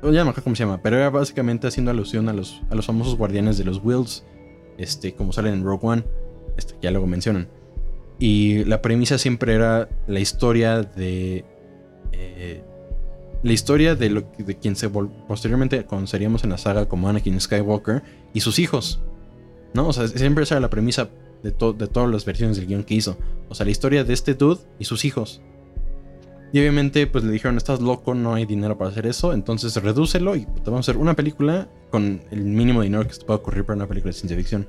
ya 0.02 0.10
no 0.10 0.26
me 0.26 0.30
acuerdo 0.30 0.44
cómo 0.44 0.56
se 0.56 0.64
llama 0.64 0.80
pero 0.82 0.96
era 0.96 1.10
básicamente 1.10 1.66
haciendo 1.66 1.90
alusión 1.90 2.28
a 2.28 2.32
los 2.32 2.62
a 2.70 2.74
los 2.74 2.86
famosos 2.86 3.16
guardianes 3.16 3.58
de 3.58 3.64
los 3.64 3.80
Wills 3.82 4.24
este 4.78 5.14
como 5.14 5.32
salen 5.32 5.54
en 5.54 5.64
Rogue 5.64 5.86
One 5.86 6.04
este 6.56 6.74
ya 6.80 6.90
luego 6.90 7.06
mencionan. 7.06 7.48
Y 8.18 8.64
la 8.64 8.80
premisa 8.80 9.18
siempre 9.18 9.54
era 9.54 9.88
la 10.06 10.20
historia 10.20 10.82
de 10.82 11.44
eh, 12.12 12.62
la 13.42 13.52
historia 13.52 13.94
de 13.94 14.10
lo 14.10 14.22
de 14.38 14.56
quien 14.56 14.74
se 14.74 14.88
posteriormente 14.88 15.84
conoceríamos 15.84 16.42
en 16.44 16.50
la 16.50 16.58
saga 16.58 16.88
como 16.88 17.08
Anakin 17.08 17.38
Skywalker 17.40 18.02
y 18.32 18.40
sus 18.40 18.58
hijos 18.58 19.02
no 19.74 19.88
o 19.88 19.92
sea 19.92 20.08
siempre 20.08 20.44
esa 20.44 20.54
era 20.54 20.62
la 20.62 20.70
premisa 20.70 21.10
de, 21.42 21.50
de 21.50 21.86
todas 21.86 22.10
las 22.10 22.24
versiones 22.24 22.56
del 22.56 22.66
guion 22.66 22.84
que 22.84 22.94
hizo. 22.94 23.18
O 23.48 23.54
sea 23.54 23.66
la 23.66 23.72
historia 23.72 24.04
de 24.04 24.14
este 24.14 24.34
dude 24.34 24.60
y 24.78 24.86
sus 24.86 25.04
hijos 25.04 25.42
y 26.52 26.60
obviamente, 26.60 27.06
pues 27.06 27.24
le 27.24 27.32
dijeron, 27.32 27.56
estás 27.56 27.81
loco, 27.81 28.14
no 28.14 28.35
hay 28.35 28.47
dinero 28.47 28.78
para 28.78 28.90
hacer 28.90 29.06
eso, 29.06 29.32
entonces 29.32 29.74
redúcelo 29.82 30.36
y 30.36 30.47
te 30.47 30.70
vamos 30.70 30.89
a 30.89 30.93
hacer 30.93 31.01
una 31.01 31.14
película 31.14 31.68
con 31.90 32.23
el 32.31 32.44
mínimo 32.44 32.82
dinero 32.82 33.06
que 33.06 33.14
se 33.14 33.24
pueda 33.24 33.39
ocurrir 33.39 33.64
para 33.64 33.77
una 33.77 33.86
película 33.86 34.10
de 34.10 34.18
ciencia 34.18 34.36
ficción. 34.36 34.68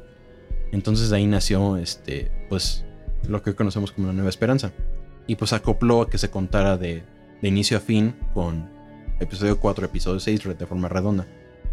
Entonces 0.71 1.09
de 1.09 1.17
ahí 1.17 1.27
nació, 1.27 1.77
este, 1.77 2.31
pues, 2.49 2.83
lo 3.27 3.41
que 3.41 3.51
hoy 3.51 3.55
conocemos 3.55 3.91
como 3.91 4.07
la 4.07 4.13
Nueva 4.13 4.29
Esperanza. 4.29 4.73
Y 5.27 5.35
pues 5.35 5.53
acopló 5.53 6.01
a 6.01 6.09
que 6.09 6.17
se 6.17 6.29
contara 6.29 6.77
de, 6.77 7.03
de 7.41 7.47
inicio 7.47 7.77
a 7.77 7.79
fin 7.79 8.15
con 8.33 8.69
episodio 9.19 9.59
4, 9.59 9.85
episodio 9.85 10.19
6 10.19 10.57
de 10.57 10.65
forma 10.65 10.89
redonda, 10.89 11.27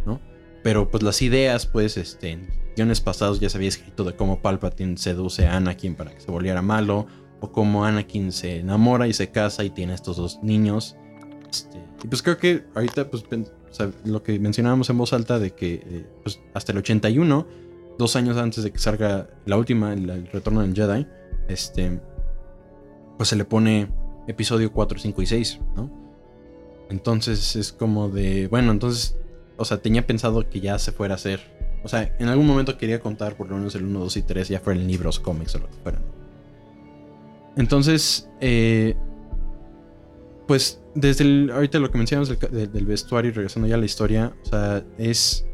¿no? 0.06 0.20
Pero 0.62 0.90
pues 0.90 1.02
las 1.02 1.22
ideas, 1.22 1.66
pues, 1.66 1.96
este, 1.96 2.30
en 2.30 2.48
guiones 2.76 3.00
pasados 3.00 3.40
ya 3.40 3.48
se 3.48 3.58
había 3.58 3.68
escrito 3.68 4.04
de 4.04 4.14
cómo 4.14 4.40
Palpatine 4.40 4.96
seduce 4.96 5.46
a 5.46 5.56
Anakin 5.56 5.94
para 5.94 6.12
que 6.12 6.20
se 6.20 6.30
volviera 6.30 6.62
malo, 6.62 7.06
o 7.44 7.52
cómo 7.52 7.84
Anakin 7.84 8.32
se 8.32 8.58
enamora 8.58 9.06
y 9.06 9.12
se 9.12 9.30
casa 9.30 9.64
y 9.64 9.70
tiene 9.70 9.94
estos 9.94 10.16
dos 10.16 10.40
niños. 10.42 10.96
Este, 11.50 11.78
y 12.02 12.08
pues 12.08 12.22
creo 12.22 12.38
que 12.38 12.64
ahorita, 12.74 13.10
pues, 13.10 13.24
lo 14.04 14.22
que 14.22 14.38
mencionábamos 14.38 14.90
en 14.90 14.98
voz 14.98 15.12
alta 15.12 15.38
de 15.38 15.52
que 15.52 15.74
eh, 15.74 16.06
pues, 16.22 16.40
hasta 16.52 16.72
el 16.72 16.78
81, 16.78 17.46
dos 17.98 18.16
años 18.16 18.36
antes 18.36 18.64
de 18.64 18.72
que 18.72 18.78
salga 18.78 19.28
la 19.46 19.56
última, 19.56 19.92
el, 19.92 20.08
el 20.10 20.26
retorno 20.26 20.62
del 20.62 20.74
Jedi, 20.74 21.06
este, 21.48 22.00
pues 23.16 23.28
se 23.28 23.36
le 23.36 23.44
pone 23.44 23.88
episodio 24.26 24.72
4, 24.72 24.98
5 24.98 25.22
y 25.22 25.26
6, 25.26 25.60
¿no? 25.76 25.90
Entonces 26.90 27.56
es 27.56 27.72
como 27.72 28.08
de, 28.08 28.48
bueno, 28.48 28.70
entonces, 28.72 29.16
o 29.56 29.64
sea, 29.64 29.78
tenía 29.78 30.06
pensado 30.06 30.48
que 30.48 30.60
ya 30.60 30.78
se 30.78 30.92
fuera 30.92 31.14
a 31.14 31.16
hacer. 31.16 31.40
O 31.82 31.88
sea, 31.88 32.14
en 32.18 32.28
algún 32.28 32.46
momento 32.46 32.78
quería 32.78 33.00
contar 33.00 33.36
por 33.36 33.48
lo 33.48 33.56
menos 33.56 33.74
el 33.74 33.84
1, 33.84 34.00
2 34.00 34.16
y 34.16 34.22
3, 34.22 34.48
ya 34.48 34.60
fuera 34.60 34.80
en 34.80 34.86
libros, 34.86 35.20
cómics 35.20 35.54
o 35.54 35.58
lo 35.58 35.66
que 35.66 35.76
fuera. 35.82 35.98
Entonces, 37.56 38.28
eh, 38.40 38.96
pues 40.46 40.80
desde 40.94 41.24
el, 41.24 41.50
ahorita 41.52 41.78
lo 41.78 41.90
que 41.90 41.98
mencionamos 41.98 42.28
del, 42.28 42.86
vestuario 42.86 43.30
y 43.30 43.34
regresando 43.34 43.68
ya 43.68 43.76
a 43.76 43.78
la 43.78 43.84
historia, 43.86 44.32
o 44.42 44.46
sea, 44.46 44.84
es, 44.98 45.46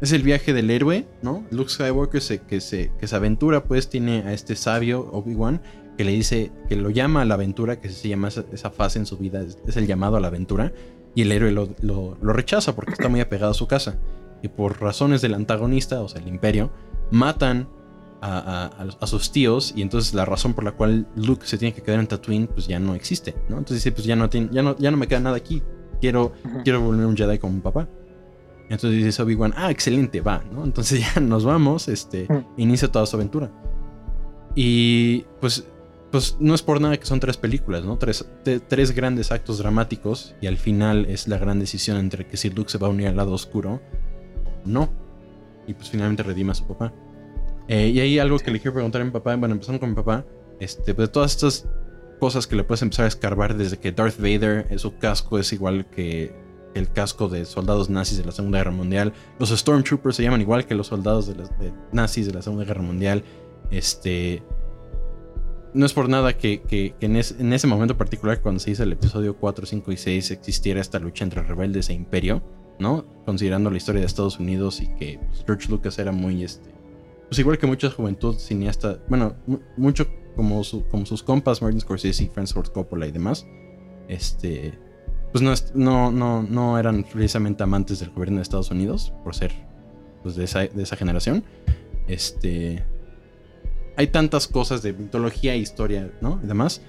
es 0.00 0.12
el 0.12 0.22
viaje 0.22 0.52
del 0.52 0.70
héroe, 0.70 1.06
¿no? 1.22 1.44
Luke 1.50 1.70
Skywalker 1.70 2.20
se, 2.20 2.40
que, 2.40 2.60
se, 2.60 2.90
que 2.98 3.06
se 3.06 3.16
aventura, 3.16 3.64
pues 3.64 3.88
tiene 3.90 4.22
a 4.22 4.32
este 4.32 4.56
sabio 4.56 5.08
Obi-Wan 5.12 5.60
que 5.96 6.04
le 6.04 6.12
dice, 6.12 6.52
que 6.68 6.76
lo 6.76 6.90
llama 6.90 7.22
a 7.22 7.24
la 7.24 7.34
aventura, 7.34 7.80
que 7.80 7.88
se 7.88 8.08
llama 8.08 8.28
esa, 8.28 8.70
fase 8.70 9.00
en 9.00 9.06
su 9.06 9.18
vida, 9.18 9.40
es, 9.42 9.58
es 9.66 9.76
el 9.76 9.86
llamado 9.88 10.16
a 10.16 10.20
la 10.20 10.28
aventura, 10.28 10.72
y 11.16 11.22
el 11.22 11.32
héroe 11.32 11.50
lo, 11.50 11.70
lo- 11.80 12.16
lo 12.22 12.32
rechaza 12.32 12.76
porque 12.76 12.92
está 12.92 13.08
muy 13.08 13.20
apegado 13.20 13.50
a 13.50 13.54
su 13.54 13.66
casa. 13.66 13.98
Y 14.40 14.46
por 14.46 14.80
razones 14.80 15.22
del 15.22 15.34
antagonista, 15.34 16.00
o 16.00 16.08
sea, 16.08 16.20
el 16.22 16.28
imperio, 16.28 16.70
matan 17.10 17.68
a, 18.20 19.06
sus 19.06 19.30
tíos 19.32 19.72
y 19.76 19.82
entonces 19.82 20.12
la 20.14 20.24
razón 20.24 20.54
por 20.54 20.64
la 20.64 20.72
cual 20.72 21.06
Luke 21.16 21.46
se 21.46 21.56
tiene 21.58 21.74
que 21.74 21.82
quedar 21.82 22.00
en 22.00 22.06
Tatooine 22.06 22.46
pues 22.48 22.66
ya 22.66 22.78
no 22.78 22.94
existe, 22.94 23.34
¿no? 23.48 23.58
Entonces 23.58 23.76
dice, 23.84 23.92
pues 23.92 24.04
ya 24.06 24.16
no, 24.16 24.28
tiene- 24.28 24.48
ya 24.52 24.62
no, 24.62 24.76
ya 24.78 24.90
no 24.90 24.96
me 24.96 25.06
queda 25.06 25.20
nada 25.20 25.36
aquí, 25.36 25.62
quiero, 26.00 26.32
Ujú. 26.44 26.62
quiero 26.64 26.80
volver 26.80 27.06
un 27.06 27.16
Jedi 27.16 27.38
como 27.38 27.54
mi 27.54 27.60
papá. 27.60 27.88
Entonces 28.70 29.02
dice 29.02 29.22
Obi-Wan, 29.22 29.54
ah, 29.56 29.70
excelente, 29.70 30.20
va, 30.20 30.44
¿no? 30.52 30.64
Entonces 30.64 31.00
ya 31.14 31.20
nos 31.20 31.44
vamos, 31.44 31.88
este, 31.88 32.26
inicia 32.56 32.88
toda 32.88 33.06
su 33.06 33.16
aventura. 33.16 33.50
Y 34.54 35.20
pues, 35.40 35.64
pues 36.10 36.36
no 36.40 36.54
es 36.54 36.62
por 36.62 36.80
nada 36.80 36.96
que 36.96 37.06
son 37.06 37.20
tres 37.20 37.36
películas, 37.36 37.84
¿no? 37.84 37.96
Tres, 37.98 38.26
te- 38.42 38.60
tres 38.60 38.92
grandes 38.92 39.30
actos 39.30 39.58
dramáticos 39.58 40.34
y 40.40 40.46
al 40.46 40.56
final 40.56 41.06
es 41.06 41.28
la 41.28 41.38
gran 41.38 41.58
decisión 41.60 41.96
entre 41.98 42.26
que 42.26 42.36
si 42.36 42.50
Luke 42.50 42.70
se 42.70 42.78
va 42.78 42.88
a 42.88 42.90
unir 42.90 43.08
al 43.08 43.16
lado 43.16 43.32
oscuro 43.32 43.74
o 43.74 44.68
no. 44.68 44.88
Y 45.66 45.74
pues 45.74 45.90
finalmente 45.90 46.22
redime 46.22 46.52
a 46.52 46.54
su 46.54 46.66
papá. 46.66 46.92
Eh, 47.68 47.88
y 47.88 48.00
hay 48.00 48.18
algo 48.18 48.38
que 48.38 48.50
le 48.50 48.58
quiero 48.60 48.72
preguntar 48.74 49.02
a 49.02 49.04
mi 49.04 49.10
papá, 49.10 49.36
bueno, 49.36 49.54
empezando 49.54 49.78
con 49.80 49.90
mi 49.90 49.94
papá, 49.94 50.24
este, 50.58 50.94
pues 50.94 51.12
todas 51.12 51.32
estas 51.32 51.68
cosas 52.18 52.46
que 52.46 52.56
le 52.56 52.64
puedes 52.64 52.82
empezar 52.82 53.04
a 53.04 53.08
escarbar 53.08 53.56
desde 53.56 53.78
que 53.78 53.92
Darth 53.92 54.18
Vader, 54.18 54.66
eh, 54.70 54.78
su 54.78 54.96
casco 54.96 55.38
es 55.38 55.52
igual 55.52 55.86
que 55.90 56.34
el 56.74 56.90
casco 56.90 57.28
de 57.28 57.44
soldados 57.44 57.90
nazis 57.90 58.18
de 58.18 58.24
la 58.24 58.32
Segunda 58.32 58.58
Guerra 58.58 58.70
Mundial. 58.72 59.12
Los 59.38 59.50
Stormtroopers 59.50 60.16
se 60.16 60.22
llaman 60.22 60.40
igual 60.40 60.66
que 60.66 60.74
los 60.74 60.86
soldados 60.88 61.26
de, 61.26 61.34
las- 61.36 61.58
de 61.58 61.72
nazis 61.92 62.26
de 62.26 62.32
la 62.34 62.42
Segunda 62.42 62.64
Guerra 62.64 62.82
Mundial. 62.82 63.22
Este. 63.70 64.42
No 65.74 65.84
es 65.84 65.92
por 65.92 66.08
nada 66.08 66.36
que, 66.36 66.62
que- 66.62 66.94
en, 67.00 67.16
en 67.16 67.52
ese 67.52 67.66
momento 67.66 67.96
particular, 67.96 68.40
cuando 68.40 68.58
se 68.60 68.70
hizo 68.70 68.82
el 68.82 68.92
episodio 68.92 69.36
4, 69.36 69.66
5 69.66 69.92
y 69.92 69.96
6, 69.96 70.30
existiera 70.30 70.80
esta 70.80 70.98
lucha 70.98 71.24
entre 71.24 71.42
rebeldes 71.42 71.90
e 71.90 71.92
imperio, 71.92 72.42
¿no? 72.78 73.04
Considerando 73.26 73.70
la 73.70 73.76
historia 73.76 74.00
de 74.00 74.06
Estados 74.06 74.38
Unidos 74.40 74.80
y 74.80 74.88
que 74.94 75.18
pues, 75.28 75.44
George 75.46 75.68
Lucas 75.70 75.98
era 75.98 76.10
muy, 76.12 76.42
este. 76.42 76.70
Pues 77.28 77.38
igual 77.38 77.58
que 77.58 77.66
mucha 77.66 77.90
juventud 77.90 78.36
cineasta, 78.36 78.98
bueno, 79.08 79.36
mu- 79.46 79.58
mucho 79.76 80.06
como, 80.34 80.62
su- 80.64 80.86
como 80.88 81.04
sus 81.06 81.22
compas, 81.22 81.60
Martin 81.62 81.80
Scorsese, 81.80 82.30
Francis 82.32 82.54
Ford 82.54 82.68
Coppola 82.68 83.06
y 83.06 83.12
demás, 83.12 83.46
este. 84.08 84.72
Pues 85.32 85.42
no, 85.42 85.52
no, 85.74 86.10
no, 86.10 86.42
no 86.42 86.78
eran 86.78 87.04
precisamente 87.04 87.62
amantes 87.62 88.00
del 88.00 88.10
gobierno 88.10 88.36
de 88.36 88.42
Estados 88.42 88.70
Unidos, 88.70 89.12
por 89.24 89.34
ser 89.34 89.52
pues, 90.22 90.36
de, 90.36 90.44
esa, 90.44 90.60
de 90.60 90.82
esa 90.82 90.96
generación. 90.96 91.44
Este. 92.06 92.82
Hay 93.96 94.06
tantas 94.06 94.46
cosas 94.48 94.80
de 94.82 94.92
mitología 94.94 95.54
e 95.54 95.58
historia, 95.58 96.10
¿no? 96.22 96.40
Y 96.42 96.46
demás. 96.46 96.80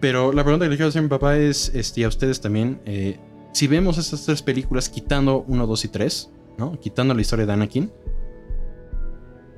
Pero 0.00 0.32
la 0.32 0.42
pregunta 0.42 0.64
que 0.64 0.70
le 0.70 0.76
quiero 0.76 0.88
hacer 0.88 1.00
a 1.00 1.02
mi 1.02 1.08
papá 1.08 1.36
es, 1.36 1.70
este, 1.74 2.00
y 2.00 2.04
a 2.04 2.08
ustedes 2.08 2.40
también, 2.40 2.80
eh, 2.86 3.18
si 3.52 3.66
vemos 3.68 3.98
estas 3.98 4.24
tres 4.24 4.40
películas 4.42 4.88
quitando 4.88 5.44
1, 5.46 5.66
2 5.66 5.84
y 5.84 5.88
3, 5.88 6.30
¿no? 6.58 6.80
Quitando 6.80 7.12
la 7.14 7.20
historia 7.20 7.44
de 7.46 7.52
Anakin, 7.52 7.92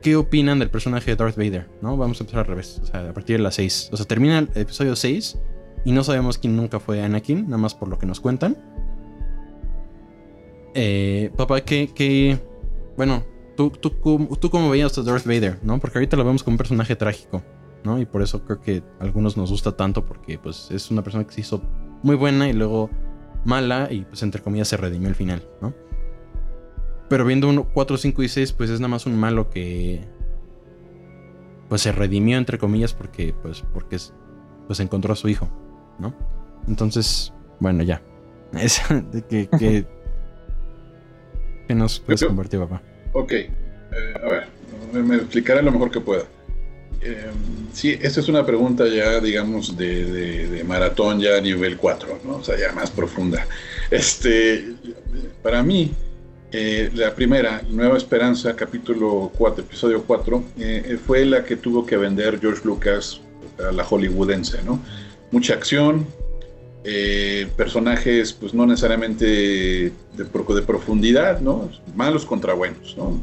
¿qué 0.03 0.17
opinan 0.17 0.59
del 0.59 0.69
personaje 0.69 1.13
de 1.13 1.17
Darth 1.17 1.37
Vader? 1.37 1.69
¿No? 1.81 1.97
Vamos 1.97 2.21
a 2.21 2.25
empezar 2.25 2.41
al 2.41 2.47
revés, 2.47 2.81
o 2.83 2.87
sea, 2.87 3.09
a 3.09 3.15
partir 3.15 3.39
de 3.39 3.43
las 3.43 3.55
6. 3.55 3.91
O 3.93 3.97
sea, 3.97 4.05
termina 4.05 4.41
el 4.41 4.49
episodio 4.55 4.95
6 4.95 5.39
y 5.85 5.93
no 5.93 6.05
sabemos 6.05 6.39
quién 6.39 6.57
nunca 6.57 6.81
fue 6.81 7.03
Anakin, 7.03 7.45
nada 7.45 7.59
más 7.59 7.75
por 7.75 7.89
lo 7.89 7.99
que 7.99 8.07
nos 8.07 8.21
cuentan. 8.21 8.57
Eh, 10.75 11.31
papá, 11.37 11.63
¿qué, 11.63 11.91
qué... 11.95 12.39
Bueno, 12.97 13.25
¿tú, 13.57 13.71
tú, 13.71 13.91
tú 13.91 14.51
cómo 14.51 14.71
veías 14.71 14.97
a 14.99 15.03
Darth 15.03 15.25
Vader, 15.25 15.59
¿no? 15.63 15.79
Porque 15.79 15.99
ahorita 15.99 16.17
lo 16.17 16.25
vemos 16.25 16.43
como 16.43 16.55
un 16.55 16.59
personaje 16.59 16.97
trágico, 16.97 17.43
¿no? 17.85 17.99
Y 17.99 18.05
por 18.05 18.23
eso 18.23 18.45
creo 18.45 18.61
que 18.61 18.83
a 19.01 19.05
algunos 19.05 19.37
nos 19.37 19.51
gusta 19.51 19.77
tanto 19.77 20.05
porque 20.05 20.39
pues 20.39 20.71
es 20.71 20.91
una 20.91 21.03
persona 21.03 21.25
que 21.25 21.33
se 21.33 21.41
hizo 21.41 21.63
muy 22.03 22.17
buena 22.17 22.49
y 22.49 22.53
luego 22.53 22.91
mala 23.45 23.89
y 23.91 24.03
pues 24.03 24.23
entre 24.23 24.43
comillas 24.43 24.69
se 24.69 24.77
redimió 24.77 25.09
al 25.09 25.15
final, 25.15 25.43
¿no? 25.61 25.73
Pero 27.13 27.27
viendo 27.27 27.47
1, 27.51 27.69
4, 27.75 27.99
5 27.99 28.23
y 28.23 28.29
6 28.31 28.53
pues 28.55 28.71
es 28.71 28.81
nada 28.81 28.89
más 28.89 29.05
un 29.05 29.21
malo 29.21 29.51
que 29.51 30.01
pues 31.69 31.83
se 31.83 31.93
redimió 31.93 32.39
entre 32.39 32.57
comillas 32.57 32.95
porque 32.95 33.35
pues 33.43 33.63
porque 33.75 33.97
es- 33.97 34.15
pues 34.67 34.81
encontró 34.81 35.13
a 35.13 35.17
su 35.17 35.29
hijo, 35.29 35.47
¿no? 35.99 36.15
Entonces, 36.67 37.35
bueno, 37.61 37.83
ya. 37.83 38.01
Es 38.59 38.81
de 39.13 39.21
que, 39.27 39.47
que, 39.59 39.85
que 41.69 41.75
nos 41.75 42.01
puedes 42.01 42.25
compartir, 42.25 42.61
papá. 42.61 42.81
Ok, 43.13 43.33
eh, 43.33 43.49
a 44.15 44.27
ver, 44.31 44.47
me, 44.95 45.03
me 45.03 45.17
explicaré 45.17 45.63
lo 45.63 45.71
mejor 45.71 45.91
que 45.91 46.01
pueda. 46.01 46.23
Eh, 47.03 47.27
sí, 47.75 47.91
esta 48.01 48.21
es 48.21 48.29
una 48.31 48.47
pregunta 48.47 48.87
ya, 48.89 49.21
digamos, 49.21 49.77
de, 49.77 50.07
de- 50.07 50.49
de 50.49 50.65
maratón 50.65 51.21
ya 51.21 51.39
nivel 51.43 51.77
4, 51.77 52.21
¿no? 52.25 52.37
O 52.37 52.43
sea, 52.43 52.59
ya 52.59 52.73
más 52.73 52.91
profunda. 52.91 53.47
Este, 53.91 54.65
para 55.43 55.63
mí, 55.63 55.93
eh, 56.53 56.91
la 56.95 57.15
primera, 57.15 57.63
Nueva 57.71 57.97
Esperanza, 57.97 58.55
capítulo 58.55 59.33
4, 59.37 59.65
episodio 59.65 60.05
4, 60.05 60.45
eh, 60.59 60.99
fue 61.05 61.25
la 61.25 61.45
que 61.45 61.57
tuvo 61.57 61.87
que 61.87 61.97
vender 61.97 62.39
George 62.41 62.63
Lucas 62.65 63.21
a 63.59 63.73
la 63.73 63.85
hollywoodense, 63.85 64.63
¿no? 64.63 64.79
Mucha 65.31 65.55
acción, 65.55 66.07
eh, 66.85 67.47
personajes, 67.57 68.33
pues 68.33 68.53
no 68.55 68.67
necesariamente 68.67 69.25
de, 69.25 69.93
de 70.17 70.63
profundidad, 70.63 71.41
¿no? 71.41 71.71
Malos 71.95 72.27
contra 72.27 72.55
buenos, 72.55 72.97
¿no? 72.97 73.21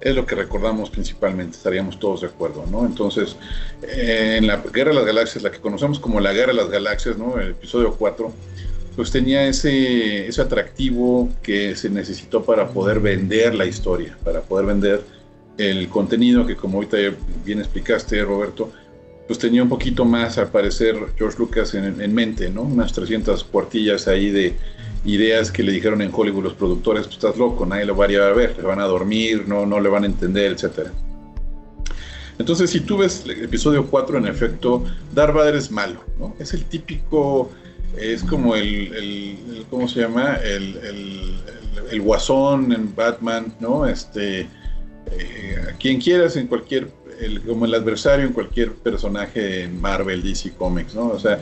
Es 0.00 0.14
lo 0.14 0.26
que 0.26 0.34
recordamos 0.34 0.90
principalmente, 0.90 1.56
estaríamos 1.56 1.98
todos 1.98 2.22
de 2.22 2.26
acuerdo, 2.26 2.64
¿no? 2.70 2.84
Entonces, 2.84 3.36
eh, 3.82 4.36
en 4.38 4.46
la 4.48 4.56
Guerra 4.56 4.90
de 4.90 4.96
las 4.96 5.06
Galaxias, 5.06 5.44
la 5.44 5.50
que 5.50 5.60
conocemos 5.60 6.00
como 6.00 6.18
la 6.20 6.32
Guerra 6.32 6.48
de 6.52 6.58
las 6.58 6.70
Galaxias, 6.70 7.16
¿no? 7.16 7.38
El 7.38 7.50
episodio 7.50 7.94
4, 7.96 8.32
pues 8.98 9.12
tenía 9.12 9.46
ese, 9.46 10.26
ese 10.26 10.42
atractivo 10.42 11.28
que 11.40 11.76
se 11.76 11.88
necesitó 11.88 12.42
para 12.42 12.66
poder 12.66 12.98
vender 12.98 13.54
la 13.54 13.64
historia, 13.64 14.18
para 14.24 14.40
poder 14.40 14.66
vender 14.66 15.04
el 15.56 15.88
contenido 15.88 16.44
que 16.44 16.56
como 16.56 16.78
ahorita 16.78 16.96
bien 17.44 17.60
explicaste, 17.60 18.20
Roberto, 18.24 18.72
pues 19.28 19.38
tenía 19.38 19.62
un 19.62 19.68
poquito 19.68 20.04
más, 20.04 20.36
al 20.36 20.48
parecer, 20.48 20.96
George 21.16 21.38
Lucas 21.38 21.74
en, 21.74 22.00
en 22.00 22.12
mente, 22.12 22.50
¿no? 22.50 22.62
Unas 22.62 22.92
300 22.92 23.44
cuartillas 23.44 24.08
ahí 24.08 24.30
de 24.30 24.56
ideas 25.04 25.52
que 25.52 25.62
le 25.62 25.70
dijeron 25.70 26.02
en 26.02 26.10
Hollywood 26.12 26.42
los 26.42 26.54
productores, 26.54 27.04
pues 27.04 27.18
estás 27.18 27.38
loco, 27.38 27.64
nadie 27.66 27.84
lo 27.84 27.96
va 27.96 28.06
a 28.06 28.10
ir 28.10 28.18
a 28.18 28.32
ver, 28.32 28.56
le 28.56 28.64
van 28.64 28.80
a 28.80 28.84
dormir, 28.86 29.44
no, 29.46 29.64
no 29.64 29.78
le 29.78 29.88
van 29.88 30.02
a 30.02 30.06
entender, 30.06 30.50
etcétera. 30.50 30.90
Entonces, 32.36 32.68
si 32.68 32.80
tú 32.80 32.96
ves 32.98 33.22
el 33.26 33.44
episodio 33.44 33.86
4, 33.86 34.18
en 34.18 34.26
efecto, 34.26 34.82
Darth 35.14 35.36
Vader 35.36 35.54
es 35.54 35.70
malo, 35.70 36.00
¿no? 36.18 36.34
Es 36.40 36.52
el 36.52 36.64
típico, 36.64 37.52
es 37.96 38.22
como 38.24 38.54
el, 38.54 38.92
el- 38.94 39.64
¿cómo 39.70 39.88
se 39.88 40.00
llama? 40.00 40.36
El, 40.36 40.76
el- 41.90 42.00
guasón 42.02 42.72
en 42.72 42.94
Batman, 42.94 43.54
¿no? 43.60 43.86
Este, 43.86 44.40
eh, 45.10 45.56
quien 45.80 46.00
quieras 46.00 46.36
en 46.36 46.46
cualquier, 46.46 46.88
como 47.46 47.64
el 47.64 47.74
adversario 47.74 48.26
en 48.26 48.32
cualquier 48.32 48.72
personaje 48.74 49.62
en 49.64 49.80
Marvel, 49.80 50.22
DC 50.22 50.52
Comics, 50.54 50.94
¿no? 50.94 51.08
O 51.08 51.18
sea, 51.18 51.40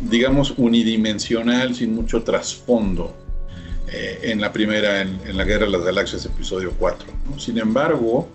digamos 0.00 0.54
unidimensional, 0.56 1.74
sin 1.74 1.94
mucho 1.94 2.22
trasfondo. 2.22 3.16
eh, 3.92 4.30
en 4.30 4.40
la 4.40 4.52
primera, 4.52 5.00
en, 5.00 5.18
la 5.36 5.44
Guerra 5.44 5.64
de 5.66 5.72
las 5.72 5.82
Galaxias, 5.82 6.24
episodio 6.24 6.72
4. 6.78 7.08
¿no? 7.28 7.40
Sin 7.40 7.58
embargo, 7.58 8.28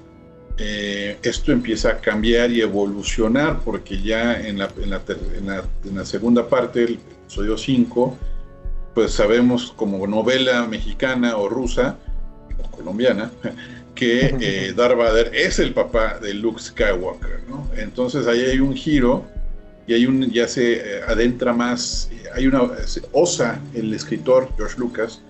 eh, 0.58 1.18
esto 1.24 1.52
empieza 1.54 1.90
a 1.92 1.98
cambiar 2.02 2.52
y 2.52 2.60
evolucionar 2.62 3.62
porque 3.64 4.02
ya 4.02 4.38
en 4.46 4.58
la, 4.58 4.70
en 4.82 4.90
la 4.90 5.02
en 5.38 5.46
la- 5.48 5.64
la 5.94 6.06
segunda 6.06 6.50
parte, 6.50 6.84
el 6.84 7.00
episodio 7.26 7.58
5, 7.58 8.18
pues 8.94 9.12
sabemos 9.12 9.74
como 9.76 10.06
novela 10.08 10.68
mexicana 10.68 11.36
o 11.38 11.50
rusa 11.50 11.98
o 12.64 12.72
colombiana 12.72 13.32
que 13.96 14.36
eh, 14.40 14.74
Darth 14.78 14.98
Vader 14.98 15.32
es 15.34 15.60
el 15.60 15.74
papá 15.74 16.20
de 16.20 16.34
Luke 16.34 16.62
Skywalker, 16.62 17.44
¿no? 17.50 17.68
Entonces 17.76 18.28
ahí 18.28 18.42
hay 18.42 18.60
un 18.60 18.74
giro 18.76 19.26
y 19.88 19.94
hay 19.94 20.06
un 20.06 20.30
ya 20.32 20.48
se 20.48 20.74
eh, 20.74 21.02
adentra 21.08 21.54
más, 21.54 22.10
eh, 22.12 22.24
hay 22.34 22.48
una 22.48 22.78
se 22.86 23.02
osa 23.12 23.60
el 23.74 23.94
escritor 23.94 24.50
George 24.58 24.78
Lucas 24.78 25.22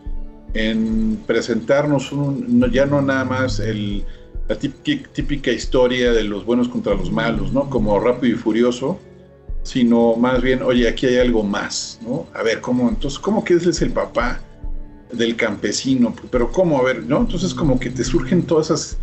en 0.54 1.18
presentarnos 1.26 2.12
un, 2.12 2.70
ya 2.72 2.86
no 2.86 3.02
nada 3.02 3.26
más 3.26 3.60
el, 3.60 4.06
la 4.48 4.56
típica, 4.56 5.10
típica 5.12 5.52
historia 5.52 6.14
de 6.14 6.24
los 6.24 6.46
buenos 6.46 6.70
contra 6.70 6.94
los 6.94 7.12
malos, 7.12 7.52
¿no? 7.52 7.70
Como 7.70 8.00
rápido 8.00 8.36
y 8.36 8.38
furioso, 8.38 9.00
sino 9.66 10.16
más 10.16 10.42
bien, 10.44 10.62
oye, 10.62 10.88
aquí 10.88 11.08
hay 11.08 11.18
algo 11.18 11.44
más, 11.44 12.00
¿no? 12.02 12.28
A 12.36 12.44
ver, 12.44 12.62
¿cómo? 12.62 12.88
Entonces, 12.88 13.20
¿cómo 13.20 13.44
que 13.44 13.56
es 13.56 13.82
el 13.82 13.90
papá 13.90 14.40
del 15.12 15.36
campesino? 15.36 16.16
Pero 16.30 16.52
¿cómo? 16.52 16.80
A 16.80 16.84
ver, 16.84 17.04
¿no? 17.04 17.20
Entonces 17.22 17.54
como 17.54 17.80
que 17.80 17.90
te 17.90 18.04
surgen 18.04 18.44
todas 18.44 18.68
esas 18.68 18.98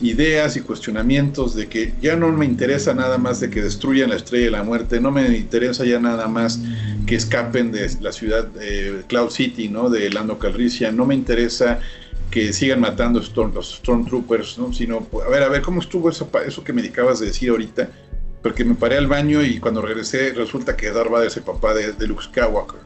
ideas 0.00 0.56
y 0.56 0.62
cuestionamientos 0.62 1.54
de 1.54 1.68
que 1.68 1.92
ya 2.00 2.16
no 2.16 2.32
me 2.32 2.46
interesa 2.46 2.94
nada 2.94 3.18
más 3.18 3.40
de 3.40 3.50
que 3.50 3.60
destruyan 3.60 4.08
la 4.08 4.16
estrella 4.16 4.46
de 4.46 4.50
la 4.52 4.62
muerte, 4.62 4.98
no 4.98 5.10
me 5.10 5.36
interesa 5.36 5.84
ya 5.84 6.00
nada 6.00 6.26
más 6.26 6.58
que 7.06 7.16
escapen 7.16 7.70
de 7.70 7.90
la 8.00 8.10
ciudad 8.10 8.46
de 8.46 9.02
Cloud 9.06 9.28
City, 9.28 9.68
¿no? 9.68 9.90
De 9.90 10.08
Lando 10.08 10.38
Calrissian, 10.38 10.96
no 10.96 11.04
me 11.04 11.14
interesa 11.14 11.80
que 12.30 12.54
sigan 12.54 12.80
matando 12.80 13.20
Storm- 13.20 13.52
los 13.52 13.74
Stormtroopers, 13.74 14.56
¿no? 14.56 14.72
Sino, 14.72 15.06
a 15.26 15.28
ver, 15.28 15.42
a 15.42 15.48
ver, 15.50 15.60
¿cómo 15.60 15.80
estuvo 15.82 16.08
eso, 16.08 16.30
eso 16.46 16.64
que 16.64 16.72
me 16.72 16.80
acabas 16.86 17.20
de 17.20 17.26
decir 17.26 17.50
ahorita? 17.50 17.90
Porque 18.42 18.64
me 18.64 18.74
paré 18.74 18.96
al 18.96 19.06
baño 19.06 19.42
y 19.42 19.58
cuando 19.60 19.82
regresé 19.82 20.32
resulta 20.32 20.76
que 20.76 20.90
Darth 20.90 21.10
Vader 21.10 21.28
es 21.28 21.36
el 21.36 21.42
papá 21.42 21.74
de, 21.74 21.92
de 21.92 22.06
Luke 22.06 22.22
Skywalker. 22.24 22.80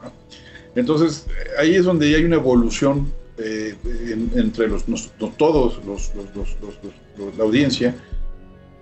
Entonces, 0.75 1.27
ahí 1.59 1.77
es 1.77 1.85
donde 1.85 2.15
hay 2.15 2.25
una 2.25 2.37
evolución 2.37 3.13
eh, 3.39 3.75
en- 4.09 4.31
entre 4.35 4.69
los, 4.69 4.85
todos 5.37 5.81
la 7.37 7.45
audiencia 7.45 7.95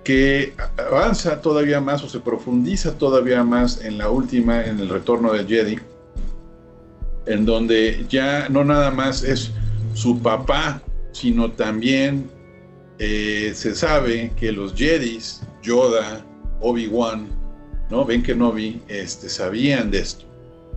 que 0.05 0.55
avanza 0.79 1.41
todavía 1.41 1.81
más 1.81 2.03
o 2.03 2.09
se 2.09 2.19
profundiza 2.21 2.97
todavía 2.99 3.45
más 3.45 3.83
en 3.85 3.99
la 3.99 4.09
última, 4.11 4.65
en 4.65 4.81
el 4.81 4.89
retorno 4.89 5.33
del 5.33 5.47
Jedi, 5.47 5.79
en 7.27 7.45
donde 7.45 8.05
ya 8.09 8.49
no 8.49 8.65
nada 8.65 8.91
más 8.91 9.23
es 9.23 9.53
su 9.95 10.19
papá, 10.21 10.83
sino 11.13 11.53
también 11.53 12.29
eh, 12.99 13.53
se 13.55 13.75
sabe 13.75 14.33
que 14.39 14.51
los 14.53 14.75
Jedis, 14.75 15.43
Yoda, 15.63 16.25
Obi-Wan, 16.63 17.27
¿no? 17.91 18.05
Ven 18.05 18.23
que 18.23 18.35
Novi 18.35 18.81
este, 18.89 19.29
sabían 19.29 19.91
de 19.91 19.99
esto 19.99 20.25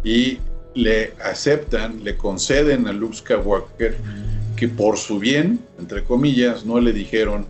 y 0.03 0.39
le 0.75 1.13
aceptan, 1.23 2.03
le 2.03 2.17
conceden 2.17 2.87
a 2.87 2.93
Luke 2.93 3.15
Skywalker 3.15 3.97
que 4.55 4.67
por 4.67 4.97
su 4.97 5.19
bien, 5.19 5.59
entre 5.79 6.03
comillas, 6.03 6.65
no 6.65 6.79
le 6.79 6.93
dijeron 6.93 7.45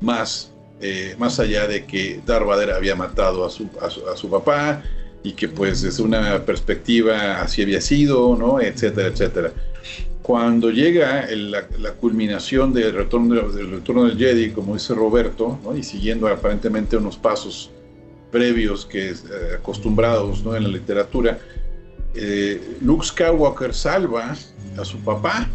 más, 0.00 0.52
eh, 0.80 1.14
más 1.18 1.38
allá 1.40 1.66
de 1.66 1.84
que 1.84 2.20
Darth 2.26 2.46
Vader 2.46 2.70
había 2.70 2.94
matado 2.94 3.44
a 3.44 3.50
su, 3.50 3.68
a 3.80 4.16
su, 4.16 4.30
papá 4.30 4.82
y 5.22 5.32
que 5.32 5.48
pues 5.48 5.82
desde 5.82 6.02
una 6.02 6.44
perspectiva 6.44 7.40
así 7.40 7.62
había 7.62 7.80
sido, 7.80 8.36
¿no? 8.36 8.60
etcétera, 8.60 9.08
etcétera. 9.08 9.52
Cuando 10.22 10.70
llega 10.70 11.26
la, 11.30 11.92
culminación 11.92 12.72
del 12.72 12.92
retorno, 12.92 13.48
del 13.50 13.70
retorno 13.70 14.04
del 14.04 14.18
Jedi, 14.18 14.50
como 14.50 14.74
dice 14.74 14.94
Roberto, 14.94 15.58
¿no? 15.64 15.76
y 15.76 15.82
siguiendo 15.82 16.28
aparentemente 16.28 16.96
unos 16.96 17.16
pasos 17.16 17.70
previos 18.30 18.86
que 18.86 19.10
eh, 19.10 19.14
acostumbrados 19.56 20.44
¿no? 20.44 20.54
en 20.56 20.64
la 20.64 20.68
literatura, 20.68 21.38
eh, 22.14 22.76
Luke 22.80 23.06
Skywalker 23.06 23.74
salva 23.74 24.36
a 24.76 24.84
su 24.84 24.98
papá 24.98 25.48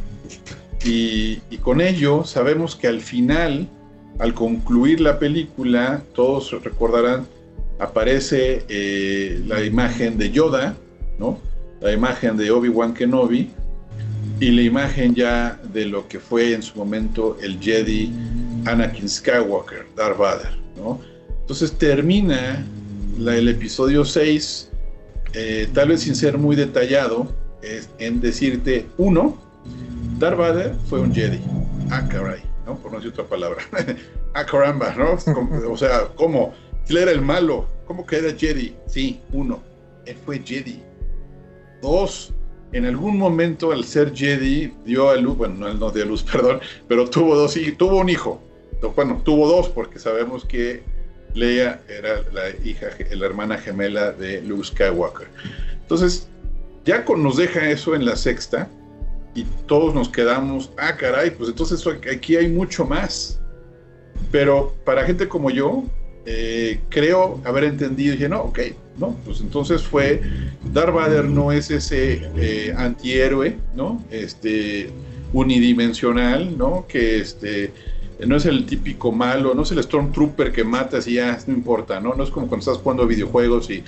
y, 0.86 1.38
con 1.62 1.80
ello 1.80 2.26
sabemos 2.26 2.76
que 2.76 2.88
al 2.88 3.00
final, 3.00 3.70
al 4.20 4.34
concluir 4.34 5.00
la 5.00 5.18
película, 5.18 6.04
todos 6.14 6.52
recordarán, 6.64 7.26
aparece 7.80 8.66
eh, 8.68 9.42
la 9.48 9.64
imagen 9.64 10.18
de 10.18 10.30
Yoda, 10.32 10.76
¿no? 11.20 11.40
la 11.82 11.92
imagen 11.92 12.38
de 12.38 12.52
Obi-Wan 12.52 12.94
Kenobi 12.94 13.50
y 14.40 14.52
la 14.52 14.62
imagen 14.62 15.16
ya 15.16 15.60
de 15.74 15.86
lo 15.86 16.08
que 16.08 16.20
fue 16.20 16.54
en 16.54 16.62
su 16.62 16.78
momento 16.78 17.38
el 17.42 17.60
Jedi 17.60 18.12
Anakin 18.66 19.08
Skywalker, 19.08 19.86
Darth 19.96 20.18
Vader. 20.18 20.58
¿no? 20.76 21.00
Entonces 21.44 21.74
termina 21.74 22.66
el 23.20 23.50
episodio 23.50 24.06
6, 24.06 24.72
eh, 25.34 25.68
tal 25.74 25.90
vez 25.90 26.02
sin 26.02 26.16
ser 26.16 26.38
muy 26.38 26.56
detallado, 26.56 27.34
en 28.00 28.22
decirte, 28.22 28.86
uno, 28.98 29.38
Darth 30.20 30.38
Vader 30.38 30.76
fue 30.90 31.02
un 31.02 31.14
Jedi. 31.14 31.42
Ah, 31.92 32.08
caray, 32.10 32.42
¿no? 32.66 32.78
Por 32.78 32.92
no 32.92 32.98
decir 32.98 33.12
otra 33.12 33.26
palabra. 33.26 33.62
ah, 34.34 34.46
caramba, 34.46 34.96
¿no? 34.96 35.18
o 35.70 35.78
sea, 35.78 36.08
¿cómo? 36.16 36.54
Él 36.88 36.98
era 36.98 37.12
el 37.12 37.22
malo. 37.22 37.68
¿Cómo 37.86 38.06
que 38.06 38.20
era 38.20 38.34
Jedi? 38.34 38.74
Sí, 38.88 39.20
uno. 39.34 39.62
Él 40.06 40.16
fue 40.26 40.40
Jedi. 40.40 40.82
Dos, 41.82 42.34
en 42.72 42.86
algún 42.86 43.18
momento 43.18 43.74
al 43.74 43.84
ser 43.84 44.14
Jedi 44.16 44.74
dio 44.86 45.10
a 45.10 45.18
luz, 45.18 45.38
bueno, 45.38 45.56
no, 45.56 45.68
él 45.68 45.78
no 45.78 45.92
dio 45.92 46.04
a 46.04 46.06
luz, 46.06 46.24
perdón, 46.32 46.62
pero 46.88 47.10
tuvo 47.10 47.36
dos 47.36 47.58
y 47.58 47.74
tuvo 47.74 47.98
un 47.98 48.10
hijo. 48.10 48.42
Bueno, 48.96 49.22
tuvo 49.24 49.48
dos 49.48 49.70
porque 49.70 50.00
sabemos 50.00 50.46
que 50.46 50.84
Leia 51.34 51.82
era 51.88 52.24
la 52.32 52.50
hija, 52.64 52.88
la 53.12 53.26
hermana 53.26 53.58
gemela 53.58 54.12
de 54.12 54.42
Luke 54.42 54.66
Skywalker. 54.66 55.28
Entonces, 55.82 56.28
ya 56.86 57.04
nos 57.18 57.38
deja 57.38 57.70
eso 57.70 57.96
en 57.96 58.06
la 58.06 58.16
sexta, 58.16 58.70
y 59.36 59.46
todos 59.66 59.96
nos 59.96 60.10
quedamos, 60.10 60.72
ah, 60.78 60.96
caray, 60.96 61.32
pues 61.32 61.50
entonces 61.50 61.84
aquí 62.12 62.36
hay 62.36 62.48
mucho 62.50 62.86
más. 62.86 63.40
Pero 64.32 64.76
para 64.86 65.06
gente 65.06 65.28
como 65.28 65.50
yo, 65.50 65.84
eh, 66.26 66.80
creo 66.90 67.42
haber 67.44 67.66
entendido 67.66 68.14
y 68.14 68.18
dije, 68.18 68.30
no, 68.30 68.44
ok, 68.44 68.60
no, 68.98 69.18
pues 69.26 69.42
entonces 69.42 69.82
fue, 69.82 70.22
Darth 70.72 70.94
Vader 70.94 71.26
no 71.26 71.52
es 71.52 71.72
ese 71.72 72.30
eh, 72.38 72.74
antihéroe, 72.78 73.58
¿no? 73.76 74.04
Este, 74.12 74.90
unidimensional, 75.34 76.56
¿no? 76.58 76.86
Que 76.88 77.18
este, 77.18 77.72
no 78.26 78.36
es 78.36 78.46
el 78.46 78.66
típico 78.66 79.12
malo, 79.12 79.54
no 79.54 79.64
es 79.64 79.72
el 79.72 79.84
Stormtrooper 79.84 80.52
que 80.52 80.64
matas 80.64 81.08
y 81.08 81.16
ya 81.16 81.38
no 81.48 81.54
importa, 81.54 82.00
¿no? 82.00 82.14
No 82.14 82.24
es 82.24 82.30
como 82.30 82.48
cuando 82.48 82.64
estás 82.64 82.82
jugando 82.82 83.08
videojuegos 83.08 83.70
y 83.70 83.84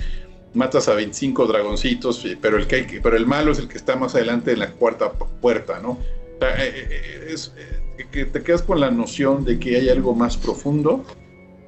matas 0.54 0.88
a 0.88 0.94
25 0.94 1.46
dragoncitos, 1.46 2.26
pero 2.40 2.56
el, 2.56 2.66
que, 2.66 3.00
pero 3.02 3.16
el 3.16 3.26
malo 3.26 3.52
es 3.52 3.58
el 3.58 3.68
que 3.68 3.76
está 3.76 3.96
más 3.96 4.14
adelante 4.14 4.52
en 4.52 4.60
la 4.60 4.70
cuarta 4.70 5.12
puerta, 5.12 5.80
¿no? 5.80 5.98
Eh, 6.40 6.46
eh, 6.58 6.88
eh, 6.90 7.26
es, 7.32 7.52
que 8.10 8.26
te 8.26 8.42
quedas 8.42 8.62
con 8.62 8.80
la 8.80 8.90
noción 8.90 9.44
de 9.44 9.58
que 9.58 9.76
hay 9.76 9.88
algo 9.88 10.14
más 10.14 10.36
profundo, 10.36 11.04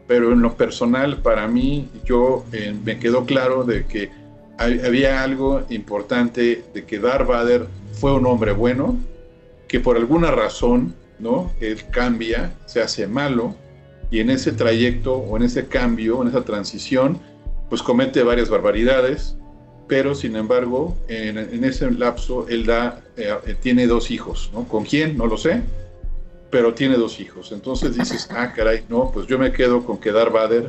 pero 0.07 0.33
en 0.33 0.43
lo 0.43 0.55
personal, 0.57 1.23
para 1.23 1.49
mí, 1.49 1.89
yo 2.05 2.45
me 2.85 2.99
quedó 2.99 3.25
claro 3.25 3.65
de 3.65 3.87
que 3.87 4.11
había 4.59 5.23
algo 5.23 5.63
importante 5.71 6.65
de 6.75 6.85
que 6.85 6.99
Darth 6.99 7.27
Vader 7.27 7.67
fue 7.93 8.13
un 8.13 8.27
hombre 8.27 8.53
bueno, 8.53 8.97
que 9.69 9.81
por 9.81 9.97
alguna 9.97 10.31
razón, 10.31 10.95
¿no? 11.19 11.53
Él 11.61 11.79
cambia, 11.91 12.53
se 12.67 12.81
hace 12.81 13.07
malo, 13.07 13.55
y 14.11 14.21
en 14.21 14.31
ese 14.31 14.53
trayecto 14.53 15.17
o 15.17 15.37
en 15.37 15.43
ese 15.43 15.67
cambio, 15.67 16.23
en 16.23 16.29
esa 16.29 16.45
transición, 16.45 17.19
pues 17.69 17.83
comete 17.83 18.23
varias 18.23 18.49
barbaridades, 18.49 19.37
pero 19.87 20.15
sin 20.15 20.37
embargo, 20.37 20.97
en, 21.09 21.65
ese 21.65 21.91
lapso 21.91 22.47
él 22.49 22.67
da, 22.67 23.03
eh, 23.17 23.57
tiene 23.61 23.87
dos 23.87 24.11
hijos, 24.11 24.51
¿no? 24.53 24.67
¿Con 24.69 24.85
quién? 24.85 25.17
No 25.17 25.27
lo 25.27 25.37
sé, 25.37 25.63
pero 26.51 26.75
tiene 26.75 26.97
dos 26.97 27.21
hijos. 27.21 27.53
Entonces 27.53 27.97
dices, 27.97 28.29
ah, 28.31 28.53
caray, 28.53 28.85
no, 28.89 29.11
pues 29.11 29.27
yo 29.27 29.39
me 29.39 29.53
quedo 29.53 29.85
con 29.85 29.99
que 29.99 30.13
Darth 30.13 30.33
Vader, 30.33 30.69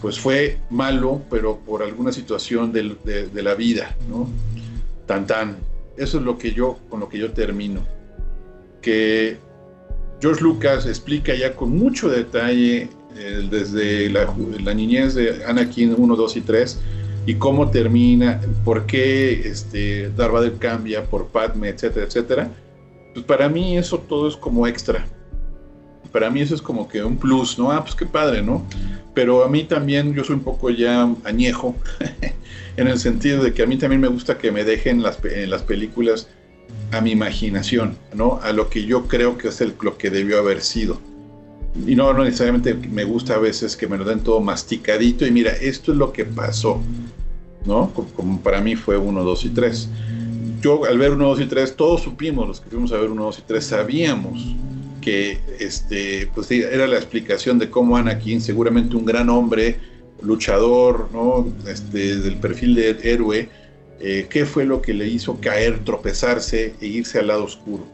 pues 0.00 0.18
fue 0.18 0.58
malo, 0.70 1.22
pero 1.30 1.58
por 1.58 1.82
alguna 1.82 2.10
situación 2.10 2.72
de, 2.72 2.96
de, 3.04 3.42
la 3.42 3.54
vida, 3.54 3.96
¿no? 4.08 4.28
Tan 5.06 5.26
tan. 5.26 5.58
Eso 5.96 6.18
es 6.18 6.24
lo 6.24 6.38
que 6.38 6.52
yo, 6.52 6.78
con 6.88 7.00
lo 7.00 7.08
que 7.08 7.18
yo 7.18 7.32
termino. 7.32 7.86
Que 8.80 9.36
George 10.22 10.40
Lucas 10.40 10.86
explica 10.86 11.34
ya 11.34 11.54
con 11.56 11.76
mucho 11.76 12.08
detalle 12.08 12.88
desde 13.50 14.08
la, 14.08 14.72
niñez 14.72 15.14
de 15.14 15.44
Anakin 15.44 15.96
1, 15.98 16.16
2 16.16 16.36
y 16.36 16.40
3 16.40 16.80
y 17.26 17.34
cómo 17.34 17.70
termina, 17.70 18.40
por 18.64 18.86
qué 18.86 19.48
este, 19.48 20.10
Darth 20.10 20.32
Vader 20.32 20.54
cambia 20.58 21.04
por 21.04 21.26
Padme, 21.26 21.68
etcétera, 21.70 22.06
etcétera. 22.06 22.50
Pues 23.12 23.26
para 23.26 23.48
mí 23.48 23.76
eso 23.76 23.98
todo 23.98 24.28
es 24.28 24.36
como 24.36 24.66
extra. 24.66 25.04
Para 26.12 26.30
mí 26.30 26.40
eso 26.40 26.54
es 26.54 26.62
como 26.62 26.88
que 26.88 27.02
un 27.02 27.16
plus, 27.16 27.58
¿no? 27.58 27.72
Ah, 27.72 27.82
pues 27.82 27.94
qué 27.96 28.06
padre, 28.06 28.42
¿no? 28.42 28.64
Pero 29.14 29.44
a 29.44 29.48
mí 29.48 29.64
también, 29.64 30.14
yo 30.14 30.24
soy 30.24 30.36
un 30.36 30.42
poco 30.42 30.70
ya 30.70 31.12
añejo, 31.24 31.74
en 32.76 32.88
el 32.88 32.98
sentido 32.98 33.42
de 33.42 33.52
que 33.52 33.62
a 33.62 33.66
mí 33.66 33.76
también 33.76 34.00
me 34.00 34.08
gusta 34.08 34.38
que 34.38 34.52
me 34.52 34.64
dejen 34.64 35.02
las, 35.02 35.18
en 35.24 35.50
las 35.50 35.62
películas 35.62 36.28
a 36.90 37.00
mi 37.00 37.12
imaginación, 37.12 37.96
¿no? 38.14 38.40
A 38.42 38.52
lo 38.52 38.68
que 38.68 38.84
yo 38.84 39.08
creo 39.08 39.38
que 39.38 39.48
es 39.48 39.60
el, 39.60 39.74
lo 39.80 39.96
que 39.96 40.10
debió 40.10 40.38
haber 40.38 40.60
sido 40.60 41.00
y 41.86 41.94
no, 41.94 42.12
necesariamente 42.12 42.74
me 42.74 43.04
gusta 43.04 43.34
a 43.34 43.38
veces 43.38 43.76
que 43.76 43.86
me 43.86 43.96
lo 43.96 44.04
den 44.04 44.20
todo 44.20 44.40
masticadito 44.40 45.26
y 45.26 45.30
mira, 45.30 45.52
esto 45.52 45.92
es 45.92 45.98
lo 45.98 46.12
que 46.12 46.24
pasó, 46.24 46.80
¿no? 47.64 47.92
Como, 48.14 48.40
para 48.40 48.60
mí 48.60 48.76
fue 48.76 48.98
1, 48.98 49.24
2 49.24 49.44
y 49.46 49.48
3. 49.50 49.88
Yo 50.60 50.84
al 50.84 50.98
ver 50.98 51.12
1, 51.12 51.24
2 51.24 51.40
y 51.40 51.46
3, 51.46 51.76
todos 51.76 52.02
supimos, 52.02 52.46
los 52.46 52.60
que 52.60 52.68
fuimos 52.68 52.92
a 52.92 52.98
ver 52.98 53.10
1, 53.10 53.24
2 53.24 53.38
y 53.38 53.42
3, 53.46 53.64
sabíamos 53.64 54.54
que 55.00 55.40
este, 55.58 56.30
pues, 56.34 56.50
era 56.50 56.86
la 56.86 56.96
explicación 56.96 57.58
de 57.58 57.70
cómo 57.70 57.96
Anakin, 57.96 58.40
seguramente 58.42 58.94
un 58.94 59.06
gran 59.06 59.30
hombre, 59.30 59.78
luchador, 60.20 61.08
¿no? 61.12 61.48
Este, 61.66 62.18
del 62.18 62.36
perfil 62.36 62.74
de 62.74 62.98
héroe, 63.02 63.48
eh, 64.02 64.26
qué 64.28 64.44
fue 64.44 64.64
lo 64.64 64.82
que 64.82 64.92
le 64.92 65.06
hizo 65.06 65.40
caer, 65.40 65.84
tropezarse 65.84 66.74
e 66.80 66.86
irse 66.86 67.18
al 67.18 67.28
lado 67.28 67.44
oscuro 67.44 67.86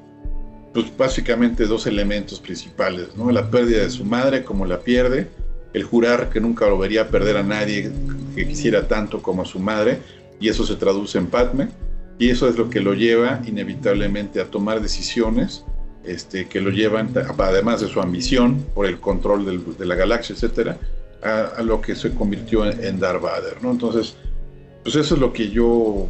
pues 0.72 0.96
básicamente 0.96 1.66
dos 1.66 1.86
elementos 1.86 2.40
principales, 2.40 3.16
¿no? 3.16 3.30
La 3.30 3.50
pérdida 3.50 3.82
de 3.82 3.90
su 3.90 4.04
madre, 4.04 4.44
como 4.44 4.66
la 4.66 4.80
pierde, 4.80 5.28
el 5.72 5.84
jurar 5.84 6.30
que 6.30 6.40
nunca 6.40 6.66
lo 6.66 6.78
vería 6.78 7.08
perder 7.08 7.36
a 7.36 7.42
nadie 7.42 7.90
que 8.34 8.46
quisiera 8.46 8.86
tanto 8.86 9.22
como 9.22 9.42
a 9.42 9.44
su 9.44 9.58
madre, 9.58 9.98
y 10.40 10.48
eso 10.48 10.64
se 10.64 10.76
traduce 10.76 11.18
en 11.18 11.26
Padme, 11.26 11.68
y 12.18 12.30
eso 12.30 12.48
es 12.48 12.56
lo 12.56 12.70
que 12.70 12.80
lo 12.80 12.94
lleva 12.94 13.40
inevitablemente 13.46 14.40
a 14.40 14.44
tomar 14.46 14.80
decisiones 14.80 15.64
este, 16.04 16.48
que 16.48 16.60
lo 16.60 16.70
llevan, 16.70 17.12
además 17.38 17.80
de 17.80 17.88
su 17.88 18.00
ambición 18.00 18.64
por 18.74 18.86
el 18.86 18.98
control 19.00 19.76
de 19.78 19.86
la 19.86 19.94
galaxia, 19.94 20.34
etcétera, 20.34 20.78
a, 21.22 21.62
lo 21.62 21.80
que 21.80 21.96
se 21.96 22.10
convirtió 22.10 22.64
en, 22.64 23.00
Darth 23.00 23.22
Vader, 23.22 23.62
¿no? 23.62 23.72
Entonces, 23.72 24.16
pues 24.82 24.96
eso 24.96 25.14
es 25.14 25.20
lo 25.20 25.32
que 25.32 25.50
yo, 25.50 26.08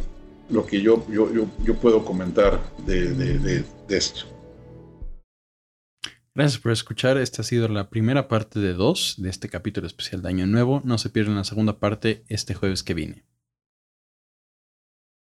lo 0.49 0.65
que 0.65 0.81
yo, 0.81 1.05
yo, 1.09 1.29
yo, 1.31 1.75
puedo 1.75 2.05
comentar 2.05 2.59
de, 2.85 3.13
de 3.13 3.63
esto. 3.89 4.25
Gracias 6.35 6.61
por 6.61 6.71
escuchar. 6.71 7.17
Esta 7.17 7.41
ha 7.41 7.45
sido 7.45 7.67
la 7.67 7.89
primera 7.89 8.27
parte 8.27 8.59
de 8.59 8.73
dos 8.73 9.15
de 9.17 9.29
este 9.29 9.49
capítulo 9.49 9.87
especial 9.87 10.21
de 10.21 10.29
Año 10.29 10.47
Nuevo. 10.47 10.81
No 10.85 10.97
se 10.97 11.09
pierdan 11.09 11.35
la 11.35 11.43
segunda 11.43 11.79
parte 11.79 12.23
este 12.29 12.53
jueves 12.53 12.81
que 12.83 12.93
viene. 12.93 13.25